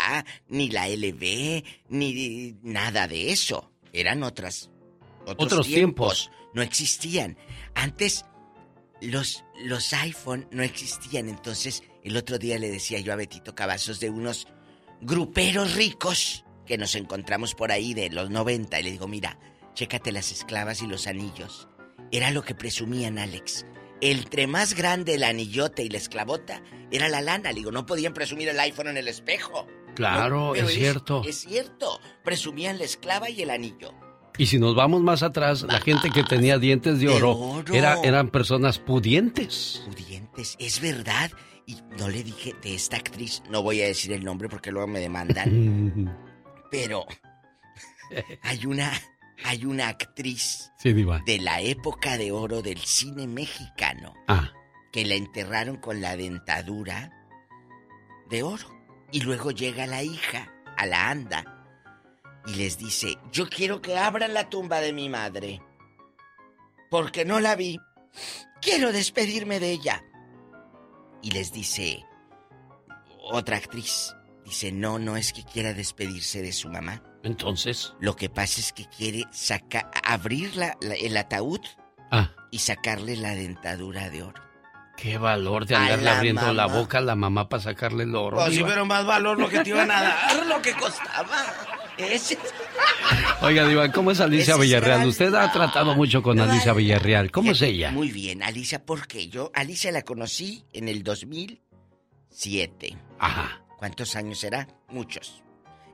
ni 0.49 0.69
la 0.69 0.87
LB, 0.87 1.63
ni 1.89 2.55
nada 2.63 3.07
de 3.07 3.31
eso. 3.31 3.71
Eran 3.93 4.23
otras. 4.23 4.71
Otros, 5.25 5.35
Otros 5.37 5.67
tiempos. 5.67 6.31
No 6.53 6.61
existían. 6.63 7.37
Antes 7.75 8.25
los, 9.01 9.43
los 9.63 9.93
iPhone 9.93 10.47
no 10.51 10.63
existían. 10.63 11.29
Entonces, 11.29 11.83
el 12.03 12.17
otro 12.17 12.39
día 12.39 12.57
le 12.57 12.71
decía 12.71 12.99
yo 12.99 13.13
a 13.13 13.15
Betito 13.17 13.53
Cavazos 13.53 13.99
de 13.99 14.09
unos 14.09 14.47
gruperos 15.01 15.75
ricos 15.75 16.45
que 16.65 16.77
nos 16.77 16.95
encontramos 16.95 17.55
por 17.55 17.71
ahí 17.71 17.93
de 17.93 18.09
los 18.09 18.29
90. 18.29 18.79
Y 18.79 18.83
le 18.83 18.91
digo, 18.91 19.07
mira, 19.07 19.37
chécate 19.73 20.11
las 20.11 20.31
esclavas 20.31 20.81
y 20.81 20.87
los 20.87 21.07
anillos. 21.07 21.67
Era 22.11 22.31
lo 22.31 22.43
que 22.43 22.55
presumían, 22.55 23.17
Alex. 23.17 23.65
Entre 24.01 24.47
más 24.47 24.73
grande 24.73 25.15
el 25.15 25.23
anillote 25.23 25.83
y 25.83 25.89
la 25.89 25.97
esclavota, 25.97 26.63
era 26.91 27.07
la 27.07 27.21
lana. 27.21 27.51
Le 27.51 27.59
digo, 27.59 27.71
no 27.71 27.85
podían 27.85 28.13
presumir 28.13 28.49
el 28.49 28.59
iPhone 28.59 28.87
en 28.87 28.97
el 28.97 29.07
espejo. 29.07 29.67
Claro, 29.95 30.53
No, 30.53 30.55
es 30.55 30.73
cierto. 30.73 31.21
Es 31.25 31.41
cierto. 31.41 31.99
Presumían 32.23 32.77
la 32.77 32.85
esclava 32.85 33.29
y 33.29 33.41
el 33.41 33.49
anillo. 33.49 33.93
Y 34.37 34.47
si 34.47 34.57
nos 34.57 34.75
vamos 34.75 35.01
más 35.01 35.23
atrás, 35.23 35.63
la 35.63 35.79
gente 35.81 36.09
que 36.09 36.23
tenía 36.23 36.57
dientes 36.57 36.99
de 36.99 37.07
De 37.07 37.13
oro, 37.13 37.37
oro. 37.37 37.73
Era, 37.73 37.99
eran 38.01 38.31
personas 38.31 38.79
pudientes. 38.79 39.83
Pudientes, 39.85 40.55
es 40.57 40.79
verdad. 40.81 41.31
Y 41.67 41.77
no 41.99 42.09
le 42.09 42.23
dije 42.23 42.55
de 42.63 42.73
esta 42.73 42.97
actriz, 42.97 43.43
no 43.49 43.61
voy 43.61 43.81
a 43.81 43.85
decir 43.85 44.11
el 44.13 44.23
nombre 44.23 44.49
porque 44.49 44.71
luego 44.71 44.87
me 44.87 44.99
demandan. 44.99 46.17
Pero 46.71 47.05
hay 48.41 48.65
una, 48.65 48.91
hay 49.45 49.65
una 49.65 49.89
actriz 49.89 50.71
Sí, 50.77 50.93
Diva. 50.93 51.21
de 51.25 51.37
la 51.39 51.61
época 51.61 52.17
de 52.17 52.31
oro 52.31 52.61
del 52.61 52.79
cine 52.79 53.27
mexicano 53.27 54.13
Ah, 54.27 54.49
que 54.91 55.05
la 55.05 55.15
enterraron 55.15 55.77
con 55.77 56.01
la 56.01 56.15
dentadura 56.17 57.11
de 58.29 58.43
oro. 58.43 58.67
Y 59.11 59.21
luego 59.21 59.51
llega 59.51 59.85
la 59.87 60.03
hija 60.03 60.51
a 60.77 60.85
la 60.85 61.09
anda 61.09 61.43
y 62.47 62.55
les 62.55 62.77
dice, 62.77 63.17
yo 63.31 63.47
quiero 63.49 63.81
que 63.81 63.97
abran 63.97 64.33
la 64.33 64.49
tumba 64.49 64.79
de 64.79 64.93
mi 64.93 65.09
madre. 65.09 65.61
Porque 66.89 67.23
no 67.25 67.39
la 67.39 67.55
vi. 67.55 67.77
Quiero 68.61 68.91
despedirme 68.91 69.59
de 69.59 69.71
ella. 69.71 70.03
Y 71.21 71.31
les 71.31 71.51
dice 71.51 72.03
otra 73.31 73.57
actriz, 73.57 74.15
dice, 74.51 74.71
no, 74.71 74.99
no 74.99 75.17
es 75.17 75.33
que 75.33 75.43
quiera 75.43 75.73
despedirse 75.73 76.41
de 76.41 76.51
su 76.53 76.69
mamá. 76.69 77.01
entonces. 77.23 77.93
Lo 77.99 78.15
que 78.15 78.29
pasa 78.29 78.59
es 78.59 78.73
que 78.73 78.85
quiere 78.85 79.25
sacar, 79.31 79.89
abrir 80.03 80.55
la- 80.55 80.75
la- 80.81 80.95
el 80.95 81.15
ataúd 81.17 81.59
Ah, 82.11 82.31
y 82.51 82.57
sacarle 82.59 83.15
la 83.15 83.35
dentadura 83.35 84.09
de 84.09 84.23
oro. 84.23 84.41
qué 84.97 85.17
valor 85.17 85.65
de 85.65 85.75
andarle 85.75 86.03
la 86.05 86.17
abriendo 86.17 86.51
la 86.53 86.65
boca 86.67 86.97
a 86.97 87.01
la 87.01 87.15
mamá 87.15 87.47
para 87.49 87.63
sacarle 87.63 88.03
el 88.03 88.13
oro. 88.15 88.37
Pues 88.37 88.53
sí, 88.55 88.63
pero 88.65 88.85
más 88.85 89.05
valor 89.05 89.39
lo 89.39 89.49
que 89.49 89.59
te 89.59 89.69
iban 89.71 89.89
a 89.91 90.01
dar, 90.01 90.45
lo 90.47 90.61
que 90.61 90.73
costaba. 90.73 91.45
Ese. 91.97 92.37
Oiga, 93.41 93.67
Diva, 93.67 93.91
¿cómo 93.91 94.11
es 94.11 94.19
Alicia 94.19 94.53
Ese 94.55 94.61
Villarreal? 94.61 95.07
Usted 95.07 95.33
ha 95.35 95.51
tratado 95.51 95.95
mucho 95.95 96.21
con 96.23 96.39
Alicia 96.39 96.73
Villarreal. 96.73 97.29
¿Cómo 97.31 97.51
es 97.51 97.61
ella? 97.61 97.91
Muy 97.91 98.11
bien, 98.11 98.41
Alicia, 98.43 98.83
porque 98.85 99.27
yo, 99.27 99.51
Alicia 99.53 99.91
la 99.91 100.01
conocí 100.03 100.65
en 100.73 100.87
el 100.89 101.03
2007. 101.03 102.97
Ajá. 103.19 103.61
¿Cuántos 103.81 104.15
años 104.15 104.37
será? 104.37 104.67
Muchos. 104.89 105.41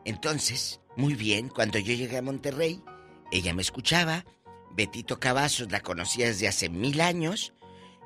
Entonces, 0.04 0.82
muy 0.98 1.16
bien, 1.16 1.48
cuando 1.48 1.80
yo 1.80 1.94
llegué 1.94 2.18
a 2.18 2.22
Monterrey, 2.22 2.84
ella 3.32 3.54
me 3.54 3.62
escuchaba, 3.62 4.26
Betito 4.72 5.22
Cavazos 5.22 5.72
la 5.72 5.80
conocía 5.80 6.28
desde 6.28 6.50
hace 6.50 6.68
mil 6.68 7.00
años, 7.00 7.54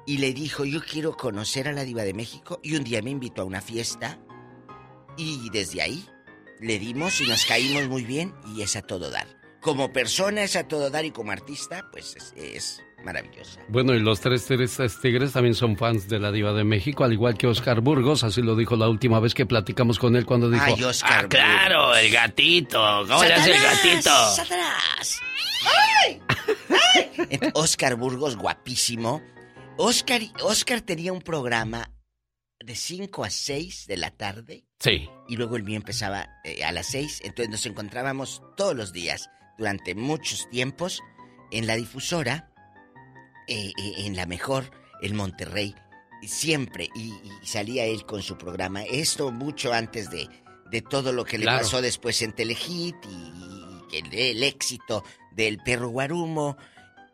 y 0.05 0.19
le 0.19 0.33
dijo, 0.33 0.65
yo 0.65 0.81
quiero 0.85 1.17
conocer 1.17 1.67
a 1.67 1.71
la 1.71 1.83
diva 1.83 2.03
de 2.03 2.13
México, 2.13 2.59
y 2.61 2.75
un 2.75 2.83
día 2.83 3.01
me 3.01 3.09
invitó 3.09 3.41
a 3.41 3.45
una 3.45 3.59
fiesta, 3.59 4.19
y 5.17 5.49
desde 5.49 5.81
ahí 5.81 6.07
le 6.59 6.77
dimos 6.77 7.19
y 7.19 7.27
nos 7.27 7.47
caímos 7.47 7.87
muy 7.87 8.03
bien, 8.03 8.35
y 8.55 8.61
es 8.61 8.75
a 8.75 8.83
todo 8.83 9.09
dar. 9.09 9.25
Como 9.61 9.91
persona 9.91 10.43
es 10.43 10.55
a 10.55 10.67
todo 10.67 10.91
dar, 10.91 11.05
y 11.05 11.11
como 11.11 11.31
artista, 11.31 11.89
pues 11.91 12.15
es, 12.15 12.33
es 12.37 12.83
maravillosa. 13.03 13.59
Bueno, 13.67 13.93
y 13.93 13.99
los 13.99 14.19
tres 14.19 14.45
tigres, 14.45 14.77
tigres 15.01 15.33
también 15.33 15.55
son 15.55 15.77
fans 15.77 16.07
de 16.07 16.19
la 16.19 16.31
diva 16.31 16.53
de 16.53 16.63
México, 16.63 17.03
al 17.03 17.13
igual 17.13 17.37
que 17.37 17.47
Oscar 17.47 17.81
Burgos, 17.81 18.23
así 18.23 18.41
lo 18.41 18.55
dijo 18.55 18.75
la 18.75 18.87
última 18.89 19.19
vez 19.19 19.33
que 19.33 19.45
platicamos 19.45 19.99
con 19.99 20.15
él 20.15 20.25
cuando 20.25 20.49
dijo... 20.49 20.63
Ay, 20.65 20.83
Oscar 20.83 21.25
"Ah, 21.25 21.27
claro, 21.29 21.95
el 21.95 22.11
gatito, 22.11 22.79
¿cómo 23.07 23.23
le 23.23 23.33
hace 23.33 23.51
el 23.55 23.61
gatito? 23.61 24.09
¡Satanás! 24.35 25.19
¡Ay! 26.05 26.21
¡Ay! 26.69 27.39
Oscar 27.53 27.95
Burgos, 27.95 28.35
guapísimo. 28.35 29.21
Oscar, 29.77 30.21
Oscar 30.43 30.81
tenía 30.81 31.13
un 31.13 31.21
programa 31.21 31.89
de 32.59 32.75
5 32.75 33.23
a 33.23 33.29
6 33.29 33.87
de 33.87 33.97
la 33.97 34.11
tarde 34.11 34.65
Sí. 34.79 35.09
y 35.27 35.35
luego 35.35 35.55
el 35.55 35.63
mío 35.63 35.77
empezaba 35.77 36.27
eh, 36.43 36.63
a 36.63 36.71
las 36.71 36.87
6. 36.87 37.21
Entonces 37.23 37.49
nos 37.49 37.65
encontrábamos 37.65 38.41
todos 38.55 38.75
los 38.75 38.93
días 38.93 39.29
durante 39.57 39.95
muchos 39.95 40.47
tiempos 40.49 41.01
en 41.51 41.67
la 41.67 41.75
difusora, 41.75 42.50
eh, 43.47 43.71
eh, 43.77 43.93
en 44.05 44.15
la 44.15 44.25
mejor, 44.25 44.71
en 45.01 45.15
Monterrey, 45.15 45.75
siempre. 46.23 46.89
Y, 46.95 47.09
y 47.23 47.31
salía 47.43 47.85
él 47.85 48.05
con 48.05 48.21
su 48.21 48.37
programa. 48.37 48.83
Esto 48.83 49.31
mucho 49.31 49.73
antes 49.73 50.09
de, 50.09 50.27
de 50.69 50.81
todo 50.81 51.11
lo 51.13 51.25
que 51.25 51.37
le 51.37 51.45
pasó 51.45 51.81
después 51.81 52.21
en 52.21 52.33
Telehit 52.33 52.95
y, 53.09 53.93
y 53.95 53.97
el, 53.97 54.13
el 54.13 54.43
éxito 54.43 55.03
del 55.35 55.57
perro 55.59 55.89
Guarumo. 55.89 56.57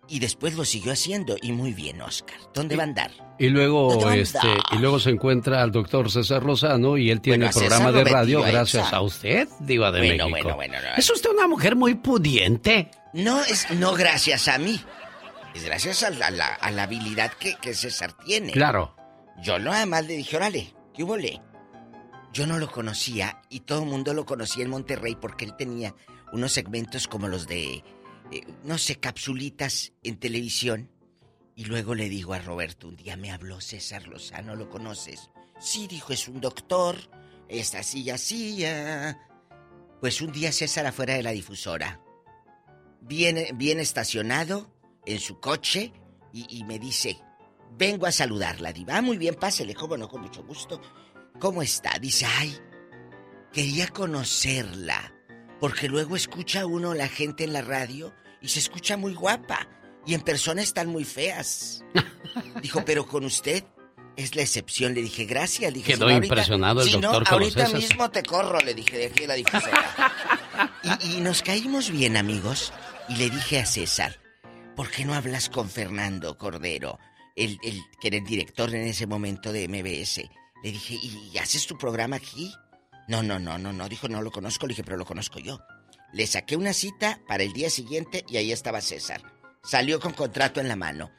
Y 0.09 0.19
después 0.19 0.55
lo 0.55 0.63
siguió 0.63 0.93
haciendo. 0.93 1.35
Y 1.41 1.51
muy 1.51 1.73
bien, 1.73 2.01
Oscar. 2.01 2.37
¿Dónde 2.53 2.77
va 2.77 2.83
a 2.83 2.85
andar? 2.85 3.11
Y 3.39 3.49
luego, 3.49 4.09
este, 4.09 4.47
y 4.71 4.77
luego 4.77 4.99
se 5.01 5.09
encuentra 5.09 5.61
al 5.61 5.73
doctor 5.73 6.09
César 6.09 6.45
Lozano 6.45 6.95
y 6.97 7.11
él 7.11 7.19
tiene 7.19 7.49
Bueno, 7.51 7.59
programa 7.59 7.91
de 7.91 8.05
radio 8.05 8.41
gracias 8.41 8.93
a 8.93 9.01
usted, 9.01 9.49
diva 9.59 9.91
de 9.91 9.99
Bueno, 9.99 10.29
México. 10.29 10.55
bueno, 10.55 10.55
bueno, 10.55 10.77
no. 10.81 10.95
Es 10.97 11.09
usted 11.09 11.29
una 11.29 11.49
mujer 11.49 11.75
muy 11.75 11.95
pudiente. 11.95 12.89
No 13.11 13.43
es 13.43 13.69
no 13.71 13.95
gracias 13.95 14.47
a 14.47 14.57
mí. 14.57 14.79
Es 15.57 15.63
gracias 15.65 16.03
a 16.03 16.11
la, 16.11 16.27
a 16.27 16.31
la- 16.31 16.53
a 16.53 16.71
la 16.71 16.83
habilidad 16.83 17.31
que, 17.33 17.55
que 17.55 17.73
César 17.73 18.13
tiene. 18.13 18.51
Claro. 18.51 18.95
Yo 19.41 19.57
nada 19.57 19.85
más 19.87 20.05
le 20.05 20.15
dije, 20.15 20.35
órale, 20.37 20.73
¿qué 20.93 21.03
hubo 21.03 21.17
le? 21.17 21.41
Yo 22.31 22.45
no 22.45 22.59
lo 22.59 22.69
conocía 22.71 23.41
y 23.49 23.61
todo 23.61 23.81
el 23.83 23.89
mundo 23.89 24.13
lo 24.13 24.25
conocía 24.25 24.63
en 24.63 24.69
Monterrey 24.69 25.15
porque 25.19 25.45
él 25.45 25.55
tenía 25.57 25.95
unos 26.31 26.51
segmentos 26.53 27.07
como 27.07 27.27
los 27.27 27.47
de, 27.47 27.83
eh, 28.31 28.41
no 28.63 28.77
sé, 28.77 28.97
capsulitas 28.99 29.93
en 30.03 30.17
televisión. 30.19 30.91
Y 31.55 31.65
luego 31.65 31.95
le 31.95 32.07
digo 32.09 32.33
a 32.35 32.39
Roberto, 32.39 32.87
un 32.87 32.95
día 32.95 33.17
me 33.17 33.31
habló 33.31 33.59
César 33.59 34.07
Lozano, 34.07 34.55
¿lo 34.55 34.69
conoces? 34.69 35.31
Sí, 35.59 35.87
dijo, 35.87 36.13
es 36.13 36.27
un 36.27 36.39
doctor, 36.39 36.97
es 37.49 37.73
así 37.73 38.03
y 38.03 38.09
así. 38.11 38.63
ah". 38.65 39.17
Pues 40.01 40.21
un 40.21 40.31
día 40.31 40.51
César 40.51 40.85
afuera 40.85 41.15
de 41.15 41.23
la 41.23 41.31
difusora, 41.31 41.99
viene, 43.01 43.49
bien 43.55 43.79
estacionado 43.79 44.71
en 45.07 45.19
su 45.19 45.39
coche 45.39 45.91
y, 46.33 46.45
y 46.59 46.63
me 46.65 46.77
dice, 46.79 47.17
vengo 47.77 48.05
a 48.05 48.11
saludarla, 48.11 48.73
diva. 48.73 48.97
Ah, 48.97 49.01
muy 49.01 49.17
bien, 49.17 49.35
pásele, 49.35 49.73
cómo 49.73 49.97
no, 49.97 50.07
con 50.07 50.21
mucho 50.21 50.43
gusto. 50.43 50.79
¿Cómo 51.39 51.61
está? 51.61 51.97
Dice, 51.99 52.25
ay, 52.25 52.57
quería 53.53 53.87
conocerla, 53.87 55.13
porque 55.59 55.87
luego 55.87 56.15
escucha 56.15 56.65
uno 56.65 56.93
la 56.93 57.07
gente 57.07 57.43
en 57.43 57.53
la 57.53 57.61
radio 57.61 58.13
y 58.41 58.49
se 58.49 58.59
escucha 58.59 58.97
muy 58.97 59.13
guapa. 59.13 59.67
y 60.05 60.13
en 60.13 60.21
persona 60.21 60.61
están 60.61 60.87
muy 60.87 61.03
feas. 61.03 61.83
Dijo, 62.61 62.83
pero 62.85 63.05
con 63.05 63.25
usted 63.25 63.63
es 64.15 64.35
la 64.35 64.41
excepción. 64.41 64.93
Le 64.93 65.01
dije, 65.01 65.25
gracias. 65.25 65.71
Le 65.71 65.79
dije, 65.79 65.93
Quedó 65.93 66.05
"Si 66.07 66.09
no, 66.09 66.13
ahorita- 66.15 66.25
impresionado 66.33 66.81
el 66.81 66.87
si 66.89 66.97
no, 66.97 67.11
doctor 67.11 67.27
con 67.27 67.39
los 67.41 67.57
ahorita 67.57 67.77
mismo 67.77 68.09
te 68.11 68.23
corro, 68.23 68.59
le 68.61 68.73
dije, 68.73 68.97
de 68.97 69.05
aquí 69.07 69.23
a 69.25 69.27
la 69.27 69.33
difusora. 69.33 70.71
y, 71.03 71.17
y 71.17 71.19
nos 71.21 71.41
caímos 71.41 71.91
bien, 71.91 72.15
amigos. 72.17 72.71
Y 73.09 73.15
le 73.17 73.29
dije 73.29 73.59
a 73.59 73.65
César, 73.65 74.17
¿por 74.77 74.91
qué 74.91 75.03
no 75.03 75.15
hablas 75.15 75.49
con 75.49 75.69
Fernando 75.69 76.37
Cordero? 76.37 76.99
El, 77.35 77.59
que 77.99 78.07
era 78.07 78.17
el 78.17 78.23
director 78.23 78.73
en 78.73 78.87
ese 78.87 79.07
momento 79.07 79.51
de 79.51 79.67
MBS. 79.67 80.29
Le 80.63 80.71
dije, 80.71 80.95
¿y 81.01 81.37
haces 81.39 81.65
tu 81.65 81.77
programa 81.77 82.15
aquí? 82.15 82.53
No, 83.07 83.23
no, 83.23 83.39
no, 83.39 83.57
no, 83.57 83.73
no. 83.73 83.89
Dijo, 83.89 84.07
no 84.07 84.21
lo 84.21 84.31
conozco. 84.31 84.65
Le 84.65 84.71
dije, 84.71 84.83
pero 84.83 84.97
lo 84.97 85.05
conozco 85.05 85.39
yo. 85.39 85.59
Le 86.13 86.25
saqué 86.27 86.55
una 86.55 86.73
cita 86.73 87.19
para 87.27 87.43
el 87.43 87.53
día 87.53 87.69
siguiente 87.69 88.23
y 88.29 88.37
ahí 88.37 88.51
estaba 88.51 88.81
César. 88.81 89.21
Salió 89.63 89.99
con 89.99 90.13
contrato 90.13 90.61
en 90.61 90.67
la 90.67 90.75
mano. 90.75 91.11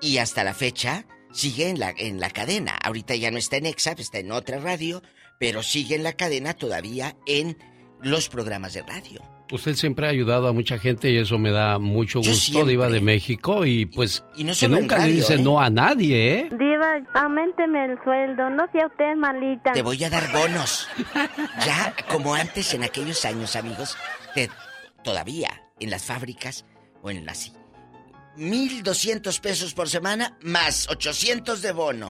Y 0.00 0.18
hasta 0.18 0.42
la 0.42 0.54
fecha 0.54 1.06
sigue 1.32 1.68
en 1.68 1.78
la, 1.78 1.94
en 1.96 2.20
la 2.20 2.30
cadena. 2.30 2.76
Ahorita 2.82 3.14
ya 3.14 3.30
no 3.30 3.38
está 3.38 3.56
en 3.58 3.66
EXAP, 3.66 4.00
está 4.00 4.18
en 4.18 4.32
otra 4.32 4.58
radio, 4.60 5.02
pero 5.38 5.62
sigue 5.62 5.94
en 5.94 6.02
la 6.02 6.14
cadena 6.14 6.54
todavía 6.54 7.16
en 7.26 7.58
los 8.00 8.28
programas 8.28 8.72
de 8.72 8.82
radio. 8.82 9.37
Usted 9.50 9.74
siempre 9.76 10.06
ha 10.06 10.10
ayudado 10.10 10.46
a 10.48 10.52
mucha 10.52 10.78
gente 10.78 11.10
y 11.10 11.16
eso 11.16 11.38
me 11.38 11.50
da 11.50 11.78
mucho 11.78 12.20
Yo 12.20 12.30
gusto, 12.30 12.66
Diva 12.66 12.88
de 12.90 13.00
México, 13.00 13.64
y 13.64 13.86
pues 13.86 14.22
y 14.36 14.44
no 14.44 14.52
que 14.58 14.68
nunca 14.68 14.98
le 14.98 15.12
dice 15.12 15.34
¿eh? 15.34 15.38
no 15.42 15.58
a 15.60 15.70
nadie, 15.70 16.34
¿eh? 16.40 16.48
Diva, 16.50 17.00
aumenteme 17.14 17.86
el 17.86 17.98
sueldo, 18.04 18.50
no 18.50 18.66
sea 18.72 18.86
usted 18.86 19.14
malita. 19.16 19.72
Te 19.72 19.82
voy 19.82 20.02
a 20.04 20.10
dar 20.10 20.30
bonos. 20.32 20.86
Ya 21.64 21.94
como 22.10 22.34
antes 22.34 22.74
en 22.74 22.82
aquellos 22.84 23.24
años, 23.24 23.56
amigos, 23.56 23.96
te- 24.34 24.50
todavía 25.02 25.48
en 25.80 25.90
las 25.90 26.04
fábricas 26.04 26.66
o 27.02 27.10
en 27.10 27.24
las 27.24 27.52
1200 28.36 29.40
pesos 29.40 29.74
por 29.74 29.88
semana 29.88 30.36
más 30.42 30.88
800 30.90 31.62
de 31.62 31.72
bono. 31.72 32.07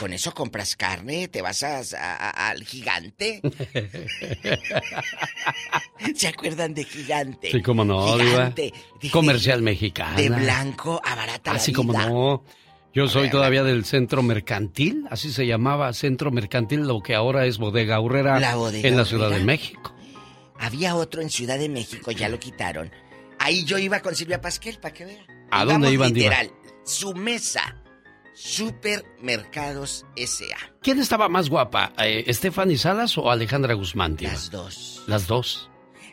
con 0.00 0.14
eso 0.14 0.32
compras 0.32 0.76
carne, 0.76 1.28
te 1.28 1.42
vas 1.42 1.62
a- 1.62 2.48
al 2.48 2.64
gigante. 2.64 3.42
¿Se 6.14 6.28
acuerdan 6.28 6.72
de 6.72 6.84
gigante? 6.84 7.50
Sí, 7.50 7.60
como 7.60 7.84
no, 7.84 8.16
Diva. 8.16 8.30
Gigante. 8.30 8.72
de- 9.02 9.10
Comercial 9.10 9.60
mexicana. 9.62 10.16
De 10.16 10.30
blanco 10.30 11.00
a 11.04 11.14
barata 11.14 11.52
la 11.52 11.58
Así 11.58 11.72
como 11.72 11.92
vida. 11.92 12.08
no. 12.08 12.42
Yo 12.92 13.06
soy 13.08 13.24
ver, 13.24 13.30
todavía 13.32 13.62
del 13.62 13.84
centro 13.84 14.20
mercantil, 14.22 15.04
así 15.10 15.30
se 15.32 15.46
llamaba 15.46 15.92
centro 15.92 16.30
mercantil, 16.32 16.80
lo 16.80 17.00
que 17.02 17.14
ahora 17.14 17.46
es 17.46 17.58
bodega 17.58 18.00
La 18.40 18.56
bodega 18.56 18.88
en 18.88 18.96
la 18.96 19.04
Ciudad 19.04 19.30
de 19.30 19.44
México. 19.44 19.94
Había 20.58 20.96
otro 20.96 21.22
en 21.22 21.30
Ciudad 21.30 21.56
de 21.58 21.68
México, 21.68 22.10
ya 22.10 22.28
lo 22.28 22.40
quitaron. 22.40 22.90
Ahí 23.38 23.64
yo 23.64 23.78
iba 23.78 24.00
con 24.00 24.14
Silvia 24.16 24.40
Pasquel, 24.40 24.78
para 24.80 24.92
que 24.94 25.04
vea. 25.04 25.24
¿A 25.52 25.64
dónde 25.64 25.92
iban, 25.92 26.12
Diva? 26.12 26.42
literal, 26.42 26.50
Su 26.84 27.14
mesa, 27.14 27.76
Supermercados 28.34 30.06
S.A. 30.16 30.56
¿Quién 30.82 30.98
estaba 31.00 31.28
más 31.28 31.48
guapa, 31.48 31.92
eh, 31.98 32.32
Stephanie 32.32 32.78
Salas 32.78 33.16
o 33.18 33.30
Alejandra 33.30 33.74
Guzmán? 33.74 34.16
Las 34.20 34.50
dos. 34.50 35.02
Las 35.06 35.26
dos. 35.26 35.70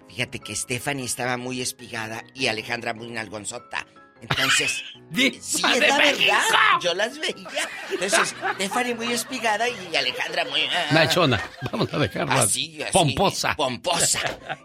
Fíjate 0.07 0.39
que 0.39 0.55
Stephanie 0.55 1.05
estaba 1.05 1.37
muy 1.37 1.61
espigada 1.61 2.23
y 2.33 2.47
Alejandra 2.47 2.93
muy 2.93 3.07
nalgonzota. 3.09 3.85
Entonces, 4.21 4.83
sí, 5.13 5.61
es 5.63 5.79
la 5.79 5.97
verdad. 5.97 6.41
Yo 6.81 6.93
las 6.95 7.19
veía. 7.19 7.69
Entonces, 7.91 8.35
Stephanie 8.55 8.95
muy 8.95 9.11
espigada 9.11 9.67
y 9.69 9.95
Alejandra 9.95 10.43
muy. 10.45 10.61
ah, 10.61 10.93
Nachona, 10.93 11.41
vamos 11.71 11.93
a 11.93 11.99
dejarla. 11.99 12.41
Así, 12.41 12.81
así. 12.81 12.91
Pomposa. 12.93 13.55
Pomposa. 13.55 14.19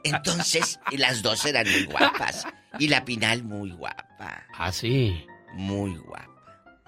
Entonces, 0.05 0.81
las 0.93 1.23
dos 1.23 1.45
eran 1.45 1.71
muy 1.71 1.85
guapas. 1.85 2.47
Y 2.79 2.89
la 2.89 3.05
Pinal 3.05 3.43
muy 3.43 3.73
guapa. 3.73 4.47
Ah, 4.57 4.73
sí. 4.73 5.27
Muy 5.53 5.97
guapa. 5.97 6.32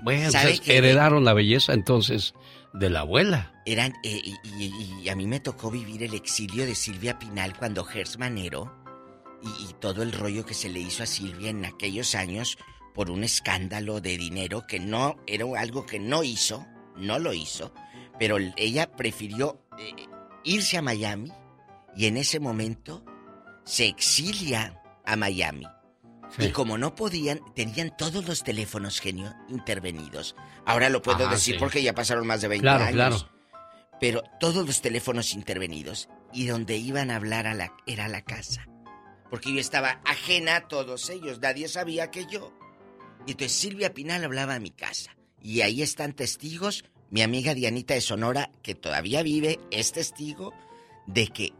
Bueno, 0.05 0.31
¿Sabe 0.31 0.57
pues, 0.57 0.69
heredaron 0.69 1.25
la 1.25 1.33
belleza 1.33 1.73
entonces 1.73 2.35
de 2.75 2.91
la 2.91 3.01
abuela. 3.01 3.53
Eran, 3.67 3.93
eh, 4.05 4.21
y, 4.23 4.35
y- 4.65 5.01
y 5.03 5.09
a 5.09 5.17
mí 5.17 5.27
me 5.27 5.41
tocó 5.41 5.71
vivir 5.71 6.03
el 6.03 6.15
exilio 6.15 6.67
de 6.67 6.75
Silvia 6.75 7.19
Pinal 7.19 7.57
cuando 7.57 7.85
Gers 7.85 8.19
Manero 8.19 8.71
y, 9.43 9.49
y 9.71 9.73
todo 9.81 10.03
el 10.03 10.13
rollo 10.13 10.45
que 10.45 10.55
se 10.55 10.69
le 10.69 10.81
hizo 10.81 11.03
a 11.03 11.07
Silvia 11.07 11.51
en 11.51 11.65
aquellos 11.65 12.15
años 12.15 12.59
por 12.95 13.11
un 13.11 13.25
escándalo 13.25 14.01
de 14.01 14.17
dinero 14.19 14.67
que 14.69 14.79
no 14.79 15.17
era 15.27 15.47
algo 15.59 15.87
que 15.87 15.99
no 15.99 16.23
hizo, 16.23 16.67
no 16.97 17.19
lo 17.19 17.33
hizo, 17.33 17.73
pero 18.19 18.37
ella 18.57 18.93
prefirió 18.93 19.61
eh, 19.79 19.93
irse 20.45 20.77
a 20.77 20.83
Miami 20.83 21.33
y 21.97 22.07
en 22.07 22.17
ese 22.19 22.39
momento 22.41 23.05
se 23.65 23.87
exilia 23.87 24.81
a 25.07 25.17
Miami. 25.17 25.67
Y 26.39 26.49
como 26.51 26.79
no 26.79 26.95
podían, 26.95 27.41
tenían 27.55 27.97
todos 27.97 28.27
los 28.27 28.43
teléfonos, 28.43 29.01
genio, 29.01 29.35
intervenidos. 29.49 30.35
Ahora 30.67 30.89
lo 30.89 31.01
puedo 31.03 31.27
Ah, 31.29 31.31
decir 31.31 31.55
sí. 31.55 31.59
porque 31.61 31.83
ya 31.83 31.95
pasaron 31.95 32.27
más 32.27 32.41
de 32.41 32.49
20 32.49 32.63
Claro, 32.63 32.85
años. 32.85 32.95
claro. 32.95 33.29
Pero 34.01 34.23
todos 34.41 34.67
los 34.67 34.81
teléfonos 34.81 35.33
intervenidos 35.35 36.09
y 36.33 36.47
donde 36.47 36.77
iban 36.77 37.11
a 37.11 37.17
hablar 37.17 37.47
a 37.47 37.55
la, 37.55 37.73
era 37.87 38.09
la 38.09 38.23
casa. 38.23 38.67
Porque 39.31 39.53
yo 39.53 39.61
estaba 39.61 40.01
ajena 40.05 40.57
a 40.57 40.69
todos 40.69 41.09
ellos, 41.11 41.39
nadie 41.41 41.69
sabía 41.69 42.11
que 42.11 42.27
yo. 42.27 42.53
Y 43.27 43.33
entonces 43.33 43.53
Silvia 43.57 43.95
Pinal 43.95 44.25
hablaba 44.25 44.55
a 44.57 44.61
mi 44.61 44.71
casa. 44.71 45.17
Y 45.41 45.61
ahí 45.61 45.83
están 45.83 46.13
testigos, 46.15 46.85
mi 47.11 47.23
amiga 47.23 47.55
Dianita 47.55 47.95
de 47.95 48.01
Sonora, 48.01 48.51
que 48.63 48.75
todavía 48.75 49.23
vive, 49.23 49.61
es 49.71 49.93
testigo 49.93 50.53
de 51.07 51.29
que 51.29 51.53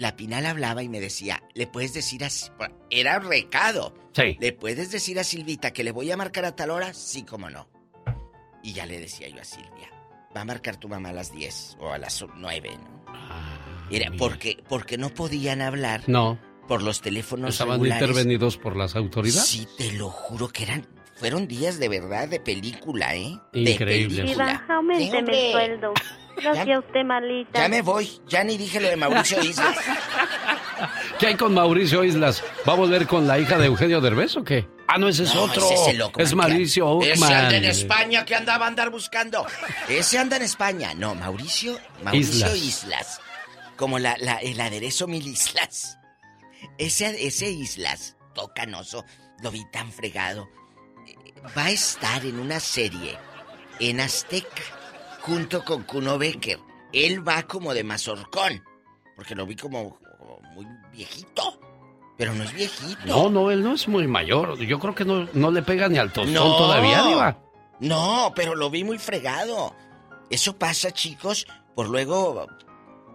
la 0.00 0.16
Pinal 0.16 0.46
hablaba 0.46 0.82
y 0.82 0.88
me 0.88 0.98
decía, 0.98 1.42
le 1.52 1.66
puedes 1.66 1.92
decir 1.92 2.24
a... 2.24 2.28
Era 2.88 3.18
recado. 3.18 3.94
Sí. 4.14 4.38
¿Le 4.40 4.52
puedes 4.54 4.90
decir 4.90 5.18
a 5.18 5.24
Silvita 5.24 5.72
que 5.74 5.84
le 5.84 5.92
voy 5.92 6.10
a 6.10 6.16
marcar 6.16 6.46
a 6.46 6.56
tal 6.56 6.70
hora? 6.70 6.94
Sí, 6.94 7.22
como 7.22 7.50
no. 7.50 7.68
Y 8.62 8.72
ya 8.72 8.86
le 8.86 8.98
decía 8.98 9.28
yo 9.28 9.40
a 9.42 9.44
Silvia, 9.44 9.90
va 10.34 10.40
a 10.40 10.44
marcar 10.46 10.78
tu 10.78 10.88
mamá 10.88 11.10
a 11.10 11.12
las 11.12 11.32
10 11.32 11.76
o 11.80 11.92
a 11.92 11.98
las 11.98 12.24
9, 12.34 12.70
¿no? 12.78 13.90
Era 13.90 14.10
porque, 14.16 14.62
porque 14.70 14.96
no 14.96 15.10
podían 15.10 15.60
hablar 15.60 16.04
No. 16.06 16.38
por 16.66 16.82
los 16.82 17.02
teléfonos 17.02 17.50
Estaban 17.50 17.74
regulares. 17.80 18.00
intervenidos 18.08 18.56
por 18.56 18.76
las 18.76 18.96
autoridades. 18.96 19.46
Sí, 19.46 19.68
te 19.76 19.92
lo 19.92 20.08
juro 20.08 20.48
que 20.48 20.62
eran... 20.62 20.86
Fueron 21.16 21.46
días 21.46 21.78
de 21.78 21.90
verdad 21.90 22.26
de 22.28 22.40
película, 22.40 23.14
¿eh? 23.14 23.38
Increíble. 23.52 24.16
De 24.16 24.22
película. 24.22 24.64
aumenteme 24.70 25.18
hombre. 25.18 25.46
el 25.46 25.52
sueldo. 25.52 25.92
No 26.42 26.54
Ya- 26.54 26.64
sea 26.64 26.78
usted 26.78 27.04
malita. 27.04 27.60
Ya 27.62 27.68
me 27.68 27.82
voy, 27.82 28.20
ya 28.26 28.42
ni 28.44 28.56
dije 28.56 28.80
lo 28.80 28.88
de 28.88 28.96
Mauricio 28.96 29.40
Islas. 29.42 29.76
¿Qué 31.18 31.26
hay 31.28 31.34
con 31.34 31.52
Mauricio 31.54 32.02
Islas? 32.04 32.42
¿Va 32.68 32.72
a 32.72 32.76
volver 32.76 33.06
con 33.06 33.26
la 33.26 33.38
hija 33.38 33.58
de 33.58 33.66
Eugenio 33.66 34.00
Derbez 34.00 34.36
o 34.36 34.44
qué? 34.44 34.66
Ah, 34.88 34.98
no, 34.98 35.08
ese 35.08 35.24
es 35.24 35.34
No, 35.34 35.42
otro. 35.42 35.62
ese 35.64 35.74
es 35.74 35.88
el 35.88 36.02
Ockman 36.02 36.26
es 36.26 36.34
Mauricio 36.34 37.00
Ese 37.02 37.24
anda 37.24 37.56
en 37.56 37.64
España 37.64 38.24
que 38.24 38.34
andaba 38.34 38.64
a 38.64 38.68
andar 38.68 38.90
buscando. 38.90 39.46
Ese 39.88 40.18
anda 40.18 40.36
en 40.36 40.42
España. 40.42 40.94
No, 40.94 41.14
Mauricio, 41.14 41.78
Mauricio 42.02 42.54
Islas. 42.54 42.56
Islas. 42.56 43.20
Como 43.76 43.98
la, 43.98 44.16
la- 44.18 44.38
el 44.38 44.60
aderezo 44.60 45.06
mil 45.06 45.26
islas. 45.26 45.98
Ese, 46.76 47.26
ese 47.26 47.50
Islas, 47.50 48.16
tocanoso, 48.34 49.04
lo 49.42 49.50
vi 49.50 49.62
tan 49.70 49.90
fregado. 49.92 50.48
Eh, 51.06 51.14
Va 51.56 51.66
a 51.66 51.70
estar 51.70 52.24
en 52.26 52.38
una 52.38 52.60
serie 52.60 53.16
en 53.78 54.00
Azteca 54.00 54.62
junto 55.20 55.64
con 55.64 55.82
Kuno 55.84 56.18
Becker. 56.18 56.58
Él 56.92 57.26
va 57.26 57.42
como 57.44 57.72
de 57.74 57.84
mazorcón. 57.84 58.62
Porque 59.16 59.34
lo 59.34 59.46
vi 59.46 59.56
como 59.56 59.98
como 60.18 60.40
muy 60.54 60.66
viejito. 60.92 61.58
Pero 62.16 62.34
no 62.34 62.44
es 62.44 62.52
viejito. 62.52 62.98
No, 63.06 63.30
no, 63.30 63.50
él 63.50 63.62
no 63.62 63.72
es 63.74 63.88
muy 63.88 64.06
mayor. 64.06 64.58
Yo 64.58 64.78
creo 64.78 64.94
que 64.94 65.04
no, 65.04 65.26
no 65.32 65.50
le 65.50 65.62
pega 65.62 65.88
ni 65.88 65.98
al 65.98 66.12
tostón 66.12 66.34
No. 66.34 66.56
todavía, 66.56 67.02
Diva. 67.04 67.38
No, 67.80 68.32
pero 68.36 68.54
lo 68.54 68.68
vi 68.68 68.84
muy 68.84 68.98
fregado. 68.98 69.74
Eso 70.28 70.56
pasa, 70.58 70.90
chicos, 70.92 71.46
por 71.74 71.88
luego 71.88 72.46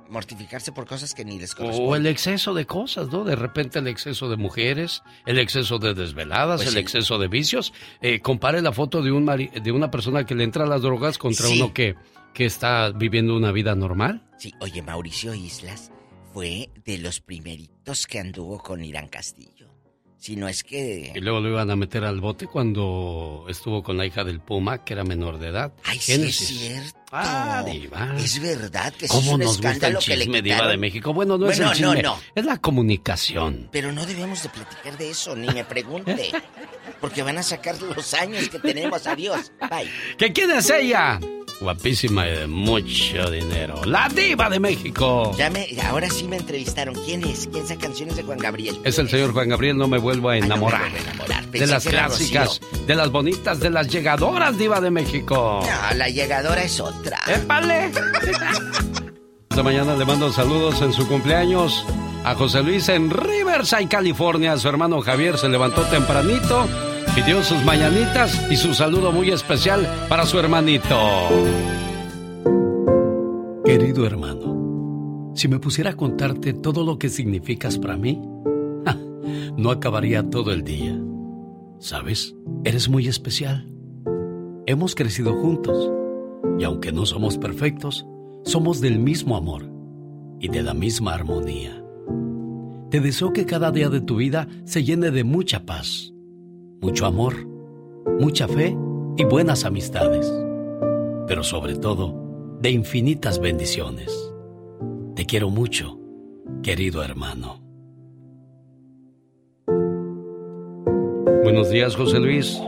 mortificarse 0.10 0.72
por 0.72 0.86
cosas 0.86 1.14
que 1.14 1.26
ni 1.26 1.40
les 1.40 1.56
corresponden. 1.56 1.90
O 1.90 1.96
el 1.96 2.08
exceso 2.08 2.54
de 2.54 2.66
cosas, 2.66 3.10
¿no? 3.12 3.24
De 3.24 3.36
repente 3.36 3.80
el 3.80 3.88
exceso 3.88 4.30
de 4.30 4.38
mujeres, 4.38 5.02
el 5.26 5.40
exceso 5.40 5.80
de 5.80 5.94
desveladas, 5.94 6.58
Pues 6.58 6.68
el 6.70 6.74
sí. 6.76 6.80
exceso 6.80 7.18
de 7.18 7.28
vicios. 7.28 7.74
Eh, 8.02 8.20
compare 8.20 8.62
la 8.62 8.72
foto 8.72 9.02
de, 9.02 9.12
un 9.12 9.26
mari- 9.26 9.50
de 9.62 9.72
una 9.72 9.90
persona 9.92 10.26
que 10.26 10.36
le 10.36 10.44
entra 10.44 10.64
a 10.66 10.68
las 10.68 10.82
drogas 10.82 11.18
contra 11.18 11.48
Sí. 11.48 11.60
uno 11.62 11.74
que, 11.74 11.96
que 12.34 12.46
está 12.46 12.92
viviendo 12.92 13.36
una 13.36 13.52
vida 13.52 13.76
normal. 13.76 14.28
Sí, 14.38 14.54
oye, 14.60 14.82
Mauricio 14.82 15.34
Islas 15.34 15.92
fue 16.34 16.70
de 16.86 16.98
los 16.98 17.22
primeritos 17.22 18.06
que 18.08 18.20
anduvo 18.20 18.60
con 18.60 18.84
Irán 18.84 19.08
Castillo. 19.08 19.70
Si 20.18 20.36
no 20.36 20.48
es 20.48 20.64
que... 20.64 21.12
Y 21.16 21.20
luego 21.20 21.40
lo 21.40 21.50
iban 21.50 21.70
a 21.70 21.76
meter 21.76 22.04
al 22.04 22.20
bote 22.20 22.48
cuando 22.48 23.46
estuvo 23.48 23.84
con 23.84 23.96
la 23.96 24.08
hija 24.08 24.24
del 24.24 24.40
Puma, 24.40 24.84
que 24.84 24.94
era 24.94 25.04
menor 25.04 25.38
de 25.38 25.50
edad. 25.50 25.74
Ay, 25.84 26.00
sí 26.00 26.14
es 26.14 26.36
cierto. 26.36 27.05
Ah, 27.12 27.64
Diva. 27.66 28.16
Es 28.18 28.40
verdad 28.42 28.92
que 28.94 29.00
sí 29.02 29.06
es 29.06 29.12
¿Cómo 29.12 29.34
un 29.34 29.40
nos 29.42 29.50
gusta 29.58 29.70
el 29.70 29.74
escándalo 29.76 30.00
que 30.06 30.18
le 30.18 30.24
chisme, 30.26 30.42
Diva 30.42 30.68
de 30.68 30.78
México? 30.78 31.14
Bueno, 31.14 31.38
no 31.38 31.50
es 31.50 31.58
Bueno, 31.58 31.72
el 31.72 31.78
chisme, 31.78 32.02
no, 32.02 32.16
no. 32.16 32.20
es 32.34 32.46
la 32.46 32.58
comunicación. 32.58 33.70
Pero 33.72 33.92
no 33.92 34.06
debemos 34.06 34.42
de 34.44 34.50
platicar 34.50 34.98
de 34.98 35.10
eso, 35.10 35.36
ni 35.36 35.48
me 35.50 35.64
pregunte. 35.64 36.32
Porque 37.00 37.22
van 37.24 37.38
a 37.38 37.44
sacar 37.44 37.80
los 37.82 38.14
años 38.14 38.50
que 38.50 38.60
tenemos. 38.60 39.06
Adiós. 39.08 39.52
Bye. 39.70 39.90
¿Que 40.18 40.34
quién 40.34 40.52
es 40.52 40.70
ella? 40.70 41.20
Guapísima 41.62 42.28
y 42.28 42.32
de 42.32 42.48
mucho 42.48 43.30
dinero. 43.32 43.82
La 43.86 44.10
diva 44.10 44.50
de 44.50 44.60
México. 44.60 45.32
Ya 45.38 45.50
me, 45.50 45.66
ahora 45.88 46.10
sí 46.10 46.26
me 46.28 46.36
entrevistaron. 46.36 46.96
¿Quién 47.06 47.24
es? 47.24 47.48
¿Quién 47.50 47.66
saca 47.66 47.80
canciones 47.82 48.18
de 48.18 48.24
Juan 48.24 48.40
Gabriel? 48.40 48.78
Es 48.84 49.00
el 49.00 49.08
señor 49.10 49.32
Juan 49.32 49.48
Gabriel, 49.48 49.78
no 49.78 49.88
me 49.88 49.98
vuelvo 49.98 50.30
a 50.30 50.38
enamorar. 50.38 50.92
Pensé 51.52 51.60
De 51.60 51.68
las 51.68 51.84
que 51.84 51.90
era 51.90 52.08
clásicas, 52.08 52.60
de 52.86 52.96
las 52.96 53.10
bonitas, 53.10 53.60
de 53.62 53.70
las 53.70 53.88
llegadoras, 53.88 54.58
diva 54.58 54.82
de 54.82 54.92
México. 54.92 55.62
No, 55.64 55.96
la 55.98 56.10
llegadora 56.10 56.62
es 56.62 56.78
otra. 56.82 56.95
¡Épale! 57.28 57.92
Esta 59.50 59.64
mañana 59.64 59.96
le 59.96 60.06
mando 60.06 60.32
saludos 60.32 60.82
en 60.82 60.92
su 60.92 61.08
cumpleaños 61.08 61.86
a 62.26 62.36
José 62.36 62.62
Luis 62.62 62.90
en 62.90 63.10
Riverside, 63.10 63.88
California. 63.88 64.58
Su 64.58 64.68
hermano 64.68 65.00
Javier 65.02 65.38
se 65.38 65.48
levantó 65.48 65.84
tempranito, 65.84 66.68
pidió 67.16 67.42
sus 67.44 67.64
mañanitas 67.64 68.52
y 68.52 68.58
su 68.58 68.74
saludo 68.74 69.12
muy 69.12 69.30
especial 69.30 69.88
para 70.10 70.26
su 70.26 70.40
hermanito. 70.40 70.98
Querido 73.64 74.06
hermano, 74.06 75.32
si 75.36 75.48
me 75.48 75.60
pusiera 75.60 75.92
a 75.92 75.96
contarte 75.96 76.54
todo 76.54 76.84
lo 76.84 77.00
que 77.00 77.10
significas 77.10 77.78
para 77.78 77.96
mí, 77.96 78.22
ja, 78.86 78.98
no 79.56 79.72
acabaría 79.72 80.30
todo 80.30 80.52
el 80.52 80.64
día. 80.64 81.00
¿Sabes? 81.80 82.36
Eres 82.64 82.90
muy 82.90 83.08
especial. 83.08 83.72
Hemos 84.66 84.96
crecido 84.96 85.34
juntos 85.36 85.92
y 86.58 86.64
aunque 86.64 86.92
no 86.92 87.06
somos 87.06 87.38
perfectos, 87.38 88.06
somos 88.44 88.82
del 88.82 89.00
mismo 89.00 89.36
amor 89.36 89.70
y 90.40 90.50
de 90.50 90.64
la 90.64 90.74
misma 90.74 91.14
armonía. 91.14 91.84
Te 92.90 93.00
deseo 93.00 93.34
que 93.34 93.46
cada 93.46 93.72
día 93.72 93.90
de 93.90 94.02
tu 94.02 94.18
vida 94.18 94.48
se 94.64 94.84
llene 94.84 95.12
de 95.12 95.24
mucha 95.24 95.66
paz, 95.66 96.14
mucho 96.82 97.06
amor, 97.06 97.34
mucha 98.20 98.48
fe 98.48 98.78
y 99.18 99.24
buenas 99.26 99.66
amistades, 99.66 100.32
pero 101.28 101.44
sobre 101.44 101.76
todo 101.76 102.58
de 102.62 102.70
infinitas 102.70 103.40
bendiciones. 103.40 104.12
Te 105.16 105.26
quiero 105.26 105.50
mucho, 105.50 106.00
querido 106.62 107.04
hermano. 107.04 107.62
Buenos 111.44 111.70
días, 111.70 111.96
José 111.96 112.20
Luis. 112.20 112.60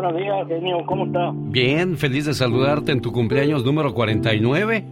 Buenos 0.00 0.16
días, 0.18 0.48
genio, 0.48 0.78
¿cómo 0.86 1.04
está? 1.04 1.30
Bien, 1.34 1.98
feliz 1.98 2.24
de 2.24 2.32
saludarte 2.32 2.90
en 2.90 3.02
tu 3.02 3.12
cumpleaños 3.12 3.66
número 3.66 3.92
49. 3.92 4.82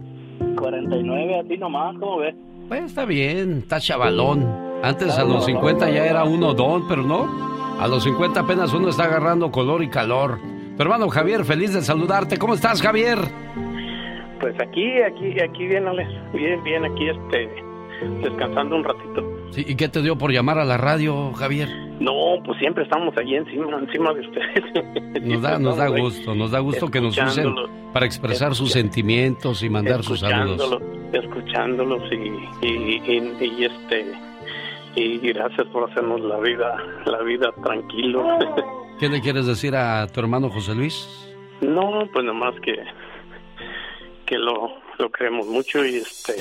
49, 0.55 1.39
a 1.39 1.43
ti 1.45 1.57
nomás, 1.57 1.97
¿cómo 1.99 2.17
ves? 2.17 2.35
Pues 2.67 2.83
está 2.83 3.05
bien, 3.05 3.57
está 3.57 3.79
chavalón. 3.79 4.45
Antes 4.83 5.17
a 5.17 5.23
los 5.23 5.45
50 5.45 5.89
ya 5.89 6.05
era 6.05 6.25
uno 6.25 6.53
don, 6.53 6.87
pero 6.87 7.01
no. 7.01 7.27
A 7.79 7.87
los 7.87 8.03
50 8.03 8.41
apenas 8.41 8.71
uno 8.71 8.89
está 8.89 9.05
agarrando 9.05 9.49
color 9.49 9.81
y 9.81 9.89
calor. 9.89 10.37
Tu 10.77 10.83
hermano 10.83 11.09
Javier, 11.09 11.43
feliz 11.43 11.73
de 11.73 11.81
saludarte. 11.81 12.37
¿Cómo 12.37 12.53
estás, 12.53 12.79
Javier? 12.79 13.17
Pues 14.39 14.53
aquí, 14.61 15.01
aquí, 15.01 15.41
aquí 15.41 15.65
bien, 15.65 15.87
Alex. 15.87 16.07
Bien, 16.33 16.63
bien, 16.63 16.85
aquí 16.85 17.09
este, 17.09 17.49
descansando 18.21 18.75
un 18.75 18.83
ratito. 18.83 19.38
Sí, 19.51 19.65
¿Y 19.67 19.75
qué 19.75 19.89
te 19.89 20.01
dio 20.01 20.17
por 20.17 20.31
llamar 20.31 20.59
a 20.59 20.65
la 20.65 20.77
radio, 20.77 21.33
Javier? 21.33 21.69
No, 21.99 22.41
pues 22.45 22.57
siempre 22.59 22.83
estamos 22.83 23.15
allí 23.17 23.35
encima, 23.35 23.77
encima 23.77 24.13
de 24.13 24.21
ustedes. 24.21 25.21
Nos 25.23 25.41
da, 25.41 25.59
nos 25.59 25.77
da 25.77 25.87
gusto, 25.87 26.33
nos 26.33 26.51
da 26.51 26.59
gusto 26.59 26.89
que 26.89 27.01
nos 27.01 27.17
usen 27.17 27.53
para 27.93 28.05
expresar 28.05 28.55
sus 28.55 28.71
sentimientos 28.71 29.63
y 29.63 29.69
mandar 29.69 30.03
sus 30.03 30.21
saludos. 30.21 30.79
Escuchándolos, 31.11 32.03
y, 32.11 32.65
y, 32.65 33.01
y, 33.05 33.45
y, 33.45 33.65
este, 33.65 34.05
y 34.95 35.17
gracias 35.17 35.67
por 35.67 35.89
hacernos 35.89 36.21
la 36.21 36.39
vida, 36.39 36.77
la 37.05 37.21
vida 37.23 37.51
tranquilo. 37.63 38.23
¿Qué 38.99 39.09
le 39.09 39.19
quieres 39.21 39.45
decir 39.45 39.75
a 39.75 40.07
tu 40.07 40.19
hermano 40.19 40.49
José 40.49 40.75
Luis? 40.75 41.07
No, 41.61 42.07
pues 42.13 42.23
nomás 42.25 42.53
que 42.61 42.75
que 44.25 44.37
lo, 44.37 44.75
lo 44.99 45.09
queremos 45.11 45.47
mucho 45.47 45.83
y 45.83 45.95
este 45.95 46.35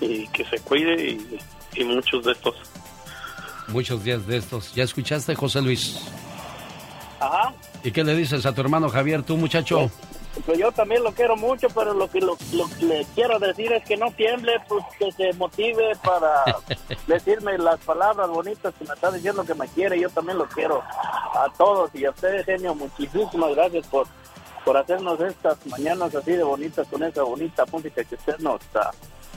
y 0.00 0.28
que 0.28 0.44
se 0.44 0.60
cuide 0.60 1.10
y, 1.10 1.38
y 1.74 1.84
muchos 1.84 2.24
de 2.24 2.32
estos. 2.32 2.54
Muchos 3.68 4.04
días 4.04 4.26
de 4.26 4.36
estos. 4.36 4.74
¿Ya 4.74 4.84
escuchaste, 4.84 5.34
José 5.34 5.62
Luis? 5.62 6.00
Ajá. 7.20 7.54
¿Y 7.84 7.90
qué 7.90 8.04
le 8.04 8.14
dices 8.14 8.44
a 8.46 8.54
tu 8.54 8.60
hermano 8.60 8.88
Javier, 8.88 9.22
tú, 9.22 9.36
muchacho? 9.36 9.90
Pues 10.46 10.58
yo 10.58 10.72
también 10.72 11.02
lo 11.02 11.12
quiero 11.12 11.36
mucho, 11.36 11.68
pero 11.68 11.92
lo 11.92 12.10
que 12.10 12.20
lo, 12.20 12.38
lo 12.52 12.68
que 12.78 12.84
le 12.86 13.06
quiero 13.14 13.38
decir 13.38 13.70
es 13.72 13.84
que 13.84 13.96
no 13.96 14.10
tiemble, 14.12 14.52
pues 14.66 14.84
que 14.98 15.12
se 15.12 15.32
motive 15.34 15.94
para 16.02 16.44
decirme 17.06 17.58
las 17.58 17.78
palabras 17.80 18.28
bonitas 18.28 18.74
que 18.78 18.84
me 18.84 18.94
está 18.94 19.10
diciendo 19.10 19.44
que 19.44 19.54
me 19.54 19.68
quiere. 19.68 20.00
Yo 20.00 20.08
también 20.08 20.38
lo 20.38 20.48
quiero 20.48 20.82
a 20.82 21.48
todos 21.56 21.90
y 21.94 22.04
a 22.04 22.10
ustedes, 22.10 22.46
genio. 22.46 22.74
Muchísimas 22.74 23.54
gracias 23.54 23.86
por 23.86 24.06
por 24.64 24.76
hacernos 24.76 25.20
estas 25.20 25.64
mañanas 25.66 26.14
así 26.14 26.32
de 26.32 26.42
bonitas 26.44 26.86
con 26.88 27.02
esa 27.02 27.22
bonita 27.22 27.64
música 27.70 28.04
que 28.04 28.14
usted 28.14 28.38
nos 28.38 28.60
ah, 28.74 28.90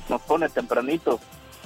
nos 0.10 0.22
pone 0.22 0.48
tempranito. 0.50 1.20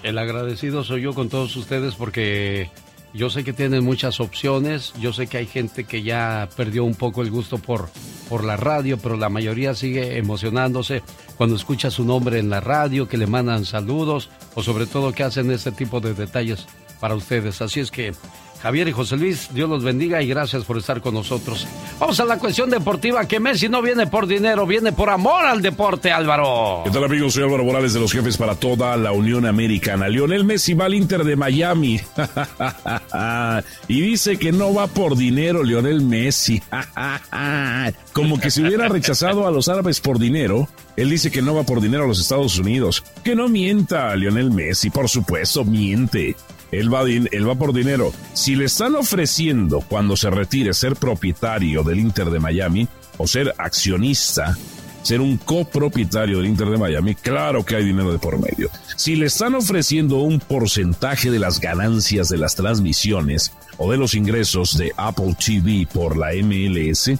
El 0.04 0.18
agradecido 0.18 0.84
soy 0.84 1.02
yo 1.02 1.14
con 1.14 1.30
todos 1.30 1.56
ustedes 1.56 1.96
porque 1.96 2.70
yo 3.14 3.30
sé 3.30 3.44
que 3.44 3.54
tienen 3.54 3.84
muchas 3.84 4.20
opciones, 4.20 4.94
yo 5.00 5.12
sé 5.14 5.28
que 5.28 5.38
hay 5.38 5.46
gente 5.46 5.84
que 5.84 6.04
ya 6.04 6.48
perdió 6.56 6.84
un 6.84 6.96
poco 6.96 7.22
el 7.22 7.32
gusto 7.32 7.58
por, 7.58 7.90
por 8.30 8.44
la 8.44 8.56
radio, 8.56 8.98
pero 8.98 9.18
la 9.18 9.30
mayoría 9.30 9.74
sigue 9.74 10.18
emocionándose 10.18 11.02
cuando 11.36 11.56
escucha 11.56 11.90
su 11.90 12.06
nombre 12.06 12.40
en 12.40 12.50
la 12.50 12.62
radio, 12.62 13.08
que 13.08 13.18
le 13.18 13.28
mandan 13.28 13.66
saludos 13.66 14.30
o 14.56 14.62
sobre 14.62 14.86
todo 14.86 15.12
que 15.12 15.24
hacen 15.24 15.52
este 15.52 15.72
tipo 15.72 16.00
de 16.00 16.14
detalles 16.14 16.68
para 17.00 17.16
ustedes. 17.16 17.62
Así 17.62 17.80
es 17.80 17.92
que 17.92 18.14
Javier 18.62 18.90
y 18.90 18.92
José 18.92 19.16
Luis, 19.16 19.50
Dios 19.54 19.70
los 19.70 19.84
bendiga 19.84 20.22
y 20.22 20.28
gracias 20.28 20.66
por 20.66 20.78
estar 20.78 21.00
con 21.02 21.14
nosotros. 21.14 21.66
Vamos 21.98 22.20
a 22.20 22.26
la 22.26 22.38
cuestión 22.38 22.70
deportiva, 22.70 23.26
que 23.26 23.40
Messi 23.40 23.70
no 23.70 23.82
viene 23.82 24.08
por 24.08 24.28
dinero, 24.28 24.66
viene 24.66 24.92
por 24.92 25.10
amor 25.10 25.46
al 25.46 25.62
deporte, 25.62 26.12
Álvaro. 26.12 26.82
¿Qué 26.84 26.92
tal 26.92 27.06
amigos? 27.06 27.34
Soy 27.34 27.44
Álvaro 27.44 27.64
Morales 27.64 27.94
de 27.94 28.02
los 28.02 28.12
jefes 28.12 28.38
para 28.38 28.56
toda 28.56 28.98
la 28.98 29.14
Unión 29.14 29.46
Americana. 29.46 30.10
Lionel 30.10 30.44
Messi 30.44 30.74
va 30.74 30.86
al 30.86 30.94
Inter 30.94 31.24
de 31.24 31.36
Miami. 31.38 32.02
y 33.88 34.02
dice 34.02 34.38
que 34.38 34.52
no 34.52 34.74
va 34.74 34.88
por 34.88 35.16
dinero 35.16 35.64
Lionel 35.64 36.02
Messi. 36.02 36.62
Como 38.14 38.40
que 38.40 38.52
si 38.52 38.62
hubiera 38.62 38.90
rechazado 38.90 39.48
a 39.48 39.52
los 39.52 39.70
árabes 39.70 40.02
por 40.02 40.20
dinero. 40.20 40.68
Él 40.98 41.10
dice 41.10 41.32
que 41.32 41.42
no 41.42 41.56
va 41.56 41.64
por 41.64 41.80
dinero 41.80 42.04
a 42.04 42.08
los 42.08 42.20
Estados 42.20 42.58
Unidos. 42.58 43.06
Que 43.24 43.34
no 43.34 43.48
mienta 43.48 44.14
Lionel 44.18 44.52
Messi, 44.52 44.90
por 44.90 45.08
supuesto, 45.08 45.64
miente. 45.64 46.36
Él 46.72 46.94
va, 46.94 47.04
va 47.04 47.56
por 47.56 47.74
dinero. 47.74 48.14
Si 48.34 48.56
le 48.56 48.66
están 48.66 48.96
ofreciendo 48.96 49.82
cuando 49.82 50.16
se 50.16 50.30
retire 50.30 50.74
ser 50.74 50.96
propietario 50.96 51.84
del 51.84 52.00
Inter 52.00 52.30
de 52.30 52.40
Miami 52.40 52.88
o 53.18 53.28
ser 53.28 53.54
accionista, 53.58 54.58
ser 55.02 55.22
un 55.22 55.38
copropietario 55.38 56.38
del 56.38 56.48
Inter 56.48 56.70
de 56.70 56.78
Miami, 56.78 57.16
claro 57.16 57.66
que 57.66 57.76
hay 57.76 57.86
dinero 57.86 58.12
de 58.12 58.20
por 58.20 58.40
medio. 58.40 58.70
Si 58.96 59.16
le 59.16 59.26
están 59.26 59.56
ofreciendo 59.56 60.18
un 60.18 60.40
porcentaje 60.40 61.32
de 61.32 61.40
las 61.40 61.60
ganancias 61.60 62.30
de 62.30 62.38
las 62.38 62.56
transmisiones 62.56 63.52
o 63.78 63.92
de 63.92 63.98
los 63.98 64.14
ingresos 64.14 64.78
de 64.78 64.92
Apple 64.98 65.36
TV 65.44 65.88
por 65.92 66.18
la 66.18 66.32
MLS, 66.44 67.12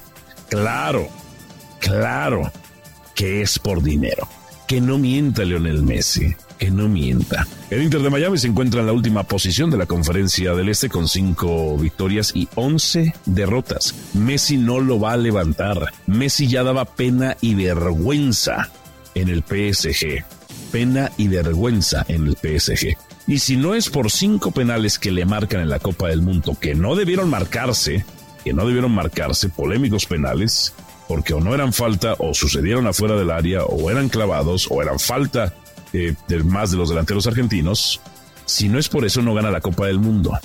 claro, 0.50 1.08
claro 1.80 2.52
que 3.16 3.42
es 3.42 3.58
por 3.58 3.82
dinero. 3.82 4.28
Que 4.68 4.80
no 4.80 5.00
mienta 5.00 5.44
Lionel 5.44 5.82
Messi 5.82 6.36
que 6.60 6.70
no 6.70 6.88
mienta. 6.88 7.48
El 7.72 7.82
Inter 7.82 8.02
de 8.02 8.10
Miami 8.10 8.38
se 8.38 8.48
encuentra 8.48 8.82
en 8.82 8.86
la 8.86 8.94
última 8.94 9.24
posición 9.24 9.72
de 9.72 9.78
la 9.78 9.86
conferencia 9.86 10.54
del 10.54 10.70
Este 10.70 10.90
con 10.90 11.08
cinco 11.08 11.78
victorias 11.78 12.32
y 12.36 12.48
11 12.54 13.16
derrotas. 13.26 13.96
Messi 14.14 14.58
no 14.58 14.80
lo 14.80 15.00
va 15.00 15.14
a 15.14 15.18
levantar. 15.18 15.92
Messi 16.06 16.48
ya 16.48 16.64
daba 16.64 16.86
pena 16.86 17.38
y 17.42 17.56
vergüenza 17.56 18.70
en 19.16 19.30
el 19.30 19.44
PSG. 19.44 20.24
pena 20.72 21.12
y 21.18 21.28
vergüenza 21.30 22.06
en 22.08 22.28
el 22.28 22.36
PSG. 22.36 22.96
Y 23.26 23.40
si 23.40 23.58
no 23.58 23.74
es 23.74 23.90
por 23.90 24.12
cinco 24.12 24.52
penales 24.52 25.00
que 25.00 25.12
le 25.12 25.26
marcan 25.26 25.62
en 25.62 25.70
la 25.70 25.80
Copa 25.80 26.10
del 26.10 26.22
Mundo, 26.22 26.58
que 26.60 26.76
no 26.76 26.96
debieron 26.96 27.30
marcarse, 27.30 28.06
que 28.44 28.54
no 28.54 28.68
debieron 28.68 28.92
marcarse, 28.92 29.50
polémicos 29.50 30.06
penales, 30.06 30.74
porque 31.08 31.34
o 31.34 31.40
no 31.40 31.56
eran 31.56 31.74
falta, 31.74 32.16
o 32.20 32.34
sucedieron 32.34 32.86
afuera 32.86 33.16
del 33.16 33.32
área, 33.32 33.64
o 33.64 33.90
eran 33.90 34.10
clavados, 34.10 34.68
o 34.70 34.82
eran 34.82 35.00
falta 35.00 35.54
eh, 35.94 36.16
de 36.28 36.44
más 36.44 36.72
de 36.72 36.78
los 36.78 36.90
delanteros 36.90 37.28
argentinos, 37.28 38.02
si 38.46 38.70
no 38.70 38.80
es 38.80 38.90
por 38.90 39.06
eso 39.06 39.22
no 39.22 39.34
gana 39.34 39.52
la 39.52 39.62
Copa 39.62 39.88
del 39.88 40.00
Mundo. 40.00 40.38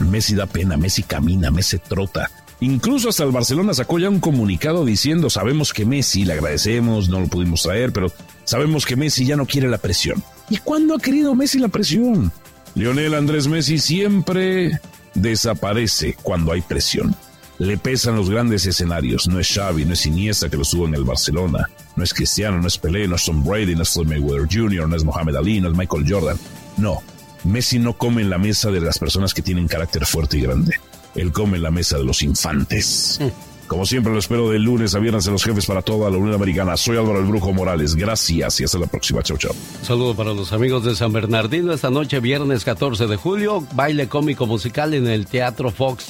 Messi 0.00 0.34
da 0.34 0.46
pena, 0.46 0.76
Messi 0.76 1.02
camina, 1.02 1.50
Messi 1.50 1.78
trota. 1.78 2.30
Incluso 2.60 3.08
hasta 3.08 3.24
el 3.24 3.32
Barcelona 3.32 3.74
sacó 3.74 3.98
ya 3.98 4.08
un 4.08 4.20
comunicado 4.20 4.84
diciendo, 4.84 5.30
sabemos 5.30 5.72
que 5.72 5.84
Messi, 5.84 6.24
le 6.24 6.34
agradecemos, 6.34 7.08
no 7.08 7.20
lo 7.20 7.26
pudimos 7.26 7.62
traer, 7.62 7.92
pero 7.92 8.12
sabemos 8.44 8.86
que 8.86 8.94
Messi 8.94 9.26
ya 9.26 9.36
no 9.36 9.46
quiere 9.46 9.68
la 9.68 9.78
presión. 9.78 10.22
¿Y 10.48 10.58
cuándo 10.58 10.94
ha 10.94 10.98
querido 11.00 11.34
Messi 11.34 11.58
la 11.58 11.68
presión? 11.68 12.30
Lionel 12.74 13.14
Andrés 13.14 13.48
Messi 13.48 13.78
siempre 13.78 14.80
desaparece 15.14 16.16
cuando 16.22 16.52
hay 16.52 16.62
presión. 16.62 17.16
Le 17.58 17.76
pesan 17.76 18.16
los 18.16 18.30
grandes 18.30 18.66
escenarios. 18.66 19.28
No 19.28 19.38
es 19.38 19.48
Xavi, 19.48 19.84
no 19.84 19.92
es 19.92 20.06
Iniesta 20.06 20.48
que 20.48 20.56
lo 20.56 20.62
estuvo 20.62 20.86
en 20.86 20.94
el 20.94 21.04
Barcelona. 21.04 21.68
No 21.94 22.04
es 22.04 22.14
Cristiano, 22.14 22.58
no 22.60 22.66
es 22.66 22.78
Pelé, 22.78 23.06
no 23.06 23.16
es 23.16 23.24
Tom 23.24 23.44
Brady, 23.44 23.74
no 23.74 23.82
es 23.82 23.90
Floyd 23.90 24.08
Mayweather 24.08 24.48
Jr., 24.50 24.88
no 24.88 24.96
es 24.96 25.04
Mohamed 25.04 25.36
Ali, 25.36 25.60
no 25.60 25.68
es 25.68 25.76
Michael 25.76 26.04
Jordan. 26.08 26.38
No, 26.78 27.02
Messi 27.44 27.78
no 27.78 27.94
come 27.94 28.22
en 28.22 28.30
la 28.30 28.38
mesa 28.38 28.70
de 28.70 28.80
las 28.80 28.98
personas 28.98 29.34
que 29.34 29.42
tienen 29.42 29.68
carácter 29.68 30.06
fuerte 30.06 30.38
y 30.38 30.42
grande. 30.42 30.76
Él 31.14 31.32
come 31.32 31.56
en 31.56 31.62
la 31.62 31.70
mesa 31.70 31.98
de 31.98 32.04
los 32.04 32.22
infantes. 32.22 33.20
Como 33.66 33.86
siempre 33.86 34.12
lo 34.12 34.18
espero 34.18 34.50
de 34.50 34.58
lunes 34.58 34.94
a 34.94 34.98
viernes 34.98 35.26
en 35.26 35.32
los 35.32 35.44
jefes 35.44 35.66
para 35.66 35.82
toda 35.82 36.10
la 36.10 36.16
Unión 36.16 36.34
Americana. 36.34 36.76
Soy 36.76 36.96
Álvaro 36.96 37.20
el 37.20 37.26
Brujo 37.26 37.52
Morales. 37.52 37.94
Gracias 37.94 38.60
y 38.60 38.64
hasta 38.64 38.78
la 38.78 38.86
próxima. 38.86 39.22
Chau, 39.22 39.36
chau. 39.38 39.52
Un 39.52 39.86
saludo 39.86 40.14
para 40.14 40.34
los 40.34 40.52
amigos 40.52 40.84
de 40.84 40.94
San 40.94 41.12
Bernardino. 41.12 41.72
Esta 41.72 41.90
noche, 41.90 42.20
viernes 42.20 42.64
14 42.64 43.06
de 43.06 43.16
julio, 43.16 43.64
baile 43.74 44.08
cómico 44.08 44.46
musical 44.46 44.94
en 44.94 45.06
el 45.06 45.26
Teatro 45.26 45.70
Fox 45.70 46.06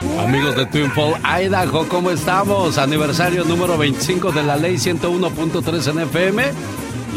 Amigos 0.00 0.54
de 0.54 0.64
Twin 0.66 0.90
Fall, 0.92 1.14
Idaho, 1.42 1.88
¿cómo 1.88 2.12
estamos? 2.12 2.78
Aniversario 2.78 3.44
número 3.44 3.76
25 3.76 4.30
de 4.30 4.44
la 4.44 4.56
ley 4.56 4.76
101.3 4.76 5.90
en 5.90 5.98
FM. 6.00 6.44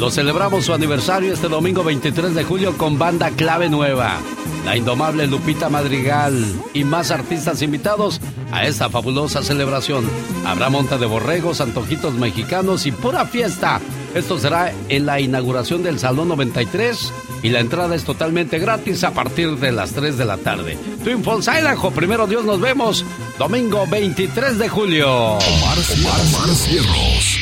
Lo 0.02 0.10
celebramos 0.10 0.66
su 0.66 0.74
aniversario 0.74 1.32
este 1.32 1.48
domingo 1.48 1.84
23 1.84 2.34
de 2.34 2.44
julio 2.44 2.76
con 2.76 2.98
banda 2.98 3.30
clave 3.30 3.70
nueva. 3.70 4.18
La 4.66 4.76
indomable 4.76 5.28
Lupita 5.28 5.70
Madrigal 5.70 6.44
y 6.74 6.84
más 6.84 7.12
artistas 7.12 7.62
invitados 7.62 8.20
a 8.52 8.66
esta 8.66 8.90
fabulosa 8.90 9.44
celebración. 9.44 10.10
Habrá 10.44 10.72
monta 10.72 10.98
de 10.98 11.06
borregos, 11.06 11.62
antojitos 11.62 12.16
mexicanos 12.16 12.88
y 12.88 12.92
pura 12.92 13.28
fiesta. 13.28 13.80
Esto 14.16 14.40
será 14.40 14.74
en 14.90 15.06
la 15.06 15.20
inauguración 15.20 15.84
del 15.84 16.00
Salón 16.00 16.30
93 16.30 17.14
y 17.44 17.50
la 17.50 17.60
entrada 17.60 17.94
es 17.94 18.04
totalmente 18.04 18.58
gratis 18.58 19.04
a 19.04 19.12
partir 19.12 19.58
de 19.58 19.72
las 19.72 19.92
3 19.92 20.18
de 20.18 20.26
la 20.26 20.38
tarde. 20.38 20.80
Twin 21.04 21.24
Falls, 21.24 21.48
Idaho, 21.48 21.92
primero 21.92 22.26
Dios 22.26 22.44
nos 22.44 22.60
vemos, 22.60 23.06
domingo 23.38 23.86
23 23.86 24.58
de 24.58 24.68
julio. 24.68 25.12
Omar, 25.12 25.78
Omar 25.78 26.56
Cierros. 26.56 27.40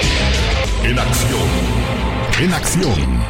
En 0.83 0.99
acción. 0.99 1.88
En 2.39 2.53
acción. 2.53 3.21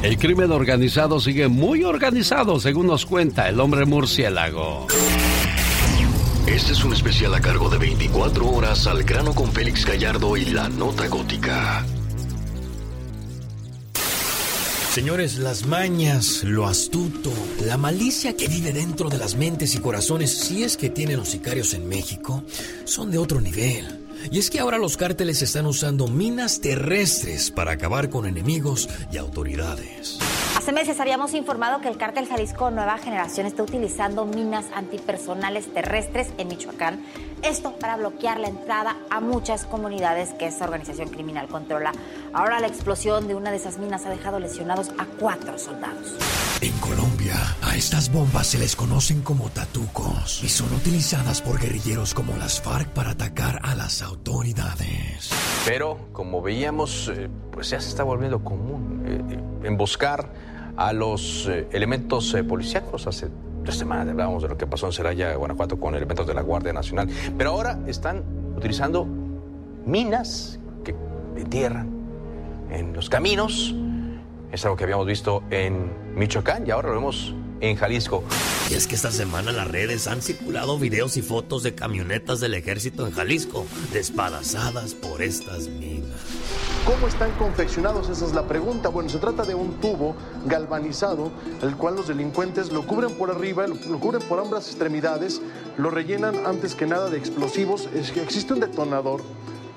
El 0.00 0.16
crimen 0.16 0.52
organizado 0.52 1.18
sigue 1.18 1.48
muy 1.48 1.82
organizado, 1.82 2.60
según 2.60 2.86
nos 2.86 3.04
cuenta 3.04 3.48
el 3.48 3.58
hombre 3.58 3.84
murciélago. 3.84 4.86
Este 6.46 6.72
es 6.72 6.84
un 6.84 6.92
especial 6.92 7.34
a 7.34 7.40
cargo 7.40 7.68
de 7.68 7.78
24 7.78 8.48
horas 8.48 8.86
al 8.86 9.02
grano 9.02 9.34
con 9.34 9.50
Félix 9.50 9.84
Gallardo 9.84 10.36
y 10.36 10.44
la 10.46 10.68
nota 10.68 11.08
gótica. 11.08 11.84
Señores, 14.92 15.38
las 15.38 15.66
mañas, 15.66 16.44
lo 16.44 16.68
astuto, 16.68 17.32
la 17.64 17.76
malicia 17.76 18.36
que 18.36 18.46
vive 18.46 18.72
dentro 18.72 19.08
de 19.08 19.18
las 19.18 19.34
mentes 19.34 19.74
y 19.74 19.78
corazones, 19.78 20.32
si 20.32 20.62
es 20.62 20.76
que 20.76 20.90
tienen 20.90 21.16
los 21.16 21.30
sicarios 21.30 21.74
en 21.74 21.88
México, 21.88 22.44
son 22.84 23.10
de 23.10 23.18
otro 23.18 23.40
nivel. 23.40 24.00
Y 24.30 24.38
es 24.38 24.50
que 24.50 24.60
ahora 24.60 24.78
los 24.78 24.96
cárteles 24.96 25.42
están 25.42 25.66
usando 25.66 26.08
minas 26.08 26.60
terrestres 26.60 27.50
para 27.50 27.72
acabar 27.72 28.10
con 28.10 28.26
enemigos 28.26 28.88
y 29.12 29.16
autoridades. 29.16 30.18
Hace 30.56 30.72
meses 30.72 31.00
habíamos 31.00 31.32
informado 31.32 31.80
que 31.80 31.88
el 31.88 31.96
cártel 31.96 32.26
Jalisco 32.26 32.70
Nueva 32.70 32.98
Generación 32.98 33.46
está 33.46 33.62
utilizando 33.62 34.26
minas 34.26 34.66
antipersonales 34.74 35.72
terrestres 35.72 36.28
en 36.36 36.48
Michoacán. 36.48 37.02
Esto 37.42 37.72
para 37.78 37.96
bloquear 37.96 38.38
la 38.38 38.48
entrada 38.48 38.96
a 39.08 39.20
muchas 39.20 39.64
comunidades 39.64 40.34
que 40.34 40.46
esta 40.46 40.64
organización 40.64 41.08
criminal 41.08 41.48
controla. 41.48 41.92
Ahora 42.34 42.60
la 42.60 42.66
explosión 42.66 43.26
de 43.26 43.34
una 43.34 43.50
de 43.50 43.56
esas 43.56 43.78
minas 43.78 44.04
ha 44.04 44.10
dejado 44.10 44.38
lesionados 44.38 44.90
a 44.98 45.06
cuatro 45.06 45.58
soldados. 45.58 46.14
En 46.60 46.72
Colombia, 46.90 47.36
a 47.62 47.76
estas 47.76 48.12
bombas 48.12 48.48
se 48.48 48.58
les 48.58 48.74
conocen 48.74 49.22
como 49.22 49.48
tatucos 49.48 50.42
y 50.42 50.48
son 50.48 50.74
utilizadas 50.74 51.40
por 51.40 51.60
guerrilleros 51.60 52.14
como 52.14 52.36
las 52.36 52.60
FARC 52.60 52.88
para 52.88 53.10
atacar 53.10 53.60
a 53.62 53.76
las 53.76 54.02
autoridades. 54.02 55.30
Pero, 55.64 56.08
como 56.10 56.42
veíamos, 56.42 57.08
eh, 57.14 57.28
pues 57.52 57.70
ya 57.70 57.80
se 57.80 57.90
está 57.90 58.02
volviendo 58.02 58.42
común 58.42 59.04
eh, 59.06 59.22
eh, 59.30 59.68
emboscar 59.68 60.32
a 60.76 60.92
los 60.92 61.48
elementos 61.70 62.36
policíacos. 62.48 63.06
Hace 63.06 63.28
tres 63.62 63.76
semanas 63.76 64.08
hablábamos 64.08 64.42
de 64.42 64.48
lo 64.48 64.58
que 64.58 64.66
pasó 64.66 64.86
en 64.86 64.92
Celaya, 64.92 65.36
Guanajuato, 65.36 65.78
con 65.78 65.94
elementos 65.94 66.26
de 66.26 66.34
la 66.34 66.42
Guardia 66.42 66.72
Nacional. 66.72 67.08
Pero 67.38 67.50
ahora 67.50 67.78
están 67.86 68.24
utilizando 68.56 69.06
minas 69.86 70.58
que 70.82 70.96
entierran 71.36 71.88
en 72.68 72.92
los 72.94 73.08
caminos. 73.08 73.76
Es 74.52 74.64
algo 74.64 74.76
que 74.76 74.84
habíamos 74.84 75.06
visto 75.06 75.44
en 75.50 75.92
Michoacán 76.16 76.66
y 76.66 76.70
ahora 76.72 76.88
lo 76.88 76.96
vemos 76.96 77.34
en 77.60 77.76
Jalisco. 77.76 78.24
Y 78.68 78.74
es 78.74 78.88
que 78.88 78.96
esta 78.96 79.12
semana 79.12 79.50
en 79.50 79.56
las 79.56 79.68
redes 79.68 80.08
han 80.08 80.22
circulado 80.22 80.76
videos 80.76 81.16
y 81.16 81.22
fotos 81.22 81.62
de 81.62 81.74
camionetas 81.74 82.40
del 82.40 82.54
ejército 82.54 83.06
en 83.06 83.12
Jalisco, 83.12 83.64
despadazadas 83.92 84.94
por 84.94 85.22
estas 85.22 85.68
minas. 85.68 86.20
¿Cómo 86.84 87.06
están 87.06 87.30
confeccionados? 87.32 88.08
Esa 88.08 88.26
es 88.26 88.32
la 88.32 88.48
pregunta. 88.48 88.88
Bueno, 88.88 89.08
se 89.08 89.18
trata 89.18 89.44
de 89.44 89.54
un 89.54 89.74
tubo 89.80 90.16
galvanizado, 90.46 91.30
el 91.62 91.76
cual 91.76 91.94
los 91.94 92.08
delincuentes 92.08 92.72
lo 92.72 92.86
cubren 92.86 93.12
por 93.12 93.30
arriba, 93.30 93.68
lo, 93.68 93.74
lo 93.74 94.00
cubren 94.00 94.22
por 94.22 94.40
ambas 94.40 94.66
extremidades, 94.66 95.40
lo 95.76 95.90
rellenan 95.90 96.46
antes 96.46 96.74
que 96.74 96.86
nada 96.86 97.08
de 97.08 97.18
explosivos. 97.18 97.88
Es 97.94 98.10
que 98.10 98.20
existe 98.22 98.54
un 98.54 98.60
detonador, 98.60 99.22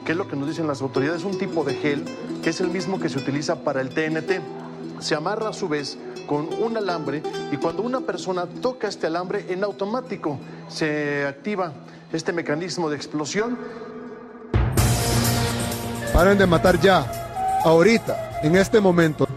que 0.04 0.14
es 0.14 0.18
lo 0.18 0.28
que 0.28 0.36
nos 0.36 0.48
dicen 0.48 0.66
las 0.66 0.82
autoridades, 0.82 1.24
un 1.26 1.38
tipo 1.38 1.64
de 1.64 1.76
gel, 1.76 2.06
que 2.42 2.50
es 2.50 2.62
el 2.62 2.70
mismo 2.70 3.00
que 3.00 3.10
se 3.10 3.20
utiliza 3.20 3.64
para 3.64 3.82
el 3.82 3.90
TNT. 3.90 4.63
Se 5.04 5.16
amarra 5.16 5.50
a 5.50 5.54
su 5.54 5.68
vez 5.68 5.98
con 6.28 6.48
un 6.54 6.78
alambre 6.78 7.22
y 7.52 7.58
cuando 7.58 7.84
una 7.84 8.00
persona 8.00 8.46
toca 8.46 8.88
este 8.88 9.08
alambre, 9.08 9.46
en 9.50 9.64
automático 9.64 10.40
se 10.70 11.26
activa 11.28 11.74
este 12.14 12.32
mecanismo 12.32 12.90
de 12.90 12.96
explosión 12.96 13.58
Paren 16.14 16.38
de 16.38 16.46
matar 16.46 16.80
ya, 16.80 17.62
ahorita, 17.66 18.40
en 18.44 18.56
este 18.56 18.80
momento. 18.80 19.28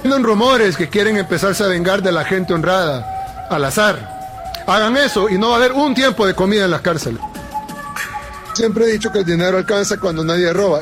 Tienen 0.00 0.24
rumores 0.24 0.78
que 0.78 0.88
quieren 0.88 1.18
empezarse 1.18 1.62
a 1.62 1.66
vengar 1.66 2.02
de 2.02 2.10
la 2.10 2.24
gente 2.24 2.54
honrada, 2.54 3.46
al 3.50 3.62
azar. 3.66 4.64
Hagan 4.66 4.96
eso 4.96 5.28
y 5.28 5.36
no 5.36 5.50
va 5.50 5.54
a 5.54 5.58
haber 5.58 5.72
un 5.72 5.94
tiempo 5.94 6.26
de 6.26 6.34
comida 6.34 6.64
en 6.64 6.70
las 6.70 6.80
cárceles. 6.80 7.20
Siempre 8.54 8.86
he 8.86 8.92
dicho 8.92 9.12
que 9.12 9.18
el 9.18 9.24
dinero 9.26 9.58
alcanza 9.58 9.98
cuando 9.98 10.24
nadie 10.24 10.52
roba. 10.54 10.80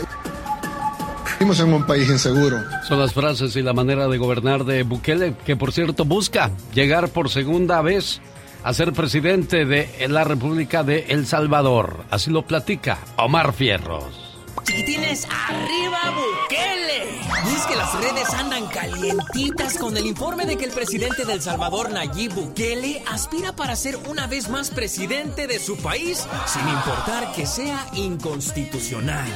Vivimos 1.48 1.66
en 1.66 1.72
un 1.72 1.86
país 1.86 2.10
inseguro. 2.10 2.62
Son 2.86 2.98
las 2.98 3.14
frases 3.14 3.56
y 3.56 3.62
la 3.62 3.72
manera 3.72 4.06
de 4.06 4.18
gobernar 4.18 4.66
de 4.66 4.82
Bukele, 4.82 5.34
que 5.46 5.56
por 5.56 5.72
cierto 5.72 6.04
busca 6.04 6.50
llegar 6.74 7.08
por 7.08 7.30
segunda 7.30 7.80
vez 7.80 8.20
a 8.62 8.74
ser 8.74 8.92
presidente 8.92 9.64
de 9.64 9.88
la 10.10 10.24
República 10.24 10.84
de 10.84 11.06
El 11.08 11.26
Salvador. 11.26 12.04
Así 12.10 12.30
lo 12.30 12.42
platica 12.42 12.98
Omar 13.16 13.54
Fierros. 13.54 14.28
Chiquitines, 14.64 15.26
arriba 15.48 15.98
Bukele. 16.10 17.18
Y 17.50 17.56
es 17.56 17.64
que 17.64 17.76
las 17.76 17.94
redes 17.94 18.28
andan 18.34 18.66
calientitas 18.66 19.78
con 19.78 19.96
el 19.96 20.04
informe 20.04 20.44
de 20.44 20.58
que 20.58 20.66
el 20.66 20.72
presidente 20.72 21.24
del 21.24 21.40
Salvador, 21.40 21.90
Nayib 21.90 22.34
Bukele, 22.34 23.02
aspira 23.10 23.56
para 23.56 23.74
ser 23.74 23.96
una 24.06 24.26
vez 24.26 24.50
más 24.50 24.68
presidente 24.68 25.46
de 25.46 25.58
su 25.58 25.78
país, 25.78 26.26
sin 26.46 26.68
importar 26.68 27.32
que 27.32 27.46
sea 27.46 27.86
inconstitucional. 27.94 29.28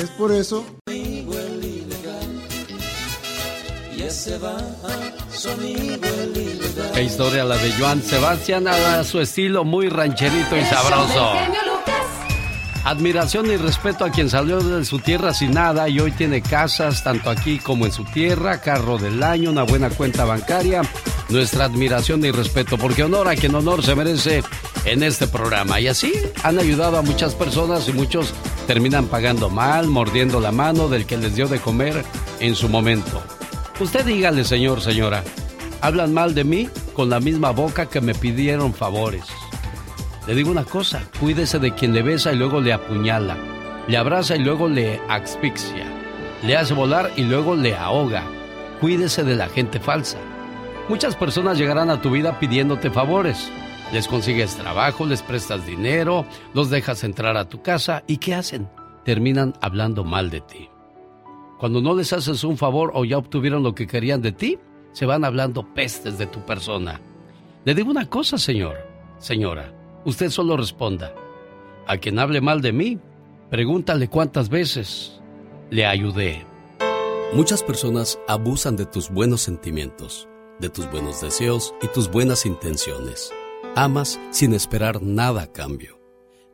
Es 0.00 0.08
por 0.10 0.32
eso 0.32 0.64
Qué 6.94 7.02
historia 7.02 7.44
la 7.44 7.58
de 7.58 7.72
Joan 7.72 8.02
Sebastián 8.02 8.66
a 8.66 9.04
su 9.04 9.20
estilo 9.20 9.64
muy 9.64 9.90
rancherito 9.90 10.56
y 10.56 10.64
sabroso. 10.64 11.32
Admiración 12.84 13.50
y 13.50 13.56
respeto 13.56 14.06
a 14.06 14.10
quien 14.10 14.30
salió 14.30 14.60
de 14.60 14.82
su 14.86 14.98
tierra 14.98 15.34
sin 15.34 15.50
nada 15.52 15.90
y 15.90 16.00
hoy 16.00 16.12
tiene 16.12 16.40
casas 16.40 17.04
tanto 17.04 17.28
aquí 17.28 17.58
como 17.58 17.84
en 17.84 17.92
su 17.92 18.04
tierra, 18.04 18.62
carro 18.62 18.96
del 18.96 19.22
año, 19.22 19.50
una 19.50 19.64
buena 19.64 19.90
cuenta 19.90 20.24
bancaria. 20.24 20.80
Nuestra 21.28 21.66
admiración 21.66 22.24
y 22.24 22.30
respeto, 22.30 22.78
porque 22.78 23.02
honor 23.02 23.28
a 23.28 23.36
quien 23.36 23.54
honor 23.54 23.84
se 23.84 23.94
merece 23.94 24.42
en 24.86 25.02
este 25.02 25.26
programa. 25.26 25.80
Y 25.80 25.88
así 25.88 26.14
han 26.42 26.58
ayudado 26.58 26.96
a 26.96 27.02
muchas 27.02 27.34
personas 27.34 27.86
y 27.90 27.92
muchos 27.92 28.32
terminan 28.66 29.06
pagando 29.08 29.50
mal, 29.50 29.86
mordiendo 29.86 30.40
la 30.40 30.52
mano 30.52 30.88
del 30.88 31.04
que 31.04 31.18
les 31.18 31.36
dio 31.36 31.46
de 31.46 31.60
comer 31.60 32.02
en 32.40 32.54
su 32.54 32.70
momento. 32.70 33.22
Usted 33.80 34.04
dígale, 34.04 34.42
señor, 34.42 34.80
señora, 34.80 35.22
hablan 35.80 36.12
mal 36.12 36.34
de 36.34 36.42
mí 36.42 36.68
con 36.94 37.08
la 37.08 37.20
misma 37.20 37.52
boca 37.52 37.86
que 37.86 38.00
me 38.00 38.12
pidieron 38.12 38.74
favores. 38.74 39.22
Le 40.26 40.34
digo 40.34 40.50
una 40.50 40.64
cosa, 40.64 41.08
cuídese 41.20 41.60
de 41.60 41.72
quien 41.72 41.94
le 41.94 42.02
besa 42.02 42.32
y 42.32 42.36
luego 42.36 42.60
le 42.60 42.72
apuñala, 42.72 43.36
le 43.86 43.96
abraza 43.96 44.34
y 44.34 44.40
luego 44.40 44.68
le 44.68 45.00
asfixia, 45.08 45.86
le 46.42 46.56
hace 46.56 46.74
volar 46.74 47.12
y 47.16 47.22
luego 47.22 47.54
le 47.54 47.76
ahoga. 47.76 48.24
Cuídese 48.80 49.22
de 49.22 49.36
la 49.36 49.48
gente 49.48 49.78
falsa. 49.78 50.18
Muchas 50.88 51.14
personas 51.14 51.56
llegarán 51.56 51.88
a 51.88 52.02
tu 52.02 52.10
vida 52.10 52.40
pidiéndote 52.40 52.90
favores. 52.90 53.48
Les 53.92 54.08
consigues 54.08 54.56
trabajo, 54.56 55.06
les 55.06 55.22
prestas 55.22 55.64
dinero, 55.64 56.26
los 56.52 56.68
dejas 56.68 57.04
entrar 57.04 57.36
a 57.36 57.48
tu 57.48 57.62
casa 57.62 58.02
y 58.08 58.16
¿qué 58.16 58.34
hacen? 58.34 58.68
Terminan 59.04 59.54
hablando 59.60 60.02
mal 60.02 60.30
de 60.30 60.40
ti. 60.40 60.68
Cuando 61.58 61.80
no 61.80 61.94
les 61.94 62.12
haces 62.12 62.44
un 62.44 62.56
favor 62.56 62.92
o 62.94 63.04
ya 63.04 63.18
obtuvieron 63.18 63.62
lo 63.62 63.74
que 63.74 63.86
querían 63.86 64.22
de 64.22 64.32
ti, 64.32 64.58
se 64.92 65.06
van 65.06 65.24
hablando 65.24 65.74
pestes 65.74 66.16
de 66.18 66.26
tu 66.26 66.44
persona. 66.46 67.00
Le 67.64 67.74
digo 67.74 67.90
una 67.90 68.08
cosa, 68.08 68.38
señor, 68.38 68.76
señora. 69.18 69.74
Usted 70.04 70.30
solo 70.30 70.56
responda. 70.56 71.12
A 71.86 71.98
quien 71.98 72.18
hable 72.18 72.40
mal 72.40 72.62
de 72.62 72.72
mí, 72.72 72.98
pregúntale 73.50 74.08
cuántas 74.08 74.48
veces 74.48 75.20
le 75.70 75.84
ayudé. 75.84 76.46
Muchas 77.34 77.62
personas 77.62 78.18
abusan 78.26 78.76
de 78.76 78.86
tus 78.86 79.10
buenos 79.10 79.42
sentimientos, 79.42 80.28
de 80.60 80.70
tus 80.70 80.90
buenos 80.90 81.20
deseos 81.20 81.74
y 81.82 81.88
tus 81.88 82.10
buenas 82.10 82.46
intenciones. 82.46 83.32
Amas 83.74 84.18
sin 84.30 84.54
esperar 84.54 85.02
nada 85.02 85.42
a 85.42 85.52
cambio. 85.52 86.00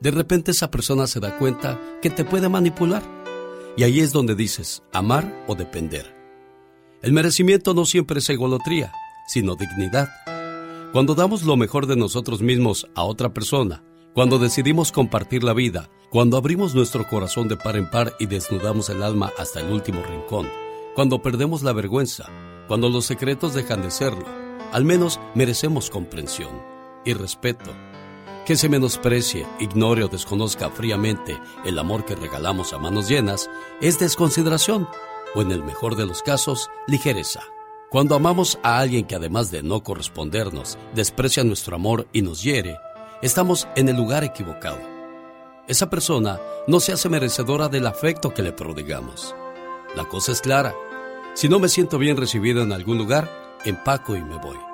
De 0.01 0.11
repente 0.11 0.51
esa 0.51 0.71
persona 0.71 1.07
se 1.07 1.21
da 1.21 1.39
cuenta 1.39 1.81
que 2.03 2.11
te 2.11 2.25
puede 2.25 2.49
manipular. 2.49 3.03
Y 3.77 3.83
ahí 3.83 4.01
es 4.01 4.13
donde 4.13 4.35
dices 4.35 4.83
amar 4.93 5.45
o 5.49 5.55
depender. 5.55 6.15
El 7.03 7.13
merecimiento 7.13 7.75
no 7.75 7.85
siempre 7.85 8.21
es 8.21 8.31
egolotría, 8.31 8.93
sino 9.27 9.57
dignidad. 9.57 10.09
Cuando 10.93 11.15
damos 11.15 11.43
lo 11.43 11.57
mejor 11.57 11.87
de 11.87 11.97
nosotros 11.97 12.41
mismos 12.41 12.89
a 12.95 13.03
otra 13.03 13.35
persona, 13.35 13.83
cuando 14.15 14.39
decidimos 14.39 14.93
compartir 14.93 15.43
la 15.43 15.53
vida, 15.53 15.91
cuando 16.09 16.37
abrimos 16.37 16.75
nuestro 16.77 17.09
corazón 17.09 17.49
de 17.49 17.57
par 17.57 17.77
en 17.77 17.91
par 17.91 18.15
y 18.21 18.27
desnudamos 18.27 18.89
el 18.91 19.03
alma 19.03 19.33
hasta 19.37 19.61
el 19.61 19.73
último 19.73 20.03
rincón, 20.05 20.49
cuando 20.95 21.21
perdemos 21.21 21.65
la 21.65 21.73
vergüenza, 21.73 22.31
cuando 22.69 22.89
los 22.89 23.05
secretos 23.05 23.55
dejan 23.55 23.83
de 23.83 23.91
serlo, 23.91 24.25
al 24.73 24.85
menos 24.85 25.19
merecemos 25.35 25.91
comprensión 25.91 26.63
y 27.05 27.13
respeto. 27.13 27.73
Que 28.45 28.57
se 28.57 28.69
menosprecie, 28.69 29.47
ignore 29.59 30.05
o 30.05 30.09
desconozca 30.09 30.69
fríamente 30.69 31.41
el 31.65 31.79
amor 31.79 32.05
que 32.05 32.15
regalamos 32.15 32.75
a 32.75 32.79
manos 32.79 33.09
llenas 33.09 33.49
es 33.81 33.99
desconsideración 33.99 34.87
o 35.35 35.41
en 35.41 35.51
el 35.51 35.65
mejor 35.65 35.97
de 35.97 36.05
los 36.05 36.23
casos, 36.23 36.69
ligereza. 36.87 37.41
Cuando 37.89 38.15
amamos 38.15 38.59
a 38.63 38.81
alguien 38.81 39.07
que 39.07 39.15
además 39.15 39.51
de 39.51 39.63
no 39.63 39.83
correspondernos, 39.83 40.77
desprecia 40.95 41.43
nuestro 41.43 41.77
amor 41.77 42.07
y 42.13 42.21
nos 42.21 42.43
hiere, 42.43 42.79
estamos 43.23 43.67
en 43.77 43.89
el 43.89 43.97
lugar 43.97 44.25
equivocado. 44.25 44.81
Esa 45.67 45.89
persona 45.89 46.39
no 46.67 46.81
se 46.81 46.93
hace 46.93 47.09
merecedora 47.09 47.69
del 47.69 47.87
afecto 47.87 48.35
que 48.35 48.43
le 48.43 48.53
prodigamos. 48.53 49.35
La 49.97 50.05
cosa 50.05 50.33
es 50.33 50.43
clara. 50.43 50.75
Si 51.33 51.49
no 51.49 51.59
me 51.61 51.69
siento 51.71 51.99
bien 51.99 52.19
recibido 52.19 52.63
en 52.63 52.73
algún 52.73 52.99
lugar, 52.99 53.31
empaco 53.65 54.15
y 54.17 54.23
me 54.23 54.37
voy. 54.37 54.74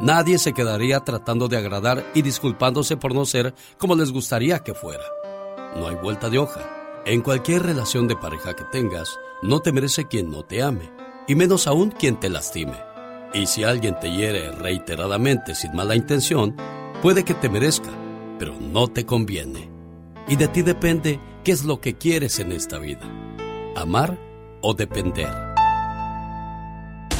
Nadie 0.00 0.38
se 0.38 0.52
quedaría 0.52 1.00
tratando 1.00 1.48
de 1.48 1.56
agradar 1.56 2.04
y 2.14 2.22
disculpándose 2.22 2.96
por 2.96 3.14
no 3.14 3.24
ser 3.26 3.54
como 3.78 3.96
les 3.96 4.12
gustaría 4.12 4.60
que 4.60 4.74
fuera. 4.74 5.02
No 5.76 5.88
hay 5.88 5.96
vuelta 5.96 6.30
de 6.30 6.38
hoja. 6.38 6.60
En 7.04 7.20
cualquier 7.20 7.62
relación 7.64 8.06
de 8.06 8.14
pareja 8.14 8.54
que 8.54 8.64
tengas, 8.64 9.18
no 9.42 9.60
te 9.60 9.72
merece 9.72 10.06
quien 10.06 10.30
no 10.30 10.44
te 10.44 10.62
ame, 10.62 10.92
y 11.26 11.34
menos 11.34 11.66
aún 11.66 11.90
quien 11.90 12.20
te 12.20 12.28
lastime. 12.28 12.76
Y 13.34 13.46
si 13.46 13.64
alguien 13.64 13.98
te 13.98 14.10
hiere 14.10 14.52
reiteradamente 14.52 15.54
sin 15.54 15.74
mala 15.74 15.96
intención, 15.96 16.56
puede 17.02 17.24
que 17.24 17.34
te 17.34 17.48
merezca, 17.48 17.90
pero 18.38 18.54
no 18.60 18.88
te 18.88 19.04
conviene. 19.04 19.68
Y 20.28 20.36
de 20.36 20.48
ti 20.48 20.62
depende 20.62 21.20
qué 21.44 21.52
es 21.52 21.64
lo 21.64 21.80
que 21.80 21.96
quieres 21.96 22.38
en 22.38 22.52
esta 22.52 22.78
vida, 22.78 23.08
amar 23.74 24.18
o 24.60 24.74
depender. 24.74 25.30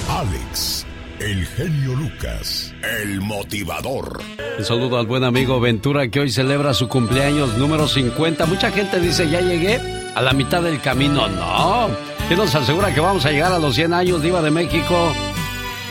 Alex, 0.08 0.86
el 1.20 1.46
genio 1.46 1.94
Lucas, 1.94 2.72
el 3.00 3.20
motivador. 3.20 4.22
Un 4.58 4.64
saludo 4.64 4.98
al 4.98 5.06
buen 5.06 5.24
amigo 5.24 5.60
Ventura 5.60 6.08
que 6.08 6.20
hoy 6.20 6.30
celebra 6.30 6.74
su 6.74 6.88
cumpleaños 6.88 7.56
número 7.56 7.88
50. 7.88 8.46
Mucha 8.46 8.70
gente 8.70 9.00
dice, 9.00 9.28
ya 9.28 9.40
llegué 9.40 9.80
a 10.14 10.22
la 10.22 10.32
mitad 10.32 10.62
del 10.62 10.80
camino. 10.80 11.28
No, 11.28 11.88
¿qué 12.28 12.36
nos 12.36 12.54
asegura 12.54 12.94
que 12.94 13.00
vamos 13.00 13.24
a 13.26 13.30
llegar 13.30 13.52
a 13.52 13.58
los 13.58 13.74
100 13.74 13.94
años, 13.94 14.22
Diva 14.22 14.42
de 14.42 14.50
México? 14.50 15.12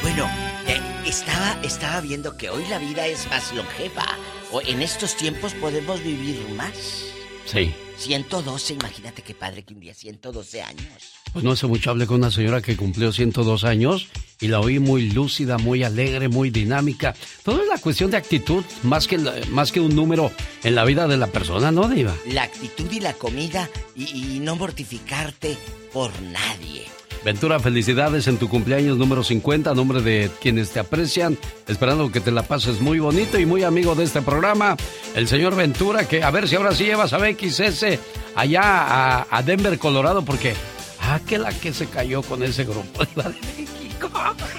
Bueno, 0.01 0.29
eh, 0.67 0.79
estaba, 1.05 1.57
estaba 1.63 2.01
viendo 2.01 2.37
que 2.37 2.49
hoy 2.49 2.63
la 2.69 2.77
vida 2.79 3.05
es 3.07 3.27
más 3.29 3.53
longeva. 3.53 4.05
O 4.51 4.61
en 4.61 4.81
estos 4.81 5.17
tiempos 5.17 5.53
podemos 5.55 6.01
vivir 6.01 6.39
más. 6.55 7.05
Sí. 7.45 7.73
112, 7.97 8.73
imagínate 8.73 9.21
qué 9.21 9.33
padre 9.33 9.63
que 9.63 9.73
un 9.73 9.79
día 9.79 9.93
112 9.93 10.61
años. 10.61 11.13
Pues 11.33 11.43
no 11.43 11.51
hace 11.51 11.67
mucho 11.67 11.91
hablé 11.91 12.05
con 12.05 12.17
una 12.17 12.31
señora 12.31 12.61
que 12.61 12.77
cumplió 12.77 13.11
102 13.11 13.63
años 13.63 14.07
y 14.39 14.47
la 14.47 14.59
oí 14.59 14.79
muy 14.79 15.09
lúcida, 15.09 15.57
muy 15.57 15.83
alegre, 15.83 16.27
muy 16.29 16.49
dinámica. 16.49 17.15
Todo 17.43 17.61
es 17.61 17.67
la 17.67 17.77
cuestión 17.79 18.11
de 18.11 18.17
actitud, 18.17 18.63
más 18.83 19.07
que, 19.07 19.17
más 19.49 19.71
que 19.71 19.79
un 19.79 19.95
número 19.95 20.31
en 20.63 20.75
la 20.75 20.85
vida 20.85 21.07
de 21.07 21.17
la 21.17 21.27
persona, 21.27 21.71
¿no, 21.71 21.89
Diva? 21.89 22.15
La 22.27 22.43
actitud 22.43 22.91
y 22.91 22.99
la 22.99 23.13
comida 23.13 23.69
y, 23.95 24.35
y 24.35 24.39
no 24.39 24.55
mortificarte 24.55 25.57
por 25.91 26.11
nadie. 26.21 26.96
Ventura, 27.27 27.59
felicidades 27.59 28.25
en 28.29 28.37
tu 28.37 28.47
cumpleaños 28.47 28.97
número 28.97 29.21
50, 29.21 29.71
a 29.71 29.73
nombre 29.73 30.01
de 30.01 30.31
quienes 30.39 30.71
te 30.71 30.79
aprecian, 30.79 31.37
esperando 31.67 32.09
que 32.09 32.21
te 32.21 32.31
la 32.31 32.43
pases 32.43 32.79
muy 32.79 32.99
bonito 32.99 33.37
y 33.37 33.45
muy 33.45 33.63
amigo 33.63 33.95
de 33.95 34.05
este 34.05 34.21
programa, 34.21 34.77
el 35.13 35.27
señor 35.27 35.53
Ventura, 35.53 36.07
que 36.07 36.23
a 36.23 36.31
ver 36.31 36.47
si 36.47 36.55
ahora 36.55 36.73
sí 36.73 36.85
llevas 36.85 37.11
a 37.11 37.17
BXS 37.17 37.99
allá 38.33 39.27
a, 39.29 39.43
Denver, 39.43 39.77
Colorado, 39.77 40.23
porque, 40.23 40.53
ah, 41.01 41.19
que 41.27 41.37
la 41.37 41.51
que 41.51 41.73
se 41.73 41.87
cayó 41.87 42.21
con 42.21 42.43
ese 42.43 42.63
grupo 42.63 43.03
de 43.03 43.23
México. 43.23 44.09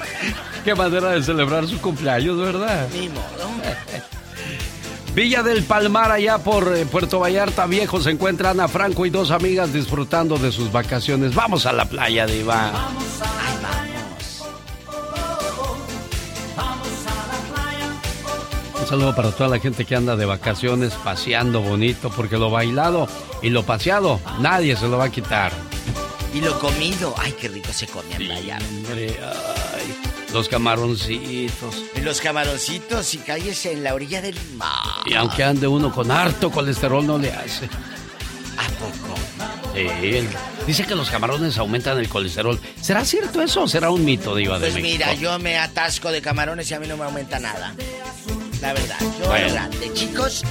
Qué 0.67 0.75
manera 0.75 1.13
de 1.13 1.23
celebrar 1.23 1.67
su 1.67 1.81
cumpleaños, 1.81 2.37
¿verdad? 2.37 2.87
Ni 2.93 3.09
modo. 3.09 3.49
Villa 5.19 5.43
del 5.43 5.65
Palmar, 5.65 6.13
allá 6.13 6.39
por 6.39 6.77
eh, 6.77 6.87
Puerto 6.87 7.19
Vallarta 7.19 7.67
Viejo, 7.67 8.01
se 8.01 8.11
encuentra 8.11 8.51
Ana 8.51 8.69
Franco 8.69 9.05
y 9.05 9.11
dos 9.11 9.33
amigas 9.33 9.73
disfrutando 9.73 10.39
de 10.39 10.53
sus 10.53 10.71
vacaciones. 10.71 11.35
Vamos 11.35 11.67
a 11.67 11.73
la 11.73 11.87
playa, 11.87 12.25
Diva. 12.25 12.71
Un 18.81 18.87
saludo 18.87 19.13
para 19.17 19.33
toda 19.33 19.49
la 19.49 19.59
gente 19.59 19.85
que 19.85 19.97
anda 19.97 20.15
de 20.15 20.25
vacaciones, 20.25 20.93
paseando 21.03 21.63
bonito, 21.63 22.11
porque 22.15 22.39
lo 22.39 22.53
bailado 22.53 23.09
y 23.43 23.51
lo 23.51 23.65
paseado 23.65 24.21
nadie 24.39 24.77
se 24.77 24.87
lo 24.87 24.99
va 24.99 25.07
a 25.07 25.11
quitar. 25.11 25.51
Y 26.33 26.41
lo 26.41 26.57
comido, 26.61 27.13
ay, 27.19 27.33
qué 27.33 27.49
rico 27.49 27.73
se 27.73 27.89
come 27.89 28.13
en 28.13 28.19
playa. 28.19 28.59
Ay, 28.61 30.08
los 30.33 30.49
camaroncitos. 30.49 31.75
Los 32.03 32.21
camaroncitos 32.21 33.15
y 33.15 33.19
cállese 33.19 33.73
en 33.73 33.85
la 33.85 33.95
orilla 33.95 34.21
del 34.21 34.37
mar. 34.57 34.69
Y 35.07 35.15
aunque 35.15 35.43
ande 35.45 35.67
uno 35.67 35.93
con 35.93 36.11
harto 36.11 36.51
colesterol, 36.51 37.07
no 37.07 37.19
le 37.19 37.33
hace. 37.33 37.67
¿A 37.67 38.69
poco? 38.79 39.15
Sí, 39.75 40.27
dice 40.67 40.85
que 40.85 40.95
los 40.97 41.09
camarones 41.11 41.57
aumentan 41.59 41.99
el 41.99 42.09
colesterol. 42.09 42.59
¿Será 42.81 43.05
cierto 43.05 43.41
eso 43.43 43.63
o 43.63 43.69
será 43.69 43.91
un 43.91 44.05
mito, 44.05 44.35
Diva 44.35 44.59
de 44.59 44.71
Pues 44.71 44.75
México? 44.83 44.93
mira, 44.93 45.15
yo 45.15 45.39
me 45.39 45.57
atasco 45.59 46.11
de 46.11 46.21
camarones 46.21 46.69
y 46.71 46.75
a 46.75 46.81
mí 46.81 46.89
no 46.89 46.97
me 46.97 47.05
aumenta 47.05 47.39
nada. 47.39 47.75
La 48.61 48.73
verdad, 48.73 48.97
yo 49.21 49.29
Bueno. 49.29 49.69
Chicos, 49.95 50.43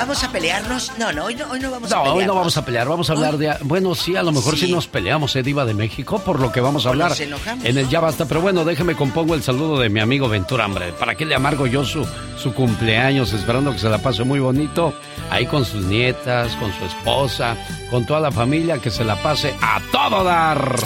¿Vamos 0.00 0.22
a 0.22 0.30
pelearnos? 0.30 0.92
No, 0.96 1.12
no, 1.12 1.24
hoy 1.24 1.34
no, 1.34 1.50
hoy 1.50 1.58
no 1.58 1.70
vamos 1.72 1.90
a 1.90 1.96
No, 1.96 2.02
pelearnos. 2.02 2.14
hoy 2.22 2.26
no 2.26 2.34
vamos 2.36 2.56
a 2.56 2.64
pelear, 2.64 2.88
vamos 2.88 3.10
a 3.10 3.12
hablar 3.14 3.36
de... 3.36 3.52
Bueno, 3.62 3.94
sí, 3.96 4.14
a 4.16 4.22
lo 4.22 4.30
mejor 4.30 4.54
sí, 4.56 4.66
Sí. 4.66 4.72
nos 4.72 4.86
peleamos, 4.86 5.34
eh, 5.34 5.42
Diva 5.42 5.64
de 5.64 5.74
México, 5.74 6.20
por 6.20 6.38
lo 6.40 6.52
que 6.52 6.60
vamos 6.60 6.86
a 6.86 6.90
hablar 6.90 7.10
nos 7.10 7.20
enojamos. 7.20 7.64
en 7.64 7.78
el 7.78 7.88
Ya 7.88 7.98
Basta. 8.00 8.24
Pero 8.26 8.40
bueno, 8.40 8.64
déjeme 8.64 8.94
compongo 8.94 9.34
el 9.34 9.42
saludo 9.42 9.78
de 9.80 9.88
mi 9.88 9.98
amigo 10.00 10.28
Ventura, 10.28 10.66
hombre. 10.66 10.92
¿Para 10.92 11.16
qué 11.16 11.26
le 11.26 11.34
amargo 11.34 11.66
yo 11.66 11.84
su, 11.84 12.06
su 12.40 12.54
cumpleaños? 12.54 13.32
Esperando 13.32 13.72
que 13.72 13.78
se 13.80 13.88
la 13.88 13.98
pase 13.98 14.22
muy 14.22 14.38
bonito, 14.38 14.94
ahí 15.30 15.46
con 15.46 15.64
sus 15.64 15.84
nietas, 15.84 16.54
con 16.56 16.72
su 16.72 16.84
esposa, 16.84 17.56
con 17.90 18.06
toda 18.06 18.20
la 18.20 18.30
familia, 18.30 18.78
que 18.78 18.90
se 18.92 19.04
la 19.04 19.16
pase 19.20 19.52
a 19.60 19.80
todo 19.90 20.22
dar. 20.22 20.76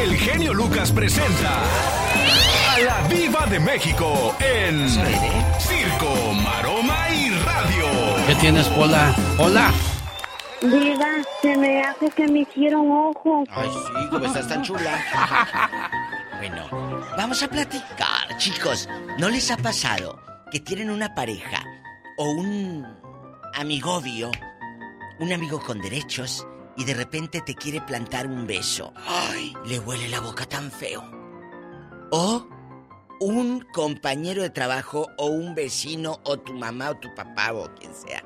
El 0.00 0.16
genio 0.16 0.54
Lucas 0.54 0.92
presenta 0.92 1.58
a 2.72 2.78
la 2.78 3.08
Viva 3.08 3.46
de 3.46 3.58
México 3.58 4.36
en. 4.38 4.86
¿Qué 8.30 8.36
tienes, 8.36 8.68
Pola? 8.68 9.12
Hola. 9.38 9.72
Diva, 10.62 11.08
se 11.42 11.56
me 11.56 11.82
hace 11.82 12.08
que 12.10 12.28
me 12.28 12.42
hicieron 12.42 12.88
ojo. 12.88 13.42
Ay, 13.50 13.68
sí, 13.68 14.08
como 14.08 14.24
estás 14.24 14.46
tan 14.46 14.62
chula. 14.62 15.04
Bueno, 16.38 16.64
vamos 17.18 17.42
a 17.42 17.48
platicar, 17.48 18.36
chicos. 18.38 18.88
¿No 19.18 19.28
les 19.28 19.50
ha 19.50 19.56
pasado 19.56 20.22
que 20.52 20.60
tienen 20.60 20.90
una 20.90 21.12
pareja 21.12 21.60
o 22.16 22.30
un 22.30 22.86
amigovio, 23.54 24.30
un 25.18 25.32
amigo 25.32 25.60
con 25.60 25.80
derechos, 25.80 26.46
y 26.76 26.84
de 26.84 26.94
repente 26.94 27.40
te 27.40 27.56
quiere 27.56 27.80
plantar 27.80 28.28
un 28.28 28.46
beso? 28.46 28.94
¡Ay! 29.08 29.54
Le 29.66 29.80
huele 29.80 30.08
la 30.08 30.20
boca 30.20 30.46
tan 30.46 30.70
feo. 30.70 31.02
O 32.12 32.46
un 33.20 33.60
compañero 33.60 34.42
de 34.42 34.50
trabajo 34.50 35.08
o 35.18 35.26
un 35.26 35.54
vecino 35.54 36.20
o 36.24 36.38
tu 36.38 36.54
mamá 36.54 36.90
o 36.90 36.96
tu 36.96 37.14
papá 37.14 37.52
o 37.52 37.72
quien 37.74 37.94
sea. 37.94 38.24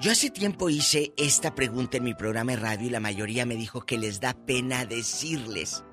Yo 0.00 0.12
hace 0.12 0.30
tiempo 0.30 0.70
hice 0.70 1.12
esta 1.16 1.56
pregunta 1.56 1.96
en 1.96 2.04
mi 2.04 2.14
programa 2.14 2.52
de 2.52 2.58
radio 2.58 2.86
y 2.86 2.90
la 2.90 3.00
mayoría 3.00 3.44
me 3.44 3.56
dijo 3.56 3.80
que 3.84 3.98
les 3.98 4.20
da 4.20 4.32
pena 4.32 4.84
decirles. 4.84 5.84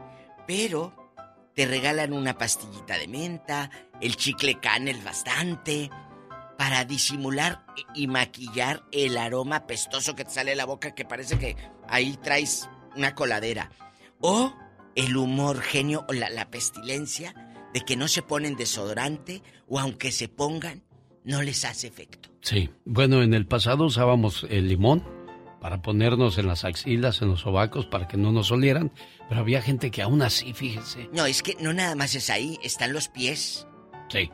Pero 0.46 0.94
te 1.56 1.66
regalan 1.66 2.14
una 2.14 2.38
pastillita 2.38 3.00
de 3.00 3.08
menta, 3.08 3.72
el 4.00 4.16
chicle 4.16 4.60
canel 4.60 5.02
bastante, 5.02 5.90
para 6.60 6.86
disimular 6.86 7.66
y 7.96 8.06
maquillar 8.06 8.84
el 8.92 9.18
aroma 9.18 9.66
pestoso 9.66 10.16
que 10.16 10.26
te 10.26 10.32
sale 10.32 10.52
de 10.52 10.58
la 10.58 10.66
boca 10.66 10.94
que 10.94 11.06
parece 11.06 11.40
que 11.40 11.58
ahí 11.88 12.16
traes 12.18 12.70
una 12.96 13.16
coladera. 13.16 13.72
O 14.22 14.54
el 14.94 15.18
humor 15.18 15.62
genio 15.62 16.06
o 16.08 16.14
la, 16.14 16.30
la 16.30 16.52
pestilencia 16.52 17.34
de 17.76 17.82
que 17.82 17.98
no 17.98 18.08
se 18.08 18.22
ponen 18.22 18.56
desodorante 18.56 19.44
o 19.68 19.80
aunque 19.80 20.12
se 20.14 20.30
pongan, 20.30 20.82
no 21.26 21.42
les 21.42 21.66
hace 21.66 21.88
efecto. 21.88 22.30
Sí, 22.42 22.70
bueno, 22.86 23.22
en 23.22 23.34
el 23.34 23.46
pasado 23.46 23.84
usábamos 23.84 24.46
el 24.50 24.70
limón 24.70 25.04
para 25.60 25.82
ponernos 25.82 26.38
en 26.38 26.48
las 26.48 26.64
axilas, 26.64 27.22
en 27.22 27.28
los 27.28 27.42
sobacos, 27.42 27.86
para 27.86 28.08
que 28.08 28.16
no 28.16 28.32
nos 28.32 28.50
olieran, 28.52 28.94
pero 29.28 29.42
había 29.42 29.62
gente 29.62 29.92
que 29.92 30.02
aún 30.02 30.22
así, 30.22 30.54
fíjese. 30.54 31.10
No, 31.12 31.26
es 31.26 31.44
que 31.44 31.58
no 31.60 31.74
nada 31.74 31.96
más 31.96 32.16
es 32.16 32.30
ahí, 32.30 32.58
están 32.64 32.94
los 32.94 33.10
pies, 33.10 33.68
Sí. 34.08 34.30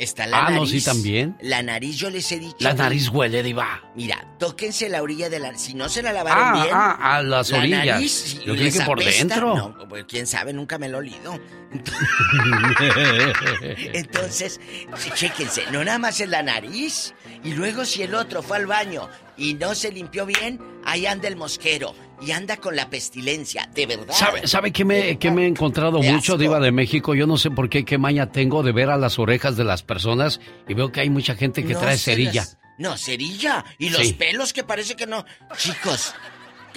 está 0.00 0.26
la 0.26 0.46
Ah, 0.46 0.50
no, 0.50 0.56
nariz. 0.64 0.70
sí, 0.70 0.82
también. 0.84 1.36
La 1.42 1.62
nariz 1.62 1.96
yo 1.98 2.08
les 2.10 2.32
he 2.32 2.40
dicho. 2.40 2.56
La 2.60 2.72
nariz 2.74 3.08
huele, 3.10 3.42
diva. 3.44 3.82
Mira, 3.94 4.34
tóquense 4.40 4.88
la 4.88 5.02
orilla 5.02 5.28
de 5.28 5.38
la... 5.38 5.56
Si 5.58 5.74
no 5.74 5.88
se 5.90 6.02
la 6.02 6.12
lavaron 6.14 6.44
Ah, 6.44 6.62
bien... 6.62 6.74
ah, 6.74 7.16
a 7.18 7.22
las 7.22 7.50
la 7.50 7.58
orillas. 7.58 7.86
nariz, 7.86 8.40
Yo 8.44 8.54
les 8.54 8.78
que 8.78 8.84
por 8.84 9.00
apesta, 9.00 9.24
dentro. 9.34 9.54
No, 9.54 9.88
pues 9.88 10.06
quién 10.08 10.26
sabe, 10.26 10.54
nunca 10.54 10.78
me 10.78 10.88
lo 10.88 10.96
he 10.96 11.00
olido. 11.00 11.38
Entonces, 13.92 14.60
chéquense, 15.14 15.64
no 15.72 15.84
nada 15.84 15.98
más 15.98 16.20
en 16.20 16.30
la 16.30 16.42
nariz. 16.42 17.14
Y 17.44 17.52
luego 17.54 17.84
si 17.84 18.02
el 18.02 18.14
otro 18.14 18.42
fue 18.42 18.56
al 18.58 18.66
baño 18.66 19.08
y 19.36 19.54
no 19.54 19.74
se 19.74 19.90
limpió 19.92 20.26
bien, 20.26 20.60
ahí 20.84 21.06
anda 21.06 21.28
el 21.28 21.36
mosquero. 21.36 21.94
Y 22.22 22.32
anda 22.32 22.58
con 22.58 22.76
la 22.76 22.90
pestilencia, 22.90 23.66
de 23.74 23.86
verdad. 23.86 24.12
¿Sabe, 24.14 24.46
sabe 24.46 24.72
qué, 24.72 24.84
me, 24.84 25.18
qué 25.18 25.30
me 25.30 25.44
he 25.44 25.46
encontrado 25.46 26.02
mucho, 26.02 26.34
asco. 26.34 26.36
Diva 26.36 26.60
de 26.60 26.70
México? 26.70 27.14
Yo 27.14 27.26
no 27.26 27.38
sé 27.38 27.50
por 27.50 27.70
qué, 27.70 27.86
qué 27.86 27.96
maña 27.96 28.30
tengo 28.30 28.62
de 28.62 28.72
ver 28.72 28.90
a 28.90 28.98
las 28.98 29.18
orejas 29.18 29.56
de 29.56 29.64
las 29.64 29.82
personas 29.82 30.38
y 30.68 30.74
veo 30.74 30.92
que 30.92 31.00
hay 31.00 31.08
mucha 31.08 31.34
gente 31.34 31.64
que 31.64 31.72
No 31.72 31.80
trae 31.80 31.96
cerilla. 31.96 32.42
las- 32.42 32.58
No, 32.76 32.98
cerilla. 32.98 33.64
Y 33.78 33.88
los 33.88 34.08
Sí. 34.08 34.12
pelos 34.12 34.52
que 34.52 34.64
parece 34.64 34.96
que 34.96 35.06
no. 35.06 35.24
Chicos, 35.56 36.14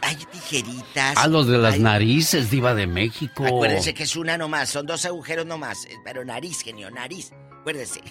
hay 0.04 0.16
tijeritas. 0.16 1.18
A 1.18 1.28
los 1.28 1.48
de 1.48 1.58
las 1.58 1.76
hay- 1.76 1.80
narices, 1.80 2.50
Diva 2.50 2.74
de 2.74 2.88
México. 2.88 3.46
Acuérdense 3.46 3.94
que 3.94 4.04
es 4.04 4.16
una 4.16 4.38
nomás, 4.38 4.70
son 4.70 4.86
dos 4.86 5.06
agujeros 5.06 5.46
nomás. 5.46 5.86
eh, 5.86 5.96
Pero 6.04 6.24
nariz, 6.26 6.62
genio, 6.62 6.90
nariz. 6.92 7.32
Acuérdense. 7.62 8.02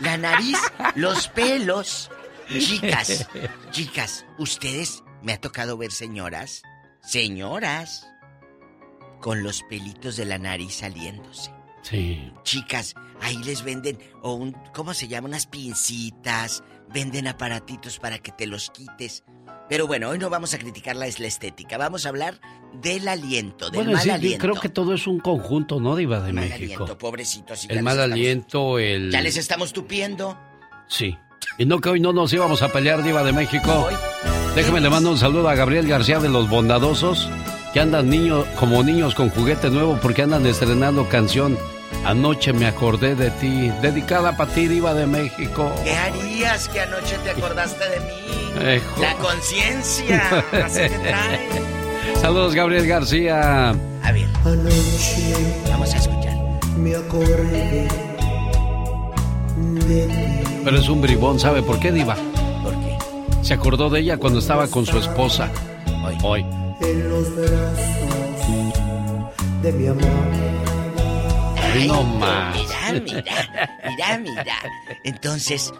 La 0.00 0.16
nariz, 0.16 0.58
los 0.96 1.28
pelos. 1.28 2.10
Chicas, 2.48 3.26
chicas, 3.72 4.24
ustedes 4.38 5.02
me 5.22 5.32
ha 5.32 5.40
tocado 5.40 5.76
ver 5.76 5.90
señoras, 5.90 6.62
señoras, 7.02 8.06
con 9.20 9.42
los 9.42 9.62
pelitos 9.64 10.16
de 10.16 10.26
la 10.26 10.38
nariz 10.38 10.76
saliéndose. 10.76 11.50
Sí. 11.88 12.32
Chicas, 12.42 12.94
ahí 13.20 13.36
les 13.44 13.62
venden, 13.62 13.98
o 14.22 14.34
un, 14.34 14.52
¿cómo 14.74 14.92
se 14.94 15.06
llama? 15.08 15.28
Unas 15.28 15.46
pincitas, 15.46 16.62
venden 16.92 17.28
aparatitos 17.28 17.98
para 17.98 18.18
que 18.18 18.32
te 18.32 18.46
los 18.46 18.70
quites. 18.70 19.22
Pero 19.68 19.86
bueno, 19.86 20.08
hoy 20.10 20.18
no 20.18 20.30
vamos 20.30 20.54
a 20.54 20.58
criticar 20.58 20.96
la, 20.96 21.06
la 21.06 21.26
estética, 21.26 21.76
vamos 21.78 22.06
a 22.06 22.10
hablar 22.10 22.40
del 22.80 23.06
aliento, 23.08 23.66
del 23.70 23.78
Bueno, 23.78 23.92
mal 23.92 24.02
sí, 24.02 24.10
aliento. 24.10 24.38
creo 24.42 24.54
que 24.60 24.68
todo 24.68 24.94
es 24.94 25.06
un 25.06 25.18
conjunto, 25.20 25.80
¿no, 25.80 25.96
Diva 25.96 26.20
de 26.20 26.32
mal 26.32 26.48
México? 26.48 26.56
aliento, 26.84 26.98
pobrecitos. 26.98 27.62
ya 27.66 27.74
El 27.74 27.82
mal 27.82 27.94
estamos- 27.96 28.12
aliento, 28.12 28.78
el... 28.78 29.10
Ya 29.10 29.20
les 29.20 29.36
estamos 29.36 29.72
tupiendo. 29.72 30.38
Sí. 30.88 31.16
Y 31.58 31.66
no 31.66 31.80
que 31.80 31.88
hoy 31.88 32.00
no 32.00 32.12
nos 32.12 32.32
íbamos 32.32 32.62
a 32.62 32.68
pelear, 32.72 33.02
Diva 33.02 33.22
de 33.24 33.32
México. 33.32 33.88
Déjeme 34.54 34.80
le 34.80 34.88
mando 34.90 35.10
un 35.10 35.18
saludo 35.18 35.48
a 35.48 35.54
Gabriel 35.54 35.86
García 35.88 36.18
de 36.20 36.28
Los 36.28 36.48
Bondadosos, 36.48 37.28
que 37.72 37.80
andan 37.80 38.08
niños 38.08 38.44
como 38.58 38.82
niños 38.82 39.14
con 39.14 39.30
juguete 39.30 39.68
nuevo 39.70 39.98
porque 40.00 40.22
andan 40.22 40.46
estrenando 40.46 41.08
canción. 41.08 41.58
Anoche 42.06 42.52
me 42.52 42.66
acordé 42.66 43.16
de 43.16 43.32
ti, 43.32 43.68
dedicada 43.82 44.36
para 44.36 44.52
ti, 44.52 44.68
Diva 44.68 44.94
de 44.94 45.06
México. 45.08 45.72
¿Qué 45.82 45.92
harías 45.92 46.68
que 46.68 46.78
anoche 46.78 47.18
te 47.24 47.30
acordaste 47.30 47.82
de 47.88 47.98
mí? 47.98 48.74
Ejo. 48.74 49.02
La 49.02 49.14
conciencia. 49.14 50.44
así 50.52 50.82
te 50.82 50.88
trae. 50.90 51.48
Saludos, 52.20 52.54
Gabriel 52.54 52.86
García. 52.86 53.70
A 53.70 54.12
ver. 54.12 54.28
Vamos 55.68 55.92
a 55.94 55.96
escuchar. 55.96 56.38
Me 56.76 56.94
acordé 56.94 57.88
de 59.56 60.06
ti. 60.06 60.54
Pero 60.64 60.78
es 60.78 60.88
un 60.88 61.00
bribón, 61.02 61.40
¿sabe 61.40 61.60
por 61.60 61.80
qué, 61.80 61.90
Diva? 61.90 62.14
¿Por 62.62 62.74
qué? 62.74 62.96
Se 63.42 63.54
acordó 63.54 63.90
de 63.90 63.98
ella 63.98 64.16
cuando 64.16 64.38
estaba 64.38 64.68
con 64.68 64.86
su 64.86 64.96
esposa. 64.96 65.50
Hoy. 66.22 66.46
en 66.82 67.10
los 67.10 67.34
brazos 67.34 68.80
de 69.60 69.72
mi 69.72 69.88
amor. 69.88 70.45
Ay, 71.72 71.88
no 71.88 72.02
más. 72.02 72.56
Mira, 72.56 73.00
mira, 73.00 73.80
mira, 73.84 74.18
mira. 74.18 74.56
Entonces, 75.04 75.72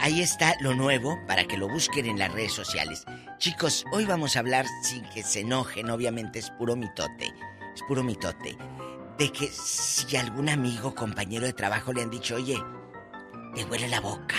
ahí 0.00 0.20
está 0.20 0.54
lo 0.60 0.74
nuevo 0.74 1.18
para 1.26 1.44
que 1.44 1.56
lo 1.56 1.68
busquen 1.68 2.06
en 2.06 2.18
las 2.18 2.32
redes 2.32 2.52
sociales. 2.52 3.04
Chicos, 3.38 3.84
hoy 3.92 4.04
vamos 4.04 4.36
a 4.36 4.40
hablar 4.40 4.66
sin 4.82 5.04
que 5.10 5.22
se 5.22 5.40
enojen, 5.40 5.90
obviamente 5.90 6.38
es 6.38 6.50
puro 6.50 6.76
mitote. 6.76 7.32
Es 7.74 7.82
puro 7.88 8.02
mitote. 8.02 8.56
De 9.18 9.30
que 9.30 9.48
si 9.48 10.16
algún 10.16 10.48
amigo, 10.48 10.94
compañero 10.94 11.46
de 11.46 11.52
trabajo 11.52 11.92
le 11.92 12.02
han 12.02 12.10
dicho, 12.10 12.36
oye, 12.36 12.58
te 13.54 13.64
huele 13.64 13.88
la 13.88 14.00
boca. 14.00 14.36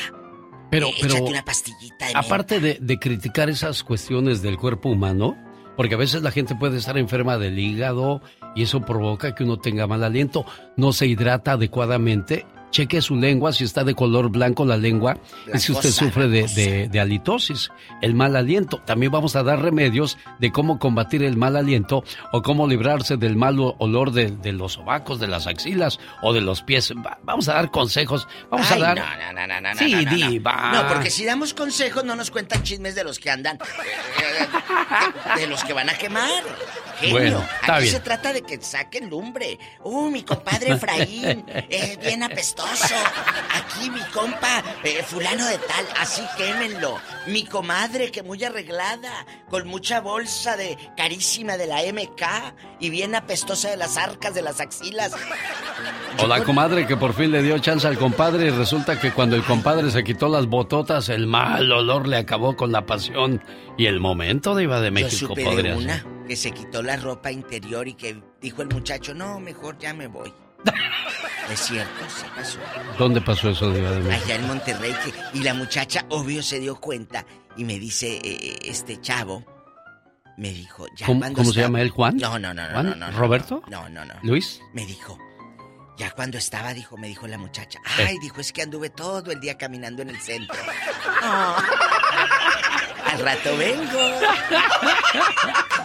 Pero, 0.70 0.88
eh, 0.88 0.96
pero 1.02 1.24
una 1.24 1.46
pastillita 1.46 2.08
de 2.08 2.14
aparte 2.16 2.60
de, 2.60 2.78
de 2.82 2.98
criticar 2.98 3.50
esas 3.50 3.84
cuestiones 3.84 4.42
del 4.42 4.58
cuerpo 4.58 4.90
humano, 4.90 5.38
porque 5.76 5.96
a 5.96 5.98
veces 5.98 6.24
la 6.24 6.32
gente 6.32 6.56
puede 6.56 6.78
estar 6.78 6.98
enferma 6.98 7.38
del 7.38 7.60
hígado 7.60 8.22
y 8.56 8.64
eso 8.64 8.82
provoca 8.82 9.36
que 9.36 9.44
uno 9.44 9.58
tenga 9.58 9.88
mal 9.88 10.04
aliento, 10.04 10.46
no 10.76 10.94
se 10.94 11.08
hidrata 11.08 11.54
adecuadamente. 11.54 12.46
Cheque 12.74 13.02
su 13.04 13.16
lengua, 13.16 13.54
si 13.54 13.64
está 13.64 13.84
de 13.84 13.94
color 13.94 14.30
blanco 14.30 14.66
la 14.66 14.78
lengua, 14.78 15.18
es 15.54 15.62
si 15.62 15.72
usted 15.72 15.92
sufre 15.92 16.28
de, 16.28 16.48
de- 16.48 16.88
de 16.90 17.00
halitosis, 17.00 17.70
el 18.02 18.16
mal 18.16 18.36
aliento. 18.36 18.80
También 18.80 19.12
vamos 19.12 19.36
a 19.36 19.44
dar 19.44 19.62
remedios 19.62 20.18
de 20.40 20.52
cómo 20.52 20.80
combatir 20.80 21.22
el 21.24 21.38
mal 21.38 21.56
aliento 21.56 22.04
o 22.32 22.42
cómo 22.42 22.68
librarse 22.68 23.16
del 23.16 23.36
mal 23.36 23.58
olor 23.78 24.12
de, 24.12 24.32
de 24.32 24.54
los 24.54 24.74
sobacos, 24.74 25.20
de 25.20 25.28
las 25.28 25.46
axilas 25.46 26.00
o 26.24 26.34
de 26.34 26.42
los 26.42 26.64
pies. 26.64 26.92
Va- 26.94 27.20
Vamos 27.24 27.48
a 27.48 27.54
dar 27.54 27.70
consejos, 27.70 28.28
vamos 28.50 28.70
Ay, 28.72 28.82
a 28.82 28.86
dar... 28.86 28.98
no, 28.98 29.34
no, 29.34 29.48
no, 29.48 29.62
no, 29.62 29.74
no, 29.74 29.80
Sí, 29.80 29.94
no, 29.94 30.02
no, 30.12 30.16
diva. 30.30 30.72
No, 30.74 30.88
porque 30.88 31.12
si 31.12 31.26
damos 31.26 31.54
consejos 31.54 32.04
no 32.04 32.16
nos 32.16 32.32
cuentan 32.32 32.64
chismes 32.64 32.96
de 32.96 33.04
los 33.04 33.20
que 33.20 33.30
andan, 33.30 33.58
eh, 33.58 35.38
de 35.40 35.46
los 35.48 35.64
que 35.64 35.74
van 35.74 35.92
a 35.92 35.94
quemar. 35.94 36.44
Genio. 37.00 37.14
Bueno, 37.20 37.46
está 37.62 37.76
Aquí 37.76 37.84
bien. 37.84 37.96
se 37.96 38.00
trata 38.02 38.34
de 38.34 38.42
que 38.42 38.60
saquen 38.62 39.10
lumbre. 39.10 39.60
Uh, 39.84 40.10
mi 40.10 40.24
compadre 40.24 40.74
Efraín, 40.74 41.44
es 41.70 42.00
bien 42.00 42.24
apestoso. 42.24 42.63
Aquí 43.54 43.90
mi 43.90 44.02
compa, 44.14 44.64
eh, 44.84 45.04
fulano 45.04 45.46
de 45.46 45.58
tal, 45.58 45.86
así 46.00 46.22
quémenlo. 46.38 46.98
Mi 47.28 47.46
comadre, 47.46 48.12
que 48.12 48.24
muy 48.24 48.44
arreglada, 48.44 49.26
con 49.50 49.68
mucha 49.68 50.02
bolsa 50.02 50.58
de 50.58 50.78
carísima 50.98 51.58
de 51.58 51.68
la 51.68 51.82
MK 51.82 52.56
y 52.80 52.90
bien 52.90 53.16
apestosa 53.16 53.70
de 53.70 53.78
las 53.78 53.98
arcas, 53.98 54.34
de 54.34 54.42
las 54.42 54.60
axilas. 54.60 55.14
O 56.20 56.28
la 56.28 56.44
comadre 56.44 56.86
que 56.88 56.98
por 56.98 57.14
fin 57.14 57.32
le 57.32 57.42
dio 57.42 57.58
chance 57.60 57.88
al 57.88 57.98
compadre 57.98 58.48
y 58.48 58.50
resulta 58.50 59.00
que 59.00 59.12
cuando 59.12 59.36
el 59.36 59.44
compadre 59.44 59.90
se 59.92 60.04
quitó 60.04 60.30
las 60.30 60.46
bototas, 60.48 61.10
el 61.10 61.28
mal 61.28 61.72
olor 61.72 62.08
le 62.08 62.18
acabó 62.18 62.56
con 62.56 62.72
la 62.72 62.86
pasión 62.86 63.44
y 63.78 63.86
el 63.88 64.00
momento 64.00 64.56
de 64.56 64.64
Iba 64.64 64.80
de 64.80 64.88
Yo 64.88 64.94
México 64.94 65.28
supe 65.30 65.44
ser. 65.44 65.76
una 65.76 66.06
que 66.28 66.36
se 66.36 66.52
quitó 66.52 66.82
la 66.82 66.96
ropa 66.98 67.32
interior 67.32 67.88
y 67.88 67.94
que 67.96 68.22
dijo 68.42 68.62
el 68.62 68.70
muchacho, 68.70 69.14
no, 69.14 69.40
mejor 69.40 69.78
ya 69.78 69.94
me 69.94 70.08
voy. 70.08 70.32
Es 71.52 71.60
cierto, 71.60 72.10
se 72.10 72.26
pasó. 72.36 72.60
¿Dónde 72.98 73.22
pasó 73.22 73.50
eso 73.50 73.70
de 73.72 73.80
Iba 73.80 73.92
de 73.92 74.00
México? 74.00 74.24
Allá 74.26 74.36
en 74.36 74.48
Monterrey, 74.48 74.96
que- 75.04 75.14
y 75.38 75.44
la 75.44 75.54
muchacha, 75.54 76.06
obvio, 76.10 76.42
se 76.44 76.60
dio 76.60 76.76
cuenta 76.80 77.26
y 77.58 77.64
me 77.66 77.78
dice, 77.80 78.20
eh, 78.24 78.58
este 78.64 79.00
chavo, 79.02 79.44
me 80.38 80.50
dijo, 80.52 80.86
ya 80.96 81.06
¿Cómo, 81.06 81.20
cuando 81.20 81.38
cómo 81.38 81.54
se 81.54 81.60
llama 81.62 81.82
él? 81.82 81.90
¿Juan? 81.92 82.18
No, 82.18 82.40
no, 82.40 82.54
no, 82.54 82.64
no, 82.64 82.72
¿Juan? 82.74 82.86
no, 82.90 82.96
no, 82.96 83.12
no. 83.12 83.18
¿Roberto? 83.18 83.62
No, 83.68 83.88
no, 83.90 84.04
no. 84.06 84.14
¿Luis? 84.24 84.62
Me 84.74 84.84
dijo, 84.86 85.18
ya 85.98 86.10
cuando 86.12 86.40
estaba, 86.40 86.74
dijo, 86.74 86.98
me 86.98 87.08
dijo 87.08 87.28
la 87.28 87.38
muchacha, 87.38 87.80
Eh. 88.00 88.06
ay, 88.08 88.18
dijo, 88.20 88.42
es 88.42 88.52
que 88.52 88.64
anduve 88.64 88.90
todo 88.90 89.30
el 89.32 89.40
día 89.40 89.58
caminando 89.58 90.02
en 90.02 90.10
el 90.10 90.20
centro. 90.20 90.58
Al 93.12 93.20
rato 93.20 93.56
vengo. 93.58 94.00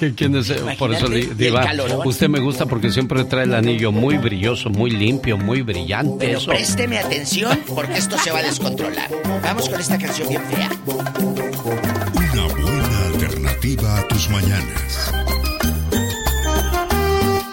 ¿Qui- 0.00 0.14
¿Quién 0.16 0.34
es? 0.36 0.50
Por 0.78 0.92
eso, 0.94 1.08
Diva, 1.08 1.64
usted 2.04 2.28
me 2.28 2.40
gusta 2.40 2.66
porque 2.66 2.90
siempre 2.90 3.24
trae 3.24 3.44
el 3.44 3.54
anillo 3.54 3.92
muy 3.92 4.16
brilloso, 4.18 4.70
muy 4.70 4.90
limpio, 4.90 5.36
muy 5.38 5.62
brillante. 5.62 6.26
Pero 6.26 6.38
Eso. 6.38 6.50
présteme 6.50 6.98
atención 6.98 7.58
porque 7.74 7.98
esto 7.98 8.16
se 8.18 8.30
va 8.30 8.38
a 8.38 8.42
descontrolar. 8.42 9.10
Vamos 9.42 9.68
con 9.68 9.80
esta 9.80 9.98
canción 9.98 10.28
bien 10.28 10.42
fea. 10.50 10.70
Una 10.86 12.46
buena 12.46 13.06
alternativa 13.06 13.98
a 13.98 14.08
tus 14.08 14.28
mañanas. 14.30 15.12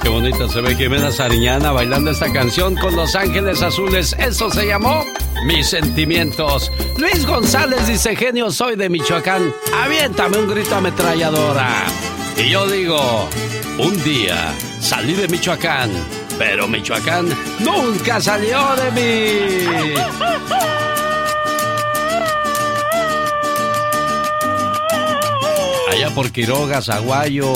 Qué 0.01 0.09
bonita 0.09 0.47
se 0.47 0.61
ve 0.61 0.75
Jimena 0.75 1.11
Sariñana 1.11 1.71
bailando 1.71 2.11
esta 2.11 2.31
canción 2.31 2.75
con 2.75 2.95
Los 2.95 3.13
Ángeles 3.15 3.61
Azules. 3.61 4.15
Eso 4.17 4.49
se 4.49 4.65
llamó 4.65 5.03
Mis 5.45 5.67
Sentimientos. 5.67 6.71
Luis 6.97 7.25
González 7.25 7.87
dice, 7.87 8.15
genio, 8.15 8.51
soy 8.51 8.75
de 8.75 8.89
Michoacán. 8.89 9.53
Aviéntame 9.73 10.37
un 10.37 10.47
grito 10.47 10.75
ametralladora. 10.75 11.85
Y 12.37 12.49
yo 12.49 12.67
digo, 12.67 13.29
un 13.77 14.03
día 14.03 14.53
salí 14.79 15.13
de 15.13 15.27
Michoacán, 15.27 15.89
pero 16.37 16.67
Michoacán 16.67 17.27
nunca 17.59 18.19
salió 18.19 18.59
de 18.75 18.91
mí. 18.91 19.65
Allá 25.91 26.09
por 26.13 26.31
Quiroga, 26.31 26.81
Zaguayo 26.81 27.53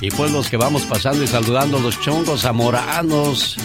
y 0.00 0.10
pueblos 0.10 0.48
que 0.48 0.56
vamos 0.56 0.82
pasando 0.82 1.24
y 1.24 1.26
saludando 1.26 1.78
los 1.80 2.00
chongos 2.00 2.42
zamoranos, 2.42 3.56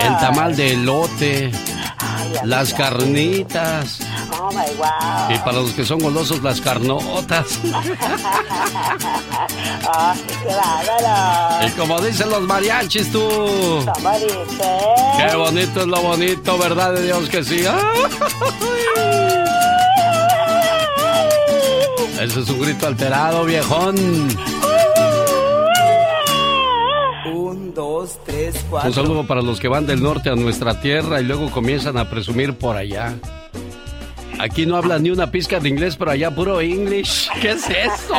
el 0.00 0.16
tamal 0.18 0.56
de 0.56 0.72
elote, 0.72 1.50
Las 2.42 2.74
carnitas 2.74 3.98
Oh 4.38 4.50
my 4.50 4.74
wow. 4.76 5.30
y 5.34 5.38
para 5.38 5.52
los 5.58 5.70
que 5.72 5.84
son 5.84 5.98
golosos 6.00 6.42
las 6.42 6.60
carnotas. 6.60 7.58
Qué 7.62 7.70
bárbaro. 10.54 11.66
Y 11.66 11.70
como 11.72 12.00
dicen 12.00 12.30
los 12.30 12.42
mariachis 12.42 13.10
tú, 13.12 13.20
¿Cómo 13.94 14.12
dice? 14.18 14.78
qué 15.18 15.36
bonito 15.36 15.80
es 15.82 15.86
lo 15.86 16.00
bonito, 16.02 16.58
¿verdad 16.58 16.92
de 16.94 17.02
Dios 17.04 17.28
que 17.28 17.44
sí? 17.44 17.64
Ese 22.20 22.40
es 22.40 22.48
un 22.48 22.60
grito 22.60 22.86
alterado, 22.86 23.44
viejón. 23.44 24.28
Un 28.86 28.92
saludo 28.94 29.26
para 29.26 29.42
los 29.42 29.60
que 29.60 29.68
van 29.68 29.86
del 29.86 30.02
norte 30.02 30.30
a 30.30 30.34
nuestra 30.36 30.80
tierra 30.80 31.20
y 31.20 31.24
luego 31.24 31.50
comienzan 31.50 31.96
a 31.96 32.08
presumir 32.08 32.54
por 32.54 32.76
allá. 32.76 33.14
Aquí 34.40 34.66
no 34.66 34.76
hablan 34.76 35.02
ni 35.02 35.10
una 35.10 35.30
pizca 35.30 35.58
de 35.60 35.68
inglés, 35.68 35.96
pero 35.96 36.10
allá 36.10 36.30
puro 36.30 36.60
English. 36.60 37.28
¿Qué 37.40 37.50
es 37.52 37.68
eso? 37.70 38.14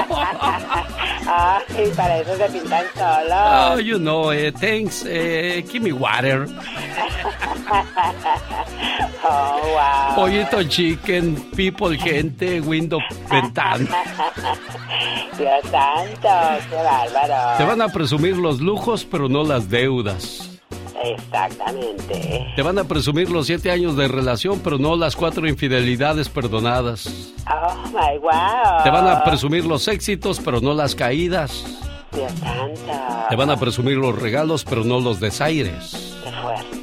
Ay, 1.28 1.92
para 1.96 2.20
eso 2.20 2.36
se 2.38 2.46
pintan 2.50 2.86
Oh, 2.96 3.74
solos. 3.74 3.84
you 3.86 3.98
know, 3.98 4.32
eh, 4.32 4.52
thanks, 4.52 5.04
eh, 5.08 5.64
give 5.72 5.82
me 5.84 5.92
water. 5.92 6.48
Oh, 9.28 9.60
wow. 9.74 10.16
Pollito 10.16 10.62
chicken, 10.70 11.36
people, 11.56 11.98
gente, 11.98 12.62
window, 12.62 13.00
ventana. 13.30 13.88
Dios 15.38 15.64
santo, 15.72 16.30
qué 16.70 16.76
bárbaro. 16.76 17.58
Te 17.58 17.64
van 17.64 17.82
a 17.82 17.88
presumir 17.90 18.38
los 18.38 18.60
lujos, 18.62 19.04
pero 19.04 19.28
no 19.28 19.44
las 19.44 19.68
deudas. 19.70 20.55
Exactamente. 21.03 22.47
Te 22.55 22.61
van 22.61 22.77
a 22.80 22.85
presumir 22.85 23.30
los 23.30 23.47
siete 23.47 23.72
años 23.72 23.95
de 23.95 24.07
relación, 24.07 24.59
pero 24.59 24.77
no 24.77 24.95
las 24.95 25.15
cuatro 25.15 25.47
infidelidades 25.47 26.30
perdonadas. 26.30 27.34
Oh 27.47 27.88
my 27.89 28.17
wow. 28.19 28.84
Te 28.84 28.89
van 28.89 29.07
a 29.07 29.23
presumir 29.23 29.65
los 29.65 29.88
éxitos, 29.88 30.39
pero 30.43 30.61
no 30.61 30.73
las 30.73 30.95
caídas. 30.95 31.65
Dios 32.13 32.31
santo. 32.39 33.27
Te 33.30 33.35
van 33.35 33.49
a 33.49 33.57
presumir 33.57 33.97
los 33.97 34.17
regalos, 34.19 34.63
pero 34.63 34.84
no 34.84 34.99
los 34.99 35.19
desaires. 35.19 36.15
Qué 36.23 36.31
fuerte. 36.31 36.74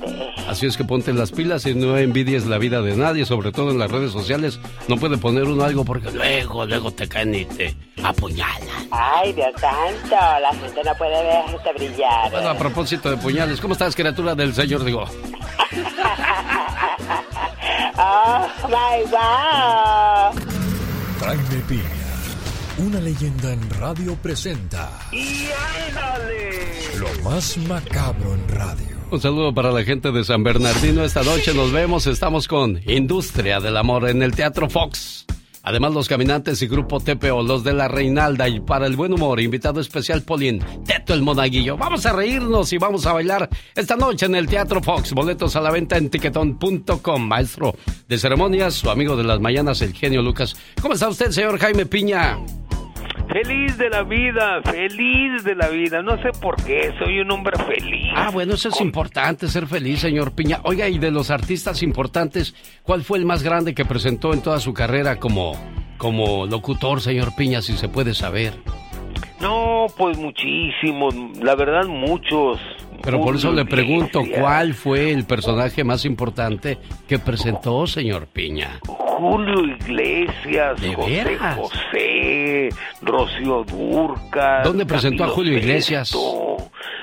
Así 0.53 0.67
es 0.67 0.77
que 0.77 0.85
ponte 0.85 1.15
las 1.15 1.33
pilas 1.33 1.65
y 1.65 1.75
no 1.75 1.97
envidies 1.97 2.45
la 2.45 2.59
vida 2.59 2.83
de 2.83 2.95
nadie, 2.95 3.25
sobre 3.25 3.53
todo 3.53 3.71
en 3.71 3.79
las 3.79 3.91
redes 3.91 4.13
sociales. 4.13 4.61
No 4.87 4.99
puede 4.99 5.17
poner 5.17 5.45
uno 5.45 5.65
algo 5.65 5.83
porque 5.83 6.11
luego, 6.11 6.67
luego 6.67 6.91
te 6.91 7.09
caen 7.09 7.35
y 7.35 7.47
te 7.47 7.75
apuñalan. 8.05 8.87
Ay, 8.91 9.33
Dios 9.33 9.49
santo. 9.59 10.11
La 10.11 10.53
gente 10.53 10.83
no 10.85 10.95
puede 10.97 11.23
verte 11.23 11.73
brillar. 11.73 12.31
Bueno, 12.31 12.51
a 12.51 12.59
propósito 12.59 13.09
de 13.09 13.17
puñales, 13.17 13.63
¿cómo 13.63 13.73
estás, 13.73 13.97
criatura 13.97 14.35
del 14.35 14.53
Señor? 14.53 14.85
Digo, 14.85 15.05
Oh 17.97 18.47
my 18.69 19.05
wow. 19.11 20.33
Jaime 21.19 21.63
Piña, 21.67 21.83
una 22.77 23.01
leyenda 23.01 23.55
en 23.55 23.71
radio 23.71 24.17
presenta. 24.17 24.91
¡Y 25.13 25.49
ándale! 25.89 26.99
Lo 26.99 27.09
más 27.31 27.57
macabro 27.57 28.35
en 28.35 28.49
radio. 28.49 28.92
Un 29.13 29.21
saludo 29.21 29.53
para 29.53 29.71
la 29.71 29.85
gente 29.85 30.11
de 30.11 30.25
San 30.25 30.43
Bernardino. 30.43 31.05
Esta 31.05 31.23
noche 31.23 31.53
nos 31.53 31.71
vemos, 31.71 32.07
estamos 32.07 32.49
con 32.49 32.81
Industria 32.87 33.61
del 33.61 33.77
Amor 33.77 34.09
en 34.09 34.23
el 34.23 34.35
Teatro 34.35 34.71
Fox. 34.71 35.27
Además, 35.63 35.93
los 35.93 36.09
caminantes 36.09 36.63
y 36.63 36.67
grupo 36.67 36.99
TPO, 36.99 37.43
los 37.43 37.63
de 37.63 37.75
la 37.75 37.89
Reinalda 37.89 38.49
y 38.49 38.61
para 38.61 38.87
el 38.87 38.97
buen 38.97 39.13
humor, 39.13 39.39
invitado 39.41 39.81
especial 39.81 40.23
Polín, 40.23 40.61
Teto 40.87 41.13
el 41.13 41.21
Monaguillo. 41.21 41.77
Vamos 41.77 42.07
a 42.07 42.13
reírnos 42.13 42.73
y 42.73 42.79
vamos 42.79 43.05
a 43.05 43.13
bailar 43.13 43.51
esta 43.75 43.97
noche 43.97 44.27
en 44.27 44.35
el 44.35 44.47
Teatro 44.47 44.83
Fox. 44.83 45.13
Boletos 45.13 45.57
a 45.57 45.61
la 45.61 45.71
venta 45.71 45.99
en 45.99 46.09
tiquetón.com. 46.09 47.23
Maestro 47.23 47.77
de 48.09 48.19
ceremonias, 48.19 48.75
su 48.75 48.91
amigo 48.91 49.15
de 49.15 49.25
las 49.25 49.41
mañanas, 49.41 49.83
el 49.83 49.93
genio 49.93 50.23
Lucas. 50.23 50.57
¿Cómo 50.81 50.95
está 50.95 51.09
usted, 51.09 51.31
señor 51.31 51.59
Jaime 51.59 51.85
Piña? 51.85 52.39
Feliz 53.33 53.79
de 53.79 53.89
la 53.89 54.03
vida, 54.03 54.61
feliz 54.63 55.43
de 55.43 55.55
la 55.55 55.69
vida. 55.69 56.03
No 56.03 56.21
sé 56.23 56.39
por 56.39 56.63
qué, 56.65 56.93
soy 56.99 57.21
un 57.21 57.31
hombre 57.31 57.57
feliz. 57.65 58.13
Ah, 58.15 58.31
bueno, 58.31 58.55
eso 58.55 58.69
es 58.69 58.79
importante, 58.83 59.49
ser 59.49 59.67
feliz, 59.67 60.01
señor 60.01 60.35
Piña. 60.35 60.61
Oiga, 60.65 60.87
y 60.89 60.99
de 60.99 61.11
los 61.11 61.31
artistas 61.31 61.83
importantes, 61.83 62.55
¿cuál 62.83 63.03
fue 63.03 63.17
el 63.17 63.25
más 63.25 63.43
grande 63.43 63.75
que 63.75 63.87
presentó 63.87 64.35
en 64.35 64.43
toda 64.43 64.61
su 64.61 64.75
carrera 64.75 65.19
como, 65.19 65.53
como 65.97 66.45
locutor, 66.45 67.01
señor 67.01 67.35
Piña, 67.35 67.63
si 67.63 67.73
se 67.73 67.89
puede 67.89 68.13
saber? 68.13 68.53
No, 69.41 69.87
pues 69.97 70.19
muchísimos, 70.19 71.15
la 71.41 71.55
verdad 71.55 71.87
muchos. 71.89 72.61
Pero 73.03 73.21
por 73.21 73.37
eso 73.37 73.53
le 73.53 73.65
pregunto, 73.65 74.23
¿cuál 74.39 74.75
fue 74.75 75.11
el 75.13 75.25
personaje 75.25 75.85
más 75.85 76.05
importante 76.05 76.79
que 77.09 77.19
presentó, 77.19 77.87
señor 77.87 78.27
Piña? 78.27 78.81
Julio 78.87 79.65
Iglesias, 79.65 80.81
¿De 80.81 80.95
José 80.95 81.25
veras? 81.25 81.57
José, 81.57 82.69
Rocío 83.03 83.65
Durca. 83.65 84.63
¿Dónde 84.63 84.87
presentó 84.87 85.25
a 85.25 85.29
Julio 85.29 85.59
Iglesias? 85.59 86.17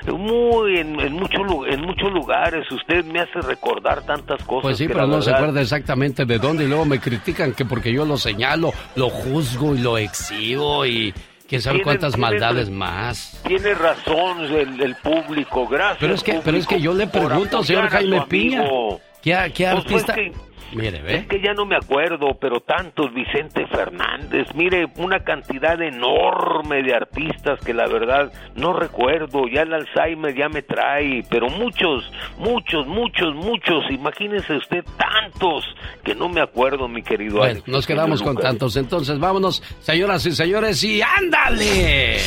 Muy, 0.07 0.79
en, 0.79 0.99
en, 0.99 1.13
mucho 1.13 1.67
en 1.67 1.81
muchos 1.81 2.11
lugares. 2.11 2.69
Usted 2.71 3.05
me 3.05 3.19
hace 3.19 3.41
recordar 3.41 4.01
tantas 4.05 4.43
cosas. 4.43 4.63
Pues 4.63 4.77
sí, 4.77 4.87
que 4.87 4.93
pero 4.93 5.07
no 5.07 5.21
se 5.21 5.31
acuerda 5.31 5.61
exactamente 5.61 6.25
de 6.25 6.39
dónde 6.39 6.63
y 6.63 6.67
luego 6.67 6.85
me 6.85 6.99
critican 6.99 7.53
que 7.53 7.65
porque 7.65 7.93
yo 7.93 8.05
lo 8.05 8.17
señalo, 8.17 8.71
lo 8.95 9.09
juzgo 9.09 9.75
y 9.75 9.79
lo 9.79 9.97
exhibo 9.97 10.85
y 10.85 11.13
quién 11.49 11.61
sabe 11.61 11.81
cuántas 11.81 12.13
tiene- 12.13 12.29
maldades 12.29 12.69
más. 12.69 13.41
Tiene 13.45 13.73
razón 13.73 14.41
el, 14.45 14.79
el 14.81 14.95
público, 14.95 15.67
gracias. 15.67 15.97
Pero 15.99 16.13
es 16.13 16.23
que, 16.23 16.39
pero 16.43 16.57
es 16.57 16.67
que 16.67 16.79
yo 16.79 16.93
le 16.93 17.07
pregunto, 17.07 17.63
señor 17.63 17.89
Jaime 17.89 18.21
Piña. 18.29 18.63
¿Qué, 19.21 19.51
qué 19.53 19.69
Pues 19.71 19.83
fue 19.83 19.93
artista? 19.99 20.13
que- 20.13 20.31
Mire, 20.73 21.01
ve. 21.01 21.15
Es 21.17 21.27
que 21.27 21.41
ya 21.41 21.53
no 21.53 21.65
me 21.65 21.75
acuerdo, 21.75 22.37
pero 22.39 22.59
tantos 22.59 23.13
Vicente 23.13 23.65
Fernández, 23.67 24.47
mire, 24.55 24.87
una 24.97 25.19
cantidad 25.19 25.81
enorme 25.81 26.83
de 26.83 26.95
artistas 26.95 27.59
que 27.65 27.73
la 27.73 27.87
verdad 27.87 28.31
no 28.55 28.73
recuerdo, 28.73 29.47
ya 29.47 29.61
el 29.63 29.73
Alzheimer 29.73 30.35
ya 30.35 30.49
me 30.49 30.61
trae, 30.61 31.23
pero 31.29 31.49
muchos, 31.49 32.11
muchos, 32.37 32.87
muchos, 32.87 33.35
muchos, 33.35 33.83
imagínese 33.89 34.55
usted 34.55 34.83
tantos 34.97 35.65
que 36.03 36.15
no 36.15 36.29
me 36.29 36.41
acuerdo, 36.41 36.87
mi 36.87 37.01
querido 37.01 37.37
Bueno, 37.37 37.51
Alex. 37.53 37.67
nos 37.67 37.87
quedamos 37.87 38.21
con 38.21 38.37
tantos. 38.37 38.75
Entonces, 38.77 39.19
vámonos, 39.19 39.61
señoras 39.81 40.25
y 40.25 40.31
señores, 40.31 40.83
y 40.83 41.01
ándale. 41.01 42.17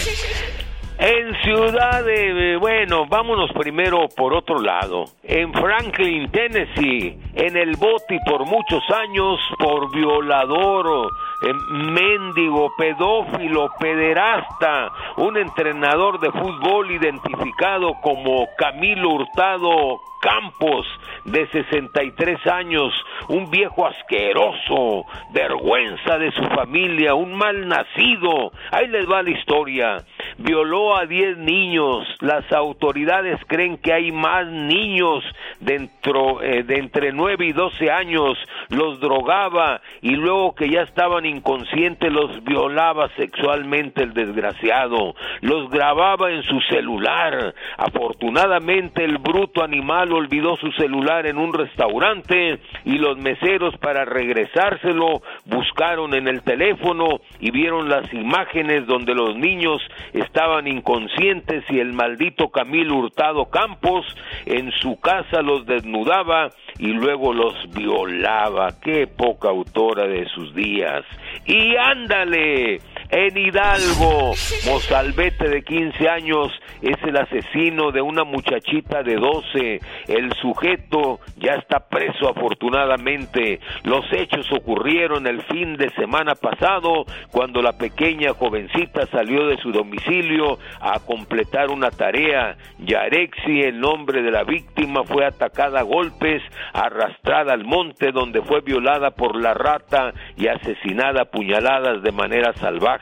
En 1.05 1.35
Ciudad 1.43 2.05
de... 2.05 2.57
Bueno, 2.59 3.07
vámonos 3.07 3.51
primero 3.55 4.07
por 4.17 4.33
otro 4.33 4.61
lado. 4.61 5.07
En 5.25 5.53
Franklin, 5.53 6.31
Tennessee, 6.31 7.19
en 7.35 7.57
el 7.57 7.75
bote 7.77 8.15
y 8.15 8.31
por 8.31 8.47
muchos 8.47 8.85
años 8.89 9.41
por 9.59 9.93
violador, 9.93 11.11
eh, 11.43 11.53
mendigo, 11.91 12.73
pedófilo, 12.79 13.73
pederasta, 13.81 14.93
un 15.17 15.39
entrenador 15.39 16.21
de 16.21 16.31
fútbol 16.31 16.93
identificado 16.93 17.95
como 18.01 18.47
Camilo 18.57 19.09
Hurtado 19.09 20.01
Campos, 20.23 20.87
de 21.25 21.49
63 21.49 22.47
años, 22.47 22.93
un 23.27 23.51
viejo 23.51 23.85
asqueroso, 23.89 25.05
vergüenza 25.33 26.17
de 26.17 26.31
su 26.31 26.45
familia, 26.45 27.15
un 27.15 27.35
mal 27.35 27.67
nacido. 27.67 28.53
Ahí 28.71 28.87
les 28.87 29.11
va 29.11 29.25
la 29.25 29.31
historia. 29.31 29.97
Violó 30.39 30.97
a 30.97 31.07
10 31.07 31.39
niños. 31.39 32.07
Las 32.21 32.51
autoridades 32.53 33.41
creen 33.49 33.79
que 33.79 33.93
hay 33.93 34.13
más 34.13 34.47
niños 34.47 35.25
dentro 35.59 36.41
eh, 36.41 36.63
de 36.63 36.77
entre 36.77 37.13
9 37.13 37.45
y 37.45 37.53
12 37.53 37.91
años. 37.91 38.39
Los 38.69 39.01
drogaba 39.01 39.81
y 40.03 40.15
luego 40.15 40.55
que 40.55 40.71
ya 40.71 40.83
estaban 40.83 41.27
inconscientes 41.27 42.13
los 42.13 42.45
violaba 42.45 43.09
sexualmente 43.17 44.05
el 44.05 44.15
desgraciado. 44.15 45.17
Los 45.41 45.69
grababa 45.69 46.31
en 46.31 46.45
su 46.45 46.61
celular. 46.61 47.55
Afortunadamente 47.77 49.05
el 49.05 49.19
bruto 49.19 49.65
animal 49.65 50.12
olvidó 50.13 50.57
su 50.57 50.71
celular 50.73 51.27
en 51.27 51.39
un 51.39 51.53
restaurante 51.53 52.59
y 52.85 52.99
los 52.99 53.19
meseros 53.19 53.77
para 53.79 54.05
regresárselo 54.05 55.23
buscaron 55.47 56.15
en 56.15 56.29
el 56.29 56.43
teléfono 56.43 57.21
y 57.41 57.51
vieron 57.51 57.89
las 57.89 58.13
imágenes 58.13 58.87
donde 58.87 59.15
los 59.15 59.37
niños 59.37 59.81
estaban 60.13 60.67
inconscientes 60.67 61.65
y 61.71 61.79
el 61.79 61.93
maldito 61.93 62.49
Camilo 62.49 62.97
Hurtado 62.97 63.47
Campos 63.47 64.05
en 64.47 64.71
su 64.73 65.01
casa 65.01 65.43
los 65.43 65.67
desnudaba 65.67 66.51
y 66.79 66.89
luego 66.89 67.33
los 67.33 67.55
violaba. 67.75 68.81
Qué 68.81 69.07
poca 69.07 69.49
autora 69.49 70.07
de 70.07 70.27
sus 70.27 70.55
días. 70.55 71.05
Y 71.47 71.77
ándale, 71.77 72.81
en 73.13 73.37
Hidalgo, 73.37 74.33
Mozalbete 74.67 75.47
de 75.47 75.63
15 75.63 76.09
años 76.09 76.49
es 76.81 76.97
el 77.03 77.15
asesino 77.19 77.93
de 77.93 78.01
una 78.01 78.25
muchachita 78.25 79.03
de 79.03 79.17
12. 79.17 79.81
El 80.09 80.33
sujeto 80.41 81.21
ya 81.37 81.53
está 81.57 81.81
preso 81.91 82.31
afortunadamente. 82.31 83.61
Los 83.85 84.11
hechos 84.13 84.51
ocurrieron 84.51 85.27
el 85.27 85.43
fin 85.43 85.77
de 85.77 85.91
semana 85.91 86.35
pasado 86.35 87.05
cuando 87.31 87.61
la 87.61 87.73
pequeña 87.77 88.33
jovencita 88.33 89.07
salió 89.09 89.47
de 89.47 89.59
su 89.59 89.73
domicilio 89.73 90.59
a 90.81 90.99
completar 91.01 91.69
una 91.69 91.91
tarea. 91.91 92.57
Yarexi, 92.79 93.61
el 93.61 93.79
nombre 93.79 94.23
de 94.23 94.31
la 94.31 94.45
víctima, 94.45 95.05
fue 95.05 95.27
atacada 95.27 95.81
a 95.81 95.83
golpes, 95.83 96.43
arrastrada 96.73 97.53
al 97.53 97.65
monte 97.65 98.11
donde 98.11 98.41
fue 98.41 98.63
violada 98.63 99.11
por 99.11 99.39
la 99.39 99.53
rata 99.53 100.15
y 100.35 100.49
asesinada 100.49 101.23
a 101.23 101.25
puñaladas 101.27 102.03
de 102.03 102.13
manera 102.13 102.55
salvaje. 102.55 103.02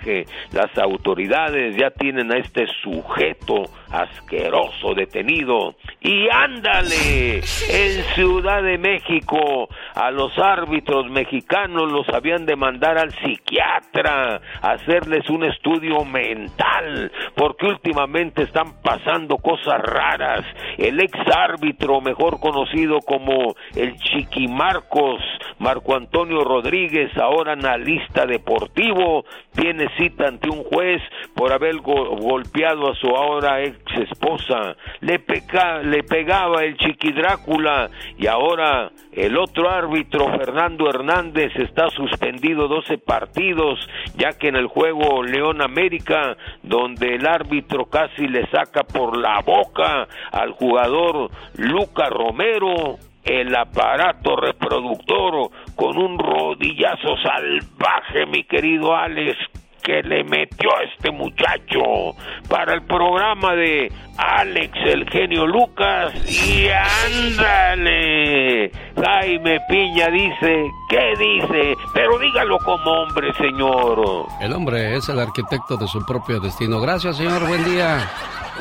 Las 0.52 0.76
autoridades 0.78 1.76
ya 1.76 1.90
tienen 1.90 2.32
a 2.32 2.38
este 2.38 2.66
sujeto 2.82 3.64
asqueroso 3.90 4.94
detenido. 4.94 5.74
Y 6.00 6.28
ándale, 6.30 7.36
en 7.38 8.04
Ciudad 8.14 8.62
de 8.62 8.78
México, 8.78 9.68
a 9.94 10.10
los 10.10 10.38
árbitros 10.38 11.10
mexicanos 11.10 11.90
los 11.90 12.08
habían 12.08 12.46
de 12.46 12.56
mandar 12.56 12.98
al 12.98 13.10
psiquiatra 13.12 14.40
hacerles 14.62 15.28
un 15.30 15.44
estudio 15.44 16.04
mental, 16.04 17.10
porque 17.34 17.66
últimamente 17.66 18.42
están 18.42 18.80
pasando 18.82 19.36
cosas 19.36 19.80
raras. 19.82 20.44
El 20.78 21.00
ex 21.00 21.12
árbitro, 21.36 22.00
mejor 22.00 22.40
conocido 22.40 23.00
como 23.00 23.54
el 23.76 23.96
Chiquimarcos, 23.98 25.20
Marco 25.58 25.94
Antonio 25.96 26.44
Rodríguez, 26.44 27.10
ahora 27.18 27.52
analista 27.52 28.24
deportivo, 28.26 29.24
tiene 29.54 29.88
cita 29.98 30.28
ante 30.28 30.48
un 30.48 30.62
juez 30.64 31.02
por 31.34 31.52
haber 31.52 31.76
go- 31.78 32.16
golpeado 32.16 32.90
a 32.90 32.94
su 32.94 33.08
ahora 33.08 33.62
ex 33.62 33.79
esposa. 33.96 34.76
Le, 35.00 35.18
peca- 35.18 35.82
le 35.82 36.02
pegaba 36.02 36.62
el 36.64 36.76
Chiqui 36.76 37.12
Drácula 37.12 37.90
y 38.18 38.26
ahora 38.26 38.90
el 39.12 39.36
otro 39.36 39.68
árbitro, 39.70 40.26
Fernando 40.38 40.88
Hernández, 40.88 41.52
está 41.56 41.88
suspendido 41.90 42.68
12 42.68 42.98
partidos, 42.98 43.78
ya 44.16 44.30
que 44.38 44.48
en 44.48 44.56
el 44.56 44.66
juego 44.66 45.22
León 45.22 45.62
América, 45.62 46.36
donde 46.62 47.14
el 47.16 47.26
árbitro 47.26 47.86
casi 47.86 48.28
le 48.28 48.46
saca 48.50 48.82
por 48.84 49.16
la 49.16 49.40
boca 49.40 50.06
al 50.32 50.52
jugador 50.52 51.30
Luca 51.56 52.08
Romero, 52.08 52.98
el 53.24 53.54
aparato 53.54 54.34
reproductor 54.36 55.50
con 55.76 55.98
un 55.98 56.18
rodillazo 56.18 57.16
salvaje, 57.22 58.26
mi 58.26 58.44
querido 58.44 58.94
Alex, 58.96 59.36
que 59.82 60.02
le 60.02 60.24
metió 60.24 60.70
a 60.76 60.82
este 60.84 61.10
muchacho 61.10 62.14
para 62.48 62.74
el 62.74 62.82
programa 62.82 63.54
de 63.54 63.90
Alex 64.16 64.72
el 64.84 65.08
genio 65.10 65.46
Lucas 65.46 66.12
y 66.26 66.68
ándale 66.68 68.70
Jaime 68.96 69.60
Piña 69.68 70.08
dice 70.10 70.70
¿qué 70.88 71.14
dice? 71.18 71.76
pero 71.94 72.18
dígalo 72.18 72.58
como 72.58 72.90
hombre 73.02 73.32
señor 73.34 74.26
El 74.40 74.52
hombre 74.52 74.96
es 74.96 75.08
el 75.08 75.18
arquitecto 75.18 75.76
de 75.76 75.86
su 75.86 76.04
propio 76.04 76.40
destino. 76.40 76.80
Gracias, 76.80 77.16
señor. 77.16 77.46
Buen 77.46 77.64
día. 77.64 78.08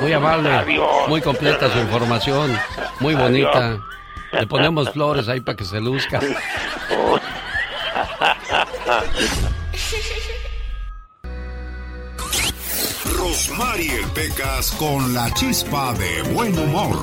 Muy 0.02 0.14
amable. 0.14 0.52
Adiós. 0.52 1.08
Muy 1.08 1.22
completa 1.22 1.70
su 1.70 1.80
información. 1.80 2.52
Muy 3.00 3.16
bonita. 3.16 3.80
Le 4.32 4.48
ponemos 4.48 4.90
flores 4.92 5.28
ahí 5.28 5.42
para 5.42 5.56
que 5.56 5.66
se 5.66 5.82
luzca. 5.82 6.20
Rosmarie 13.40 14.06
Pecas 14.14 14.70
con 14.72 15.14
la 15.14 15.34
chispa 15.34 15.94
de 15.94 16.24
buen 16.34 16.60
humor. 16.60 16.98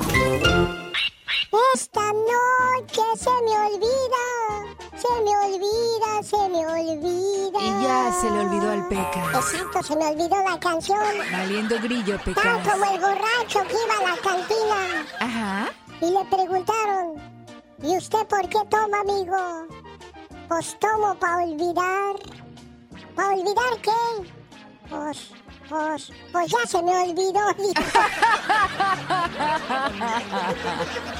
Esta 1.74 2.12
noche 2.12 3.00
se 3.16 3.30
me 3.30 3.56
olvida, 3.68 4.24
se 4.96 5.08
me 5.24 5.32
olvida, 5.46 6.22
se 6.22 6.36
me 6.50 6.66
olvida. 6.66 7.58
Y 7.58 7.82
ya 7.82 8.12
se 8.20 8.30
le 8.30 8.40
olvidó 8.40 8.70
al 8.70 8.86
Pecas. 8.86 9.54
Exacto, 9.54 9.82
se 9.82 9.96
me 9.96 10.06
olvidó 10.08 10.36
la 10.46 10.60
canción. 10.60 10.98
Valiendo 11.32 11.80
grillo, 11.80 12.16
Tan 12.18 12.34
Pecas. 12.34 12.68
como 12.68 12.84
el 12.84 13.00
borracho 13.00 13.62
que 13.68 13.76
iba 13.86 13.96
a 13.98 14.10
la 14.10 14.16
cantina. 14.20 15.06
Ajá. 15.20 15.70
Y 16.02 16.10
le 16.10 16.24
preguntaron, 16.26 17.14
¿y 17.82 17.96
usted 17.96 18.26
por 18.26 18.46
qué 18.50 18.58
toma, 18.68 19.00
amigo? 19.00 19.68
Pues 20.48 20.78
tomo 20.80 21.14
para 21.14 21.44
olvidar. 21.44 22.14
¿Para 23.14 23.28
olvidar 23.30 23.80
qué? 23.80 24.30
Pues, 24.90 25.30
pues, 25.68 26.10
pues 26.32 26.50
ya 26.50 26.66
se 26.66 26.82
me 26.82 26.90
olvidó. 26.92 27.40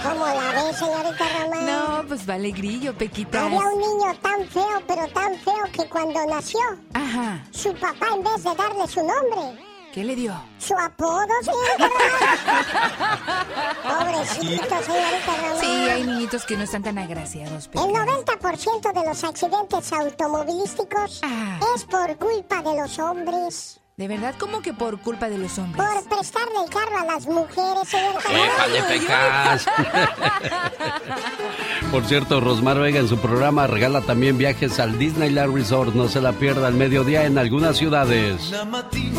¿Cómo 0.02 0.27
la 0.27 0.52
ve, 0.62 0.74
señorita 0.74 1.24
Román? 1.40 1.66
No, 1.66 2.05
pues 2.09 2.27
vale 2.27 2.51
grillo, 2.51 2.94
Pequitas. 2.97 3.43
Había 3.43 3.59
un 3.60 3.78
niño 3.81 4.14
tan 4.23 4.47
feo, 4.48 4.82
pero 4.86 5.06
tan 5.09 5.35
feo 5.39 5.64
que 5.73 5.86
cuando 5.89 6.24
nació, 6.27 6.60
Ajá. 6.94 7.44
su 7.51 7.73
papá 7.74 8.06
en 8.14 8.23
vez 8.23 8.44
de 8.44 8.55
darle 8.55 8.86
su 8.89 9.01
nombre, 9.01 9.62
¿Qué 9.93 10.05
le 10.05 10.14
dio? 10.14 10.35
su 10.59 10.74
apodo, 10.78 11.27
señorita 11.43 11.89
Román. 11.89 13.47
Pobrecito, 14.06 14.82
señorita 14.82 15.36
Román. 15.40 15.60
Sí, 15.60 15.66
hay 15.66 16.02
niñitos 16.05 16.44
que 16.44 16.56
no 16.56 16.64
están 16.64 16.82
tan 16.82 16.98
agraciados, 16.98 17.64
El 17.64 17.70
Pecas. 17.70 17.86
90% 17.86 18.93
de 18.93 19.05
los 19.09 19.24
accidentes 19.24 19.93
automovilísticos 19.93 21.20
Ah. 21.24 21.59
es 21.74 21.85
por 21.85 22.16
culpa 22.18 22.62
de 22.62 22.77
los 22.81 22.98
hombres. 22.98 23.81
De 23.98 24.09
verdad, 24.09 24.35
como 24.39 24.60
que 24.60 24.74
por 24.74 25.01
culpa 25.01 25.31
de 25.31 25.39
los 25.39 25.59
hombres. 25.59 25.82
Por 25.82 26.05
prestarle 26.18 26.52
el 26.62 26.68
carro 26.70 26.98
a 26.98 27.05
las 27.06 27.27
mujeres, 27.27 27.94
¡Épale, 27.94 28.81
Román. 28.81 28.89
Pecas! 28.89 29.66
Por 31.90 32.05
cierto, 32.05 32.43
Rosmar 32.43 32.78
Vega 32.78 33.01
en 33.01 33.09
su 33.09 33.16
programa 33.16 33.66
regala 33.66 34.02
también 34.02 34.36
viajes 34.36 34.78
al 34.81 34.98
Disneyland 34.98 35.55
Resort. 35.55 35.94
No 35.94 36.09
se 36.09 36.20
la 36.20 36.32
pierda 36.32 36.66
al 36.66 36.74
mediodía 36.74 37.24
en 37.24 37.39
algunas 37.39 37.78
ciudades. 37.78 38.52
Y 38.93 39.12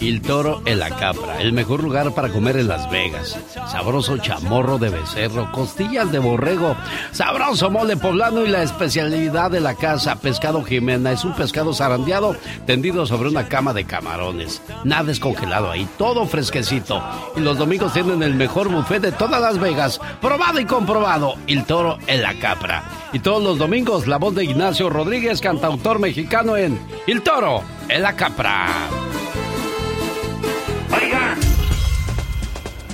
Il 0.00 0.20
Toro 0.20 0.60
en 0.66 0.78
la 0.78 0.90
Capra, 0.90 1.40
el 1.40 1.52
mejor 1.52 1.82
lugar 1.82 2.12
para 2.12 2.28
comer 2.28 2.58
en 2.58 2.68
Las 2.68 2.90
Vegas. 2.90 3.38
Sabroso 3.70 4.18
chamorro 4.18 4.76
de 4.78 4.90
becerro, 4.90 5.50
costillas 5.52 6.12
de 6.12 6.18
borrego, 6.18 6.76
sabroso 7.12 7.70
mole 7.70 7.96
poblano 7.96 8.44
y 8.44 8.48
la 8.48 8.62
especialidad 8.62 9.50
de 9.50 9.60
la 9.60 9.74
casa, 9.74 10.16
pescado 10.16 10.62
Jimena. 10.62 11.12
Es 11.12 11.24
un 11.24 11.34
pescado 11.34 11.72
zarandeado 11.72 12.36
tendido 12.66 13.06
sobre 13.06 13.30
una 13.30 13.48
cama 13.48 13.72
de 13.72 13.84
camarones. 13.84 14.60
Nada 14.84 15.04
descongelado 15.04 15.70
ahí, 15.70 15.88
todo 15.96 16.26
fresquecito. 16.26 17.02
Y 17.34 17.40
los 17.40 17.56
domingos 17.56 17.94
tienen 17.94 18.22
el 18.22 18.34
mejor 18.34 18.68
buffet 18.68 19.00
de 19.00 19.12
todas 19.12 19.40
Las 19.40 19.58
Vegas. 19.58 20.00
Probado 20.20 20.60
y 20.60 20.66
comprobado, 20.66 21.36
Il 21.46 21.64
Toro 21.64 21.98
en 22.06 22.22
la 22.22 22.34
Capra. 22.38 22.84
Y 23.12 23.20
todos 23.20 23.42
los 23.42 23.58
domingos 23.58 24.06
la 24.06 24.18
voz 24.18 24.34
de 24.34 24.44
Ignacio 24.44 24.90
Rodríguez, 24.90 25.40
cantautor 25.40 25.98
mexicano 25.98 26.56
en 26.56 26.78
Il 27.06 27.22
Toro 27.22 27.62
en 27.88 28.02
la 28.02 28.14
Capra. 28.14 28.66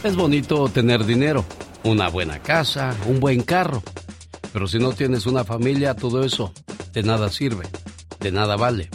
Es 0.05 0.17
bonito 0.17 0.69
tener 0.69 1.07
dinero, 1.07 1.45
una 1.85 2.09
buena 2.09 2.41
casa, 2.41 2.97
un 3.07 3.21
buen 3.21 3.41
carro. 3.41 3.85
Pero 4.53 4.67
si 4.67 4.81
no 4.81 4.93
tienes 4.93 5.27
una 5.27 5.45
familia, 5.45 5.95
todo 5.95 6.25
eso 6.25 6.53
de 6.93 7.05
nada 7.05 7.31
sirve, 7.31 7.69
de 8.19 8.33
nada 8.33 8.57
vale. 8.57 8.91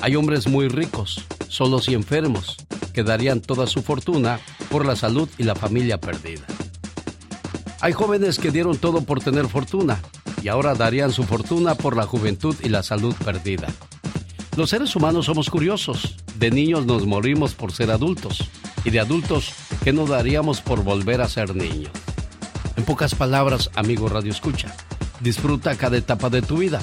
Hay 0.00 0.14
hombres 0.14 0.46
muy 0.46 0.68
ricos, 0.68 1.24
solos 1.48 1.88
y 1.88 1.94
enfermos, 1.94 2.56
que 2.92 3.02
darían 3.02 3.40
toda 3.40 3.66
su 3.66 3.82
fortuna 3.82 4.38
por 4.70 4.86
la 4.86 4.94
salud 4.94 5.28
y 5.38 5.42
la 5.42 5.56
familia 5.56 5.98
perdida. 5.98 6.46
Hay 7.80 7.92
jóvenes 7.92 8.38
que 8.38 8.52
dieron 8.52 8.76
todo 8.78 9.00
por 9.02 9.18
tener 9.20 9.48
fortuna 9.48 10.00
y 10.40 10.46
ahora 10.46 10.76
darían 10.76 11.10
su 11.10 11.24
fortuna 11.24 11.74
por 11.74 11.96
la 11.96 12.06
juventud 12.06 12.54
y 12.62 12.68
la 12.68 12.84
salud 12.84 13.14
perdida. 13.24 13.66
Los 14.56 14.70
seres 14.70 14.94
humanos 14.94 15.26
somos 15.26 15.50
curiosos. 15.50 16.14
De 16.36 16.52
niños 16.52 16.86
nos 16.86 17.06
morimos 17.06 17.54
por 17.54 17.72
ser 17.72 17.90
adultos 17.90 18.48
y 18.84 18.90
de 18.90 19.00
adultos 19.00 19.52
¿qué 19.84 19.92
no 19.92 20.06
daríamos 20.06 20.60
por 20.60 20.82
volver 20.82 21.20
a 21.20 21.28
ser 21.28 21.54
niños? 21.54 21.92
En 22.76 22.84
pocas 22.84 23.14
palabras, 23.14 23.70
amigo 23.74 24.08
Radio 24.08 24.30
Escucha, 24.30 24.74
disfruta 25.20 25.76
cada 25.76 25.96
etapa 25.96 26.30
de 26.30 26.42
tu 26.42 26.58
vida, 26.58 26.80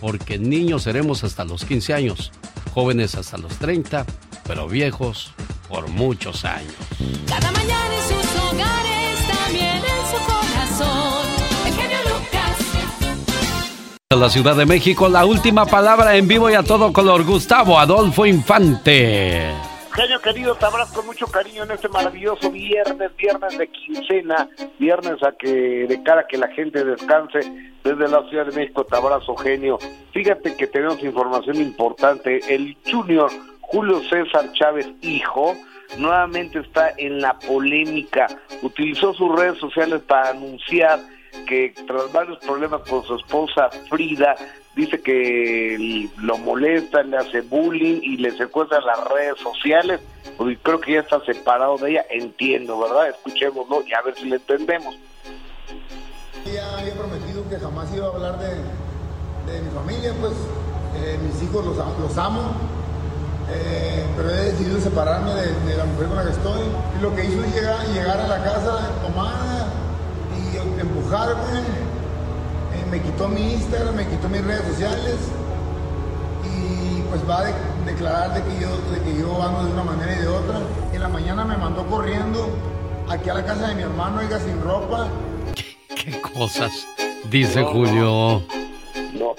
porque 0.00 0.38
niños 0.38 0.82
seremos 0.82 1.24
hasta 1.24 1.44
los 1.44 1.64
15 1.64 1.94
años, 1.94 2.32
jóvenes 2.74 3.14
hasta 3.14 3.38
los 3.38 3.54
30, 3.56 4.04
pero 4.46 4.68
viejos 4.68 5.32
por 5.68 5.88
muchos 5.88 6.44
años. 6.44 6.74
Cada 7.26 7.50
mañana 7.52 7.94
en 7.94 8.02
sus 8.02 8.42
hogares, 8.42 9.18
también 9.26 9.76
en 9.76 10.10
su 10.10 10.18
corazón. 10.26 11.26
El 11.66 11.72
genio 11.72 11.98
Lucas. 12.04 12.58
De 14.10 14.16
la 14.16 14.28
Ciudad 14.28 14.56
de 14.56 14.66
México, 14.66 15.08
la 15.08 15.24
última 15.24 15.64
palabra 15.64 16.16
en 16.16 16.28
vivo 16.28 16.50
y 16.50 16.54
a 16.54 16.62
todo 16.62 16.92
color, 16.92 17.24
Gustavo 17.24 17.78
Adolfo 17.78 18.26
Infante. 18.26 19.63
Genio 19.94 20.20
querido, 20.20 20.56
te 20.56 20.66
abrazo 20.66 20.92
con 20.92 21.06
mucho 21.06 21.28
cariño 21.28 21.62
en 21.62 21.70
este 21.70 21.88
maravilloso 21.88 22.50
viernes, 22.50 23.14
viernes 23.16 23.56
de 23.56 23.68
quincena, 23.68 24.48
viernes 24.80 25.22
a 25.22 25.30
que 25.30 25.86
de 25.86 26.02
cara 26.02 26.22
a 26.22 26.26
que 26.26 26.36
la 26.36 26.48
gente 26.48 26.84
descanse 26.84 27.38
desde 27.84 28.08
la 28.08 28.28
Ciudad 28.28 28.46
de 28.46 28.56
México, 28.56 28.84
te 28.84 28.96
abrazo 28.96 29.36
genio. 29.36 29.78
Fíjate 30.12 30.56
que 30.56 30.66
tenemos 30.66 31.00
información 31.00 31.58
importante, 31.58 32.40
el 32.52 32.76
Junior 32.90 33.30
Julio 33.60 34.00
César 34.10 34.50
Chávez, 34.54 34.88
hijo, 35.00 35.54
nuevamente 35.96 36.58
está 36.58 36.92
en 36.98 37.20
la 37.20 37.38
polémica, 37.38 38.26
utilizó 38.62 39.14
sus 39.14 39.32
redes 39.38 39.58
sociales 39.60 40.02
para 40.08 40.30
anunciar 40.30 40.98
que 41.46 41.72
tras 41.86 42.12
varios 42.12 42.38
problemas 42.38 42.82
con 42.88 43.04
su 43.04 43.14
esposa 43.14 43.70
Frida, 43.88 44.34
dice 44.74 45.00
que 45.00 46.08
lo 46.18 46.38
molesta, 46.38 47.02
le 47.02 47.16
hace 47.18 47.40
bullying 47.42 48.00
y 48.02 48.16
le 48.16 48.36
secuestra 48.36 48.80
las 48.80 49.02
redes 49.08 49.38
sociales, 49.40 50.00
porque 50.36 50.58
creo 50.62 50.80
que 50.80 50.92
ya 50.94 51.00
está 51.00 51.20
separado 51.24 51.78
de 51.78 51.92
ella, 51.92 52.06
entiendo, 52.10 52.78
¿verdad? 52.80 53.10
Escuchémoslo 53.10 53.84
y 53.86 53.92
a 53.94 54.02
ver 54.02 54.14
si 54.16 54.24
le 54.26 54.36
entendemos. 54.36 54.96
Ya 56.44 56.78
había 56.78 56.94
prometido 56.94 57.48
que 57.48 57.56
jamás 57.56 57.88
iba 57.94 58.06
a 58.06 58.10
hablar 58.10 58.38
de, 58.38 58.48
de 59.52 59.62
mi 59.62 59.70
familia, 59.70 60.12
pues 60.20 60.32
eh, 60.96 61.18
mis 61.22 61.42
hijos 61.42 61.64
los, 61.64 61.78
am- 61.78 62.00
los 62.00 62.16
amo, 62.18 62.42
eh, 63.50 64.04
pero 64.16 64.30
he 64.30 64.44
decidido 64.52 64.80
separarme 64.80 65.34
de, 65.34 65.46
de 65.70 65.76
la 65.76 65.84
mujer 65.84 66.06
con 66.08 66.16
la 66.16 66.24
que 66.24 66.30
estoy. 66.30 66.60
Y 66.98 67.02
lo 67.02 67.14
que 67.14 67.24
hizo 67.24 67.44
es 67.44 67.54
llegar, 67.54 67.86
llegar 67.88 68.18
a 68.18 68.28
la 68.28 68.42
casa 68.42 68.90
tomada 69.02 69.68
y 70.36 70.56
empujarme. 70.80 71.93
Me 72.94 73.02
quitó 73.02 73.26
mi 73.26 73.54
Instagram, 73.54 73.96
me 73.96 74.06
quitó 74.06 74.28
mis 74.28 74.44
redes 74.44 74.62
sociales 74.68 75.16
y 76.44 77.00
pues 77.10 77.28
va 77.28 77.40
a 77.40 77.44
de- 77.46 77.54
declarar 77.86 78.34
de 78.34 78.40
que, 78.44 78.60
yo, 78.60 78.68
de 78.92 79.00
que 79.02 79.18
yo 79.18 79.42
ando 79.42 79.64
de 79.64 79.72
una 79.72 79.82
manera 79.82 80.12
y 80.12 80.20
de 80.22 80.28
otra. 80.28 80.60
En 80.92 81.00
la 81.02 81.08
mañana 81.08 81.44
me 81.44 81.56
mandó 81.56 81.84
corriendo 81.88 82.48
aquí 83.08 83.30
a 83.30 83.34
la 83.34 83.44
casa 83.44 83.66
de 83.66 83.74
mi 83.74 83.82
hermano, 83.82 84.20
oiga, 84.20 84.38
sin 84.38 84.62
ropa. 84.62 85.08
¿Qué 85.88 86.20
cosas? 86.20 86.70
Dice 87.30 87.62
No, 87.62 87.66
Julio. 87.72 88.42
No, 89.14 89.34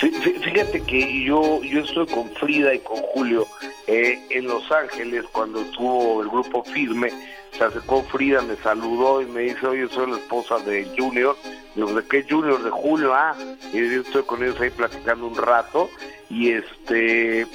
Fí- 0.00 0.10
fí- 0.22 0.40
fíjate 0.40 0.80
que 0.80 1.24
yo, 1.26 1.62
yo 1.62 1.80
estoy 1.80 2.06
con 2.06 2.30
Frida 2.30 2.72
y 2.74 2.78
con 2.78 2.96
Julio 3.12 3.46
eh, 3.86 4.18
en 4.30 4.46
Los 4.46 4.62
Ángeles 4.72 5.24
cuando 5.30 5.60
estuvo 5.60 6.22
el 6.22 6.28
grupo 6.30 6.64
Firme. 6.64 7.10
Se 7.56 7.64
acercó 7.64 8.02
Frida, 8.02 8.42
me 8.42 8.56
saludó 8.56 9.22
y 9.22 9.26
me 9.26 9.42
dice, 9.42 9.66
oye, 9.66 9.88
soy 9.88 10.10
la 10.10 10.16
esposa 10.16 10.58
de 10.58 10.86
Junior. 10.96 11.36
Digo, 11.74 11.92
¿de 11.92 12.04
qué 12.06 12.24
Junior? 12.28 12.62
De 12.62 12.70
Julio, 12.70 13.14
ah. 13.14 13.34
Y 13.72 13.78
yo 13.78 14.00
estoy 14.00 14.22
con 14.24 14.42
ellos 14.42 14.60
ahí 14.60 14.70
platicando 14.70 15.26
un 15.26 15.36
rato. 15.36 15.88
Y 16.28 16.50
este 16.50 17.46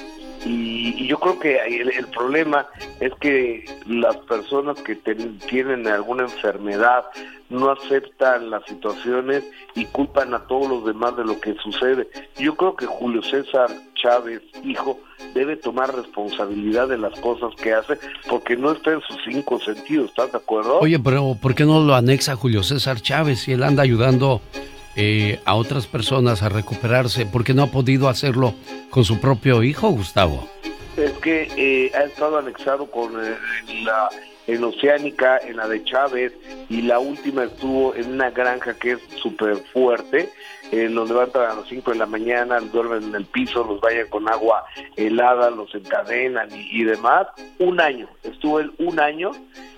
y, 0.46 1.08
yo 1.08 1.20
creo 1.20 1.40
que 1.40 1.58
el, 1.58 2.08
problema 2.08 2.68
es 3.00 3.14
que 3.20 3.66
las 3.88 4.16
personas 4.18 4.82
que 4.82 4.96
tienen 4.96 5.88
alguna 5.88 6.24
enfermedad 6.24 7.06
no 7.50 7.72
aceptan 7.72 8.50
las 8.50 8.64
situaciones 8.66 9.44
y 9.76 9.86
culpan 9.86 10.34
a 10.34 10.46
todos 10.48 10.70
los 10.70 10.86
demás 10.86 11.18
de 11.18 11.26
lo 11.26 11.40
que 11.42 11.56
sucede. 11.56 12.08
Yo 12.38 12.56
creo 12.56 12.76
que 12.76 12.86
Julio 12.86 13.22
César 13.22 13.70
Chávez, 14.02 14.42
hijo, 14.64 15.00
debe 15.34 15.56
tomar 15.58 15.94
responsabilidad 15.96 16.88
de 16.88 16.98
las 16.98 17.18
cosas 17.20 17.54
que 17.62 17.74
hace 17.74 17.98
porque 18.30 18.56
no 18.56 18.72
está 18.72 18.94
en 18.94 19.02
sus 19.02 19.18
cinco 19.24 19.60
sentidos, 19.60 20.10
¿estás 20.10 20.32
de 20.32 20.38
acuerdo? 20.38 20.80
Oye, 20.80 21.00
pero 21.00 21.36
¿por 21.42 21.56
qué 21.56 21.66
no 21.66 21.82
lo 21.82 21.96
anexa 21.96 22.36
Julio 22.36 22.64
César 22.64 23.02
Chávez 23.02 23.42
si 23.42 23.54
él 23.54 23.64
anda 23.64 23.84
ayudando 23.84 24.42
eh, 24.96 25.40
a 25.46 25.56
otras 25.56 25.88
personas 25.88 26.42
a 26.44 26.50
recuperarse? 26.50 27.26
¿Por 27.26 27.44
qué 27.44 27.54
no 27.54 27.64
ha 27.64 27.68
podido 27.68 28.10
hacerlo 28.10 28.54
con 28.90 29.04
su 29.04 29.20
propio 29.20 29.64
hijo, 29.64 29.90
Gustavo? 29.90 30.48
Es 30.98 31.12
que 31.20 31.48
eh, 31.56 31.92
ha 31.96 32.04
estado 32.04 32.40
anexado 32.40 32.90
con 32.90 33.14
eh, 33.24 33.36
la 33.84 34.10
en 34.50 34.64
Oceánica, 34.64 35.38
en 35.38 35.58
la 35.58 35.68
de 35.68 35.84
Chávez, 35.84 36.34
y 36.70 36.82
la 36.82 36.98
última 36.98 37.44
estuvo 37.44 37.94
en 37.94 38.14
una 38.14 38.32
granja 38.32 38.74
que 38.74 38.94
es 38.94 39.00
súper 39.22 39.58
fuerte, 39.72 40.32
eh, 40.72 40.88
los 40.90 41.10
levantan 41.10 41.50
a 41.50 41.54
las 41.56 41.68
5 41.68 41.92
de 41.92 41.98
la 41.98 42.06
mañana, 42.06 42.60
duermen 42.60 43.04
en 43.04 43.16
el 43.16 43.26
piso, 43.26 43.64
los 43.64 43.82
vayan 43.82 44.08
con 44.10 44.28
agua 44.30 44.64
helada, 44.96 45.50
los 45.50 45.74
encadenan 45.74 46.50
y, 46.54 46.82
y 46.82 46.84
demás. 46.84 47.28
Un 47.60 47.80
año, 47.82 48.08
estuvo 48.24 48.60
él 48.60 48.72
un 48.80 49.00
año, 49.00 49.32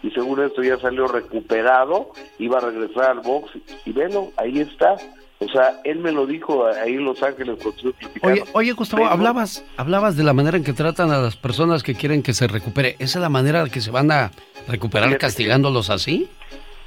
y 0.04 0.12
según 0.12 0.42
esto 0.44 0.62
ya 0.64 0.78
salió 0.80 1.08
recuperado, 1.08 2.12
iba 2.40 2.58
a 2.58 2.62
regresar 2.62 3.12
al 3.12 3.20
box, 3.22 3.52
y 3.86 3.92
velo, 3.94 4.32
ahí 4.38 4.60
está. 4.60 4.96
O 5.40 5.48
sea, 5.50 5.80
él 5.86 5.98
me 5.98 6.12
lo 6.12 6.28
dijo 6.28 6.68
ahí 6.68 6.94
en 6.94 7.04
Los 7.06 7.24
Ángeles. 7.24 7.58
Oye, 8.22 8.44
oye 8.54 8.74
Gustavo, 8.74 9.02
Pero- 9.04 9.12
hablabas, 9.14 9.66
hablabas 9.76 10.16
de 10.16 10.24
la 10.24 10.34
manera 10.34 10.56
en 10.56 10.64
que 10.64 10.74
tratan 10.74 11.10
a 11.10 11.18
las 11.18 11.36
personas 11.36 11.82
que 11.82 11.96
quieren 11.96 12.22
que 12.22 12.34
se 12.34 12.46
recupere. 12.48 12.96
¿Esa 13.00 13.18
es 13.18 13.22
la 13.24 13.30
manera 13.30 13.64
que 13.68 13.82
se 13.82 13.90
van 13.90 14.12
a 14.12 14.30
recuperar 14.68 15.18
castigándolos 15.18 15.90
así? 15.90 16.30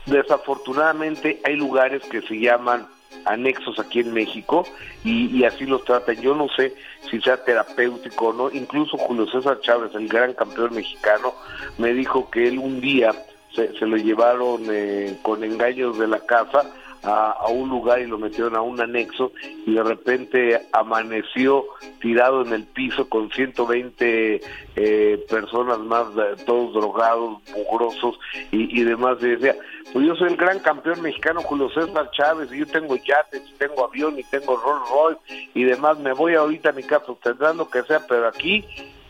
Desafortunadamente 0.06 1.40
hay 1.44 1.56
lugares 1.56 2.02
que 2.10 2.20
se 2.22 2.34
llaman 2.38 2.86
anexos 3.24 3.78
aquí 3.78 4.00
en 4.00 4.12
México 4.12 4.66
y, 5.04 5.26
y 5.36 5.44
así 5.44 5.66
los 5.66 5.84
tratan. 5.84 6.20
Yo 6.20 6.34
no 6.34 6.48
sé 6.48 6.74
si 7.10 7.20
sea 7.20 7.42
terapéutico 7.44 8.28
o 8.28 8.32
no. 8.32 8.50
Incluso 8.50 8.96
Julio 8.96 9.26
César 9.26 9.60
Chávez, 9.60 9.94
el 9.94 10.08
gran 10.08 10.34
campeón 10.34 10.74
mexicano, 10.74 11.34
me 11.78 11.92
dijo 11.92 12.30
que 12.30 12.48
él 12.48 12.58
un 12.58 12.80
día 12.80 13.12
se, 13.54 13.76
se 13.78 13.86
lo 13.86 13.96
llevaron 13.96 14.62
eh, 14.70 15.18
con 15.22 15.44
engaños 15.44 15.98
de 15.98 16.08
la 16.08 16.20
casa 16.20 16.70
a, 17.04 17.32
a 17.32 17.48
un 17.48 17.68
lugar 17.68 18.00
y 18.00 18.06
lo 18.06 18.18
metieron 18.18 18.56
a 18.56 18.62
un 18.62 18.80
anexo 18.80 19.32
y 19.66 19.74
de 19.74 19.82
repente 19.82 20.60
amaneció 20.72 21.64
tirado 22.00 22.42
en 22.42 22.52
el 22.52 22.64
piso 22.64 23.08
con 23.08 23.30
120 23.30 24.40
eh, 24.76 25.26
personas 25.28 25.78
más, 25.80 26.06
eh, 26.16 26.42
todos 26.46 26.74
drogados, 26.74 27.38
mugrosos 27.54 28.18
y, 28.50 28.80
y 28.80 28.84
demás. 28.84 29.18
Y 29.20 29.28
decía, 29.28 29.56
pues 29.92 30.06
yo 30.06 30.14
soy 30.16 30.30
el 30.30 30.36
gran 30.36 30.58
campeón 30.60 31.02
mexicano 31.02 31.40
Julio 31.42 31.68
César 31.70 32.10
Chávez 32.10 32.50
y 32.52 32.58
yo 32.58 32.66
tengo 32.66 32.96
yates, 32.96 33.42
y 33.48 33.58
tengo 33.58 33.84
avión 33.84 34.18
y 34.18 34.24
tengo 34.24 34.56
Rolls 34.56 34.90
Royce 34.90 35.50
y 35.54 35.64
demás. 35.64 35.98
Me 35.98 36.12
voy 36.12 36.34
ahorita 36.34 36.70
a 36.70 36.72
mi 36.72 36.82
casa, 36.82 37.06
tendrán 37.22 37.56
lo 37.56 37.68
que 37.68 37.82
sea, 37.82 38.00
pero 38.08 38.28
aquí 38.28 38.64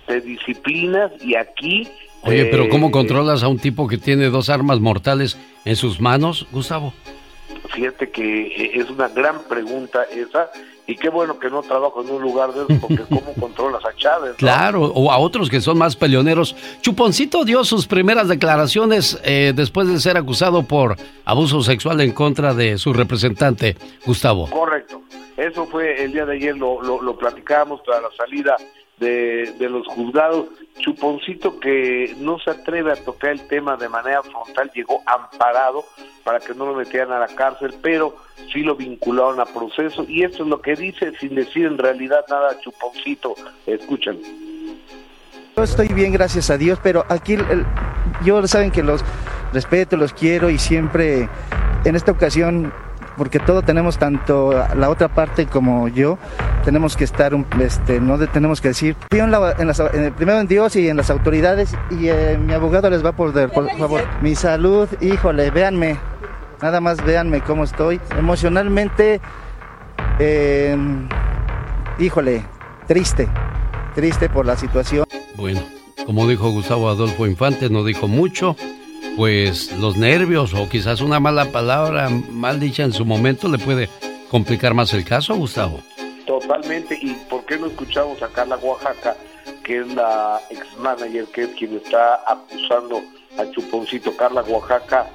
te 0.07 0.21
disciplinas 0.21 1.13
y 1.23 1.35
aquí... 1.37 1.89
Oye, 2.23 2.47
pero 2.47 2.71
¿cómo 2.71 2.91
controlas 2.91 3.43
a 3.43 3.49
un 3.49 3.59
tipo 3.59 3.87
que 3.87 3.99
tiene 3.99 4.31
dos 4.31 4.49
armas 4.49 4.81
mortales 4.81 5.39
en 5.67 5.77
sus 5.77 6.01
manos, 6.01 6.47
Gustavo? 6.53 6.95
Fíjate 7.75 8.11
que 8.11 8.47
eh, 8.47 8.71
es 8.75 8.89
una 8.89 9.09
gran 9.09 9.43
pregunta 9.45 10.05
esa 10.05 10.51
y 10.87 10.97
qué 10.97 11.09
bueno 11.09 11.39
que 11.39 11.49
no 11.51 11.63
trabajo 11.63 12.03
en 12.03 12.11
un 12.11 12.23
lugar 12.23 12.53
de 12.53 12.65
esos 12.65 12.79
porque 12.79 13.03
cómo 13.09 13.33
controlas 13.41 13.85
a 13.85 13.95
Chávez. 13.97 14.33
¿no? 14.33 14.37
Claro, 14.37 14.85
o 14.85 15.11
a 15.11 15.19
otros 15.19 15.51
que 15.51 15.61
son 15.61 15.79
más 15.79 15.97
peleoneros. 15.97 16.55
Chuponcito 16.83 17.45
dio 17.45 17.65
sus 17.65 17.87
primeras 17.87 18.29
declaraciones 18.29 19.19
eh, 19.25 19.53
después 19.55 19.89
de 19.89 19.99
ser 19.99 20.17
acusado 20.17 20.63
por 20.63 20.97
abuso 21.25 21.63
sexual 21.63 22.01
en 22.01 22.13
contra 22.13 22.55
de 22.55 22.79
su 22.79 22.93
representante, 22.93 23.77
Gustavo. 24.07 24.49
Correcto. 24.51 25.03
Eso 25.37 25.67
fue 25.67 26.05
el 26.05 26.13
día 26.13 26.27
de 26.27 26.37
ayer, 26.37 26.57
lo, 26.57 26.81
lo, 26.81 27.03
lo 27.03 27.17
platicábamos 27.17 27.83
tras 27.83 28.01
la 28.01 28.11
salida 28.17 28.57
de, 28.99 29.53
de 29.59 29.69
los 29.69 29.87
juzgados. 29.89 30.47
Chuponcito 30.79 31.61
que 31.61 32.15
no 32.19 32.39
se 32.39 32.51
atreve 32.51 32.93
a 32.93 32.97
tocar 32.97 33.31
el 33.31 33.47
tema 33.47 33.77
de 33.77 33.89
manera 33.89 34.23
frontal, 34.23 34.71
llegó 34.75 35.03
amparado 35.07 35.85
para 36.25 36.41
que 36.41 36.55
no 36.55 36.67
lo 36.67 36.75
metieran 36.75 37.13
a 37.13 37.21
la 37.21 37.29
cárcel, 37.29 37.75
pero 37.81 38.17
sí 38.53 38.61
lo 38.61 38.75
vincularon 38.75 39.41
a 39.41 39.47
proceso 39.47 40.05
y 40.09 40.25
esto 40.25 40.43
es 40.43 40.49
lo 40.49 40.61
que 40.61 40.75
dice 40.75 41.13
sin 41.21 41.35
decir 41.35 41.67
en 41.67 41.79
realidad 41.79 42.25
nada 42.29 42.59
Chuponcito. 42.61 43.35
Escuchen. 43.67 44.21
Yo 45.57 45.63
estoy 45.63 45.89
bien, 45.89 46.13
gracias 46.13 46.51
a 46.51 46.59
Dios, 46.59 46.81
pero 46.83 47.05
aquí 47.09 47.37
yo 48.25 48.45
saben 48.49 48.73
que 48.73 48.83
los 48.83 49.05
respeto, 49.53 49.97
los 49.97 50.13
quiero 50.13 50.51
y 50.51 50.59
siempre 50.59 51.29
en 51.85 51.95
esta 51.95 52.11
ocasión, 52.11 52.73
porque 53.17 53.39
todo 53.39 53.63
tenemos 53.63 53.99
tanto 53.99 54.53
la 54.77 54.91
otra 54.91 55.09
parte 55.09 55.47
como 55.47 55.89
yo, 55.89 56.19
tenemos 56.65 56.97
que 56.97 57.05
estar, 57.05 57.33
este, 57.61 58.01
no 58.01 58.19
tenemos 58.19 58.61
que 58.61 58.69
decir, 58.69 58.97
en 59.11 60.13
primero 60.15 60.41
en 60.41 60.47
Dios 60.47 60.77
y 60.77 60.89
en 60.89 60.97
las 60.97 61.11
autoridades 61.11 61.77
y 61.91 62.09
eh, 62.09 62.39
mi 62.39 62.53
abogado 62.53 62.91
les 62.91 63.05
va 63.05 63.11
a 63.11 63.17
poder, 63.17 63.51
por 63.51 63.71
favor. 63.77 64.03
Mi 64.21 64.35
salud, 64.35 64.89
híjole, 65.01 65.51
véanme, 65.51 65.99
nada 66.63 66.81
más 66.81 67.05
véanme 67.05 67.41
cómo 67.41 67.65
estoy 67.65 68.01
emocionalmente. 68.19 69.21
eh, 70.19 70.77
híjole, 71.99 72.45
triste, 72.87 73.29
triste 73.95 74.29
por 74.29 74.47
la 74.47 74.57
situación. 74.57 75.05
Bueno, 75.37 75.61
como 76.07 76.27
dijo 76.29 76.51
Gustavo 76.51 76.89
Adolfo 76.89 77.27
Infante, 77.27 77.71
no 77.71 77.85
dijo 77.85 78.09
mucho, 78.09 78.57
pues 79.17 79.73
los 79.79 79.97
nervios 79.97 80.55
o 80.55 80.69
quizás 80.69 81.01
una 81.01 81.21
mala 81.21 81.47
palabra 81.47 82.09
mal 82.09 82.59
dicha 82.59 82.83
en 82.83 82.93
su 82.93 83.05
momento 83.05 83.49
le 83.49 83.59
puede 83.59 83.89
complicar 84.31 84.75
más 84.75 84.93
el 84.95 85.05
caso, 85.05 85.35
Gustavo. 85.37 85.81
Totalmente. 86.27 86.99
¿Y 87.01 87.13
por 87.29 87.45
qué 87.45 87.59
no 87.59 87.67
escuchamos 87.67 88.23
a 88.23 88.29
Carla 88.29 88.57
Oaxaca, 88.57 89.17
que 89.63 89.81
es 89.81 89.95
la 89.95 90.41
ex-manager, 90.51 91.27
que 91.27 91.43
es 91.43 91.49
quien 91.51 91.77
está 91.77 92.21
acusando 92.27 93.03
a 93.39 93.51
Chuponcito? 93.51 94.17
Carla 94.17 94.43
Oaxaca, 94.43 95.09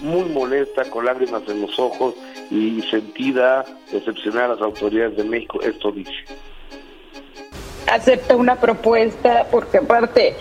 muy 0.00 0.24
molesta, 0.24 0.84
con 0.90 1.04
lágrimas 1.04 1.42
en 1.48 1.62
los 1.62 1.78
ojos 1.78 2.14
y 2.50 2.82
sentida, 2.82 3.64
decepcionada 3.90 4.46
a 4.46 4.48
las 4.48 4.62
autoridades 4.62 5.16
de 5.16 5.24
México. 5.24 5.60
Esto 5.62 5.92
dice. 5.92 6.12
acepta 7.86 8.36
una 8.36 8.56
propuesta 8.56 9.46
porque 9.50 9.78
aparte 9.78 10.36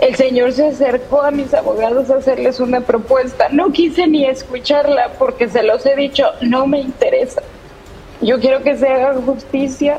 el 0.00 0.16
señor 0.16 0.52
se 0.52 0.66
acercó 0.66 1.22
a 1.22 1.30
mis 1.30 1.54
abogados 1.54 2.10
a 2.10 2.16
hacerles 2.16 2.60
una 2.60 2.80
propuesta. 2.80 3.48
No 3.50 3.72
quise 3.72 4.06
ni 4.06 4.26
escucharla 4.26 5.12
porque 5.18 5.48
se 5.48 5.62
los 5.62 5.86
he 5.86 5.96
dicho, 5.96 6.26
no 6.40 6.66
me 6.66 6.80
interesa. 6.80 7.42
Yo 8.20 8.40
quiero 8.40 8.62
que 8.62 8.76
se 8.76 8.88
haga 8.88 9.14
justicia 9.14 9.98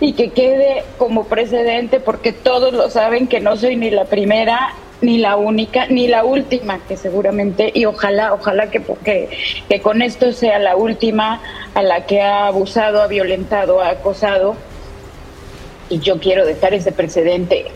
y 0.00 0.12
que 0.12 0.30
quede 0.30 0.84
como 0.98 1.24
precedente 1.24 2.00
porque 2.00 2.32
todos 2.32 2.72
lo 2.72 2.90
saben 2.90 3.26
que 3.26 3.40
no 3.40 3.56
soy 3.56 3.76
ni 3.76 3.90
la 3.90 4.04
primera 4.04 4.74
ni 5.00 5.18
la 5.18 5.36
única 5.36 5.86
ni 5.88 6.06
la 6.06 6.24
última 6.24 6.78
que 6.86 6.96
seguramente 6.96 7.70
y 7.74 7.84
ojalá 7.84 8.32
ojalá 8.32 8.70
que 8.70 8.82
que, 9.04 9.80
con 9.80 10.02
esto 10.02 10.32
sea 10.32 10.58
la 10.58 10.76
última 10.76 11.42
a 11.74 11.82
la 11.82 12.06
que 12.06 12.22
ha 12.22 12.46
abusado 12.46 13.02
ha 13.02 13.06
violentado 13.06 13.80
ha 13.80 13.90
acosado 13.90 14.56
y 15.88 15.98
yo 15.98 16.18
quiero 16.18 16.46
dejar 16.46 16.74
ese 16.74 16.92
precedente 16.92 17.66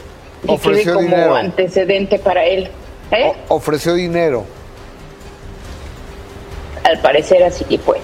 quede 0.43 0.53
Ofreció 0.53 0.95
como 0.95 1.07
dinero. 1.07 1.35
antecedente 1.37 2.19
para 2.19 2.45
él 2.45 2.69
¿eh? 3.11 3.33
Ofreció 3.49 3.95
dinero. 3.95 4.45
al 6.85 6.99
parecer 7.01 7.43
así 7.43 7.79
fue 7.79 7.99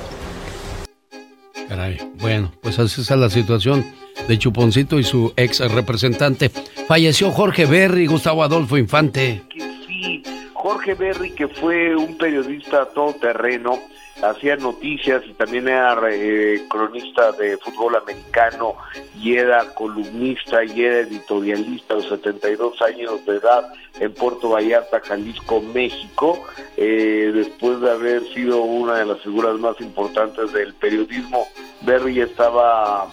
Caray, 1.68 1.98
bueno, 2.20 2.52
pues 2.62 2.78
así 2.78 3.00
está 3.00 3.16
la 3.16 3.28
situación 3.28 3.84
de 4.28 4.38
Chuponcito 4.38 4.98
y 5.00 5.02
su 5.04 5.32
ex 5.36 5.58
representante. 5.72 6.48
Falleció 6.86 7.32
Jorge 7.32 7.66
Berry, 7.66 8.06
Gustavo 8.06 8.44
Adolfo 8.44 8.78
Infante. 8.78 9.42
Sí, 9.86 10.22
Jorge 10.54 10.94
Berry, 10.94 11.30
que 11.32 11.48
fue 11.48 11.96
un 11.96 12.16
periodista 12.16 12.86
todoterreno, 12.94 13.80
hacía 14.22 14.56
noticias 14.56 15.22
y 15.26 15.32
también 15.34 15.68
era 15.68 15.96
eh, 16.10 16.64
cronista 16.68 17.32
de 17.32 17.56
fútbol 17.58 17.96
americano 17.96 18.76
y 19.20 19.36
era 19.36 19.74
columnista 19.74 20.64
y 20.64 20.82
era 20.82 21.00
editorialista 21.00 21.94
a 21.94 21.96
los 21.98 22.08
72 22.08 22.80
años 22.82 23.24
de 23.26 23.36
edad 23.36 23.72
en 24.00 24.12
Puerto 24.14 24.50
Vallarta, 24.50 25.00
Jalisco, 25.00 25.60
México, 25.60 26.44
eh, 26.76 27.30
después 27.34 27.80
de 27.80 27.90
haber 27.90 28.22
sido 28.34 28.62
una 28.62 28.98
de 28.98 29.06
las 29.06 29.20
figuras 29.20 29.58
más 29.58 29.80
importantes 29.80 30.52
del 30.52 30.74
periodismo. 30.74 31.46
Berry 31.82 32.20
estaba 32.20 33.06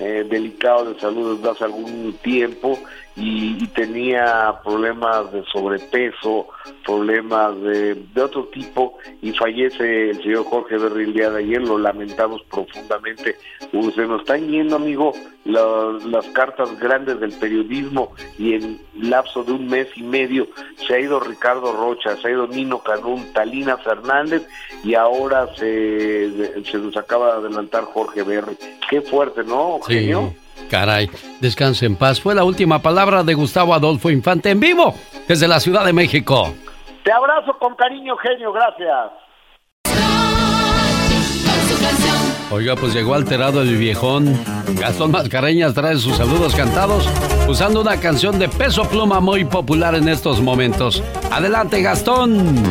eh, 0.00 0.26
delicado 0.28 0.92
de 0.92 1.00
salud 1.00 1.36
desde 1.36 1.50
hace 1.50 1.64
algún 1.64 2.14
tiempo 2.22 2.78
y, 3.16 3.62
y 3.62 3.66
tenía 3.68 4.60
problemas 4.62 5.32
de 5.32 5.42
sobrepeso, 5.46 6.48
problemas 6.84 7.58
de, 7.62 7.94
de 7.94 8.22
otro 8.22 8.44
tipo 8.48 8.98
y 9.22 9.32
fallece 9.32 10.10
el 10.10 10.22
señor 10.22 10.44
Jorge 10.44 10.76
Berry 10.76 11.04
el 11.04 11.14
día 11.14 11.30
de 11.30 11.38
ayer, 11.42 11.62
lo 11.62 11.78
lamentamos 11.78 12.42
profundamente. 12.50 13.36
Uh, 13.72 13.90
se 13.92 14.02
nos 14.06 14.20
están 14.20 14.46
yendo, 14.48 14.76
amigo, 14.76 15.12
la- 15.44 15.98
las 16.06 16.26
cartas 16.28 16.78
grandes 16.78 17.18
del 17.20 17.32
periodismo 17.32 18.12
y 18.38 18.54
en 18.54 18.80
lapso 19.00 19.42
de 19.44 19.52
un 19.52 19.66
mes 19.66 19.88
y 19.96 20.02
medio 20.02 20.46
se 20.86 20.94
ha 20.94 21.00
ido 21.00 21.18
Ricardo 21.20 21.72
Rocha, 21.72 22.16
se 22.18 22.28
ha 22.28 22.30
ido 22.32 22.46
Nino 22.46 22.80
Canún, 22.80 23.32
Talina 23.32 23.76
Fernández 23.78 24.46
y 24.84 24.94
ahora 24.94 25.48
se, 25.56 26.62
se 26.64 26.78
nos 26.78 26.96
acaba 26.96 27.32
de 27.38 27.46
adelantar 27.46 27.84
Jorge 27.84 28.22
Berry. 28.22 28.56
Qué 28.90 29.00
fuerte, 29.00 29.42
¿no, 29.44 29.78
Sí, 29.86 29.94
genio? 29.94 30.34
Caray, 30.70 31.10
descanse 31.40 31.86
en 31.86 31.96
paz. 31.96 32.20
Fue 32.20 32.34
la 32.34 32.44
última 32.44 32.80
palabra 32.80 33.22
de 33.22 33.34
Gustavo 33.34 33.74
Adolfo 33.74 34.10
Infante 34.10 34.50
en 34.50 34.60
vivo 34.60 34.94
desde 35.28 35.48
la 35.48 35.60
Ciudad 35.60 35.84
de 35.84 35.92
México. 35.92 36.54
Te 37.04 37.12
abrazo 37.12 37.56
con 37.58 37.74
cariño, 37.76 38.16
genio, 38.16 38.52
gracias. 38.52 39.12
Oiga, 42.50 42.76
pues 42.76 42.94
llegó 42.94 43.14
alterado 43.14 43.62
el 43.62 43.76
viejón. 43.76 44.38
Gastón 44.78 45.10
Mascareñas 45.10 45.74
trae 45.74 45.96
sus 45.96 46.16
saludos 46.16 46.54
cantados 46.54 47.08
usando 47.48 47.80
una 47.80 47.98
canción 47.98 48.38
de 48.38 48.48
peso 48.48 48.88
pluma 48.88 49.20
muy 49.20 49.44
popular 49.44 49.94
en 49.94 50.08
estos 50.08 50.40
momentos. 50.40 51.02
Adelante, 51.30 51.82
Gastón. 51.82 52.62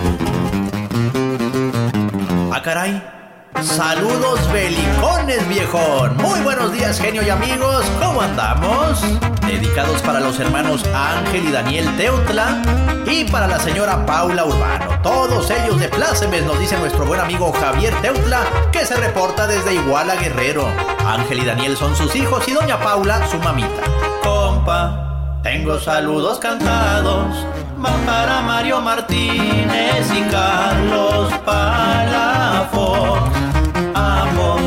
Ah, 2.51 2.61
caray. 2.61 3.14
Saludos 3.61 4.51
belicones, 4.51 5.47
viejón. 5.47 6.17
Muy 6.17 6.39
buenos 6.41 6.73
días, 6.73 6.99
genio 6.99 7.23
y 7.23 7.29
amigos. 7.29 7.85
¿Cómo 8.01 8.21
andamos? 8.21 9.01
Dedicados 9.45 10.01
para 10.01 10.19
los 10.19 10.39
hermanos 10.39 10.83
Ángel 10.93 11.47
y 11.47 11.51
Daniel 11.51 11.95
Teutla 11.97 12.61
y 13.05 13.23
para 13.25 13.47
la 13.47 13.59
señora 13.59 14.05
Paula 14.05 14.45
Urbano. 14.45 15.01
Todos 15.01 15.49
ellos 15.51 15.79
de 15.79 15.87
plácemes, 15.87 16.45
nos 16.45 16.59
dice 16.59 16.77
nuestro 16.77 17.05
buen 17.05 17.21
amigo 17.21 17.53
Javier 17.53 17.93
Teutla, 18.01 18.41
que 18.71 18.85
se 18.85 18.95
reporta 18.95 19.47
desde 19.47 19.73
Iguala 19.73 20.15
Guerrero. 20.15 20.67
Ángel 21.05 21.39
y 21.39 21.45
Daniel 21.45 21.77
son 21.77 21.95
sus 21.95 22.13
hijos 22.15 22.45
y 22.47 22.51
doña 22.51 22.79
Paula 22.79 23.25
su 23.27 23.37
mamita. 23.39 23.83
Compa, 24.21 25.39
tengo 25.43 25.79
saludos 25.79 26.39
cantados. 26.39 27.35
Van 27.77 28.05
para 28.05 28.41
Mario 28.41 28.79
Martínez 28.79 30.09
y 30.13 30.21
Carlos 30.31 31.33
Palafox. 31.45 33.31
Ambos 33.93 34.61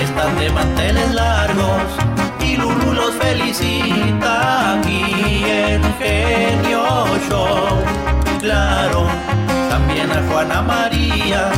están 0.00 0.38
de 0.38 0.50
manteles 0.50 1.12
largos 1.12 1.82
y 2.40 2.56
Lulu 2.56 2.92
los 2.92 3.14
felicita 3.14 4.74
aquí 4.74 5.44
en 5.44 5.82
Genio 5.98 7.06
Show. 7.28 7.82
Claro, 8.40 9.06
también 9.68 10.10
a 10.12 10.22
Juana 10.30 10.62
María, 10.62 11.50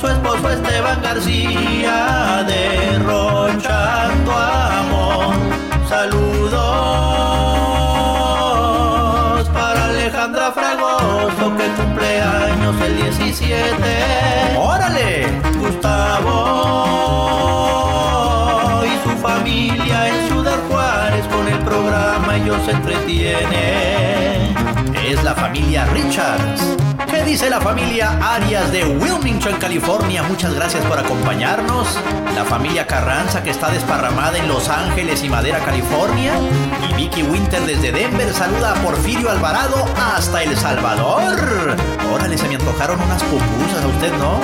su 0.00 0.06
esposo 0.06 0.50
Esteban 0.50 1.02
García, 1.02 2.44
derrochando 2.46 3.25
¡Órale! 14.56 15.26
Gustavo 15.58 16.32
y 18.82 18.96
su 19.06 19.14
familia 19.18 20.08
en 20.08 20.28
Ciudad 20.28 20.58
Juárez 20.70 21.26
con 21.26 21.46
el 21.46 21.58
programa 21.58 22.36
ellos 22.36 22.56
se 22.64 22.70
entretienen 22.70 24.75
es 25.06 25.22
la 25.22 25.34
familia 25.34 25.84
Richards. 25.86 26.76
¿Qué 27.08 27.22
dice 27.22 27.48
la 27.48 27.60
familia 27.60 28.18
Arias 28.20 28.72
de 28.72 28.84
Wilmington, 28.84 29.54
California? 29.60 30.24
Muchas 30.24 30.52
gracias 30.52 30.84
por 30.84 30.98
acompañarnos. 30.98 31.86
La 32.34 32.44
familia 32.44 32.88
Carranza 32.88 33.42
que 33.42 33.50
está 33.50 33.70
desparramada 33.70 34.36
en 34.36 34.48
Los 34.48 34.68
Ángeles 34.68 35.22
y 35.22 35.28
Madera, 35.28 35.60
California. 35.60 36.32
Y 36.90 36.94
Vicky 36.94 37.22
Winter 37.22 37.62
desde 37.62 37.92
Denver 37.92 38.32
saluda 38.32 38.72
a 38.72 38.74
Porfirio 38.82 39.30
Alvarado 39.30 39.84
hasta 39.96 40.42
El 40.42 40.56
Salvador. 40.56 41.76
Órale, 42.12 42.36
se 42.36 42.48
me 42.48 42.56
antojaron 42.56 43.00
unas 43.00 43.22
pupusas 43.22 43.84
a 43.84 43.86
usted, 43.86 44.12
¿no? 44.18 44.40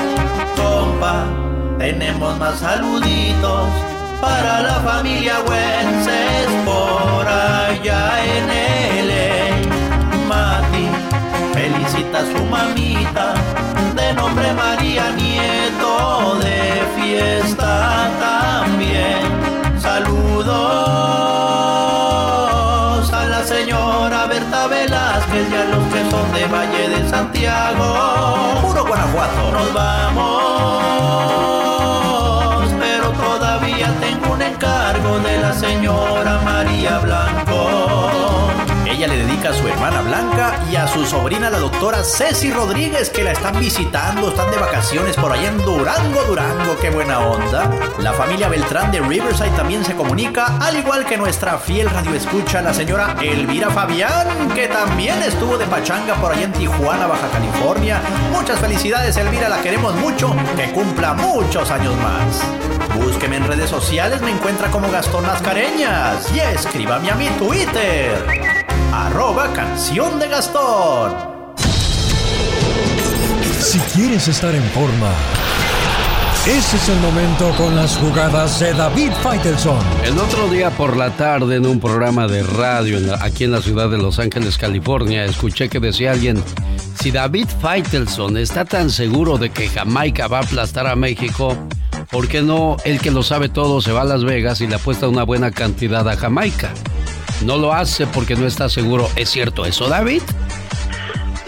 Compa, 0.63 1.25
tenemos 1.79 2.39
más 2.39 2.61
saluditos 2.61 3.69
para 4.21 4.63
la 4.63 4.75
familia 4.81 5.41
Wences 5.41 6.47
por 6.65 7.27
allá 7.27 8.25
en. 8.25 8.82
Su 12.21 12.45
mamita 12.45 13.33
de 13.97 14.13
nombre 14.13 14.53
María 14.53 15.11
Nieto 15.13 16.39
de 16.41 16.83
fiesta 16.95 18.11
también. 18.21 19.23
Saludos 19.81 20.53
a 23.13 23.25
la 23.25 23.43
señora 23.45 24.27
Berta 24.27 24.67
Velázquez 24.67 25.51
y 25.51 25.55
a 25.55 25.65
los 25.65 25.85
que 25.93 26.11
son 26.11 26.33
de 26.33 26.47
Valle 26.47 26.89
de 26.91 27.09
Santiago. 27.09 28.61
Puro 28.61 28.85
Guanajuato. 28.85 29.51
Nos 29.53 29.73
vamos, 29.73 30.62
Ella 39.43 39.51
le 39.51 39.51
dedica 39.51 39.51
a 39.51 39.55
su 39.55 39.69
hermana 39.69 40.03
Blanca 40.03 40.61
y 40.71 40.77
a 40.77 40.87
su 40.87 41.05
sobrina 41.05 41.51
la 41.51 41.59
doctora 41.59 42.05
Ceci 42.05 42.53
Rodríguez 42.53 43.11
que 43.11 43.25
la 43.25 43.33
están 43.33 43.59
visitando, 43.59 44.29
están 44.29 44.51
de 44.51 44.57
vacaciones 44.57 45.17
por 45.17 45.33
allá 45.33 45.49
en 45.49 45.59
Durango, 45.59 46.23
Durango, 46.29 46.77
qué 46.81 46.91
buena 46.91 47.19
onda. 47.19 47.69
La 47.99 48.13
familia 48.13 48.49
Beltrán 48.49 48.93
de 48.93 49.01
Riverside 49.01 49.51
también 49.51 49.85
se 49.85 49.95
comunica, 49.95 50.59
al 50.61 50.77
igual 50.77 51.05
que 51.05 51.17
nuestra 51.17 51.59
fiel 51.59 51.91
radioescucha, 51.91 52.63
la 52.63 52.73
señora 52.73 53.17
Elvira 53.21 53.71
Fabián, 53.71 54.49
que 54.55 54.69
también 54.69 55.21
estuvo 55.23 55.59
de 55.59 55.67
pachanga 55.67 56.15
por 56.15 56.33
allá 56.33 56.45
en 56.45 56.53
Tijuana, 56.53 57.07
Baja 57.07 57.29
California. 57.29 58.01
Muchas 58.33 58.61
felicidades 58.61 59.17
Elvira, 59.17 59.49
la 59.49 59.61
queremos 59.61 59.95
mucho, 59.97 60.37
que 60.57 60.71
cumpla 60.71 61.15
muchos 61.15 61.71
años 61.71 61.97
más. 61.97 62.43
Búsqueme 62.95 63.37
en 63.37 63.47
redes 63.47 63.71
sociales, 63.71 64.21
me 64.23 64.31
encuentra 64.31 64.71
como 64.71 64.91
Gastón 64.91 65.27
Mascareñas 65.27 66.31
y 66.33 66.39
escríbame 66.39 67.11
a 67.11 67.15
mi 67.17 67.29
Twitter 67.31 68.63
arroba 68.93 69.53
canción 69.53 70.19
de 70.19 70.29
Gastón. 70.29 71.13
Si 73.61 73.79
quieres 73.95 74.29
estar 74.29 74.55
en 74.55 74.63
forma, 74.71 75.11
ese 76.47 76.77
es 76.77 76.89
el 76.89 76.99
momento 77.01 77.51
con 77.57 77.75
las 77.77 77.97
jugadas 77.97 78.59
de 78.61 78.73
David 78.75 79.13
Faitelson. 79.23 79.79
El 80.05 80.19
otro 80.19 80.49
día 80.49 80.71
por 80.71 80.97
la 80.97 81.11
tarde 81.11 81.57
en 81.57 81.67
un 81.67 81.81
programa 81.81 82.27
de 82.27 82.43
radio 82.43 82.99
en 82.99 83.07
la- 83.09 83.25
aquí 83.25 83.45
en 83.45 83.53
la 83.53 83.63
ciudad 83.63 83.89
de 83.89 83.99
Los 83.99 84.19
Ángeles, 84.19 84.59
California, 84.59 85.25
escuché 85.25 85.69
que 85.69 85.81
decía 85.81 86.13
alguien, 86.13 86.43
si 87.01 87.11
David 87.11 87.47
Faitelson 87.61 88.37
está 88.37 88.65
tan 88.65 88.91
seguro 88.91 89.39
de 89.39 89.51
que 89.51 89.69
Jamaica 89.69 90.27
va 90.27 90.39
a 90.39 90.43
aplastar 90.43 90.87
a 90.87 90.97
México, 90.97 91.57
¿por 92.11 92.29
qué 92.29 92.43
no 92.43 92.77
el 92.85 93.01
que 93.01 93.11
lo 93.13 93.23
sabe 93.23 93.49
todo 93.49 93.81
se 93.81 93.93
va 93.93 94.03
a 94.03 94.05
Las 94.05 94.25
Vegas 94.25 94.61
y 94.61 94.67
le 94.67 94.75
apuesta 94.75 95.09
una 95.09 95.23
buena 95.23 95.51
cantidad 95.53 96.07
a 96.09 96.17
Jamaica? 96.17 96.71
No 97.45 97.59
lo 97.59 97.73
hace 97.73 98.07
porque 98.07 98.37
no 98.37 98.47
está 98.47 98.69
seguro. 98.69 99.09
¿Es 99.17 99.31
cierto 99.31 99.65
eso, 99.65 99.89
David? 99.89 100.23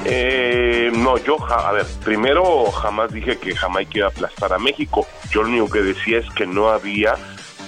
Eh, 0.05 0.91
no, 0.93 1.17
yo, 1.19 1.37
a 1.51 1.73
ver, 1.73 1.87
primero 2.05 2.71
jamás 2.73 3.13
dije 3.13 3.39
que 3.39 3.55
Jamaica 3.55 3.93
iba 3.95 4.07
a 4.07 4.11
aplastar 4.11 4.53
a 4.53 4.59
México. 4.59 5.07
Yo 5.31 5.43
lo 5.43 5.49
único 5.49 5.71
que 5.71 5.83
decía 5.83 6.19
es 6.19 6.29
que 6.31 6.47
no 6.47 6.69
había, 6.69 7.15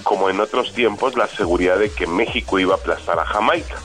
como 0.03 0.29
en 0.29 0.41
otros 0.41 0.75
tiempos, 0.75 1.17
la 1.17 1.29
seguridad 1.29 1.79
de 1.79 1.91
que 1.91 2.07
México 2.07 2.59
iba 2.59 2.75
a 2.75 2.79
aplastar 2.79 3.19
a 3.19 3.25
Jamaica. 3.25 3.77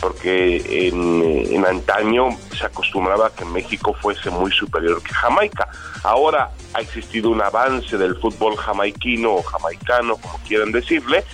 Porque 0.00 0.88
en, 0.88 1.22
en 1.52 1.66
antaño 1.66 2.28
se 2.56 2.64
acostumbraba 2.64 3.26
a 3.26 3.30
que 3.30 3.44
México 3.44 3.94
fuese 4.00 4.30
muy 4.30 4.52
superior 4.52 5.02
que 5.02 5.12
Jamaica. 5.12 5.68
Ahora 6.04 6.50
ha 6.74 6.80
existido 6.80 7.30
un 7.30 7.42
avance 7.42 7.98
del 7.98 8.16
fútbol 8.16 8.56
jamaiquino 8.56 9.34
o 9.34 9.42
jamaicano, 9.42 10.16
como 10.16 10.38
quieran 10.46 10.72
decirle, 10.72 11.24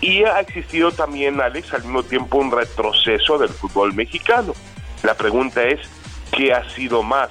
y 0.00 0.24
ha 0.24 0.40
existido 0.40 0.92
también, 0.92 1.40
Alex, 1.40 1.74
al 1.74 1.82
mismo 1.82 2.02
tiempo 2.02 2.38
un 2.38 2.50
retroceso 2.50 3.38
del 3.38 3.50
fútbol 3.50 3.94
mexicano. 3.94 4.54
La 5.02 5.14
pregunta 5.14 5.62
es, 5.62 5.80
¿qué 6.32 6.54
ha 6.54 6.68
sido 6.70 7.02
más? 7.02 7.30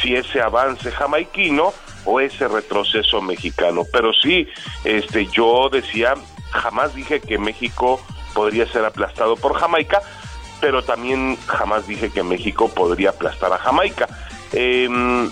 Si 0.00 0.14
ese 0.14 0.40
avance 0.40 0.90
jamaiquino 0.90 1.72
o 2.04 2.20
ese 2.20 2.48
retroceso 2.48 3.22
mexicano. 3.22 3.84
Pero 3.92 4.12
sí, 4.12 4.48
este, 4.84 5.26
yo 5.26 5.68
decía, 5.70 6.14
jamás 6.50 6.94
dije 6.94 7.20
que 7.20 7.38
México 7.38 8.00
podría 8.34 8.66
ser 8.66 8.84
aplastado 8.84 9.36
por 9.36 9.54
Jamaica, 9.54 10.02
pero 10.60 10.82
también 10.82 11.36
jamás 11.46 11.86
dije 11.86 12.10
que 12.10 12.22
México 12.22 12.68
podría 12.68 13.10
aplastar 13.10 13.52
a 13.52 13.58
Jamaica. 13.58 14.08
Em, 14.52 15.30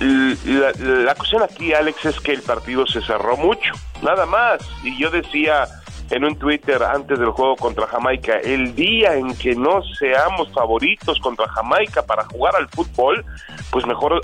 la 0.00 1.14
cuestión 1.14 1.42
aquí, 1.42 1.72
Alex, 1.72 2.04
es 2.04 2.20
que 2.20 2.32
el 2.32 2.42
partido 2.42 2.86
se 2.86 3.00
cerró 3.02 3.36
mucho, 3.36 3.72
nada 4.02 4.26
más. 4.26 4.60
Y 4.82 4.98
yo 4.98 5.10
decía 5.10 5.68
en 6.10 6.24
un 6.24 6.36
Twitter 6.36 6.82
antes 6.82 7.18
del 7.18 7.30
juego 7.30 7.56
contra 7.56 7.86
Jamaica, 7.86 8.38
el 8.38 8.74
día 8.74 9.14
en 9.14 9.34
que 9.36 9.54
no 9.54 9.82
seamos 9.98 10.50
favoritos 10.52 11.18
contra 11.20 11.48
Jamaica 11.48 12.02
para 12.04 12.24
jugar 12.24 12.54
al 12.56 12.68
fútbol, 12.68 13.24
pues 13.70 13.86
mejor 13.86 14.20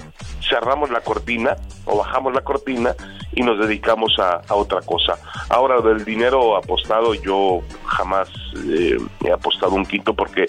cerramos 0.48 0.90
la 0.90 1.00
cortina 1.00 1.56
o 1.84 1.98
bajamos 1.98 2.32
la 2.34 2.42
cortina 2.42 2.94
y 3.32 3.42
nos 3.42 3.58
dedicamos 3.58 4.16
a, 4.18 4.42
otra 4.54 4.80
cosa. 4.82 5.18
Ahora, 5.48 5.80
del 5.80 6.04
dinero 6.04 6.56
apostado, 6.56 7.14
yo 7.14 7.62
jamás 7.86 8.28
eh, 8.68 8.96
he 9.24 9.32
apostado 9.32 9.72
un 9.72 9.86
quinto 9.86 10.14
porque 10.14 10.46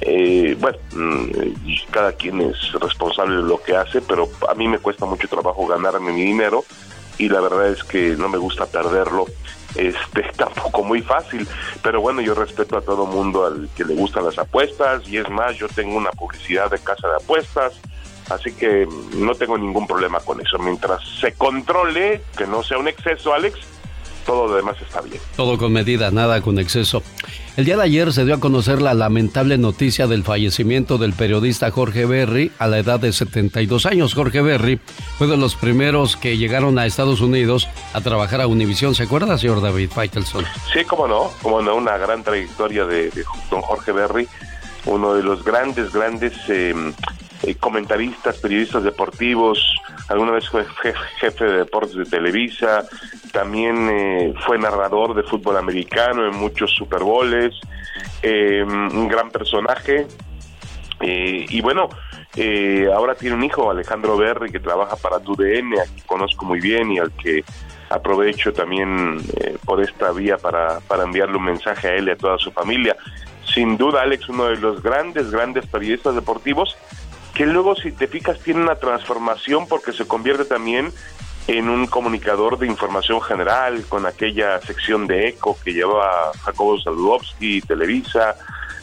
eh, 0.00 0.56
bueno, 0.58 0.78
mm, 0.92 1.28
cada 1.90 2.12
quien 2.12 2.40
es 2.40 2.72
responsable 2.72 3.36
de 3.36 3.42
lo 3.42 3.62
que 3.62 3.76
hace, 3.76 4.00
pero 4.00 4.28
a 4.48 4.54
mí 4.54 4.66
me 4.66 4.78
cuesta 4.78 5.06
mucho 5.06 5.28
trabajo 5.28 5.66
ganarme 5.66 6.12
mi 6.12 6.22
dinero 6.22 6.64
y 7.18 7.28
la 7.28 7.40
verdad 7.40 7.68
es 7.68 7.84
que 7.84 8.16
no 8.16 8.28
me 8.28 8.38
gusta 8.38 8.66
perderlo 8.66 9.26
este 9.74 10.22
tampoco 10.36 10.82
muy 10.82 11.02
fácil. 11.02 11.46
Pero 11.82 12.00
bueno 12.00 12.20
yo 12.20 12.34
respeto 12.34 12.76
a 12.76 12.82
todo 12.82 13.06
mundo 13.06 13.46
al 13.46 13.68
que 13.76 13.84
le 13.84 13.94
gustan 13.94 14.24
las 14.24 14.38
apuestas 14.38 15.08
y 15.08 15.18
es 15.18 15.28
más 15.30 15.56
yo 15.56 15.68
tengo 15.68 15.96
una 15.96 16.10
publicidad 16.10 16.70
de 16.70 16.78
casa 16.78 17.08
de 17.08 17.16
apuestas 17.16 17.80
así 18.30 18.52
que 18.52 18.88
no 19.16 19.34
tengo 19.34 19.58
ningún 19.58 19.86
problema 19.86 20.20
con 20.20 20.40
eso. 20.40 20.58
Mientras 20.58 21.00
se 21.20 21.32
controle 21.32 22.22
que 22.36 22.46
no 22.46 22.62
sea 22.62 22.78
un 22.78 22.88
exceso 22.88 23.34
Alex 23.34 23.73
todo 24.24 24.48
lo 24.48 24.56
demás 24.56 24.76
está 24.80 25.00
bien 25.00 25.20
Todo 25.36 25.58
con 25.58 25.72
medida, 25.72 26.10
nada 26.10 26.40
con 26.40 26.58
exceso. 26.58 27.02
El 27.56 27.64
día 27.64 27.76
de 27.76 27.84
ayer 27.84 28.12
se 28.12 28.24
dio 28.24 28.34
a 28.34 28.40
conocer 28.40 28.82
la 28.82 28.94
lamentable 28.94 29.58
noticia 29.58 30.08
del 30.08 30.24
fallecimiento 30.24 30.98
del 30.98 31.12
periodista 31.12 31.70
Jorge 31.70 32.04
Berry 32.04 32.50
a 32.58 32.66
la 32.66 32.78
edad 32.78 32.98
de 32.98 33.12
72 33.12 33.86
años. 33.86 34.14
Jorge 34.14 34.40
Berry 34.40 34.80
fue 35.18 35.28
de 35.28 35.36
los 35.36 35.54
primeros 35.54 36.16
que 36.16 36.36
llegaron 36.36 36.80
a 36.80 36.86
Estados 36.86 37.20
Unidos 37.20 37.68
a 37.92 38.00
trabajar 38.00 38.40
a 38.40 38.48
Univisión. 38.48 38.96
¿Se 38.96 39.04
acuerda, 39.04 39.38
señor 39.38 39.62
David 39.62 39.90
Faitelson? 39.90 40.44
Sí, 40.72 40.84
cómo 40.84 41.06
no, 41.06 41.30
cómo 41.42 41.62
no, 41.62 41.76
una 41.76 41.96
gran 41.96 42.24
trayectoria 42.24 42.86
de, 42.86 43.10
de 43.10 43.24
don 43.50 43.62
Jorge 43.62 43.92
Berry, 43.92 44.26
uno 44.86 45.14
de 45.14 45.22
los 45.22 45.44
grandes, 45.44 45.92
grandes 45.92 46.32
eh, 46.48 46.74
eh, 47.44 47.54
comentaristas, 47.56 48.38
periodistas 48.38 48.82
deportivos, 48.82 49.76
alguna 50.08 50.32
vez 50.32 50.48
fue 50.48 50.64
jefe, 50.82 50.98
jefe 51.20 51.44
de 51.44 51.58
deportes 51.58 51.94
de 51.94 52.04
Televisa, 52.04 52.84
también 53.34 53.90
eh, 53.90 54.32
fue 54.46 54.58
narrador 54.58 55.12
de 55.12 55.24
fútbol 55.24 55.56
americano 55.56 56.24
en 56.24 56.36
muchos 56.36 56.70
Super 56.70 57.00
Bowls, 57.00 57.60
eh, 58.22 58.62
un 58.62 59.08
gran 59.08 59.30
personaje, 59.30 60.06
eh, 61.00 61.44
y 61.48 61.60
bueno, 61.60 61.88
eh, 62.36 62.88
ahora 62.94 63.16
tiene 63.16 63.34
un 63.34 63.42
hijo, 63.42 63.68
Alejandro 63.68 64.16
Berry, 64.16 64.52
que 64.52 64.60
trabaja 64.60 64.94
para 64.96 65.18
TUDN, 65.18 65.74
a 65.80 65.84
quien 65.84 66.06
conozco 66.06 66.44
muy 66.44 66.60
bien 66.60 66.92
y 66.92 66.98
al 67.00 67.10
que 67.10 67.44
aprovecho 67.90 68.52
también 68.52 69.20
por 69.64 69.82
esta 69.82 70.12
vía 70.12 70.38
para, 70.38 70.78
para 70.80 71.02
enviarle 71.02 71.36
un 71.36 71.44
mensaje 71.44 71.88
a 71.88 71.94
él 71.96 72.06
y 72.08 72.12
a 72.12 72.16
toda 72.16 72.38
su 72.38 72.52
familia. 72.52 72.96
Sin 73.52 73.76
duda, 73.76 74.02
Alex, 74.02 74.28
uno 74.28 74.46
de 74.46 74.56
los 74.56 74.80
grandes, 74.80 75.30
grandes 75.32 75.66
periodistas 75.66 76.14
deportivos, 76.14 76.76
que 77.34 77.46
luego, 77.46 77.74
si 77.74 77.90
te 77.90 78.06
fijas, 78.06 78.38
tiene 78.38 78.62
una 78.62 78.76
transformación 78.76 79.66
porque 79.66 79.92
se 79.92 80.06
convierte 80.06 80.44
también 80.44 80.92
en 81.46 81.68
un 81.68 81.86
comunicador 81.86 82.58
de 82.58 82.66
información 82.66 83.20
general 83.20 83.84
con 83.88 84.06
aquella 84.06 84.60
sección 84.60 85.06
de 85.06 85.28
ECO 85.28 85.58
que 85.62 85.74
llevaba 85.74 86.32
Jacobo 86.42 86.80
Saludowski, 86.80 87.60
Televisa. 87.60 88.36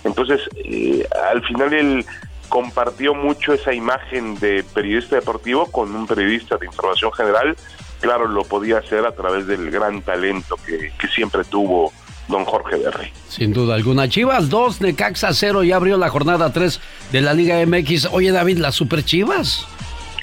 Entonces, 0.04 0.42
eh, 0.56 1.06
al 1.32 1.44
final 1.46 1.74
él 1.74 2.06
compartió 2.50 3.16
mucho 3.16 3.54
esa 3.54 3.74
imagen 3.74 4.38
de 4.40 4.64
periodista 4.74 5.16
deportivo 5.16 5.68
con 5.72 5.96
un 5.96 6.06
periodista 6.06 6.58
de 6.58 6.66
información 6.68 7.12
general. 7.14 7.56
Claro, 8.00 8.28
lo 8.28 8.44
podía 8.44 8.80
hacer 8.80 9.06
a 9.06 9.14
través 9.14 9.48
del 9.48 9.72
gran 9.72 10.02
talento 10.02 10.58
que, 10.66 10.92
que 11.00 11.08
siempre 11.08 11.44
tuvo 11.44 11.92
don 12.28 12.46
Jorge 12.46 12.78
Berry. 12.78 13.12
Sin 13.28 13.54
duda 13.54 13.76
alguna. 13.76 14.10
Chivas 14.10 14.50
2, 14.50 14.82
Necaxa 14.82 15.34
0, 15.34 15.64
ya 15.64 15.76
abrió 15.76 15.98
la 15.98 16.10
jornada 16.10 16.52
3 16.52 16.80
de 17.12 17.22
la 17.22 17.34
Liga 17.34 17.64
MX. 17.66 18.10
Oye, 18.12 18.32
David, 18.32 18.58
las 18.58 18.76
Super 18.76 19.04
Chivas. 19.04 19.68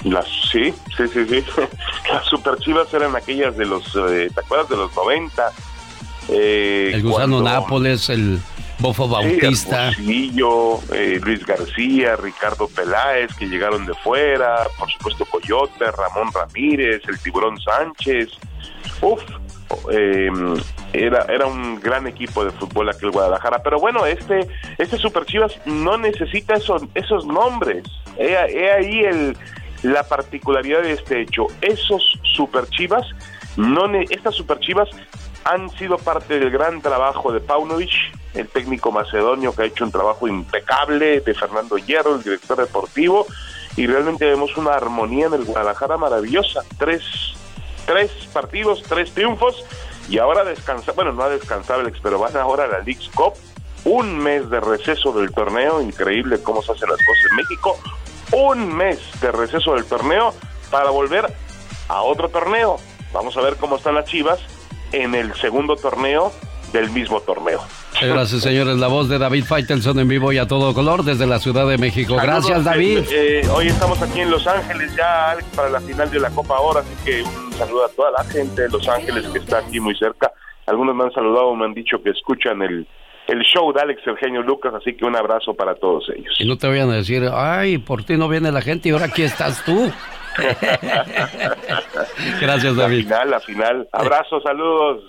Las, 0.03 0.25
sí, 0.51 0.73
sí, 0.95 1.07
sí, 1.13 1.25
sí. 1.27 1.43
Las 2.11 2.25
super 2.25 2.57
chivas 2.59 2.93
eran 2.93 3.15
aquellas 3.15 3.55
de 3.57 3.65
los, 3.65 3.83
eh, 3.95 4.29
¿te 4.33 4.39
acuerdas 4.39 4.69
de 4.69 4.77
los 4.77 4.95
90? 4.95 5.51
Eh, 6.29 6.91
El 6.93 7.03
Gusano 7.03 7.37
cuando- 7.37 7.41
Nápoles, 7.49 8.09
el 8.09 8.39
Bofo 8.79 9.05
Sí, 9.05 9.11
Bautista. 9.11 9.87
Hermosillo, 9.89 10.79
eh, 10.93 11.19
Luis 11.21 11.45
García, 11.45 12.15
Ricardo 12.15 12.67
Peláez, 12.69 13.33
que 13.35 13.47
llegaron 13.47 13.85
de 13.85 13.93
fuera, 13.95 14.65
por 14.77 14.89
supuesto 14.91 15.25
Coyote, 15.25 15.91
Ramón 15.91 16.31
Ramírez, 16.33 17.01
el 17.09 17.19
Tiburón 17.19 17.59
Sánchez. 17.59 18.29
Uf, 19.01 19.21
eh, 19.91 20.29
era, 20.93 21.25
era 21.29 21.45
un 21.45 21.79
gran 21.79 22.07
equipo 22.07 22.43
de 22.45 22.51
fútbol 22.51 22.89
aquel 22.89 23.11
Guadalajara. 23.11 23.61
Pero 23.63 23.79
bueno, 23.79 24.05
este, 24.05 24.47
este 24.77 24.97
Super 24.97 25.25
Chivas 25.25 25.53
no 25.65 25.97
necesita 25.97 26.55
esos, 26.55 26.83
esos 26.95 27.25
nombres. 27.25 27.83
He, 28.17 28.31
he 28.31 28.71
ahí 28.71 28.99
el, 29.01 29.37
la 29.83 30.03
particularidad 30.03 30.81
de 30.81 30.93
este 30.93 31.21
hecho. 31.21 31.47
Esos 31.61 32.19
Super 32.35 32.67
Chivas, 32.69 33.05
no 33.57 33.85
estas 34.09 34.35
Super 34.35 34.59
Chivas 34.59 34.89
han 35.45 35.69
sido 35.71 35.97
parte 35.97 36.39
del 36.39 36.51
gran 36.51 36.81
trabajo 36.81 37.31
de 37.31 37.39
Paunovic, 37.39 37.91
el 38.33 38.47
técnico 38.47 38.91
macedonio 38.91 39.55
que 39.55 39.63
ha 39.63 39.65
hecho 39.65 39.83
un 39.83 39.91
trabajo 39.91 40.27
impecable, 40.27 41.21
de 41.21 41.33
Fernando 41.33 41.77
Hierro, 41.77 42.15
el 42.15 42.23
director 42.23 42.57
deportivo, 42.57 43.25
y 43.75 43.87
realmente 43.87 44.25
vemos 44.25 44.55
una 44.57 44.73
armonía 44.73 45.27
en 45.27 45.33
el 45.33 45.45
Guadalajara 45.45 45.97
maravillosa. 45.97 46.61
Tres, 46.77 47.03
tres 47.85 48.11
partidos, 48.31 48.83
tres 48.83 49.11
triunfos, 49.11 49.65
y 50.09 50.17
ahora 50.17 50.43
descansa, 50.43 50.91
bueno, 50.91 51.13
no 51.13 51.23
ha 51.23 51.29
descansado 51.29 51.81
Alex, 51.81 51.99
pero 52.01 52.19
van 52.19 52.35
ahora 52.35 52.65
a 52.65 52.67
la 52.67 52.79
League's 52.79 53.09
Cup, 53.15 53.33
un 53.85 54.17
mes 54.17 54.49
de 54.49 54.59
receso 54.59 55.11
del 55.13 55.31
torneo, 55.31 55.81
increíble 55.81 56.41
cómo 56.43 56.61
se 56.61 56.73
hacen 56.73 56.89
las 56.89 56.97
cosas 56.97 57.25
en 57.31 57.35
México, 57.37 57.79
un 58.31 58.75
mes 58.75 58.99
de 59.21 59.31
receso 59.31 59.73
del 59.73 59.85
torneo 59.85 60.33
para 60.71 60.89
volver 60.89 61.25
a 61.87 62.01
otro 62.01 62.29
torneo. 62.29 62.77
Vamos 63.13 63.35
a 63.37 63.41
ver 63.41 63.55
cómo 63.55 63.77
están 63.77 63.95
las 63.95 64.05
Chivas 64.05 64.39
en 64.91 65.15
el 65.15 65.33
segundo 65.35 65.75
torneo 65.75 66.31
del 66.71 66.89
mismo 66.91 67.19
torneo. 67.21 67.61
Y 67.99 68.39
señores, 68.39 68.77
la 68.77 68.87
voz 68.87 69.09
de 69.09 69.17
David 69.17 69.43
Faitelson 69.43 69.99
en 69.99 70.07
vivo 70.07 70.31
y 70.31 70.37
a 70.37 70.47
todo 70.47 70.73
color 70.73 71.03
desde 71.03 71.25
la 71.25 71.39
Ciudad 71.39 71.67
de 71.67 71.77
México. 71.77 72.15
Gracias, 72.15 72.63
David. 72.63 72.99
eh, 73.11 73.41
eh, 73.41 73.49
hoy 73.49 73.67
estamos 73.67 74.01
aquí 74.01 74.21
en 74.21 74.29
Los 74.29 74.45
Ángeles 74.47 74.95
ya, 74.95 75.31
Alex, 75.31 75.47
para 75.55 75.69
la 75.69 75.81
final 75.81 76.09
de 76.09 76.19
la 76.19 76.29
Copa 76.29 76.55
ahora, 76.55 76.81
así 76.81 76.93
que 77.03 77.23
un 77.23 77.53
saludo 77.53 77.85
a 77.85 77.89
toda 77.89 78.11
la 78.11 78.23
gente 78.25 78.61
de 78.61 78.69
Los 78.69 78.87
Ángeles 78.87 79.27
que 79.27 79.39
está 79.39 79.59
aquí 79.59 79.79
muy 79.79 79.95
cerca. 79.95 80.31
Algunos 80.67 80.95
me 80.95 81.05
han 81.05 81.11
saludado, 81.11 81.55
me 81.55 81.65
han 81.65 81.73
dicho 81.73 82.01
que 82.01 82.11
escuchan 82.11 82.61
el, 82.61 82.87
el 83.29 83.43
show 83.43 83.71
de 83.71 83.81
Alex 83.81 84.01
Eugenio 84.07 84.41
Lucas, 84.41 84.73
así 84.73 84.95
que 84.95 85.05
un 85.05 85.15
abrazo 85.15 85.53
para 85.53 85.75
todos 85.75 86.09
ellos. 86.15 86.35
Y 86.39 86.47
no 86.47 86.57
te 86.57 86.67
vayan 86.67 86.89
a 86.89 86.95
decir, 86.95 87.29
ay, 87.31 87.77
por 87.77 88.03
ti 88.03 88.17
no 88.17 88.27
viene 88.27 88.51
la 88.51 88.61
gente 88.61 88.89
y 88.89 88.91
ahora 88.91 89.05
aquí 89.05 89.21
estás 89.23 89.63
tú. 89.63 89.91
Gracias, 92.41 92.75
David. 92.75 93.07
La 93.07 93.13
final, 93.17 93.29
la 93.29 93.39
final. 93.39 93.87
Abrazos, 93.91 94.41
saludos. 94.43 95.03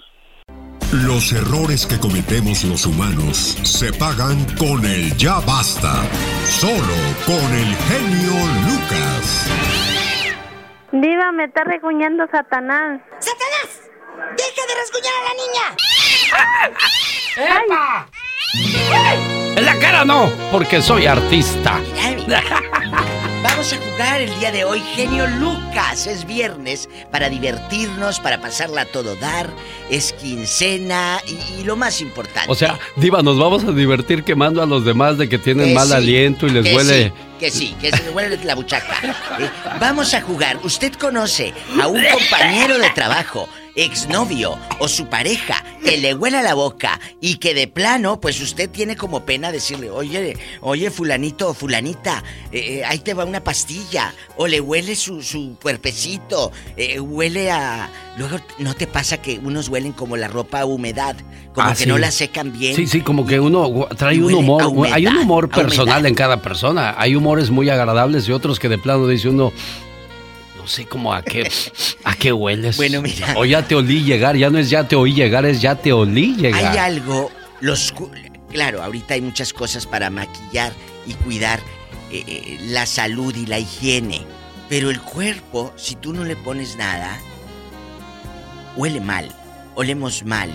Los 0.92 1.32
errores 1.32 1.86
que 1.86 1.98
cometemos 2.00 2.64
los 2.64 2.84
humanos 2.84 3.36
se 3.62 3.92
pagan 3.92 4.44
con 4.58 4.84
el 4.84 5.16
ya 5.16 5.38
basta. 5.46 6.02
Solo 6.44 6.96
con 7.26 7.54
el 7.54 7.76
genio 7.86 8.32
Lucas. 8.66 9.48
Diva, 10.92 11.30
me 11.30 11.44
está 11.44 11.62
reguñando 11.62 12.26
Satanás. 12.32 13.00
¡Satanás! 13.20 13.89
¡Deja 14.36 14.62
de 14.66 14.74
rasguñar 14.74 15.12
a 15.14 15.24
la 15.28 15.34
niña! 15.42 15.66
¡Epa! 17.64 18.08
En 19.56 19.64
la 19.64 19.78
cara 19.78 20.04
no, 20.04 20.30
porque 20.50 20.82
soy 20.82 21.06
artista. 21.06 21.80
Vamos 23.42 23.72
a 23.72 23.76
jugar 23.76 24.20
el 24.20 24.38
día 24.38 24.50
de 24.52 24.64
hoy, 24.64 24.80
genio 24.94 25.26
Lucas. 25.26 26.06
Es 26.06 26.26
viernes 26.26 26.88
para 27.10 27.28
divertirnos, 27.28 28.20
para 28.20 28.40
pasarla 28.40 28.82
a 28.82 28.84
todo 28.86 29.14
dar. 29.16 29.48
Es 29.88 30.12
quincena 30.12 31.20
y, 31.26 31.60
y 31.60 31.64
lo 31.64 31.76
más 31.76 32.00
importante. 32.00 32.50
O 32.50 32.54
sea, 32.54 32.78
Diva, 32.96 33.22
nos 33.22 33.38
vamos 33.38 33.64
a 33.64 33.72
divertir 33.72 34.24
quemando 34.24 34.62
a 34.62 34.66
los 34.66 34.84
demás 34.84 35.16
de 35.18 35.28
que 35.28 35.38
tienen 35.38 35.68
Que 35.68 35.74
mal 35.74 35.88
sí, 35.88 35.94
aliento 35.94 36.46
y 36.46 36.50
les 36.50 36.64
que 36.64 36.74
huele. 36.76 37.04
sí, 37.04 37.12
que 37.38 37.50
sí, 37.50 37.76
que 37.80 37.90
se 37.90 38.02
le 38.04 38.10
huele 38.10 38.36
la 38.44 38.54
buchaca. 38.54 38.96
Eh, 39.38 39.48
vamos 39.80 40.12
a 40.14 40.20
jugar. 40.22 40.58
¿Usted 40.62 40.92
conoce 40.94 41.54
a 41.80 41.86
un 41.86 42.02
compañero 42.12 42.78
de 42.78 42.90
trabajo, 42.90 43.48
exnovio 43.76 44.56
o 44.78 44.88
su 44.88 45.06
pareja 45.06 45.64
que 45.84 45.96
le 45.96 46.14
huela 46.14 46.42
la 46.42 46.54
boca 46.54 47.00
y 47.20 47.36
que 47.36 47.54
de 47.54 47.66
plano, 47.68 48.20
pues 48.20 48.40
usted 48.40 48.68
tiene 48.70 48.96
como 48.96 49.24
pena 49.24 49.50
decirle, 49.52 49.90
oye, 49.90 50.36
oye, 50.60 50.90
fulanito 50.90 51.48
o 51.50 51.54
fulanita, 51.54 52.22
eh, 52.52 52.78
eh, 52.80 52.84
ahí 52.84 52.98
te 52.98 53.14
va 53.14 53.24
una 53.24 53.42
pastilla, 53.42 54.14
o 54.36 54.46
le 54.46 54.60
huele 54.60 54.94
su, 54.96 55.22
su 55.22 55.56
cuerpecito, 55.60 56.52
eh, 56.76 57.00
huele 57.00 57.50
a... 57.50 57.88
Luego, 58.18 58.38
¿no 58.58 58.74
te 58.74 58.86
pasa 58.86 59.22
que 59.22 59.38
unos 59.38 59.68
huelen 59.68 59.92
como 59.92 60.16
la 60.16 60.28
ropa 60.28 60.60
a 60.60 60.64
humedad? 60.66 61.16
Como 61.54 61.68
Ah, 61.68 61.70
que 61.72 61.84
sí. 61.84 61.88
no 61.88 61.96
la 61.98 62.10
secan 62.10 62.52
bien. 62.52 62.76
Sí, 62.76 62.86
sí, 62.86 63.00
como 63.00 63.24
que 63.26 63.40
uno 63.40 63.88
trae 63.96 64.22
un 64.22 64.34
humor. 64.34 64.66
humedad, 64.66 64.94
hay 64.94 65.06
un 65.06 65.16
humor 65.16 65.48
personal 65.48 66.04
en 66.06 66.14
cada 66.14 66.42
persona. 66.42 66.94
Hay 66.98 67.14
humores 67.16 67.50
muy 67.50 67.70
agradables 67.70 68.28
y 68.28 68.32
otros 68.32 68.58
que 68.58 68.68
de 68.68 68.78
plano 68.78 69.06
dice 69.06 69.28
uno. 69.28 69.52
Sé 70.70 70.86
cómo 70.86 71.12
a 71.12 71.20
qué, 71.22 71.50
a 72.04 72.14
qué 72.14 72.32
hueles. 72.32 72.76
Bueno, 72.76 73.02
mira. 73.02 73.34
O 73.36 73.44
ya 73.44 73.66
te 73.66 73.74
olí 73.74 74.04
llegar, 74.04 74.36
ya 74.36 74.50
no 74.50 74.58
es 74.58 74.70
ya 74.70 74.86
te 74.86 74.94
oí 74.94 75.12
llegar, 75.12 75.44
es 75.44 75.60
ya 75.60 75.74
te 75.74 75.92
olí 75.92 76.36
llegar. 76.36 76.64
Hay 76.64 76.78
algo, 76.78 77.32
los 77.60 77.92
claro, 78.52 78.80
ahorita 78.80 79.14
hay 79.14 79.20
muchas 79.20 79.52
cosas 79.52 79.84
para 79.84 80.10
maquillar 80.10 80.72
y 81.08 81.14
cuidar 81.14 81.58
eh, 82.12 82.22
eh, 82.24 82.58
la 82.68 82.86
salud 82.86 83.34
y 83.34 83.46
la 83.46 83.58
higiene, 83.58 84.24
pero 84.68 84.90
el 84.90 85.00
cuerpo, 85.00 85.72
si 85.74 85.96
tú 85.96 86.12
no 86.12 86.24
le 86.24 86.36
pones 86.36 86.76
nada, 86.76 87.18
huele 88.76 89.00
mal, 89.00 89.28
olemos 89.74 90.24
mal. 90.24 90.50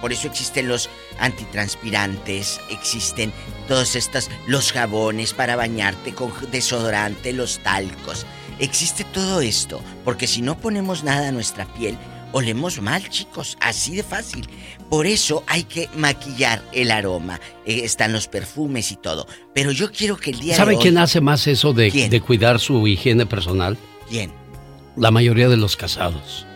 Por 0.00 0.12
eso 0.12 0.26
existen 0.26 0.66
los 0.66 0.90
antitranspirantes, 1.20 2.60
existen 2.68 3.32
todos 3.68 3.94
estos, 3.94 4.28
los 4.48 4.72
jabones 4.72 5.32
para 5.32 5.54
bañarte 5.54 6.12
con 6.12 6.32
desodorante, 6.50 7.32
los 7.32 7.60
talcos. 7.60 8.26
Existe 8.58 9.04
todo 9.04 9.40
esto, 9.40 9.80
porque 10.04 10.26
si 10.26 10.42
no 10.42 10.56
ponemos 10.56 11.02
nada 11.04 11.28
a 11.28 11.32
nuestra 11.32 11.64
piel, 11.74 11.96
olemos 12.32 12.80
mal, 12.80 13.08
chicos, 13.08 13.56
así 13.60 13.96
de 13.96 14.02
fácil. 14.02 14.48
Por 14.88 15.06
eso 15.06 15.42
hay 15.46 15.64
que 15.64 15.88
maquillar 15.96 16.62
el 16.72 16.90
aroma. 16.90 17.40
Eh, 17.66 17.80
están 17.84 18.12
los 18.12 18.28
perfumes 18.28 18.92
y 18.92 18.96
todo. 18.96 19.26
Pero 19.54 19.72
yo 19.72 19.90
quiero 19.90 20.16
que 20.16 20.30
el 20.30 20.40
día 20.40 20.56
¿Sabe 20.56 20.72
de 20.72 20.76
hoy... 20.76 20.82
quién 20.82 20.98
hace 20.98 21.20
más 21.20 21.46
eso 21.46 21.72
de, 21.72 22.22
cuidar 22.24 22.60
su 22.60 22.86
higiene 22.86 23.26
personal? 23.26 23.76
¿Quién? 24.08 24.32
La 24.96 25.10
mayoría 25.10 25.48
de 25.48 25.56
los 25.56 25.76
casados. 25.76 26.46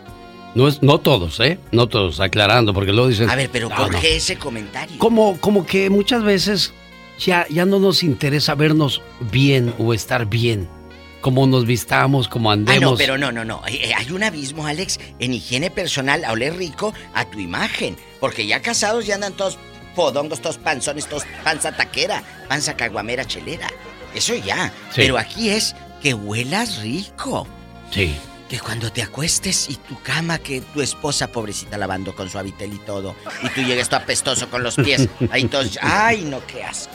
No, 0.55 0.69
es, 0.69 0.83
no 0.83 0.99
todos, 0.99 1.41
¿eh? 1.41 1.59
No 1.73 1.87
todos, 1.87 2.21
aclarando, 2.21 2.73
porque 2.73 2.93
luego 2.93 3.09
dicen... 3.09 3.29
A 3.29 3.35
ver, 3.37 3.51
pero 3.51 3.69
"No, 3.69 3.77
¿por 3.77 3.93
no". 3.93 4.01
qué 4.01 4.17
ese 4.17 4.37
comentario? 4.37 4.99
Como, 4.99 5.39
como 5.41 5.67
que 5.67 5.91
muchas 5.91 6.23
veces 6.23 6.73
ya, 7.19 7.47
ya 7.51 7.67
no 7.67 7.79
nos 7.79 8.03
interesa 8.03 8.55
vernos 8.55 9.03
bien 9.31 9.75
o 9.79 9.93
estar 9.93 10.27
bien. 10.27 10.69
Como 11.27 11.45
nos 11.49 11.67
vistamos, 11.67 12.29
como 12.29 12.51
Ah, 12.51 12.53
andemos. 12.53 12.93
no, 12.93 12.97
pero 12.97 13.19
no, 13.19 13.33
no, 13.33 13.45
no. 13.45 13.61
Eh, 13.67 13.89
eh, 13.89 13.95
Hay 13.97 14.13
un 14.13 14.23
abismo, 14.23 14.65
Alex, 14.65 15.01
en 15.19 15.35
higiene 15.35 15.73
personal 15.73 16.25
a 16.25 16.31
oler 16.31 16.57
rico 16.57 16.95
a 17.15 17.25
tu 17.25 17.41
imagen. 17.41 17.97
Porque 18.21 18.47
ya 18.47 18.63
casados 18.63 19.07
ya 19.07 19.17
andan 19.17 19.33
todos 19.33 19.59
fodongos, 19.97 20.41
todos 20.41 20.59
panzones, 20.59 21.09
todos 21.09 21.25
panza 21.43 21.73
taquera, 21.73 22.23
panza 22.49 22.77
caguamera 22.77 23.25
chelera. 23.25 23.67
Eso 24.15 24.37
ya. 24.37 24.69
Sí. 24.91 25.01
Pero 25.01 25.19
aquí 25.19 25.49
es 25.49 25.75
que 26.01 26.15
huelas 26.15 26.79
rico. 26.83 27.49
Sí. 27.91 28.15
Que 28.49 28.61
cuando 28.61 28.93
te 28.93 29.03
acuestes 29.03 29.69
y 29.69 29.75
tu 29.75 30.01
cama, 30.03 30.39
que 30.39 30.61
tu 30.61 30.81
esposa 30.81 31.27
pobrecita 31.27 31.77
lavando 31.77 32.15
con 32.15 32.31
su 32.31 32.39
habitel 32.39 32.73
y 32.73 32.79
todo, 32.79 33.17
y 33.43 33.49
tú 33.49 33.63
llegues 33.63 33.89
todo 33.89 33.99
apestoso 33.99 34.49
con 34.49 34.63
los 34.63 34.77
pies, 34.77 35.09
ahí 35.33 35.47
todos, 35.47 35.77
ay, 35.83 36.23
no, 36.23 36.39
qué 36.47 36.63
asco. 36.63 36.95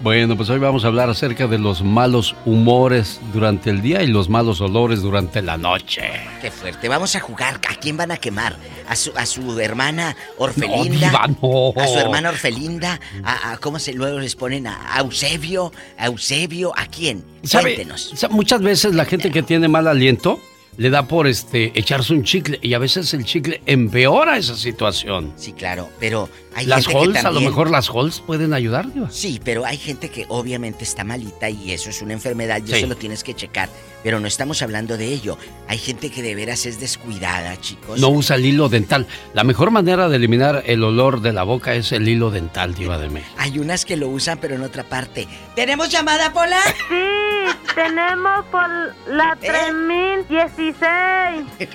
Bueno, 0.00 0.36
pues 0.36 0.50
hoy 0.50 0.58
vamos 0.58 0.84
a 0.84 0.88
hablar 0.88 1.08
acerca 1.10 1.46
de 1.46 1.58
los 1.58 1.82
malos 1.82 2.34
humores 2.44 3.20
durante 3.32 3.70
el 3.70 3.82
día 3.82 4.02
y 4.02 4.08
los 4.08 4.28
malos 4.28 4.60
olores 4.60 5.00
durante 5.00 5.42
la 5.42 5.56
noche. 5.56 6.02
Qué 6.40 6.50
fuerte. 6.50 6.88
Vamos 6.88 7.14
a 7.14 7.20
jugar. 7.20 7.60
¿A 7.70 7.74
quién 7.76 7.96
van 7.96 8.10
a 8.10 8.16
quemar? 8.16 8.56
¿A 8.88 8.96
su, 8.96 9.12
a 9.16 9.26
su 9.26 9.60
hermana 9.60 10.16
No, 10.38 10.44
Orfelinda? 10.46 11.08
Diva, 11.08 11.26
no. 11.40 11.72
¿A 11.80 11.86
su 11.86 11.98
hermana 11.98 12.30
Orfelinda? 12.30 12.98
¿A, 13.22 13.52
a- 13.52 13.58
cómo 13.58 13.78
se 13.78 13.92
luego 13.92 14.18
les 14.18 14.34
ponen? 14.34 14.66
¿A 14.66 14.98
Eusebio? 14.98 15.72
¿A 15.96 16.06
Eusebio? 16.06 16.72
¿A 16.76 16.86
quién? 16.86 17.24
Cuéntenos. 17.48 18.12
Muchas 18.30 18.60
veces 18.60 18.94
la 18.96 19.04
gente 19.04 19.30
que 19.30 19.42
tiene 19.44 19.68
mal 19.68 19.86
aliento 19.86 20.40
le 20.78 20.90
da 20.90 21.06
por 21.06 21.26
este 21.28 21.78
echarse 21.78 22.12
un 22.12 22.24
chicle 22.24 22.58
y 22.62 22.74
a 22.74 22.78
veces 22.78 23.12
el 23.14 23.24
chicle 23.24 23.62
empeora 23.66 24.36
esa 24.38 24.56
situación. 24.56 25.32
Sí, 25.36 25.52
claro, 25.52 25.90
pero 26.00 26.28
hay 26.54 26.66
las 26.66 26.86
Halls, 26.88 27.24
a 27.24 27.30
lo 27.30 27.40
mejor 27.40 27.70
las 27.70 27.88
Halls 27.88 28.20
pueden 28.20 28.52
ayudar, 28.54 28.92
Diva. 28.92 29.10
Sí, 29.10 29.40
pero 29.44 29.64
hay 29.64 29.76
gente 29.78 30.08
que 30.10 30.26
obviamente 30.28 30.84
está 30.84 31.04
malita 31.04 31.48
y 31.50 31.72
eso 31.72 31.90
es 31.90 32.02
una 32.02 32.12
enfermedad 32.12 32.60
y 32.64 32.68
Sí. 32.68 32.74
eso 32.78 32.86
lo 32.86 32.96
tienes 32.96 33.22
que 33.24 33.34
checar. 33.34 33.68
Pero 34.02 34.18
no 34.18 34.26
estamos 34.26 34.62
hablando 34.62 34.96
de 34.96 35.06
ello. 35.06 35.38
Hay 35.68 35.78
gente 35.78 36.10
que 36.10 36.22
de 36.22 36.34
veras 36.34 36.66
es 36.66 36.80
descuidada, 36.80 37.60
chicos. 37.60 38.00
No 38.00 38.08
usa 38.10 38.34
el 38.36 38.44
hilo 38.44 38.68
dental. 38.68 39.06
La 39.32 39.44
mejor 39.44 39.70
manera 39.70 40.08
de 40.08 40.16
eliminar 40.16 40.62
el 40.66 40.82
olor 40.82 41.20
de 41.20 41.32
la 41.32 41.44
boca 41.44 41.74
es 41.74 41.92
el 41.92 42.08
hilo 42.08 42.30
dental, 42.32 42.74
Diva 42.74 42.98
de 42.98 43.08
México. 43.10 43.32
Hay 43.38 43.58
unas 43.60 43.84
que 43.84 43.96
lo 43.96 44.08
usan, 44.08 44.38
pero 44.40 44.56
en 44.56 44.62
otra 44.62 44.82
parte. 44.84 45.28
¿Tenemos 45.54 45.88
llamada, 45.88 46.32
Pola? 46.32 46.58
Sí, 46.88 47.74
tenemos 47.76 48.44
por 48.46 48.68
la 49.08 49.36
3016. 49.40 50.80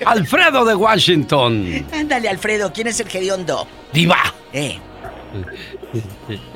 Alfredo 0.06 0.64
de 0.64 0.74
Washington. 0.74 1.86
Ándale, 1.92 2.28
Alfredo, 2.28 2.72
¿quién 2.72 2.88
es 2.88 3.00
el 3.00 3.08
hediondo? 3.08 3.66
Diva. 3.92 4.18
Eh, 4.52 4.78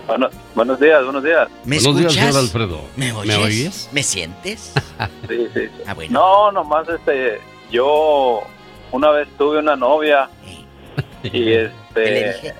Bueno, 0.06 0.28
buenos 0.54 0.80
días, 0.80 1.04
buenos 1.04 1.22
días. 1.22 1.48
¿me 1.64 1.76
Buenos 1.76 1.96
días, 1.98 2.12
escuchas? 2.12 2.34
señor 2.34 2.36
Alfredo. 2.44 2.80
¿Me 2.96 3.12
oyes? 3.12 3.38
oyes? 3.38 3.88
¿Me 3.92 4.02
sientes? 4.02 4.72
Sí, 5.28 5.46
sí. 5.54 5.62
Ah, 5.86 5.94
bueno. 5.94 6.12
No, 6.20 6.52
nomás 6.52 6.88
este, 6.88 7.40
yo 7.70 8.40
una 8.92 9.10
vez 9.10 9.26
tuve 9.36 9.58
una 9.58 9.74
novia 9.74 10.28
y 11.24 11.52
este, 11.54 12.54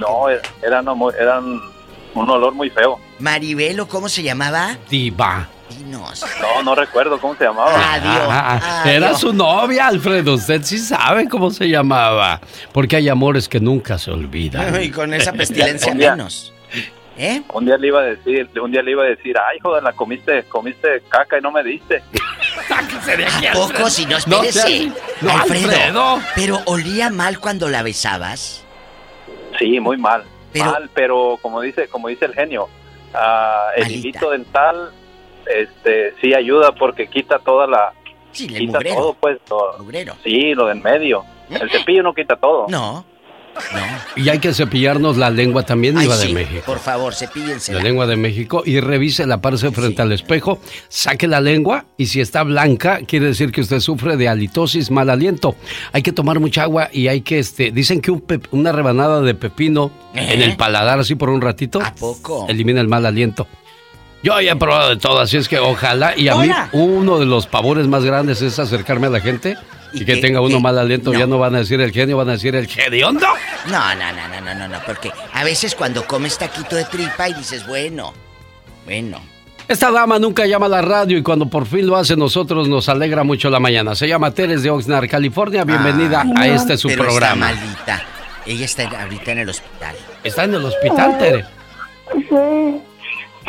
no, 0.00 0.28
era- 0.30 0.40
eran, 0.62 0.86
eran 1.20 1.60
un 2.14 2.30
olor 2.30 2.54
muy 2.54 2.70
feo. 2.70 2.98
Maribelo, 3.18 3.86
¿cómo 3.86 4.08
se 4.08 4.22
llamaba? 4.22 4.78
Diva. 4.88 5.48
No, 5.86 6.62
no 6.62 6.74
recuerdo 6.74 7.20
cómo 7.20 7.34
se 7.36 7.44
llamaba. 7.44 7.72
Ah, 7.76 8.82
era 8.86 9.14
su 9.14 9.32
novia, 9.32 9.86
Alfredo. 9.88 10.34
Usted 10.34 10.62
sí 10.62 10.78
sabe 10.78 11.28
cómo 11.28 11.50
se 11.50 11.68
llamaba. 11.68 12.40
Porque 12.72 12.96
hay 12.96 13.08
amores 13.08 13.48
que 13.48 13.60
nunca 13.60 13.98
se 13.98 14.10
olvidan. 14.10 14.82
Y 14.82 14.90
con 14.90 15.12
esa 15.14 15.32
pestilencia 15.32 15.92
Un 15.92 15.98
día- 15.98 16.10
menos. 16.16 16.52
¿Eh? 17.16 17.42
Un 17.52 17.64
día 17.64 17.76
le 17.76 17.86
iba 17.86 18.00
a 18.00 18.04
decir, 18.04 18.50
un 18.60 18.72
día 18.72 18.82
le 18.82 18.90
iba 18.90 19.04
a 19.04 19.06
decir, 19.06 19.36
ay, 19.38 19.58
joder, 19.62 19.84
la 19.84 19.92
comiste, 19.92 20.42
comiste 20.48 21.00
caca 21.08 21.38
y 21.38 21.40
no 21.40 21.52
me 21.52 21.62
diste. 21.62 22.02
¿A 22.70 23.52
poco? 23.52 23.88
Si 23.88 24.04
no, 24.06 24.16
espérese. 24.16 24.90
no, 25.20 25.30
Alfredo, 25.30 25.70
Alfredo. 25.70 26.18
¿pero 26.34 26.60
olía 26.66 27.10
mal 27.10 27.38
cuando 27.38 27.68
la 27.68 27.84
besabas? 27.84 28.64
Sí, 29.58 29.78
muy 29.78 29.96
mal. 29.96 30.24
Pero- 30.52 30.64
mal, 30.72 30.90
pero 30.92 31.38
como 31.40 31.60
dice, 31.60 31.86
como 31.88 32.08
dice 32.08 32.24
el 32.24 32.34
genio, 32.34 32.68
ah, 33.14 33.68
el 33.76 33.92
hilito 33.92 34.30
dental, 34.30 34.90
este, 35.46 36.14
sí 36.20 36.34
ayuda 36.34 36.72
porque 36.72 37.08
quita 37.08 37.38
toda 37.38 37.66
la, 37.66 37.92
Sí, 38.32 38.46
el 38.46 38.58
quita 38.58 38.78
mugrero. 38.78 38.96
todo, 38.96 39.14
pues. 39.20 39.38
lo- 39.48 39.78
Mugrero. 39.78 40.14
Sí, 40.24 40.54
lo 40.54 40.66
del 40.66 40.80
medio. 40.80 41.24
El 41.50 41.70
cepillo 41.70 42.02
no 42.02 42.14
quita 42.14 42.36
todo. 42.36 42.66
No. 42.68 43.04
Y 44.16 44.28
hay 44.30 44.40
que 44.40 44.52
cepillarnos 44.52 45.16
la 45.16 45.30
lengua 45.30 45.62
también, 45.64 45.96
Diva 45.96 46.16
sí, 46.16 46.26
de 46.26 46.34
México. 46.34 46.62
por 46.66 46.80
favor, 46.80 47.14
cepíllense. 47.14 47.72
La 47.72 47.80
lengua 47.82 48.04
de 48.04 48.16
México 48.16 48.64
y 48.66 48.80
revise 48.80 49.26
la 49.28 49.40
parte 49.40 49.70
frente 49.70 50.02
al 50.02 50.10
espejo, 50.10 50.58
saque 50.88 51.28
la 51.28 51.40
lengua 51.40 51.84
y 51.96 52.06
si 52.06 52.20
está 52.20 52.42
blanca 52.42 52.98
quiere 53.06 53.26
decir 53.26 53.52
que 53.52 53.60
usted 53.60 53.78
sufre 53.78 54.16
de 54.16 54.28
halitosis, 54.28 54.90
mal 54.90 55.08
aliento. 55.08 55.54
Hay 55.92 56.02
que 56.02 56.10
tomar 56.10 56.40
mucha 56.40 56.64
agua 56.64 56.88
y 56.92 57.06
hay 57.06 57.20
que, 57.20 57.38
este, 57.38 57.70
dicen 57.70 58.00
que 58.00 58.10
un 58.10 58.22
pep- 58.22 58.48
una 58.50 58.72
rebanada 58.72 59.20
de 59.20 59.36
pepino 59.36 59.92
en 60.14 60.42
el 60.42 60.56
paladar 60.56 60.98
así 60.98 61.14
por 61.14 61.30
un 61.30 61.40
ratito 61.40 61.78
poco? 62.00 62.46
elimina 62.48 62.80
el 62.80 62.88
mal 62.88 63.06
aliento. 63.06 63.46
Yo 64.24 64.40
ya 64.40 64.52
he 64.52 64.56
probado 64.56 64.88
de 64.88 64.96
todo, 64.96 65.20
así 65.20 65.36
es 65.36 65.48
que 65.48 65.58
ojalá 65.58 66.14
y 66.16 66.28
a 66.28 66.34
mí 66.36 66.48
uno 66.72 67.18
de 67.18 67.26
los 67.26 67.46
pavores 67.46 67.86
más 67.86 68.04
grandes 68.04 68.40
es 68.40 68.58
acercarme 68.58 69.08
a 69.08 69.10
la 69.10 69.20
gente 69.20 69.56
y, 69.92 69.98
que 69.98 70.14
qué- 70.14 70.16
tenga 70.16 70.40
uno 70.40 70.56
qué? 70.56 70.62
mal 70.62 70.78
aliento, 70.78 71.12
No. 71.12 71.18
ya 71.18 71.26
no 71.26 71.38
van 71.38 71.54
a 71.54 71.58
decir 71.58 71.78
el 71.82 71.92
genio, 71.92 72.16
van 72.16 72.30
a 72.30 72.32
decir 72.32 72.56
el 72.56 72.66
hediondo. 72.74 73.26
No, 73.66 73.94
no, 73.94 74.12
no, 74.12 74.28
no, 74.28 74.40
no, 74.40 74.54
no, 74.54 74.68
no, 74.68 74.78
porque 74.86 75.12
a 75.34 75.44
veces 75.44 75.74
cuando 75.74 76.06
comes 76.06 76.38
taquito 76.38 76.74
de 76.74 76.84
tripa 76.86 77.28
y 77.28 77.34
dices, 77.34 77.66
bueno, 77.66 78.14
bueno. 78.86 79.20
Esta 79.68 79.90
dama 79.90 80.18
nunca 80.18 80.46
llama 80.46 80.66
a 80.66 80.70
la 80.70 80.80
radio 80.82 81.18
y 81.18 81.22
cuando 81.22 81.46
por 81.46 81.66
fin 81.66 81.86
lo 81.86 81.96
hace 81.96 82.16
nosotros 82.16 82.66
nos 82.66 82.88
alegra 82.88 83.24
mucho 83.24 83.50
la 83.50 83.60
mañana. 83.60 83.94
Se 83.94 84.08
llama 84.08 84.30
Teres 84.30 84.62
de 84.62 84.70
Oxnard, 84.70 85.08
California. 85.08 85.64
Bienvenida 85.64 86.24
Ah, 86.36 86.40
a 86.42 86.46
este 86.48 86.76
su 86.78 86.88
pero 86.88 87.04
programa. 87.04 87.50
Está 87.52 87.64
malita. 87.66 88.02
Ella 88.46 88.64
está 88.64 89.02
ahorita 89.02 89.32
en 89.32 89.38
el 89.38 89.48
hospital. 89.50 89.96
¿Está 90.22 90.44
en 90.44 90.54
el 90.54 90.64
hospital, 90.64 91.18
Tere? 91.18 91.44
Sí, 92.28 92.80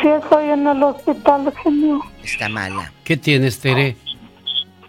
sí 0.00 0.08
estoy 0.08 0.50
en 0.50 0.66
el 0.66 0.82
hospital, 0.82 1.52
genio. 1.62 2.00
Está 2.22 2.48
mala. 2.48 2.92
¿Qué 3.04 3.16
tienes, 3.16 3.58
Tere? 3.60 3.96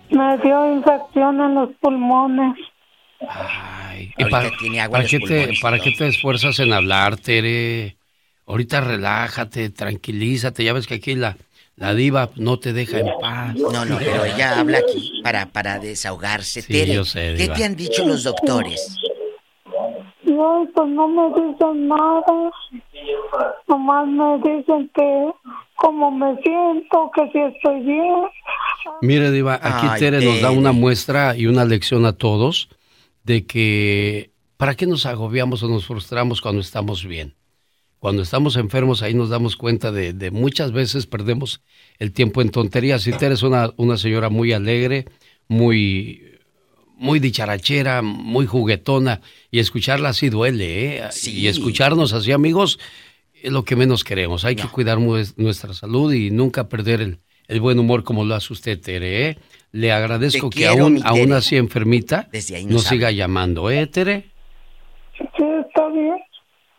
Me 0.10 0.38
dio 0.40 0.74
infección 0.74 1.40
en 1.42 1.56
los 1.56 1.70
pulmones. 1.82 2.56
¿Y 3.20 4.22
Ahorita 4.22 4.30
para, 4.30 4.52
tiene 4.58 4.80
agua 4.82 5.00
para 5.00 5.08
en 5.10 5.20
los 5.20 5.30
qué 5.30 5.48
te, 5.48 5.54
para 5.62 5.80
qué 5.80 5.92
te 5.92 6.08
esfuerzas 6.08 6.60
en 6.60 6.72
hablar, 6.74 7.18
Tere? 7.18 7.98
Ahorita 8.46 8.82
relájate, 8.82 9.70
tranquilízate. 9.70 10.64
Ya 10.64 10.74
ves 10.74 10.88
que 10.88 10.96
aquí 10.96 11.16
la, 11.16 11.36
la 11.76 11.94
diva 11.94 12.30
no 12.36 12.60
te 12.60 12.74
deja 12.74 13.00
en 13.00 13.08
paz. 13.20 13.56
No, 13.56 13.84
no, 13.86 13.98
pero 13.98 14.24
ella 14.24 14.60
habla 14.60 14.78
aquí 14.80 15.20
para, 15.24 15.48
para 15.48 15.80
desahogarse. 15.80 16.62
Sí, 16.62 16.72
Tere, 16.72 16.94
yo 16.94 17.04
sé, 17.06 17.34
¿qué 17.36 17.44
Diva. 17.44 17.56
te 17.56 17.64
han 17.66 17.76
dicho 17.76 18.06
los 18.06 18.24
doctores? 18.24 18.96
No, 20.28 20.68
pues 20.76 20.88
no 20.90 21.08
me 21.08 21.30
dicen 21.30 21.88
nada. 21.88 22.52
Nomás 23.68 24.08
me 24.08 24.38
dicen 24.40 24.90
que 24.94 25.32
como 25.76 26.12
me 26.12 26.36
siento, 26.42 27.12
que 27.16 27.30
si 27.32 27.40
estoy 27.40 27.80
bien. 27.82 28.24
Mire, 29.02 29.32
Diva, 29.32 29.56
aquí 29.62 29.88
Ay, 29.90 30.00
Tere 30.00 30.26
nos 30.26 30.42
da 30.42 30.50
Tere. 30.50 30.60
una 30.60 30.72
muestra 30.72 31.36
y 31.38 31.46
una 31.48 31.66
lección 31.66 32.06
a 32.06 32.14
todos 32.14 32.70
de 33.24 33.46
que 33.46 34.32
¿para 34.58 34.76
qué 34.76 34.86
nos 34.88 35.06
agobiamos 35.06 35.64
o 35.64 35.70
nos 35.70 35.86
frustramos 35.86 36.42
cuando 36.42 36.62
estamos 36.62 37.06
bien? 37.06 37.36
Cuando 38.00 38.22
estamos 38.22 38.58
enfermos 38.58 39.02
ahí 39.02 39.14
nos 39.14 39.30
damos 39.30 39.56
cuenta 39.56 39.92
de, 39.92 40.14
de 40.14 40.32
muchas 40.32 40.72
veces 40.72 41.08
perdemos 41.08 41.62
el 42.00 42.12
tiempo 42.12 42.42
en 42.42 42.50
tonterías. 42.52 43.08
Y 43.08 43.14
Tere 43.14 43.34
es 43.34 43.44
una, 43.44 43.72
una 43.78 43.98
señora 43.98 44.30
muy 44.30 44.52
alegre, 44.54 45.06
muy, 45.48 46.37
muy 46.98 47.20
dicharachera, 47.20 48.02
muy 48.02 48.46
juguetona. 48.46 49.22
Y 49.52 49.60
escucharla 49.60 50.10
así 50.10 50.30
duele, 50.30 50.98
¿eh? 50.98 51.10
Y 51.26 51.48
escucharnos 51.48 52.14
así, 52.14 52.32
amigos, 52.32 52.80
es 53.42 53.52
lo 53.52 53.64
que 53.64 53.76
menos 53.76 54.04
queremos. 54.04 54.46
Hay 54.46 54.56
que 54.56 54.68
cuidar 54.68 55.00
nuestra 55.00 55.74
salud 55.74 56.12
y 56.14 56.32
nunca 56.32 56.68
perder 56.68 57.02
el, 57.02 57.20
el 57.48 57.62
buen 57.62 57.80
humor 57.80 58.04
como 58.04 58.26
lo 58.26 58.36
hace 58.36 58.52
usted, 58.54 58.80
Tere. 58.82 59.30
¿eh? 59.30 59.38
Le 59.72 59.92
agradezco 59.92 60.50
Te 60.50 60.56
que 60.58 60.68
quiero, 60.68 60.90
aún, 61.04 61.34
así 61.34 61.56
enfermita 61.56 62.28
Desde 62.32 62.56
ahí 62.56 62.66
nos 62.66 62.84
siga 62.86 63.12
llamando, 63.12 63.70
¿eh, 63.70 63.86
Tere? 63.88 64.30
Sí, 65.18 65.44
está 65.68 65.88
bien. 65.90 66.16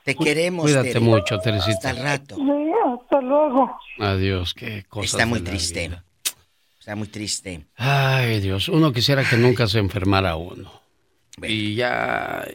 Te 0.04 0.14
queremos, 0.14 0.64
Cuídate 0.64 0.88
Tere. 0.94 1.00
mucho, 1.00 1.38
Teresita. 1.38 1.70
Hasta 1.72 1.90
el 1.90 1.96
rato. 1.98 2.36
Sí, 2.36 2.42
hasta 3.02 3.20
luego. 3.20 3.70
Adiós, 3.98 4.54
qué 4.54 4.84
cosa. 4.88 5.04
Está 5.04 5.26
muy 5.26 5.40
triste. 5.40 5.90
Está 6.88 6.96
muy 6.96 7.08
triste. 7.08 7.66
Ay, 7.76 8.40
Dios, 8.40 8.70
uno 8.70 8.94
quisiera 8.94 9.22
que 9.22 9.36
nunca 9.36 9.66
se 9.66 9.78
enfermara 9.78 10.36
uno. 10.36 10.72
Y 11.42 11.74
ya, 11.74 12.48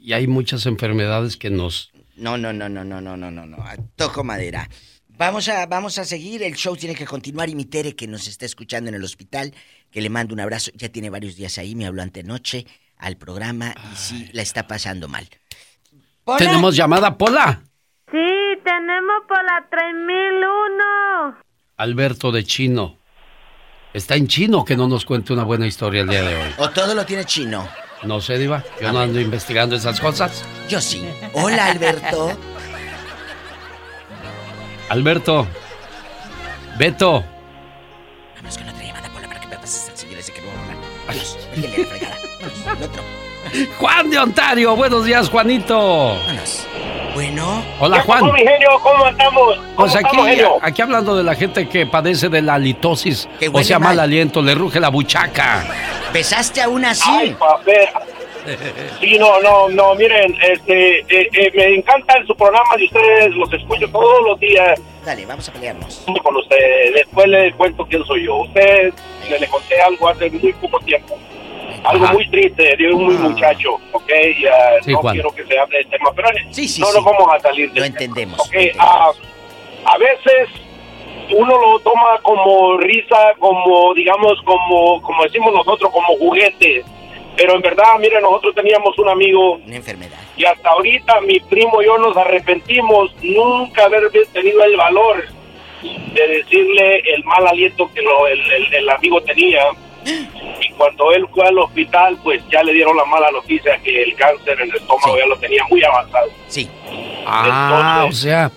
y 0.00 0.14
hay 0.14 0.26
muchas 0.26 0.64
enfermedades 0.64 1.36
que 1.36 1.50
nos... 1.50 1.92
No, 2.16 2.38
no, 2.38 2.50
no, 2.54 2.70
no, 2.70 2.82
no, 2.82 3.02
no, 3.02 3.14
no, 3.18 3.30
no, 3.30 3.44
no. 3.44 3.58
Toco 3.94 4.24
madera. 4.24 4.70
Vamos 5.06 5.50
a, 5.50 5.66
vamos 5.66 5.98
a 5.98 6.06
seguir, 6.06 6.42
el 6.42 6.54
show 6.54 6.78
tiene 6.78 6.94
que 6.94 7.04
continuar 7.04 7.50
y 7.50 7.54
mi 7.54 7.66
Tere 7.66 7.94
que 7.94 8.06
nos 8.06 8.26
está 8.26 8.46
escuchando 8.46 8.88
en 8.88 8.94
el 8.94 9.04
hospital, 9.04 9.52
que 9.90 10.00
le 10.00 10.08
mando 10.08 10.32
un 10.32 10.40
abrazo, 10.40 10.70
ya 10.74 10.88
tiene 10.88 11.10
varios 11.10 11.36
días 11.36 11.58
ahí, 11.58 11.74
me 11.74 11.84
habló 11.84 12.00
antenoche 12.00 12.64
al 12.96 13.18
programa 13.18 13.74
y 13.92 13.96
sí, 13.96 14.30
la 14.32 14.40
está 14.40 14.66
pasando 14.66 15.08
mal. 15.08 15.28
Pola. 16.24 16.38
¿Tenemos 16.38 16.74
llamada, 16.74 17.18
Pola? 17.18 17.62
Sí, 18.10 18.58
tenemos 18.64 19.24
por 19.28 19.44
la 19.44 19.68
3001. 19.70 21.38
Alberto 21.76 22.32
de 22.32 22.44
Chino. 22.44 22.97
Está 23.92 24.16
en 24.16 24.28
chino 24.28 24.64
que 24.64 24.76
no 24.76 24.86
nos 24.86 25.04
cuente 25.04 25.32
una 25.32 25.44
buena 25.44 25.66
historia 25.66 26.02
el 26.02 26.08
día 26.08 26.22
de 26.22 26.36
hoy. 26.36 26.50
¿O 26.58 26.68
todo 26.70 26.94
lo 26.94 27.06
tiene 27.06 27.24
chino? 27.24 27.66
No 28.02 28.20
sé, 28.20 28.38
Diva. 28.38 28.62
Yo 28.80 28.92
no 28.92 29.00
ando 29.00 29.20
investigando 29.20 29.74
esas 29.76 29.98
cosas. 29.98 30.44
Yo 30.68 30.80
sí. 30.80 31.08
Hola, 31.32 31.66
Alberto. 31.66 32.38
Alberto. 34.88 35.46
Beto. 36.78 37.24
Vamos 38.36 38.58
con 38.58 38.68
otra 38.68 38.84
llamada, 38.84 39.08
Pola, 39.12 39.26
para 39.26 39.40
que 39.40 39.48
me 39.48 39.56
pases 39.56 39.88
al 39.88 39.96
señor 39.96 40.18
ese 40.18 40.32
que 40.32 40.42
no 40.42 40.48
va 40.48 40.52
a 40.52 40.62
hablar. 40.62 40.76
Adiós, 41.08 41.38
a 41.52 41.56
la 41.56 41.86
fregada. 41.86 42.16
El 42.76 42.82
otro. 42.84 43.27
Juan 43.78 44.10
de 44.10 44.18
Ontario. 44.18 44.76
Buenos 44.76 45.04
días, 45.04 45.28
Juanito. 45.28 46.16
Bueno. 47.14 47.62
Hola, 47.80 48.00
Juan. 48.02 48.24
mi 48.32 48.38
genio? 48.40 48.68
¿Cómo 48.82 49.04
andamos? 49.04 49.56
¿Cómo 49.56 49.74
Pues 49.76 49.94
aquí, 49.96 50.04
estamos, 50.06 50.26
genio? 50.28 50.56
aquí 50.62 50.82
hablando 50.82 51.16
de 51.16 51.24
la 51.24 51.34
gente 51.34 51.68
que 51.68 51.86
padece 51.86 52.28
de 52.28 52.42
la 52.42 52.54
halitosis, 52.54 53.28
Que 53.40 53.48
o 53.52 53.62
sea, 53.64 53.78
mal. 53.78 53.90
mal 53.96 54.00
aliento, 54.00 54.40
le 54.42 54.54
ruge 54.54 54.78
la 54.78 54.88
buchaca. 54.88 55.64
¿Besaste 56.12 56.60
a 56.62 56.68
una 56.68 56.90
así? 56.90 57.10
Ay, 57.10 57.36
papel. 57.38 57.88
Sí, 59.00 59.18
no, 59.18 59.38
no, 59.40 59.68
no, 59.68 59.94
miren, 59.94 60.34
este, 60.40 61.00
eh, 61.00 61.28
eh, 61.34 61.50
me 61.54 61.74
encanta 61.74 62.14
su 62.26 62.34
programa 62.34 62.76
de 62.78 62.84
ustedes, 62.86 63.34
los 63.34 63.52
escucho 63.52 63.86
todos 63.90 64.22
los 64.26 64.40
días 64.40 64.80
Dale, 65.04 65.26
vamos 65.26 65.46
a 65.48 65.52
pelearnos. 65.52 66.02
con 66.22 66.36
ustedes. 66.36 66.94
Después 66.94 67.26
les 67.28 67.54
cuento 67.56 67.84
quién 67.90 68.02
soy 68.06 68.24
yo. 68.24 68.36
Usted 68.36 68.92
le, 69.28 69.38
le 69.38 69.46
conté 69.48 69.78
algo 69.82 70.08
hace 70.08 70.30
muy 70.30 70.52
poco 70.54 70.78
tiempo. 70.80 71.18
Algo 71.84 72.04
Ajá. 72.04 72.12
muy 72.14 72.28
triste 72.28 72.76
de 72.76 72.92
un 72.92 73.04
muy 73.04 73.16
Ah. 73.16 73.28
muchacho, 73.28 73.74
¿ok? 73.92 74.10
Sí, 74.82 74.92
no 74.92 74.98
Juan. 74.98 75.14
quiero 75.14 75.30
que 75.34 75.44
se 75.44 75.58
hable 75.58 75.78
del 75.78 75.86
tema, 75.88 76.10
pero 76.14 76.28
Sí, 76.50 76.68
sí, 76.68 76.80
no 76.80 76.92
nos 76.92 77.04
vamos 77.04 77.28
a 77.34 77.38
salir 77.40 77.68
Lo 77.68 77.74
del 77.74 77.82
tema, 77.94 78.04
entendemos. 78.04 78.40
¿ok? 78.40 78.54
Ah, 78.78 79.10
a 79.84 79.98
veces 79.98 80.48
uno 81.30 81.58
lo 81.60 81.78
toma 81.80 82.18
como 82.22 82.78
risa, 82.78 83.34
como, 83.38 83.92
digamos, 83.94 84.34
como, 84.44 85.00
como 85.02 85.22
decimos 85.24 85.52
nosotros, 85.54 85.90
como 85.92 86.16
juguete. 86.16 86.84
Pero 87.36 87.54
en 87.54 87.60
verdad, 87.60 87.84
mire, 88.00 88.20
nosotros 88.20 88.52
teníamos 88.56 88.98
un 88.98 89.08
amigo 89.08 89.52
Una 89.64 89.76
enfermedad. 89.76 90.18
y 90.36 90.44
hasta 90.44 90.70
ahorita 90.70 91.20
mi 91.20 91.38
primo 91.40 91.80
y 91.80 91.84
yo 91.86 91.96
nos 91.98 92.16
arrepentimos 92.16 93.14
nunca 93.22 93.84
haber 93.84 94.10
tenido 94.32 94.64
el 94.64 94.76
valor 94.76 95.24
de 95.82 96.26
decirle 96.28 96.98
el 97.14 97.22
mal 97.24 97.46
aliento 97.46 97.88
que 97.94 98.02
lo- 98.02 98.26
el, 98.26 98.40
el- 98.52 98.74
el 98.74 98.90
amigo 98.90 99.20
tenía. 99.22 99.62
Y 100.60 100.72
cuando 100.72 101.12
él 101.12 101.26
fue 101.34 101.46
al 101.46 101.58
hospital, 101.58 102.18
pues 102.22 102.42
ya 102.50 102.62
le 102.62 102.72
dieron 102.72 102.96
la 102.96 103.04
mala 103.04 103.30
noticia 103.30 103.78
que 103.82 104.02
el 104.02 104.14
cáncer 104.14 104.60
en 104.60 104.70
el 104.70 104.76
estómago 104.76 105.18
ya 105.18 105.26
lo 105.26 105.36
tenía 105.38 105.62
muy 105.70 105.82
avanzado. 105.84 106.30
Sí. 106.46 106.68
Ah, 107.26 108.06
o 108.08 108.12
sea, 108.12 108.50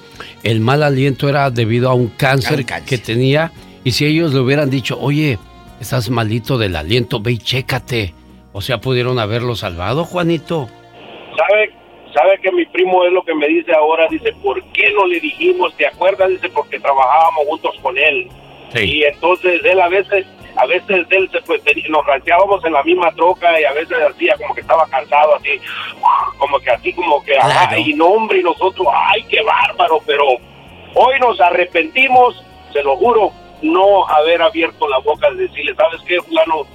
el 0.44 0.60
mal 0.60 0.84
aliento 0.84 1.28
era 1.30 1.50
debido 1.50 1.90
a 1.90 1.94
un 1.94 2.08
cáncer, 2.08 2.66
que 2.66 2.98
tenía. 2.98 3.52
Y 3.84 3.92
si 3.92 4.06
ellos 4.06 4.34
le 4.34 4.40
hubieran 4.40 4.70
dicho, 4.70 4.98
oye, 5.00 5.38
estás 5.80 6.10
malito 6.10 6.58
del 6.58 6.76
aliento, 6.76 7.20
ve 7.20 7.34
y 7.34 7.38
chécate. 7.38 8.14
O 8.54 8.62
sea, 8.62 8.80
pudieron 8.80 9.20
haberlo 9.20 9.56
salvado, 9.56 10.04
Juanito. 10.04 10.70
¿Sabe? 11.38 11.74
¿Sabe 12.14 12.40
que 12.42 12.52
mi 12.52 12.66
primo 12.66 13.06
es 13.06 13.14
lo 13.14 13.24
que 13.24 13.34
me 13.34 13.48
dice 13.48 13.72
ahora? 13.74 14.08
Dice, 14.10 14.34
¿por 14.44 14.62
qué 14.74 14.92
no 14.92 15.08
le 15.08 15.20
dijimos? 15.20 15.74
¿Te 15.78 15.88
acuerdas? 15.88 16.30
Dice, 16.30 16.50
porque 16.50 16.80
trabajábamos 16.80 17.46
juntos 17.48 17.76
con 17.82 17.98
él. 17.98 18.28
Y 18.76 19.04
entonces 19.04 19.62
él 19.64 19.80
a 19.80 19.90
veces, 19.90 20.26
a 20.56 20.66
veces 20.66 21.06
él 21.10 21.30
se 21.32 21.42
pues 21.42 21.62
nos 21.90 22.06
rancheábamos 22.06 22.64
en 22.66 22.74
la 22.74 22.84
misma 22.84 23.12
troca 23.12 23.60
y 23.60 23.64
a 23.64 23.74
veces 23.74 23.98
hacía 24.10 24.36
como 24.38 24.54
que 24.54 24.62
estaba 24.62 24.86
cansado 24.88 25.36
así, 25.36 25.60
como 26.38 26.60
que 26.60 26.70
así 26.72 26.94
como 26.94 27.24
que, 27.24 27.34
ay, 27.42 27.94
no 27.94 28.08
hombre, 28.08 28.40
y 28.40 28.44
nosotros, 28.44 28.88
ay, 28.94 29.24
qué 29.30 29.42
bárbaro, 29.42 30.02
pero 30.06 30.24
hoy 30.96 31.20
nos 31.20 31.40
arrepentimos, 31.40 32.36
se 32.74 32.84
lo 32.84 32.96
juro, 32.98 33.32
no 33.62 34.08
haber 34.08 34.42
abierto 34.42 34.88
la 34.88 35.00
boca 35.00 35.30
de 35.32 35.48
decirle, 35.48 35.76
¿sabes 35.76 36.02
qué, 36.08 36.20
fulano? 36.22 36.66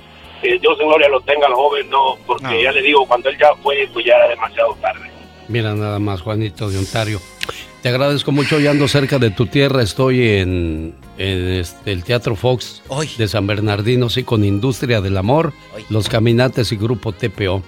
Eh, 0.42 0.58
Dios 0.60 0.78
en 0.80 0.86
gloria 0.88 1.08
lo 1.08 1.20
tenga 1.22 1.46
al 1.46 1.54
joven, 1.54 1.88
no, 1.90 2.16
porque 2.26 2.44
No. 2.44 2.60
ya 2.60 2.70
le 2.72 2.82
digo, 2.82 3.06
cuando 3.06 3.28
él 3.28 3.38
ya 3.38 3.54
fue, 3.62 3.88
pues 3.92 4.04
ya 4.04 4.14
era 4.16 4.28
demasiado 4.28 4.74
tarde. 4.80 5.10
Mira 5.48 5.74
nada 5.74 5.98
más, 5.98 6.20
Juanito 6.20 6.68
de 6.68 6.78
Ontario. 6.78 7.20
Te 7.82 7.88
agradezco 7.88 8.32
mucho, 8.32 8.58
ya 8.58 8.70
ando 8.72 8.88
cerca 8.88 9.18
de 9.18 9.30
tu 9.30 9.46
tierra, 9.46 9.82
estoy 9.82 10.38
en, 10.38 10.94
en, 11.18 11.48
este, 11.60 11.92
el 11.92 12.04
Teatro 12.04 12.36
Fox 12.36 12.82
de 13.18 13.28
San 13.28 13.46
Bernardino, 13.46 14.08
sí, 14.10 14.22
con 14.24 14.44
Industria 14.44 15.00
del 15.00 15.16
Amor, 15.16 15.52
Los 15.90 16.08
Caminantes 16.08 16.72
y 16.72 16.76
Grupo 16.76 17.12
TPO. 17.12 17.62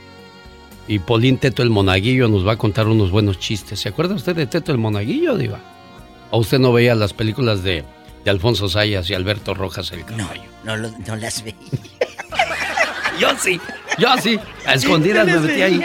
Y 0.86 1.00
Polín 1.00 1.36
Teto 1.38 1.62
el 1.62 1.68
Monaguillo 1.70 2.28
nos 2.28 2.46
va 2.46 2.52
a 2.52 2.56
contar 2.56 2.86
unos 2.88 3.10
buenos 3.10 3.38
chistes. 3.38 3.80
¿Se 3.80 3.88
acuerda 3.90 4.14
usted 4.14 4.34
de 4.34 4.46
Teto 4.46 4.72
el 4.72 4.78
Monaguillo, 4.78 5.36
Diva? 5.36 5.60
¿O 6.30 6.38
usted 6.38 6.58
no 6.58 6.72
veía 6.72 6.94
las 6.94 7.12
películas 7.12 7.62
de, 7.62 7.84
de 8.24 8.30
Alfonso 8.30 8.68
Sayas 8.68 9.08
y 9.10 9.14
Alberto 9.14 9.52
Rojas 9.54 9.92
el 9.92 10.04
caballo? 10.04 10.42
No, 10.64 10.76
lo- 10.76 10.90
no 11.06 11.16
las 11.16 11.42
veía. 11.44 11.56
Yo 13.20 13.28
sí, 13.38 13.60
yo 13.98 14.16
sí. 14.18 14.38
A 14.66 14.74
escondidas 14.74 15.26
me 15.26 15.38
metí 15.40 15.62
ahí. 15.62 15.84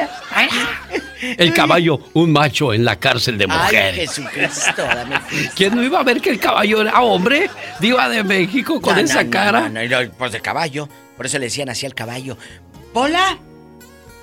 El 1.38 1.54
caballo, 1.54 2.00
un 2.14 2.32
macho 2.32 2.74
en 2.74 2.84
la 2.84 2.98
cárcel 2.98 3.38
de 3.38 3.46
Ay, 3.50 3.58
mujeres. 3.58 3.96
Jesucristo, 4.10 4.84
dame. 4.84 5.16
¿Quién 5.56 5.76
no 5.76 5.84
iba 5.84 6.00
a 6.00 6.04
ver 6.04 6.20
que 6.22 6.30
el 6.32 6.40
caballo 6.40 6.82
era 6.82 7.02
hombre? 7.02 7.50
Diva 7.80 8.10
de 8.10 8.24
México 8.24 8.82
con 8.82 8.96
No, 8.96 9.02
esa 9.02 9.24
no, 9.24 9.30
cara. 9.32 9.70
no, 9.70 9.82
no, 9.84 10.04
no, 10.04 10.12
pues 10.18 10.32
de 10.34 10.42
caballo. 10.42 10.90
Por 11.16 11.26
eso 11.26 11.40
le 11.40 11.46
decían 11.46 11.70
así 11.70 11.86
al 11.86 11.94
caballo. 11.96 12.38
¡Pola! 12.94 13.38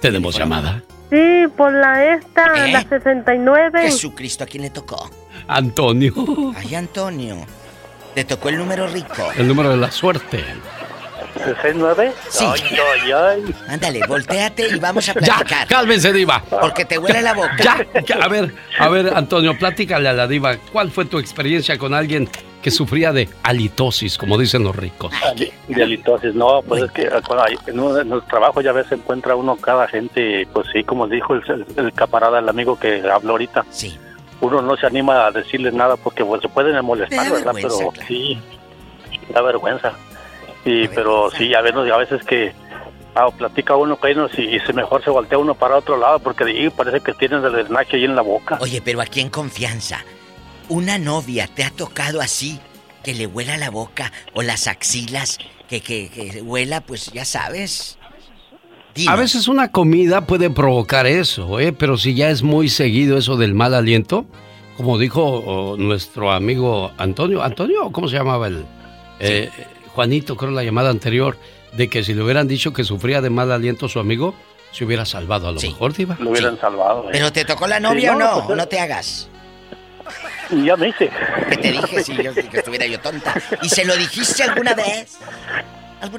Tenemos 0.01 0.37
llamada. 0.37 0.83
Sí, 1.11 1.45
por 1.57 1.73
la 1.73 2.15
esta, 2.15 2.69
¿Eh? 2.69 2.73
la 2.73 2.83
69. 2.89 3.83
Jesucristo, 3.83 4.45
¿a 4.45 4.47
quién 4.47 4.63
le 4.63 4.71
tocó? 4.71 5.11
Antonio. 5.49 6.13
Ay, 6.57 6.75
Antonio. 6.75 7.47
Te 8.15 8.25
tocó 8.25 8.49
el 8.51 8.59
número 8.59 8.87
rico. 8.89 9.31
El 9.37 9.49
número 9.49 9.71
de 9.71 9.77
la 9.79 9.91
suerte. 9.91 10.45
¿69? 11.45 12.13
Sí. 12.29 12.45
Ay, 12.47 12.61
ay, 13.05 13.13
ay. 13.13 13.55
Ándale, 13.69 14.01
volteate 14.07 14.69
y 14.69 14.79
vamos 14.79 15.09
a 15.09 15.15
Ya, 15.15 15.37
platicar. 15.37 15.67
cálmense, 15.67 16.13
Diva. 16.13 16.43
Porque 16.49 16.85
te 16.85 16.99
huele 16.99 17.23
la 17.23 17.35
boca. 17.35 17.57
Ya, 17.63 17.87
ya, 18.07 18.17
a 18.17 18.29
ver, 18.29 18.55
a 18.79 18.89
ver, 18.89 19.13
Antonio, 19.15 19.57
platícale 19.59 20.09
a 20.09 20.13
la 20.13 20.27
Diva. 20.27 20.57
¿Cuál 20.73 20.91
fue 20.91 21.05
tu 21.05 21.19
experiencia 21.19 21.79
con 21.79 21.95
alguien 21.95 22.29
que 22.63 22.71
sufría 22.71 23.13
de 23.13 23.29
halitosis, 23.43 24.19
como 24.19 24.37
dicen 24.37 24.63
los 24.65 24.77
ricos? 24.77 25.13
De 25.69 25.83
halitosis, 25.83 26.35
no, 26.35 26.61
pues 26.63 26.83
es 26.83 26.91
que 26.93 27.11
en, 27.67 27.81
un- 27.81 27.99
en 27.99 28.13
el 28.13 28.23
trabajo 28.25 28.61
ya 28.61 28.73
ves 28.73 28.87
se 28.89 28.97
encuentra 28.97 29.35
uno 29.35 29.57
cada 29.57 29.89
gente, 29.89 30.47
pues 30.53 30.67
sí, 30.73 30.85
como 30.85 31.07
dijo 31.09 31.35
el, 31.35 31.43
el- 31.49 31.67
el 31.87 31.93
camarada, 31.95 32.39
el 32.41 32.49
amigo 32.49 32.79
que 32.79 33.03
habló 33.11 33.33
ahorita. 33.33 33.65
Sí. 33.71 33.99
Uno 34.43 34.61
no 34.63 34.77
se 34.77 34.87
anima 34.87 35.27
a 35.27 35.31
decirles 35.31 35.73
nada 35.75 35.97
porque 35.97 36.25
pues 36.25 36.41
se 36.43 36.49
pueden 36.49 36.83
molestar, 36.85 37.31
¿verdad? 37.31 37.53
Pero 37.55 37.69
claro. 37.77 37.93
sí, 38.09 38.39
da 39.35 39.43
vergüenza. 39.43 39.93
Y 40.65 40.89
pero 40.89 41.31
sí, 41.31 41.55
a 41.55 41.63
veces, 41.63 41.91
a 41.91 41.97
veces 41.97 42.25
que 42.25 42.53
ah, 43.15 43.29
platica 43.37 43.77
uno 43.77 43.97
con 43.97 44.11
ellos 44.11 44.31
y, 44.37 44.43
y 44.43 44.61
se 44.61 44.73
mejor 44.73 45.03
se 45.03 45.11
voltea 45.11 45.39
uno 45.39 45.55
para 45.55 45.77
otro 45.77 45.97
lado 45.97 46.19
porque 46.19 46.71
parece 46.77 47.01
que 47.01 47.15
tienen 47.15 47.45
el 47.45 47.53
drenaje 47.53 47.97
ahí 47.97 48.05
en 48.05 48.15
la 48.15 48.23
boca. 48.23 48.59
Oye, 48.61 48.83
pero 48.85 49.01
aquí 49.01 49.21
en 49.21 49.31
confianza, 49.31 50.05
¿una 50.69 50.99
novia 50.99 51.49
te 51.53 51.65
ha 51.65 51.71
tocado 51.71 52.21
así? 52.21 52.61
Que 53.03 53.15
le 53.15 53.27
huela 53.27 53.57
la 53.57 53.71
boca 53.71 54.13
o 54.35 54.43
las 54.43 54.69
axilas, 54.69 55.39
que, 55.69 55.81
que, 55.81 56.11
que 56.11 56.43
huela, 56.43 56.83
pues 56.83 57.11
ya 57.13 57.25
sabes. 57.25 57.99
A 59.09 59.17
veces 59.17 59.49
una 59.49 59.71
comida 59.71 60.27
puede 60.27 60.51
provocar 60.51 61.07
eso, 61.07 61.61
¿eh? 61.61 61.73
Pero 61.73 61.97
si 61.97 62.15
ya 62.15 62.29
es 62.31 62.43
muy 62.43 62.69
seguido 62.69 63.17
eso 63.17 63.37
del 63.37 63.55
mal 63.55 63.73
aliento, 63.75 64.27
como 64.77 64.99
dijo 64.99 65.23
oh, 65.25 65.77
nuestro 65.77 66.33
amigo 66.33 66.91
Antonio, 66.99 67.43
Antonio, 67.43 67.91
¿cómo 67.93 68.09
se 68.09 68.17
llamaba 68.17 68.49
el? 68.49 68.65
Eh, 69.21 69.51
Juanito, 69.95 70.37
creo 70.37 70.51
la 70.51 70.63
llamada 70.65 70.91
anterior, 70.91 71.37
de 71.73 71.89
que 71.89 72.03
si 72.05 72.15
le 72.15 72.23
hubieran 72.23 72.49
dicho 72.49 72.73
que 72.73 72.85
sufría 72.85 73.21
de 73.21 73.31
mal 73.31 73.51
aliento 73.53 73.89
su 73.89 73.99
amigo, 74.01 74.35
se 74.73 74.85
hubiera 74.85 75.05
salvado 75.05 75.49
a 75.49 75.53
lo 75.53 75.61
mejor, 75.61 75.93
Diva. 75.93 76.17
Lo 76.21 76.31
hubieran 76.31 76.59
salvado. 76.61 77.05
¿eh? 77.05 77.09
¿Pero 77.13 77.33
te 77.33 77.45
tocó 77.45 77.67
la 77.67 77.81
novia 77.81 78.11
Sí, 78.11 78.17
o 78.17 78.19
no? 78.19 78.45
pues, 78.47 78.57
no 78.57 78.67
te 78.69 78.79
hagas. 78.81 79.29
Ya 80.65 80.77
me 80.77 80.89
hice. 80.89 81.11
¿Qué 81.49 81.57
te 81.57 81.73
dije 81.73 82.03
si 82.03 82.17
yo 82.17 82.35
que 82.35 82.59
estuviera 82.59 82.87
yo 82.87 82.99
tonta? 83.01 83.35
¿Y 83.63 83.69
se 83.69 83.85
lo 83.85 83.97
dijiste 83.97 84.43
alguna 84.43 84.75
vez? 84.75 85.19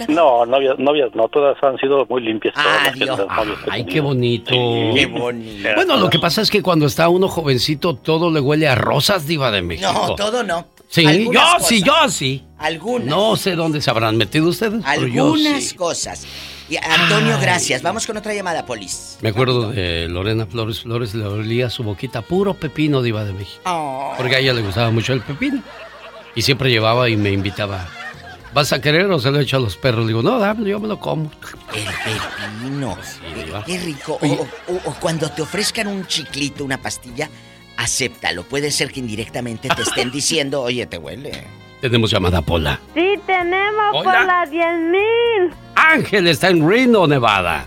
No, 0.09 0.45
novias, 0.45 0.77
novias 0.77 1.09
no, 1.15 1.27
todas 1.27 1.57
han 1.63 1.75
sido 1.77 2.05
muy 2.05 2.21
limpias. 2.21 2.53
Dios. 2.93 3.19
que 3.19 3.71
Ay, 3.71 3.83
qué 3.85 3.99
bonito. 3.99 4.51
Qué 4.51 5.07
bonito. 5.07 5.69
Bueno, 5.75 5.97
lo 5.97 6.09
que 6.09 6.19
pasa 6.19 6.41
es 6.41 6.51
que 6.51 6.61
cuando 6.61 6.85
está 6.85 7.09
uno 7.09 7.27
jovencito, 7.27 7.95
todo 7.95 8.29
le 8.29 8.39
huele 8.39 8.67
a 8.67 8.75
rosas, 8.75 9.25
Diva 9.25 9.49
de 9.49 9.63
México. 9.63 9.91
No, 9.91 10.15
todo 10.15 10.43
no. 10.43 10.67
Sí, 10.91 11.29
yo 11.31 11.41
sí, 11.61 11.81
yo 11.81 12.09
sí. 12.09 12.43
Algunas. 12.57 13.07
No 13.07 13.37
sé 13.37 13.55
dónde 13.55 13.81
se 13.81 13.89
habrán 13.89 14.17
metido 14.17 14.49
ustedes, 14.49 14.83
Algunas 14.85 15.63
sí. 15.63 15.75
cosas. 15.75 16.25
Y 16.69 16.75
Antonio, 16.77 17.35
Ay. 17.37 17.41
gracias. 17.41 17.81
Vamos 17.81 18.05
con 18.05 18.17
otra 18.17 18.33
llamada, 18.33 18.65
Polis. 18.65 19.17
Me 19.21 19.29
acuerdo 19.29 19.71
de 19.71 20.07
Lorena 20.09 20.45
Flores 20.45 20.81
Flores, 20.81 21.15
le 21.15 21.25
olía 21.25 21.69
su 21.69 21.83
boquita 21.83 22.21
puro 22.21 22.53
pepino 22.55 23.01
Diva 23.01 23.23
de 23.23 23.31
México. 23.33 23.61
Oh. 23.65 24.13
Porque 24.17 24.35
a 24.35 24.39
ella 24.39 24.53
le 24.53 24.61
gustaba 24.61 24.91
mucho 24.91 25.13
el 25.13 25.21
pepino. 25.21 25.63
Y 26.35 26.41
siempre 26.41 26.69
llevaba 26.69 27.09
y 27.09 27.15
me 27.15 27.31
invitaba. 27.31 27.87
¿Vas 28.53 28.73
a 28.73 28.81
querer 28.81 29.05
o 29.11 29.17
se 29.19 29.31
lo 29.31 29.39
echo 29.39 29.55
a 29.57 29.59
los 29.61 29.77
perros? 29.77 30.01
Le 30.01 30.07
digo, 30.07 30.21
no, 30.21 30.39
dame, 30.39 30.69
yo 30.69 30.77
me 30.81 30.89
lo 30.89 30.99
como. 30.99 31.31
El 31.73 31.83
pepino. 31.85 32.97
Diva. 33.45 33.63
Qué 33.63 33.79
rico. 33.79 34.19
O, 34.21 34.27
o- 34.27 34.81
o 34.89 34.93
cuando 34.99 35.29
te 35.29 35.41
ofrezcan 35.41 35.87
un 35.87 36.05
chiclito, 36.05 36.65
una 36.65 36.77
pastilla, 36.81 37.29
acéptalo. 37.83 38.43
Puede 38.43 38.71
ser 38.71 38.91
que 38.91 38.99
indirectamente 38.99 39.69
te 39.69 39.81
estén 39.81 40.11
diciendo, 40.13 40.61
oye, 40.61 40.85
te 40.85 40.97
huele. 40.97 41.31
Tenemos 41.81 42.11
llamada 42.11 42.41
Pola. 42.41 42.79
Sí, 42.93 43.15
tenemos 43.25 43.85
Hola. 43.93 44.03
por 44.03 44.25
la 44.25 44.45
10.000. 44.45 45.53
Ángel 45.75 46.27
está 46.27 46.49
en 46.49 46.67
Reno, 46.69 47.07
Nevada. 47.07 47.65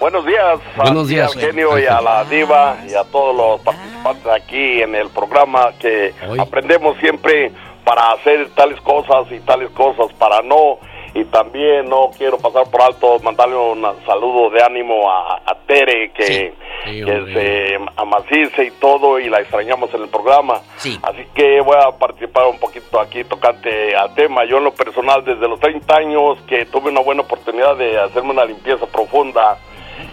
Buenos 0.00 0.26
días, 0.26 0.58
Buenos 0.76 1.08
días, 1.08 1.34
al 1.34 1.40
genio 1.40 1.78
y 1.78 1.86
a 1.86 2.00
la 2.00 2.24
diva 2.24 2.76
y 2.86 2.92
a 2.94 3.04
todos 3.04 3.34
los 3.34 3.60
participantes 3.60 4.26
aquí 4.26 4.82
en 4.82 4.94
el 4.94 5.08
programa 5.08 5.72
que 5.78 6.12
aprendemos 6.38 6.98
siempre 6.98 7.52
para 7.84 8.12
hacer 8.12 8.50
tales 8.54 8.78
cosas 8.82 9.30
y 9.30 9.38
tales 9.40 9.70
cosas 9.70 10.12
para 10.18 10.42
no 10.42 10.78
y 11.14 11.24
también 11.26 11.88
no 11.88 12.10
quiero 12.16 12.38
pasar 12.38 12.68
por 12.70 12.82
alto 12.82 13.20
mandarle 13.20 13.56
un 13.56 13.82
saludo 14.04 14.50
de 14.50 14.62
ánimo 14.62 15.08
a, 15.10 15.36
a 15.46 15.54
Tere 15.66 16.10
que, 16.12 16.54
que 16.84 17.32
se 17.32 17.78
amacice 17.96 18.64
y 18.64 18.70
todo 18.72 19.20
y 19.20 19.30
la 19.30 19.40
extrañamos 19.40 19.94
en 19.94 20.02
el 20.02 20.08
programa. 20.08 20.60
Así 21.02 21.24
que 21.32 21.60
voy 21.60 21.76
a 21.76 21.92
participar 21.92 22.48
un 22.48 22.58
poquito 22.58 23.00
aquí 23.00 23.22
tocante 23.22 23.94
al 23.94 24.12
tema. 24.14 24.44
Yo 24.44 24.58
en 24.58 24.64
lo 24.64 24.74
personal 24.74 25.24
desde 25.24 25.48
los 25.48 25.60
30 25.60 25.96
años 25.96 26.38
que 26.48 26.66
tuve 26.66 26.90
una 26.90 27.00
buena 27.00 27.22
oportunidad 27.22 27.76
de 27.76 27.96
hacerme 27.98 28.30
una 28.30 28.44
limpieza 28.44 28.86
profunda 28.86 29.56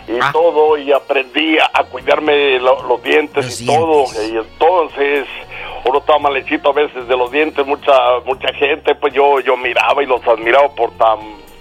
y 0.08 0.20
todo 0.32 0.78
y 0.78 0.92
aprendí 0.92 1.58
a, 1.60 1.84
cuidarme 1.86 2.60
lo- 2.60 2.84
los 2.88 3.02
dientes 3.04 3.62
y 3.62 3.66
todo 3.66 4.06
y 4.30 4.38
entonces 4.38 5.26
uno 5.86 6.00
estaba 6.00 6.20
malechito 6.20 6.70
a 6.70 6.74
veces 6.74 7.08
de 7.08 7.16
los 7.18 7.32
dientes 7.32 7.66
mucha 7.66 7.94
mucha 8.26 8.54
gente 8.54 8.96
pues 8.96 9.14
yo 9.14 9.40
yo 9.40 9.58
miraba 9.58 10.04
y 10.04 10.06
los 10.06 10.26
admiraba 10.28 10.70
por 10.76 10.92
tan 10.98 11.20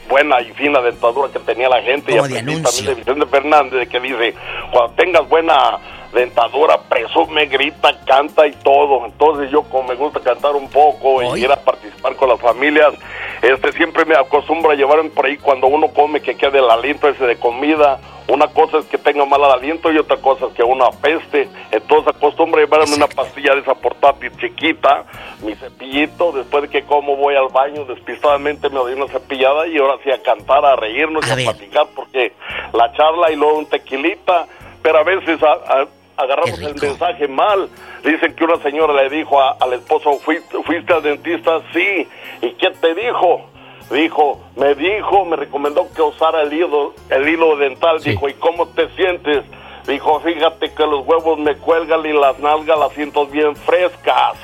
buena 0.09 0.41
y 0.41 0.51
fina 0.55 0.81
dentadura 0.81 1.31
que 1.33 1.39
tenía 1.39 1.69
la 1.69 1.81
gente 1.83 2.13
y 2.13 2.17
Como 2.17 2.29
de 2.29 2.35
aprendí 2.39 2.53
anuncio. 2.55 2.71
también 2.85 2.87
de 2.87 2.95
Vicente 3.13 3.27
Fernández 3.27 3.89
que 3.89 4.01
dice 4.01 4.35
cuando 4.73 4.93
tengas 4.95 5.29
buena 5.29 5.79
dentadura 6.13 6.79
presume 6.89 7.47
grita 7.47 7.99
canta 8.05 8.47
y 8.47 8.53
todo. 8.53 9.05
Entonces 9.07 9.51
yo 9.51 9.63
como 9.65 9.89
me 9.89 9.95
gusta 9.95 10.21
cantar 10.21 10.55
un 10.57 10.69
poco 10.69 11.23
y 11.23 11.27
ir 11.45 11.53
a 11.53 11.57
participar 11.57 12.17
con 12.17 12.29
las 12.29 12.41
familias 12.41 12.95
este 13.43 13.73
siempre 13.73 14.05
me 14.05 14.15
acostumbro 14.17 14.71
a 14.71 14.75
llevarme 14.75 15.09
por 15.09 15.25
ahí 15.25 15.39
cuando 15.39 15.67
uno 15.67 15.89
come 15.89 16.21
que 16.21 16.37
quede 16.37 16.59
el 16.59 16.69
aliento 16.71 17.09
ese 17.09 17.25
de 17.27 17.37
comida. 17.39 17.99
Una 18.29 18.47
cosa 18.49 18.79
es 18.79 18.85
que 18.85 18.99
tenga 18.99 19.25
mal 19.25 19.43
aliento 19.45 19.91
y 19.91 19.97
otra 19.99 20.19
cosa 20.19 20.47
es 20.47 20.53
que 20.53 20.63
uno 20.63 20.85
apeste. 20.85 21.49
Entonces 21.73 22.15
acostumbro 22.15 22.61
a 22.61 22.65
llevarme 22.65 22.95
una 22.95 23.07
pastilla 23.09 23.55
de 23.55 23.63
esa 23.63 23.75
portátil 23.75 24.31
chiquita 24.39 25.05
mi 25.43 25.55
cepillito 25.55 26.33
después 26.33 26.65
de 26.65 26.69
que 26.69 26.83
como 26.85 27.17
voy 27.17 27.35
al 27.35 27.49
baño 27.49 27.87
despistadamente 27.87 28.69
me 28.69 28.77
doy 28.77 28.93
una 28.93 29.09
cepillada 29.09 29.67
y 29.69 29.79
ahora 29.79 29.95
sí 30.05 30.11
a 30.11 30.21
cantar 30.23 30.63
a 30.67 30.77
reírnos 30.77 31.27
y 31.27 31.31
a 31.31 31.35
platicar 31.47 31.87
porque 31.97 32.35
la 32.75 32.93
charla 32.93 33.33
y 33.33 33.37
luego 33.37 33.57
un 33.59 33.67
tequilita 33.67 34.47
pero 34.83 34.99
a 34.99 35.03
veces 35.03 35.43
a- 35.43 35.53
a- 35.81 35.87
agarramos 36.21 36.59
el 36.61 36.75
mensaje 36.81 37.29
mal. 37.29 37.69
Dicen 38.05 38.35
que 38.35 38.45
una 38.45 38.57
señora 38.63 38.93
le 39.03 39.11
dijo 39.11 39.41
a- 39.41 39.57
al 39.61 39.73
esposo, 39.75 40.19
¿fuiste, 40.21 40.63
fuiste 40.63 40.93
al 40.93 41.03
dentista? 41.03 41.61
Sí. 41.73 42.07
¿Y 42.43 42.51
qué 42.53 42.71
te 42.81 42.95
dijo? 42.95 43.47
Dijo, 43.91 44.41
me 44.57 44.75
dijo, 44.77 45.25
me 45.25 45.37
recomendó 45.37 45.89
que 45.93 46.01
usara 46.03 46.43
el 46.43 46.53
hilo, 46.53 46.95
el 47.09 47.29
hilo 47.29 47.57
dental. 47.57 48.01
Dijo, 48.03 48.29
¿y 48.29 48.35
cómo 48.35 48.69
te 48.69 48.89
sientes? 48.97 49.45
Dijo, 49.89 50.21
fíjate 50.21 50.73
que 50.73 50.83
los 50.87 51.05
huevos 51.07 51.39
me 51.39 51.57
cuelgan 51.57 52.07
y 52.07 52.13
las 52.13 52.39
nalgas 52.39 52.79
las 52.79 52.93
siento 52.93 53.27
bien 53.27 53.57
frescas. 53.57 54.35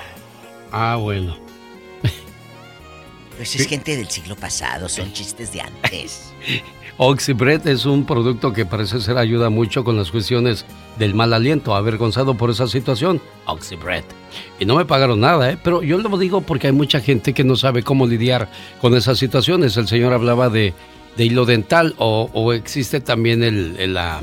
Ah, 0.73 0.97
bueno. 0.98 1.36
Pues 3.36 3.55
es 3.55 3.66
gente 3.69 3.97
del 3.97 4.09
siglo 4.09 4.35
pasado, 4.35 4.89
son 4.89 5.12
chistes 5.12 5.53
de 5.53 5.61
antes. 5.61 6.32
Oxybred 6.98 7.66
es 7.66 7.85
un 7.85 8.06
producto 8.06 8.55
que 8.55 8.64
parece 8.64 9.01
ser 9.01 9.18
ayuda 9.18 9.51
mucho 9.51 9.85
con 9.85 9.98
las 9.98 10.10
cuestiones 10.10 10.64
del 10.98 11.14
mal 11.14 11.35
aliento, 11.35 11.74
avergonzado 11.74 12.35
por 12.35 12.48
esa 12.48 12.66
situación. 12.68 13.20
Oxybred. 13.44 14.05
Y 14.59 14.64
no 14.64 14.77
me 14.77 14.86
pagaron 14.86 15.20
nada, 15.20 15.51
¿eh? 15.51 15.59
Pero 15.62 15.82
yo 15.82 15.98
lo 15.98 16.16
digo 16.16 16.40
porque 16.40 16.68
hay 16.68 16.73
mucha 16.73 17.01
gente 17.01 17.35
que 17.35 17.44
no 17.44 17.56
sabe 17.56 17.82
cómo 17.82 18.06
lidiar 18.06 18.48
con 18.81 18.94
esas 18.97 19.18
situaciones. 19.18 19.77
El 19.77 19.89
señor 19.89 20.14
hablaba 20.14 20.48
de, 20.48 20.73
hilo 21.18 21.44
dental 21.44 21.94
o, 21.98 22.52
existe 22.55 23.01
también 23.01 23.43
el, 23.43 23.93
la... 23.93 24.23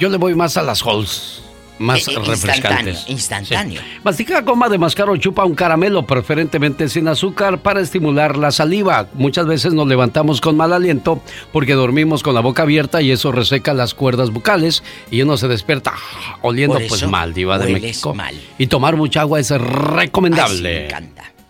Yo 0.00 0.08
le 0.08 0.16
voy 0.16 0.34
más 0.34 0.56
a 0.56 0.62
las 0.62 0.82
Halls, 0.82 1.42
más 1.78 2.06
Eh, 2.08 2.12
eh, 2.12 2.18
refrescantes. 2.18 3.04
Instantáneo, 3.08 3.76
instantáneo. 3.76 3.80
Sí. 3.82 4.00
Mastica 4.02 4.40
goma 4.40 4.68
de 4.68 4.78
mascar 4.78 5.10
o 5.10 5.16
chupa 5.16 5.44
un 5.44 5.54
caramelo, 5.54 6.06
preferentemente 6.06 6.88
sin 6.88 7.08
azúcar, 7.08 7.58
para 7.58 7.80
estimular 7.80 8.36
la 8.36 8.50
saliva. 8.50 9.08
Muchas 9.14 9.46
veces 9.46 9.74
nos 9.74 9.86
levantamos 9.86 10.40
con 10.40 10.56
mal 10.56 10.72
aliento 10.72 11.20
porque 11.52 11.74
dormimos 11.74 12.22
con 12.22 12.34
la 12.34 12.40
boca 12.40 12.62
abierta 12.62 13.02
y 13.02 13.10
eso 13.10 13.32
reseca 13.32 13.74
las 13.74 13.94
cuerdas 13.94 14.30
bucales 14.30 14.82
y 15.10 15.22
uno 15.22 15.36
se 15.36 15.48
despierta 15.48 15.92
ah, 15.94 16.38
oliendo 16.42 16.78
pues 16.88 17.06
mal, 17.06 17.34
diva 17.34 17.58
de 17.58 17.72
México. 17.72 18.14
mal. 18.14 18.34
Y 18.58 18.66
tomar 18.68 18.96
mucha 18.96 19.20
agua 19.22 19.40
es 19.40 19.50
recomendable. 19.50 20.88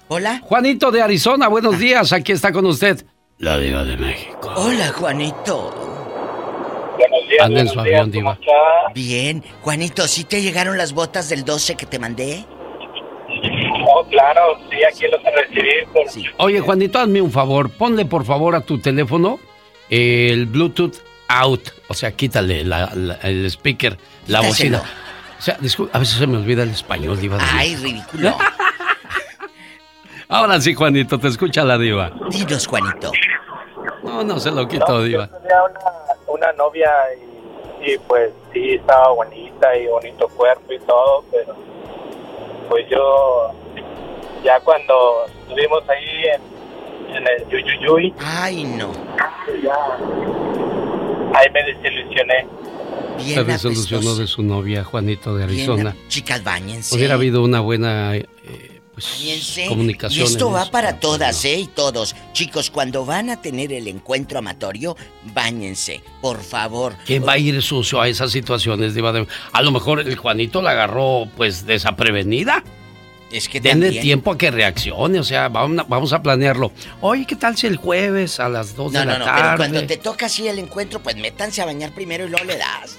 Hola. 0.08 0.40
Juanito 0.42 0.90
de 0.90 1.02
Arizona, 1.02 1.48
buenos 1.48 1.78
días. 1.78 2.12
Aquí 2.12 2.32
está 2.32 2.52
con 2.52 2.64
usted. 2.66 3.04
La 3.38 3.58
diva 3.58 3.84
de 3.84 3.96
México. 3.96 4.52
Hola, 4.56 4.88
Juanito. 4.92 5.95
Anda 7.40 7.60
en 7.60 7.68
su 7.68 7.80
avión, 7.80 8.10
diva. 8.10 8.38
Bien. 8.94 9.42
Juanito, 9.62 10.06
¿sí 10.08 10.24
te 10.24 10.40
llegaron 10.42 10.76
las 10.78 10.92
botas 10.92 11.28
del 11.28 11.44
12 11.44 11.76
que 11.76 11.86
te 11.86 11.98
mandé? 11.98 12.44
Oh, 13.88 14.04
claro, 14.08 14.58
sí, 14.70 14.76
aquí 14.84 15.04
los 15.10 15.20
recibí. 15.22 15.68
Por... 15.92 16.46
Oye, 16.46 16.60
Juanito, 16.60 16.98
hazme 16.98 17.20
un 17.20 17.30
favor. 17.30 17.70
Ponle 17.70 18.04
por 18.06 18.24
favor 18.24 18.54
a 18.56 18.60
tu 18.60 18.78
teléfono 18.80 19.38
el 19.90 20.46
Bluetooth 20.46 20.96
out. 21.28 21.68
O 21.88 21.94
sea, 21.94 22.12
quítale 22.12 22.64
la- 22.64 22.90
la- 22.94 23.18
el 23.22 23.46
speaker, 23.46 23.96
la 24.28 24.40
Quítaselo. 24.40 24.78
bocina. 24.78 24.82
O 25.38 25.42
sea, 25.42 25.56
disculpa, 25.60 25.96
a 25.98 26.00
veces 26.00 26.16
se 26.18 26.26
me 26.26 26.38
olvida 26.38 26.62
el 26.62 26.70
español, 26.70 27.20
diva. 27.20 27.38
Ay, 27.52 27.76
ridículo. 27.76 28.34
Ahora 30.28 30.60
sí, 30.60 30.74
Juanito, 30.74 31.18
te 31.18 31.28
escucha 31.28 31.62
la 31.64 31.78
diva. 31.78 32.10
Dinos, 32.30 32.66
Juanito. 32.66 33.12
No, 34.02 34.24
no 34.24 34.40
se 34.40 34.50
lo 34.50 34.66
quito, 34.66 35.02
diva. 35.04 35.28
Una, 36.36 36.52
novia 36.52 36.90
y, 37.82 37.92
y, 37.92 37.98
pues 37.98 38.30
sí, 38.52 38.74
estaba 38.74 39.12
bonita 39.12 39.76
y 39.76 39.86
bonito 39.86 40.28
cuerpo 40.28 40.72
y 40.72 40.78
todo, 40.80 41.24
pero 41.30 41.54
pues 42.68 42.86
yo 42.90 43.52
ya 44.44 44.60
cuando 44.60 45.26
estuvimos 45.26 45.82
ahí 45.88 46.24
en, 46.24 47.16
en 47.16 47.24
el 47.26 47.48
Yuyuyuy, 47.48 48.14
Ay, 48.18 48.64
no. 48.64 48.92
ya 49.62 49.74
ahí 51.34 51.46
me 51.52 51.72
desilusioné. 51.72 52.46
Se 53.18 53.42
resolucionó 53.42 54.14
de 54.14 54.26
su 54.26 54.42
novia, 54.42 54.84
Juanito 54.84 55.34
de 55.36 55.44
Arizona. 55.44 55.92
Bien, 55.92 56.08
chicas, 56.08 56.44
bañense. 56.44 56.94
Hubiera 56.94 57.14
habido 57.14 57.42
una 57.42 57.60
buena 57.60 58.14
eh, 58.14 58.26
pues, 58.96 59.58
comunicación. 59.68 60.24
Y 60.24 60.26
esto 60.26 60.50
va 60.50 60.62
eso. 60.62 60.70
para 60.70 60.98
todas, 60.98 61.44
¿eh? 61.44 61.58
Y 61.58 61.66
todos. 61.66 62.16
Chicos, 62.32 62.70
cuando 62.70 63.04
van 63.04 63.28
a 63.30 63.40
tener 63.42 63.72
el 63.72 63.88
encuentro 63.88 64.38
amatorio, 64.38 64.96
bañense, 65.34 66.02
por 66.22 66.42
favor. 66.42 66.96
¿Quién 67.04 67.26
va 67.26 67.32
a 67.32 67.38
ir 67.38 67.60
sucio 67.62 68.00
a 68.00 68.08
esas 68.08 68.32
situaciones, 68.32 68.94
diva 68.94 69.12
de 69.12 69.26
A 69.52 69.60
lo 69.62 69.70
mejor 69.70 70.00
el 70.00 70.16
Juanito 70.16 70.62
la 70.62 70.70
agarró, 70.70 71.28
pues, 71.36 71.66
desaprevenida. 71.66 72.64
Es 73.30 73.48
que 73.48 73.60
Denle 73.60 73.86
también- 73.86 74.02
tiempo 74.02 74.30
a 74.30 74.38
que 74.38 74.50
reaccione, 74.52 75.18
o 75.18 75.24
sea, 75.24 75.48
vamos 75.48 75.78
a, 75.80 75.82
vamos 75.82 76.12
a 76.12 76.22
planearlo. 76.22 76.72
Oye, 77.00 77.26
¿qué 77.26 77.34
tal 77.36 77.56
si 77.56 77.66
el 77.66 77.76
jueves 77.76 78.38
a 78.40 78.48
las 78.48 78.76
2 78.76 78.92
No, 78.92 79.00
de 79.00 79.04
la 79.06 79.12
no, 79.14 79.18
no, 79.18 79.24
tarde? 79.24 79.42
pero 79.42 79.56
cuando 79.58 79.86
te 79.86 79.96
toca 79.96 80.26
así 80.26 80.46
el 80.46 80.58
encuentro, 80.60 81.02
pues 81.02 81.16
métanse 81.16 81.60
a 81.60 81.64
bañar 81.66 81.92
primero 81.92 82.24
y 82.26 82.30
luego 82.30 82.44
le 82.44 82.56
das. 82.56 82.96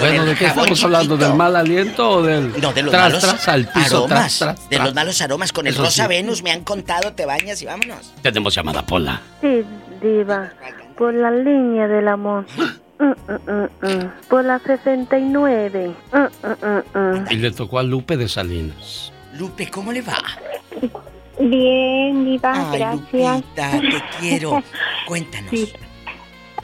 Bueno, 0.00 0.24
¿de 0.24 0.34
qué 0.34 0.46
estamos 0.46 0.82
hablando? 0.84 1.16
¿Del 1.16 1.34
mal 1.34 1.54
aliento 1.56 2.08
o 2.08 2.22
del 2.22 2.52
No, 2.60 2.72
de 2.72 2.82
los 2.82 2.90
tras, 2.90 3.04
malos 3.04 3.20
tras, 3.20 3.48
al 3.48 3.66
piso, 3.68 3.98
aromas. 3.98 4.08
tras, 4.08 4.38
tras, 4.38 4.70
de 4.70 4.78
los 4.78 4.94
malos 4.94 5.20
aromas. 5.22 5.52
Con 5.52 5.66
el 5.66 5.74
Eso 5.74 5.82
Rosa 5.84 6.04
sí. 6.04 6.08
Venus 6.08 6.42
me 6.42 6.50
han 6.50 6.62
contado, 6.64 7.12
te 7.12 7.26
bañas 7.26 7.60
y 7.62 7.66
vámonos. 7.66 8.12
Tenemos 8.22 8.54
llamada 8.54 8.84
Pola. 8.84 9.20
Sí, 9.40 9.62
diva. 10.00 10.50
Por 10.96 11.14
la 11.14 11.30
línea 11.30 11.86
del 11.88 12.08
amor. 12.08 12.46
Mm, 12.98 13.04
mm, 13.04 13.50
mm, 13.50 13.86
mm. 13.86 14.10
Por 14.28 14.44
la 14.44 14.58
69. 14.58 15.94
Mm, 16.12 16.16
mm, 16.18 16.66
mm, 16.66 16.98
mm. 16.98 17.26
Y 17.30 17.36
le 17.36 17.50
tocó 17.50 17.78
a 17.78 17.82
Lupe 17.82 18.16
de 18.16 18.28
Salinas. 18.28 19.12
Lupe, 19.34 19.68
¿cómo 19.70 19.92
le 19.92 20.02
va? 20.02 20.18
Bien, 21.40 22.24
Diva, 22.24 22.52
Ay, 22.70 22.78
gracias. 22.78 23.36
Lupita, 23.36 23.70
te 23.70 24.02
quiero. 24.20 24.62
Cuéntanos. 25.06 25.50
Sí. 25.50 25.72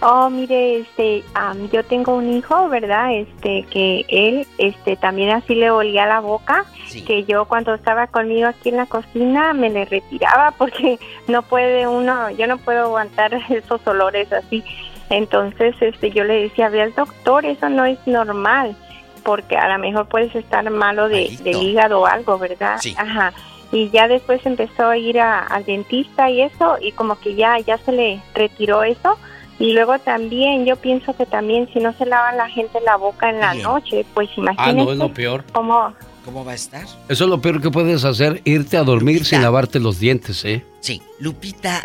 Oh, 0.01 0.31
mire, 0.31 0.79
este, 0.81 1.25
am, 1.35 1.69
yo 1.71 1.83
tengo 1.85 2.15
un 2.15 2.33
hijo, 2.33 2.69
¿verdad? 2.69 3.13
Este, 3.15 3.65
que 3.65 4.05
él, 4.09 4.47
este, 4.59 4.95
también 4.97 5.31
así 5.31 5.57
le 5.57 5.71
olía 5.73 6.07
la 6.07 6.21
boca, 6.21 6.65
que 7.03 7.25
yo 7.25 7.47
cuando 7.47 7.75
estaba 7.75 8.07
conmigo 8.07 8.47
aquí 8.47 8.69
en 8.69 8.77
la 8.77 8.87
cocina 8.87 9.53
me 9.55 9.71
le 9.71 9.85
retiraba 9.87 10.53
porque 10.59 10.99
no 11.27 11.43
puede 11.43 11.89
uno, 11.89 12.31
yo 12.31 12.47
no 12.47 12.59
puedo 12.59 12.83
aguantar 12.85 13.35
esos 13.51 13.85
olores 13.87 14.33
así. 14.33 14.63
Entonces, 15.11 15.75
este, 15.81 16.11
yo 16.11 16.23
le 16.25 16.43
decía, 16.43 16.69
ve 16.69 16.83
al 16.83 16.95
doctor, 16.95 17.45
eso 17.47 17.69
no 17.69 17.85
es 17.85 17.99
normal, 18.07 18.77
porque 19.25 19.57
a 19.57 19.69
lo 19.69 19.79
mejor 19.79 20.07
puedes 20.07 20.35
estar 20.35 20.69
malo 20.71 21.09
de, 21.09 21.37
del 21.43 21.57
hígado 21.63 22.01
o 22.03 22.07
algo, 22.07 22.39
¿verdad? 22.39 22.77
Sí. 22.81 22.95
Ajá. 22.97 23.33
Y 23.73 23.91
ya 23.91 24.07
después 24.07 24.45
empezó 24.47 24.89
a 24.89 24.97
ir 24.97 25.19
a- 25.21 25.41
al 25.41 25.65
dentista 25.65 26.31
y 26.31 26.43
eso, 26.43 26.77
y 26.81 26.93
como 26.93 27.19
que 27.19 27.35
ya, 27.35 27.59
ya 27.59 27.79
se 27.79 27.93
le 27.93 28.21
retiró 28.35 28.83
eso. 28.83 29.19
Y 29.61 29.73
luego 29.73 29.99
también, 29.99 30.65
yo 30.67 30.77
pienso 30.77 31.17
que 31.17 31.27
también 31.27 31.69
si 31.73 31.81
no 31.81 31.93
se 31.95 32.07
lava 32.07 32.33
la 32.33 32.49
gente 32.49 32.79
la 32.87 32.97
boca 32.97 33.29
en 33.29 33.41
la 33.41 33.53
Bien. 33.55 33.65
noche, 33.65 34.07
pues 34.15 34.29
Ah, 34.31 34.41
imagínate 34.41 34.75
no, 34.85 34.93
es 34.93 34.99
lo 34.99 35.13
peor. 35.13 35.45
cómo... 35.53 35.93
¿Cómo 36.25 36.45
va 36.45 36.53
a 36.53 36.57
estar? 36.57 36.83
Eso 37.09 37.25
es 37.25 37.31
lo 37.31 37.41
peor 37.41 37.63
que 37.63 37.71
puedes 37.71 38.05
hacer, 38.05 38.43
irte 38.45 38.77
a 38.77 38.83
dormir 38.83 39.25
sin 39.25 39.41
lavarte 39.41 39.81
los 39.81 39.99
dientes, 39.99 40.45
¿eh? 40.45 40.63
Sí, 40.81 41.01
Lupita, 41.21 41.83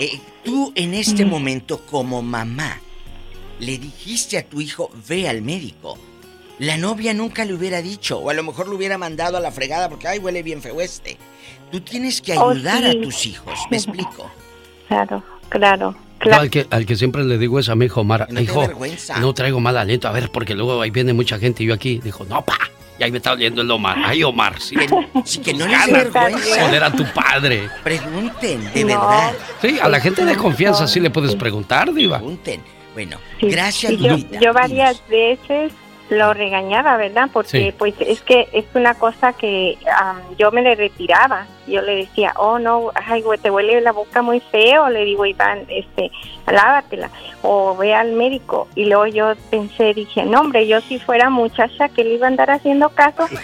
eh, 0.00 0.20
tú 0.44 0.72
en 0.74 0.92
este 0.92 1.24
momento 1.24 1.80
como 1.86 2.20
mamá 2.20 2.80
le 3.60 3.78
dijiste 3.78 4.38
a 4.38 4.42
tu 4.44 4.60
hijo, 4.60 4.90
ve 5.08 5.28
al 5.28 5.40
médico. 5.40 5.96
La 6.58 6.76
novia 6.76 7.14
nunca 7.14 7.44
le 7.44 7.54
hubiera 7.54 7.80
dicho, 7.80 8.18
o 8.18 8.28
a 8.30 8.34
lo 8.34 8.42
mejor 8.42 8.66
lo 8.66 8.74
hubiera 8.74 8.98
mandado 8.98 9.36
a 9.36 9.40
la 9.40 9.52
fregada 9.52 9.88
porque, 9.88 10.08
ay, 10.08 10.18
huele 10.18 10.42
bien 10.42 10.60
feo 10.62 10.80
este. 10.80 11.16
Tú 11.70 11.80
tienes 11.80 12.20
que 12.20 12.36
Oh, 12.36 12.50
ayudar 12.50 12.82
sí. 12.82 12.98
a 12.98 13.00
tus 13.02 13.24
hijos, 13.26 13.54
¿me 13.70 13.76
explico? 13.76 14.28
Claro, 14.88 15.22
claro. 15.48 15.94
Yo 16.26 16.34
al 16.40 16.50
que, 16.50 16.66
al 16.70 16.86
que 16.86 16.96
siempre 16.96 17.24
le 17.24 17.38
digo 17.38 17.58
es 17.58 17.68
a 17.68 17.74
mi 17.74 17.86
hijo 17.86 18.00
Omar, 18.02 18.26
No 18.30 18.40
hijo, 18.40 18.68
no 19.20 19.32
traigo 19.34 19.60
mal 19.60 19.76
aliento, 19.76 20.08
a 20.08 20.12
ver, 20.12 20.30
porque 20.30 20.54
luego 20.54 20.80
ahí 20.82 20.90
viene 20.90 21.12
mucha 21.12 21.38
gente 21.38 21.62
y 21.62 21.66
yo 21.66 21.74
aquí, 21.74 22.00
dijo, 22.02 22.24
no, 22.24 22.44
pa, 22.44 22.58
y 22.98 23.02
ahí 23.04 23.10
me 23.10 23.18
está 23.18 23.32
oliendo 23.32 23.62
el 23.62 23.70
Omar, 23.70 23.96
ay, 24.04 24.22
Omar, 24.24 24.60
sí. 24.60 24.74
Sí, 25.24 25.38
que 25.40 25.52
no 25.54 25.66
ganas, 25.66 25.90
vergüenza. 26.12 26.60
Joder 26.66 26.84
a 26.84 26.92
tu 26.92 27.04
padre. 27.12 27.68
Pregunten, 27.84 28.72
de 28.72 28.80
No. 28.84 28.88
verdad. 28.88 29.32
Sí, 29.60 29.78
a 29.80 29.88
la 29.88 30.00
gente 30.00 30.24
de 30.24 30.34
confianza 30.36 30.86
sí 30.86 31.00
le 31.00 31.10
puedes 31.10 31.34
preguntar, 31.36 31.92
diva. 31.92 32.18
Pregunten. 32.18 32.60
Bueno, 32.94 33.18
Sí. 33.40 33.48
gracias, 33.50 33.92
yo, 33.98 34.08
Lupita. 34.16 34.40
yo 34.40 34.52
varias 34.54 35.02
veces 35.08 35.72
lo 36.10 36.32
regañaba, 36.34 36.96
¿verdad? 36.96 37.28
Porque 37.32 37.48
Sí. 37.70 37.74
pues 37.76 37.94
es 38.00 38.20
que 38.20 38.48
es 38.52 38.64
una 38.74 38.94
cosa 38.94 39.32
que 39.32 39.76
am, 40.00 40.20
yo 40.38 40.50
me 40.52 40.62
le 40.62 40.74
retiraba. 40.74 41.46
Yo 41.66 41.82
le 41.82 41.96
decía, 41.96 42.32
oh 42.36 42.60
no, 42.60 42.92
ay 42.94 43.22
güey, 43.22 43.40
te 43.40 43.50
huele 43.50 43.80
la 43.80 43.90
boca 43.92 44.22
muy 44.22 44.38
feo. 44.40 44.88
Le 44.88 45.04
digo, 45.04 45.26
Iván, 45.26 45.64
este, 45.68 46.12
lávatela 46.46 47.10
o 47.42 47.76
ve 47.76 47.92
al 47.94 48.12
médico. 48.12 48.68
Y 48.76 48.84
luego 48.84 49.06
yo 49.06 49.32
pensé, 49.50 49.92
dije, 49.94 50.22
no 50.24 50.40
hombre, 50.42 50.68
yo 50.68 50.80
si 50.82 51.00
fuera 51.00 51.28
muchacha 51.28 51.88
que 51.88 52.04
le 52.04 52.14
iba 52.14 52.26
a 52.26 52.30
andar 52.30 52.50
haciendo 52.52 52.88
caso. 52.90 53.26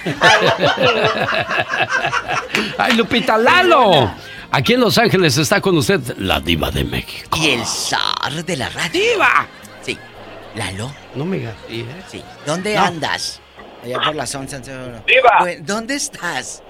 ¡Ay, 2.78 2.96
Lupita 2.96 3.36
Lalo! 3.38 4.10
Aquí 4.50 4.74
en 4.74 4.80
Los 4.80 4.98
Ángeles 4.98 5.38
está 5.38 5.60
con 5.60 5.76
usted 5.78 6.00
la 6.18 6.38
diva 6.38 6.70
de 6.70 6.84
México. 6.84 7.38
Y 7.40 7.50
el 7.52 7.64
zar 7.64 8.44
de 8.44 8.56
la 8.56 8.68
radio. 8.68 8.90
¡Diva! 8.92 9.46
¿Lalo? 10.54 10.92
No 11.14 11.24
me 11.24 11.38
digas, 11.38 11.54
¿sí? 11.68 11.86
Sí. 12.08 12.24
¿Dónde 12.46 12.74
No. 12.74 12.82
andas? 12.82 13.40
Allá 13.82 13.98
por 14.04 14.14
la 14.14 14.26
zona. 14.26 14.46
¡Diva! 15.06 15.36
Bueno, 15.40 15.62
¿Dónde 15.66 15.94
estás? 15.94 16.62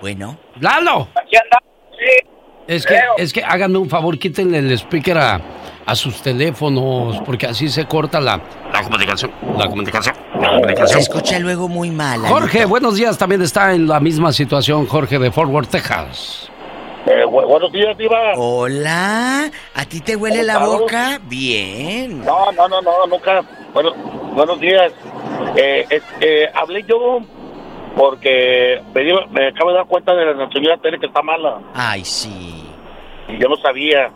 Bueno. 0.00 0.38
¡Lalo! 0.60 1.08
Aquí 1.14 1.36
andamos, 1.36 1.70
sí. 1.92 2.28
Es 2.66 2.86
que, 2.86 2.98
es 3.18 3.32
que 3.32 3.42
háganme 3.44 3.78
un 3.78 3.88
favor, 3.90 4.18
quítenle 4.18 4.58
el 4.58 4.72
speaker 4.72 5.18
a, 5.18 5.40
a 5.84 5.94
sus 5.94 6.22
teléfonos, 6.22 7.20
porque 7.26 7.46
así 7.46 7.68
se 7.68 7.84
corta 7.86 8.20
la, 8.20 8.40
la 8.72 8.82
comunicación. 8.82 9.30
La 9.58 9.66
comunicación. 9.66 10.14
La 10.34 10.40
Se 10.48 10.54
comunicación. 10.54 11.00
escucha 11.00 11.38
luego 11.38 11.68
muy 11.68 11.90
mal. 11.90 12.20
Jorge, 12.20 12.64
buenos 12.64 12.96
días. 12.96 13.18
También 13.18 13.42
está 13.42 13.74
en 13.74 13.86
la 13.86 14.00
misma 14.00 14.32
situación 14.32 14.86
Jorge 14.86 15.18
de 15.18 15.30
Fort 15.30 15.50
Worth, 15.50 15.70
Texas. 15.70 16.50
Buenos 17.52 17.70
días, 17.70 17.98
Diva. 17.98 18.32
Hola. 18.34 19.50
¿A 19.74 19.84
ti 19.84 20.00
te 20.00 20.16
huele 20.16 20.42
la 20.42 20.54
¿Cómo 20.54 20.78
boca? 20.78 21.20
Bien. 21.24 22.24
No, 22.24 22.50
no, 22.52 22.66
no, 22.66 22.80
no, 22.80 23.06
nunca. 23.06 23.42
Bueno, 23.74 23.92
buenos 24.34 24.58
días. 24.58 24.90
Eh, 25.54 25.86
eh, 26.22 26.48
hablé 26.54 26.82
yo 26.88 27.18
porque 27.94 28.80
me, 28.94 29.02
dio- 29.04 29.26
me 29.28 29.48
acabo 29.48 29.68
de 29.68 29.76
dar 29.76 29.86
cuenta 29.86 30.14
de 30.14 30.34
la 30.34 30.48
señora 30.50 30.78
Tere 30.78 30.98
que 30.98 31.04
está 31.08 31.20
mala. 31.20 31.60
Ay, 31.74 32.02
sí. 32.06 32.64
Y 33.28 33.36
yo 33.38 33.50
no 33.50 33.56
sabía. 33.56 34.06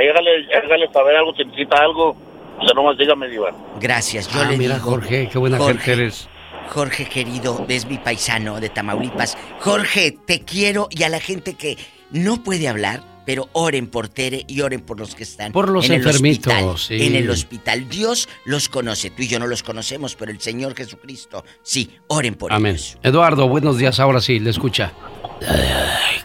Ahí 0.00 0.08
hágale, 0.08 0.30
hágale 0.64 0.90
saber 0.90 1.16
algo, 1.16 1.34
si 1.34 1.44
necesita 1.44 1.82
algo. 1.82 2.16
O 2.60 2.64
sea, 2.64 2.72
nomás 2.74 2.96
dígame, 2.96 3.28
Diva. 3.28 3.50
Gracias, 3.78 4.26
yo 4.32 4.40
Ah, 4.40 4.50
le 4.50 4.56
mira, 4.56 4.76
digo. 4.76 4.88
Jorge, 4.92 5.28
qué 5.30 5.38
buena 5.38 5.58
Jorge, 5.58 5.78
gente 5.80 6.02
eres. 6.04 6.30
Jorge 6.70 7.04
querido, 7.04 7.62
es 7.68 7.84
mi 7.86 7.98
paisano 7.98 8.58
de 8.58 8.70
Tamaulipas. 8.70 9.36
Jorge, 9.60 10.16
te 10.26 10.40
quiero 10.46 10.88
y 10.88 11.02
a 11.02 11.10
la 11.10 11.20
gente 11.20 11.52
que 11.58 11.76
no 12.12 12.42
puede 12.42 12.68
hablar, 12.68 13.02
pero 13.26 13.48
oren 13.52 13.86
por 13.86 14.08
Tere 14.08 14.44
y 14.48 14.60
oren 14.62 14.80
por 14.80 14.98
los 14.98 15.14
que 15.14 15.22
están 15.22 15.52
Por 15.52 15.68
los 15.68 15.86
en 15.86 15.92
el 15.92 15.98
enfermitos, 16.00 16.52
hospital, 16.52 16.78
sí. 16.78 17.06
En 17.06 17.14
el 17.14 17.30
hospital. 17.30 17.88
Dios 17.88 18.28
los 18.44 18.68
conoce. 18.68 19.10
Tú 19.10 19.22
y 19.22 19.28
yo 19.28 19.38
no 19.38 19.46
los 19.46 19.62
conocemos, 19.62 20.16
pero 20.16 20.32
el 20.32 20.40
Señor 20.40 20.74
Jesucristo, 20.74 21.44
sí, 21.62 21.98
oren 22.08 22.34
por 22.34 22.52
Amén. 22.52 22.74
ellos. 22.74 22.98
Eduardo, 23.02 23.48
buenos 23.48 23.78
días. 23.78 24.00
Ahora 24.00 24.20
sí, 24.20 24.40
le 24.40 24.50
escucha. 24.50 24.92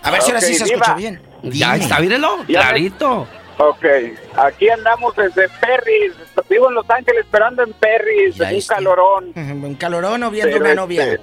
A 0.01 0.11
ver 0.11 0.21
si 0.21 0.31
ahora 0.31 0.41
sí 0.41 0.55
se 0.55 0.63
escucha 0.65 0.95
bien. 0.95 1.21
Ya 1.43 1.75
está, 1.75 1.99
mírelo, 1.99 2.37
clarito. 2.47 3.27
Ok, 3.57 3.85
aquí 4.35 4.67
andamos 4.69 5.15
desde 5.15 5.47
Perris. 5.61 6.11
Vivo 6.49 6.67
en 6.69 6.75
Los 6.75 6.89
Ángeles 6.89 7.21
esperando 7.25 7.63
en 7.63 7.71
Perris, 7.73 8.35
Ya 8.35 8.49
un 8.49 8.55
está. 8.55 8.75
calorón. 8.75 9.31
¿Un 9.35 9.75
calorón 9.75 10.23
o 10.23 10.31
viendo 10.31 10.51
Pero 10.51 10.65
una 10.65 10.69
este, 10.69 10.81
novia? 10.81 11.19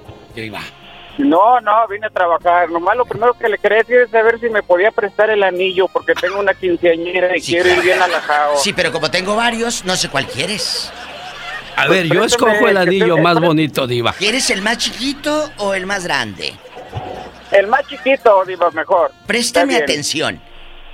No, 1.18 1.60
no, 1.60 1.86
vine 1.88 2.06
a 2.06 2.10
trabajar. 2.10 2.70
Nomás 2.70 2.96
lo 2.96 3.04
primero 3.04 3.34
que 3.34 3.48
le 3.48 3.58
quería 3.58 3.78
decir 3.78 3.96
es 3.98 4.10
saber 4.10 4.40
si 4.40 4.48
me 4.48 4.62
podía 4.62 4.90
prestar 4.90 5.30
el 5.30 5.42
anillo, 5.42 5.86
porque 5.88 6.14
tengo 6.14 6.38
una 6.40 6.54
quinceañera 6.54 7.36
y 7.36 7.40
Sí, 7.40 7.52
quiero 7.52 7.68
ir 7.70 7.82
bien 7.82 8.00
alajado. 8.00 8.56
Sí, 8.56 8.72
pero 8.72 8.90
como 8.92 9.10
tengo 9.10 9.36
varios, 9.36 9.84
no 9.84 9.94
sé 9.96 10.08
cuál 10.08 10.26
quieres. 10.26 10.90
A 11.76 11.86
ver, 11.86 12.06
yo 12.06 12.20
Préstame, 12.20 12.52
escojo 12.52 12.68
el 12.68 12.76
anillo 12.76 13.14
te- 13.16 13.20
más 13.22 13.40
bonito, 13.40 13.86
Diva. 13.86 14.12
¿Quieres 14.14 14.48
el 14.50 14.62
más 14.62 14.78
chiquito 14.78 15.50
o 15.58 15.74
el 15.74 15.86
más 15.86 16.04
grande? 16.04 16.52
El 17.50 17.66
más 17.66 17.86
chiquito, 17.86 18.44
digo, 18.46 18.70
mejor. 18.72 19.12
Préstame 19.26 19.76
atención. 19.76 20.40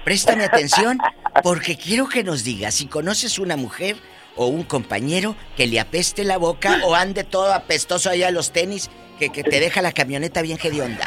Préstame 0.05 0.45
atención 0.45 0.99
porque 1.43 1.77
quiero 1.77 2.09
que 2.09 2.25
nos 2.25 2.43
digas 2.45 2.75
si 2.75 2.87
conoces 2.87 3.39
una 3.39 3.57
mujer 3.57 3.97
o 4.37 4.47
un 4.47 4.63
compañero 4.65 5.37
que 5.57 5.67
le 5.67 5.79
apeste 5.81 6.25
la 6.25 6.39
boca 6.39 6.81
o 6.85 6.95
ande 6.95 7.25
todo 7.25 7.53
apestoso 7.53 8.11
allá 8.11 8.29
a 8.29 8.31
los 8.31 8.53
tenis 8.53 8.89
que, 9.19 9.31
que 9.31 9.43
te 9.43 9.61
deja 9.61 9.83
la 9.83 9.93
camioneta 9.93 10.43
bien 10.43 10.59
hedionda. 10.63 11.07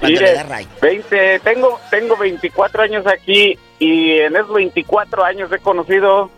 Cuando 0.00 0.20
Mire, 0.20 0.26
le 0.30 0.34
da 0.34 0.42
ray. 0.44 0.68
20, 0.80 1.40
tengo, 1.40 1.80
tengo 1.90 2.16
24 2.16 2.82
años 2.82 3.04
aquí 3.06 3.58
y 3.80 4.12
en 4.12 4.36
esos 4.36 4.52
24 4.54 5.24
años 5.24 5.50
he 5.52 5.58
conocido 5.58 6.30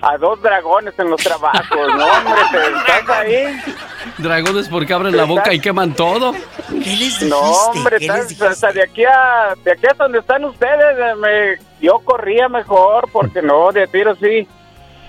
a 0.00 0.16
dos 0.18 0.40
dragones 0.42 0.94
en 0.98 1.10
los 1.10 1.22
trabajos. 1.22 1.64
No, 1.70 2.06
hombre, 2.06 2.40
te 2.52 2.92
estás 2.92 3.08
ahí. 3.10 3.60
Dragones 4.18 4.68
porque 4.68 4.92
abren 4.92 5.16
la 5.16 5.24
boca 5.24 5.52
y 5.52 5.60
queman 5.60 5.94
todo. 5.94 6.32
¿Qué 6.68 6.96
les 6.96 7.22
No, 7.22 7.38
hombre, 7.40 7.96
estás- 8.00 8.40
hasta 8.40 8.72
de 8.72 8.82
aquí 8.82 9.04
a 9.04 9.54
de 9.64 9.72
aquí 9.72 9.86
hasta 9.86 10.04
donde 10.04 10.18
están 10.20 10.44
ustedes, 10.44 11.16
me, 11.18 11.58
yo 11.80 12.00
corría 12.00 12.48
mejor 12.48 13.08
porque 13.12 13.40
no, 13.42 13.70
de 13.72 13.86
tiro 13.86 14.14
sí. 14.16 14.46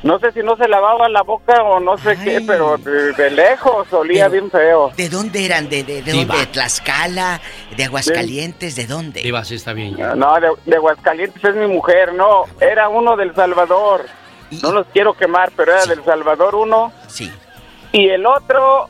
No 0.06 0.20
sé 0.20 0.32
si 0.34 0.42
no 0.42 0.56
se 0.56 0.68
lavaba 0.68 1.10
la 1.10 1.24
boca 1.24 1.64
o 1.64 1.80
no 1.80 1.98
sé 1.98 2.16
qué, 2.24 2.40
pero 2.46 2.78
de, 2.78 3.12
de 3.14 3.32
lejos 3.32 3.92
olía 3.92 4.28
bien 4.28 4.52
feo. 4.52 4.92
¿De 4.96 5.10
dónde 5.10 5.44
eran? 5.44 5.68
¿De, 5.68 5.84
de, 5.84 6.04
de 6.04 6.12
dónde? 6.14 6.38
¿De 6.38 6.46
Tlaxcala? 6.46 7.42
¿De 7.76 7.86
Aguascalientes? 7.86 8.76
¿De 8.76 8.86
dónde? 8.86 9.24
Diva, 9.24 9.44
sí 9.44 9.56
está 9.56 9.74
bien. 9.74 9.96
ya. 9.98 10.14
No, 10.14 10.36
de, 10.40 10.50
de 10.64 10.76
Aguascalientes 10.76 11.44
es 11.44 11.56
mi 11.56 11.66
mujer, 11.66 12.14
no, 12.14 12.44
era 12.62 12.88
uno 12.88 13.18
del 13.18 13.34
Salvador. 13.34 14.06
No 14.62 14.72
los 14.74 14.86
quiero 14.94 15.16
quemar, 15.16 15.52
pero 15.56 15.72
era 15.74 15.88
del 15.88 16.04
Salvador 16.06 16.54
uno. 16.54 16.94
Sí. 17.08 17.32
Y 17.92 18.08
el 18.10 18.28
otro 18.28 18.88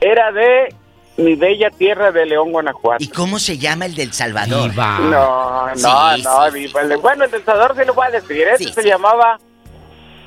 era 0.00 0.32
de 0.32 0.74
mi 1.18 1.34
bella 1.34 1.68
tierra 1.68 2.12
de 2.12 2.24
León, 2.24 2.50
Guanajuato. 2.52 3.04
¿Y 3.04 3.08
cómo 3.08 3.38
se 3.38 3.58
llama 3.58 3.84
el 3.84 3.94
del 3.94 4.14
Salvador? 4.14 4.70
Diva. 4.70 5.00
No, 5.00 5.66
no, 5.66 5.74
Sí, 6.16 6.22
no, 6.22 6.50
sí, 6.50 6.58
Diva. 6.60 6.80
Bueno, 7.02 7.24
el 7.24 7.30
del 7.30 7.44
Salvador 7.44 7.76
sí 7.78 7.84
lo 7.84 7.92
voy 7.92 8.06
a 8.06 8.10
decir. 8.10 8.46
Sí, 8.56 8.72
se 8.72 8.82
llamaba 8.82 9.38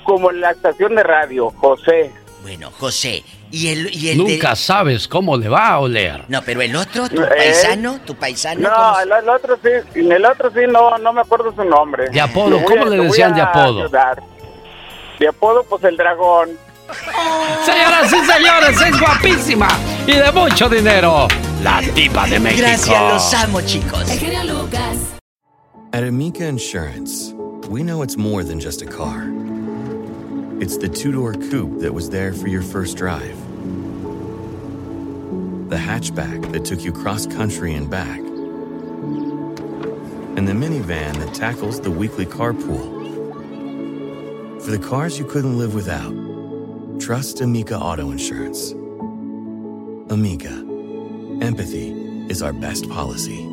como 0.10 0.32
la 0.32 0.52
estación 0.52 0.96
de 0.96 1.04
radio, 1.04 1.52
José. 1.58 2.12
Bueno, 2.42 2.72
José. 2.80 3.24
¿Y 3.52 3.68
el, 3.70 3.94
y 3.96 4.10
el 4.10 4.18
de- 4.18 4.24
Nunca 4.24 4.56
sabes 4.56 5.08
cómo 5.08 5.36
le 5.38 5.50
va 5.50 5.68
a 5.70 5.80
oler. 5.80 6.24
No, 6.28 6.42
pero 6.44 6.62
el 6.62 6.76
otro, 6.76 7.10
tu 7.10 7.22
¿Eh? 7.22 7.28
paisano, 7.38 8.00
tu 8.06 8.16
paisano. 8.16 8.70
¿cómo 8.70 8.92
No, 8.92 9.00
el, 9.00 9.12
el 9.24 9.30
otro 9.30 9.58
sí, 9.62 9.70
en 10.00 10.12
el 10.12 10.26
otro 10.26 10.52
sí 10.52 10.60
no, 10.70 10.98
no 11.00 11.14
me 11.14 11.22
acuerdo 11.22 11.54
su 11.56 11.64
nombre. 11.64 12.10
De 12.10 12.22
apodo, 12.22 12.64
¿cómo 12.64 12.84
a- 12.86 12.90
le 12.90 12.98
decían 13.04 13.34
de 13.36 13.42
apodo? 13.42 13.80
ayudar. 13.84 14.22
De 15.20 15.28
apodo, 15.28 15.64
pues 15.64 15.84
el 15.84 15.98
dragón. 15.98 16.50
Señoras 17.66 18.12
y 18.14 18.26
señores, 18.26 18.82
es 18.82 19.00
guapísima 19.00 19.68
y 20.08 20.14
de 20.14 20.32
mucho 20.32 20.70
dinero. 20.70 21.28
La 21.64 21.82
diva 21.82 22.26
de 22.28 22.40
México. 22.40 22.66
Gracias, 22.68 23.02
los 23.14 23.34
amo, 23.34 23.62
chicos. 23.62 24.06
Lucas. 24.46 24.98
At 25.92 26.04
Amica 26.04 26.46
Insurance, 26.48 27.34
we 27.70 27.82
know 27.82 28.04
it's 28.04 28.16
more 28.18 28.44
than 28.44 28.60
just 28.60 28.82
a 28.82 28.86
car. 28.86 29.28
It's 30.62 30.76
the 30.76 30.90
two 30.90 31.14
door 31.14 31.34
coupe 31.34 31.80
that 31.80 31.94
was 31.94 32.10
there 32.10 32.34
for 32.34 32.48
your 32.48 32.62
first 32.62 32.98
drive, 32.98 33.38
the 35.70 35.78
hatchback 35.78 36.52
that 36.52 36.66
took 36.66 36.84
you 36.84 36.92
cross 36.92 37.26
country 37.26 37.74
and 37.74 37.90
back, 37.90 38.20
and 40.38 40.46
the 40.46 40.52
minivan 40.52 41.18
that 41.20 41.34
tackles 41.34 41.80
the 41.80 41.90
weekly 41.90 42.26
carpool. 42.26 43.00
For 44.62 44.72
the 44.72 44.80
cars 44.80 45.18
you 45.18 45.24
couldn't 45.24 45.58
live 45.58 45.74
without, 45.74 46.14
trust 47.00 47.40
Amica 47.40 47.78
Auto 47.78 48.12
Insurance. 48.12 48.74
Amica, 50.12 50.52
empathy 51.42 51.92
is 52.30 52.42
our 52.42 52.52
best 52.52 52.90
policy. 52.90 53.46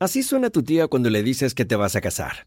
Así 0.00 0.22
suena 0.22 0.50
tu 0.50 0.62
tía 0.62 0.86
cuando 0.86 1.10
le 1.10 1.24
dices 1.24 1.52
que 1.52 1.64
te 1.64 1.74
vas 1.74 1.96
a 1.96 2.00
casar. 2.00 2.46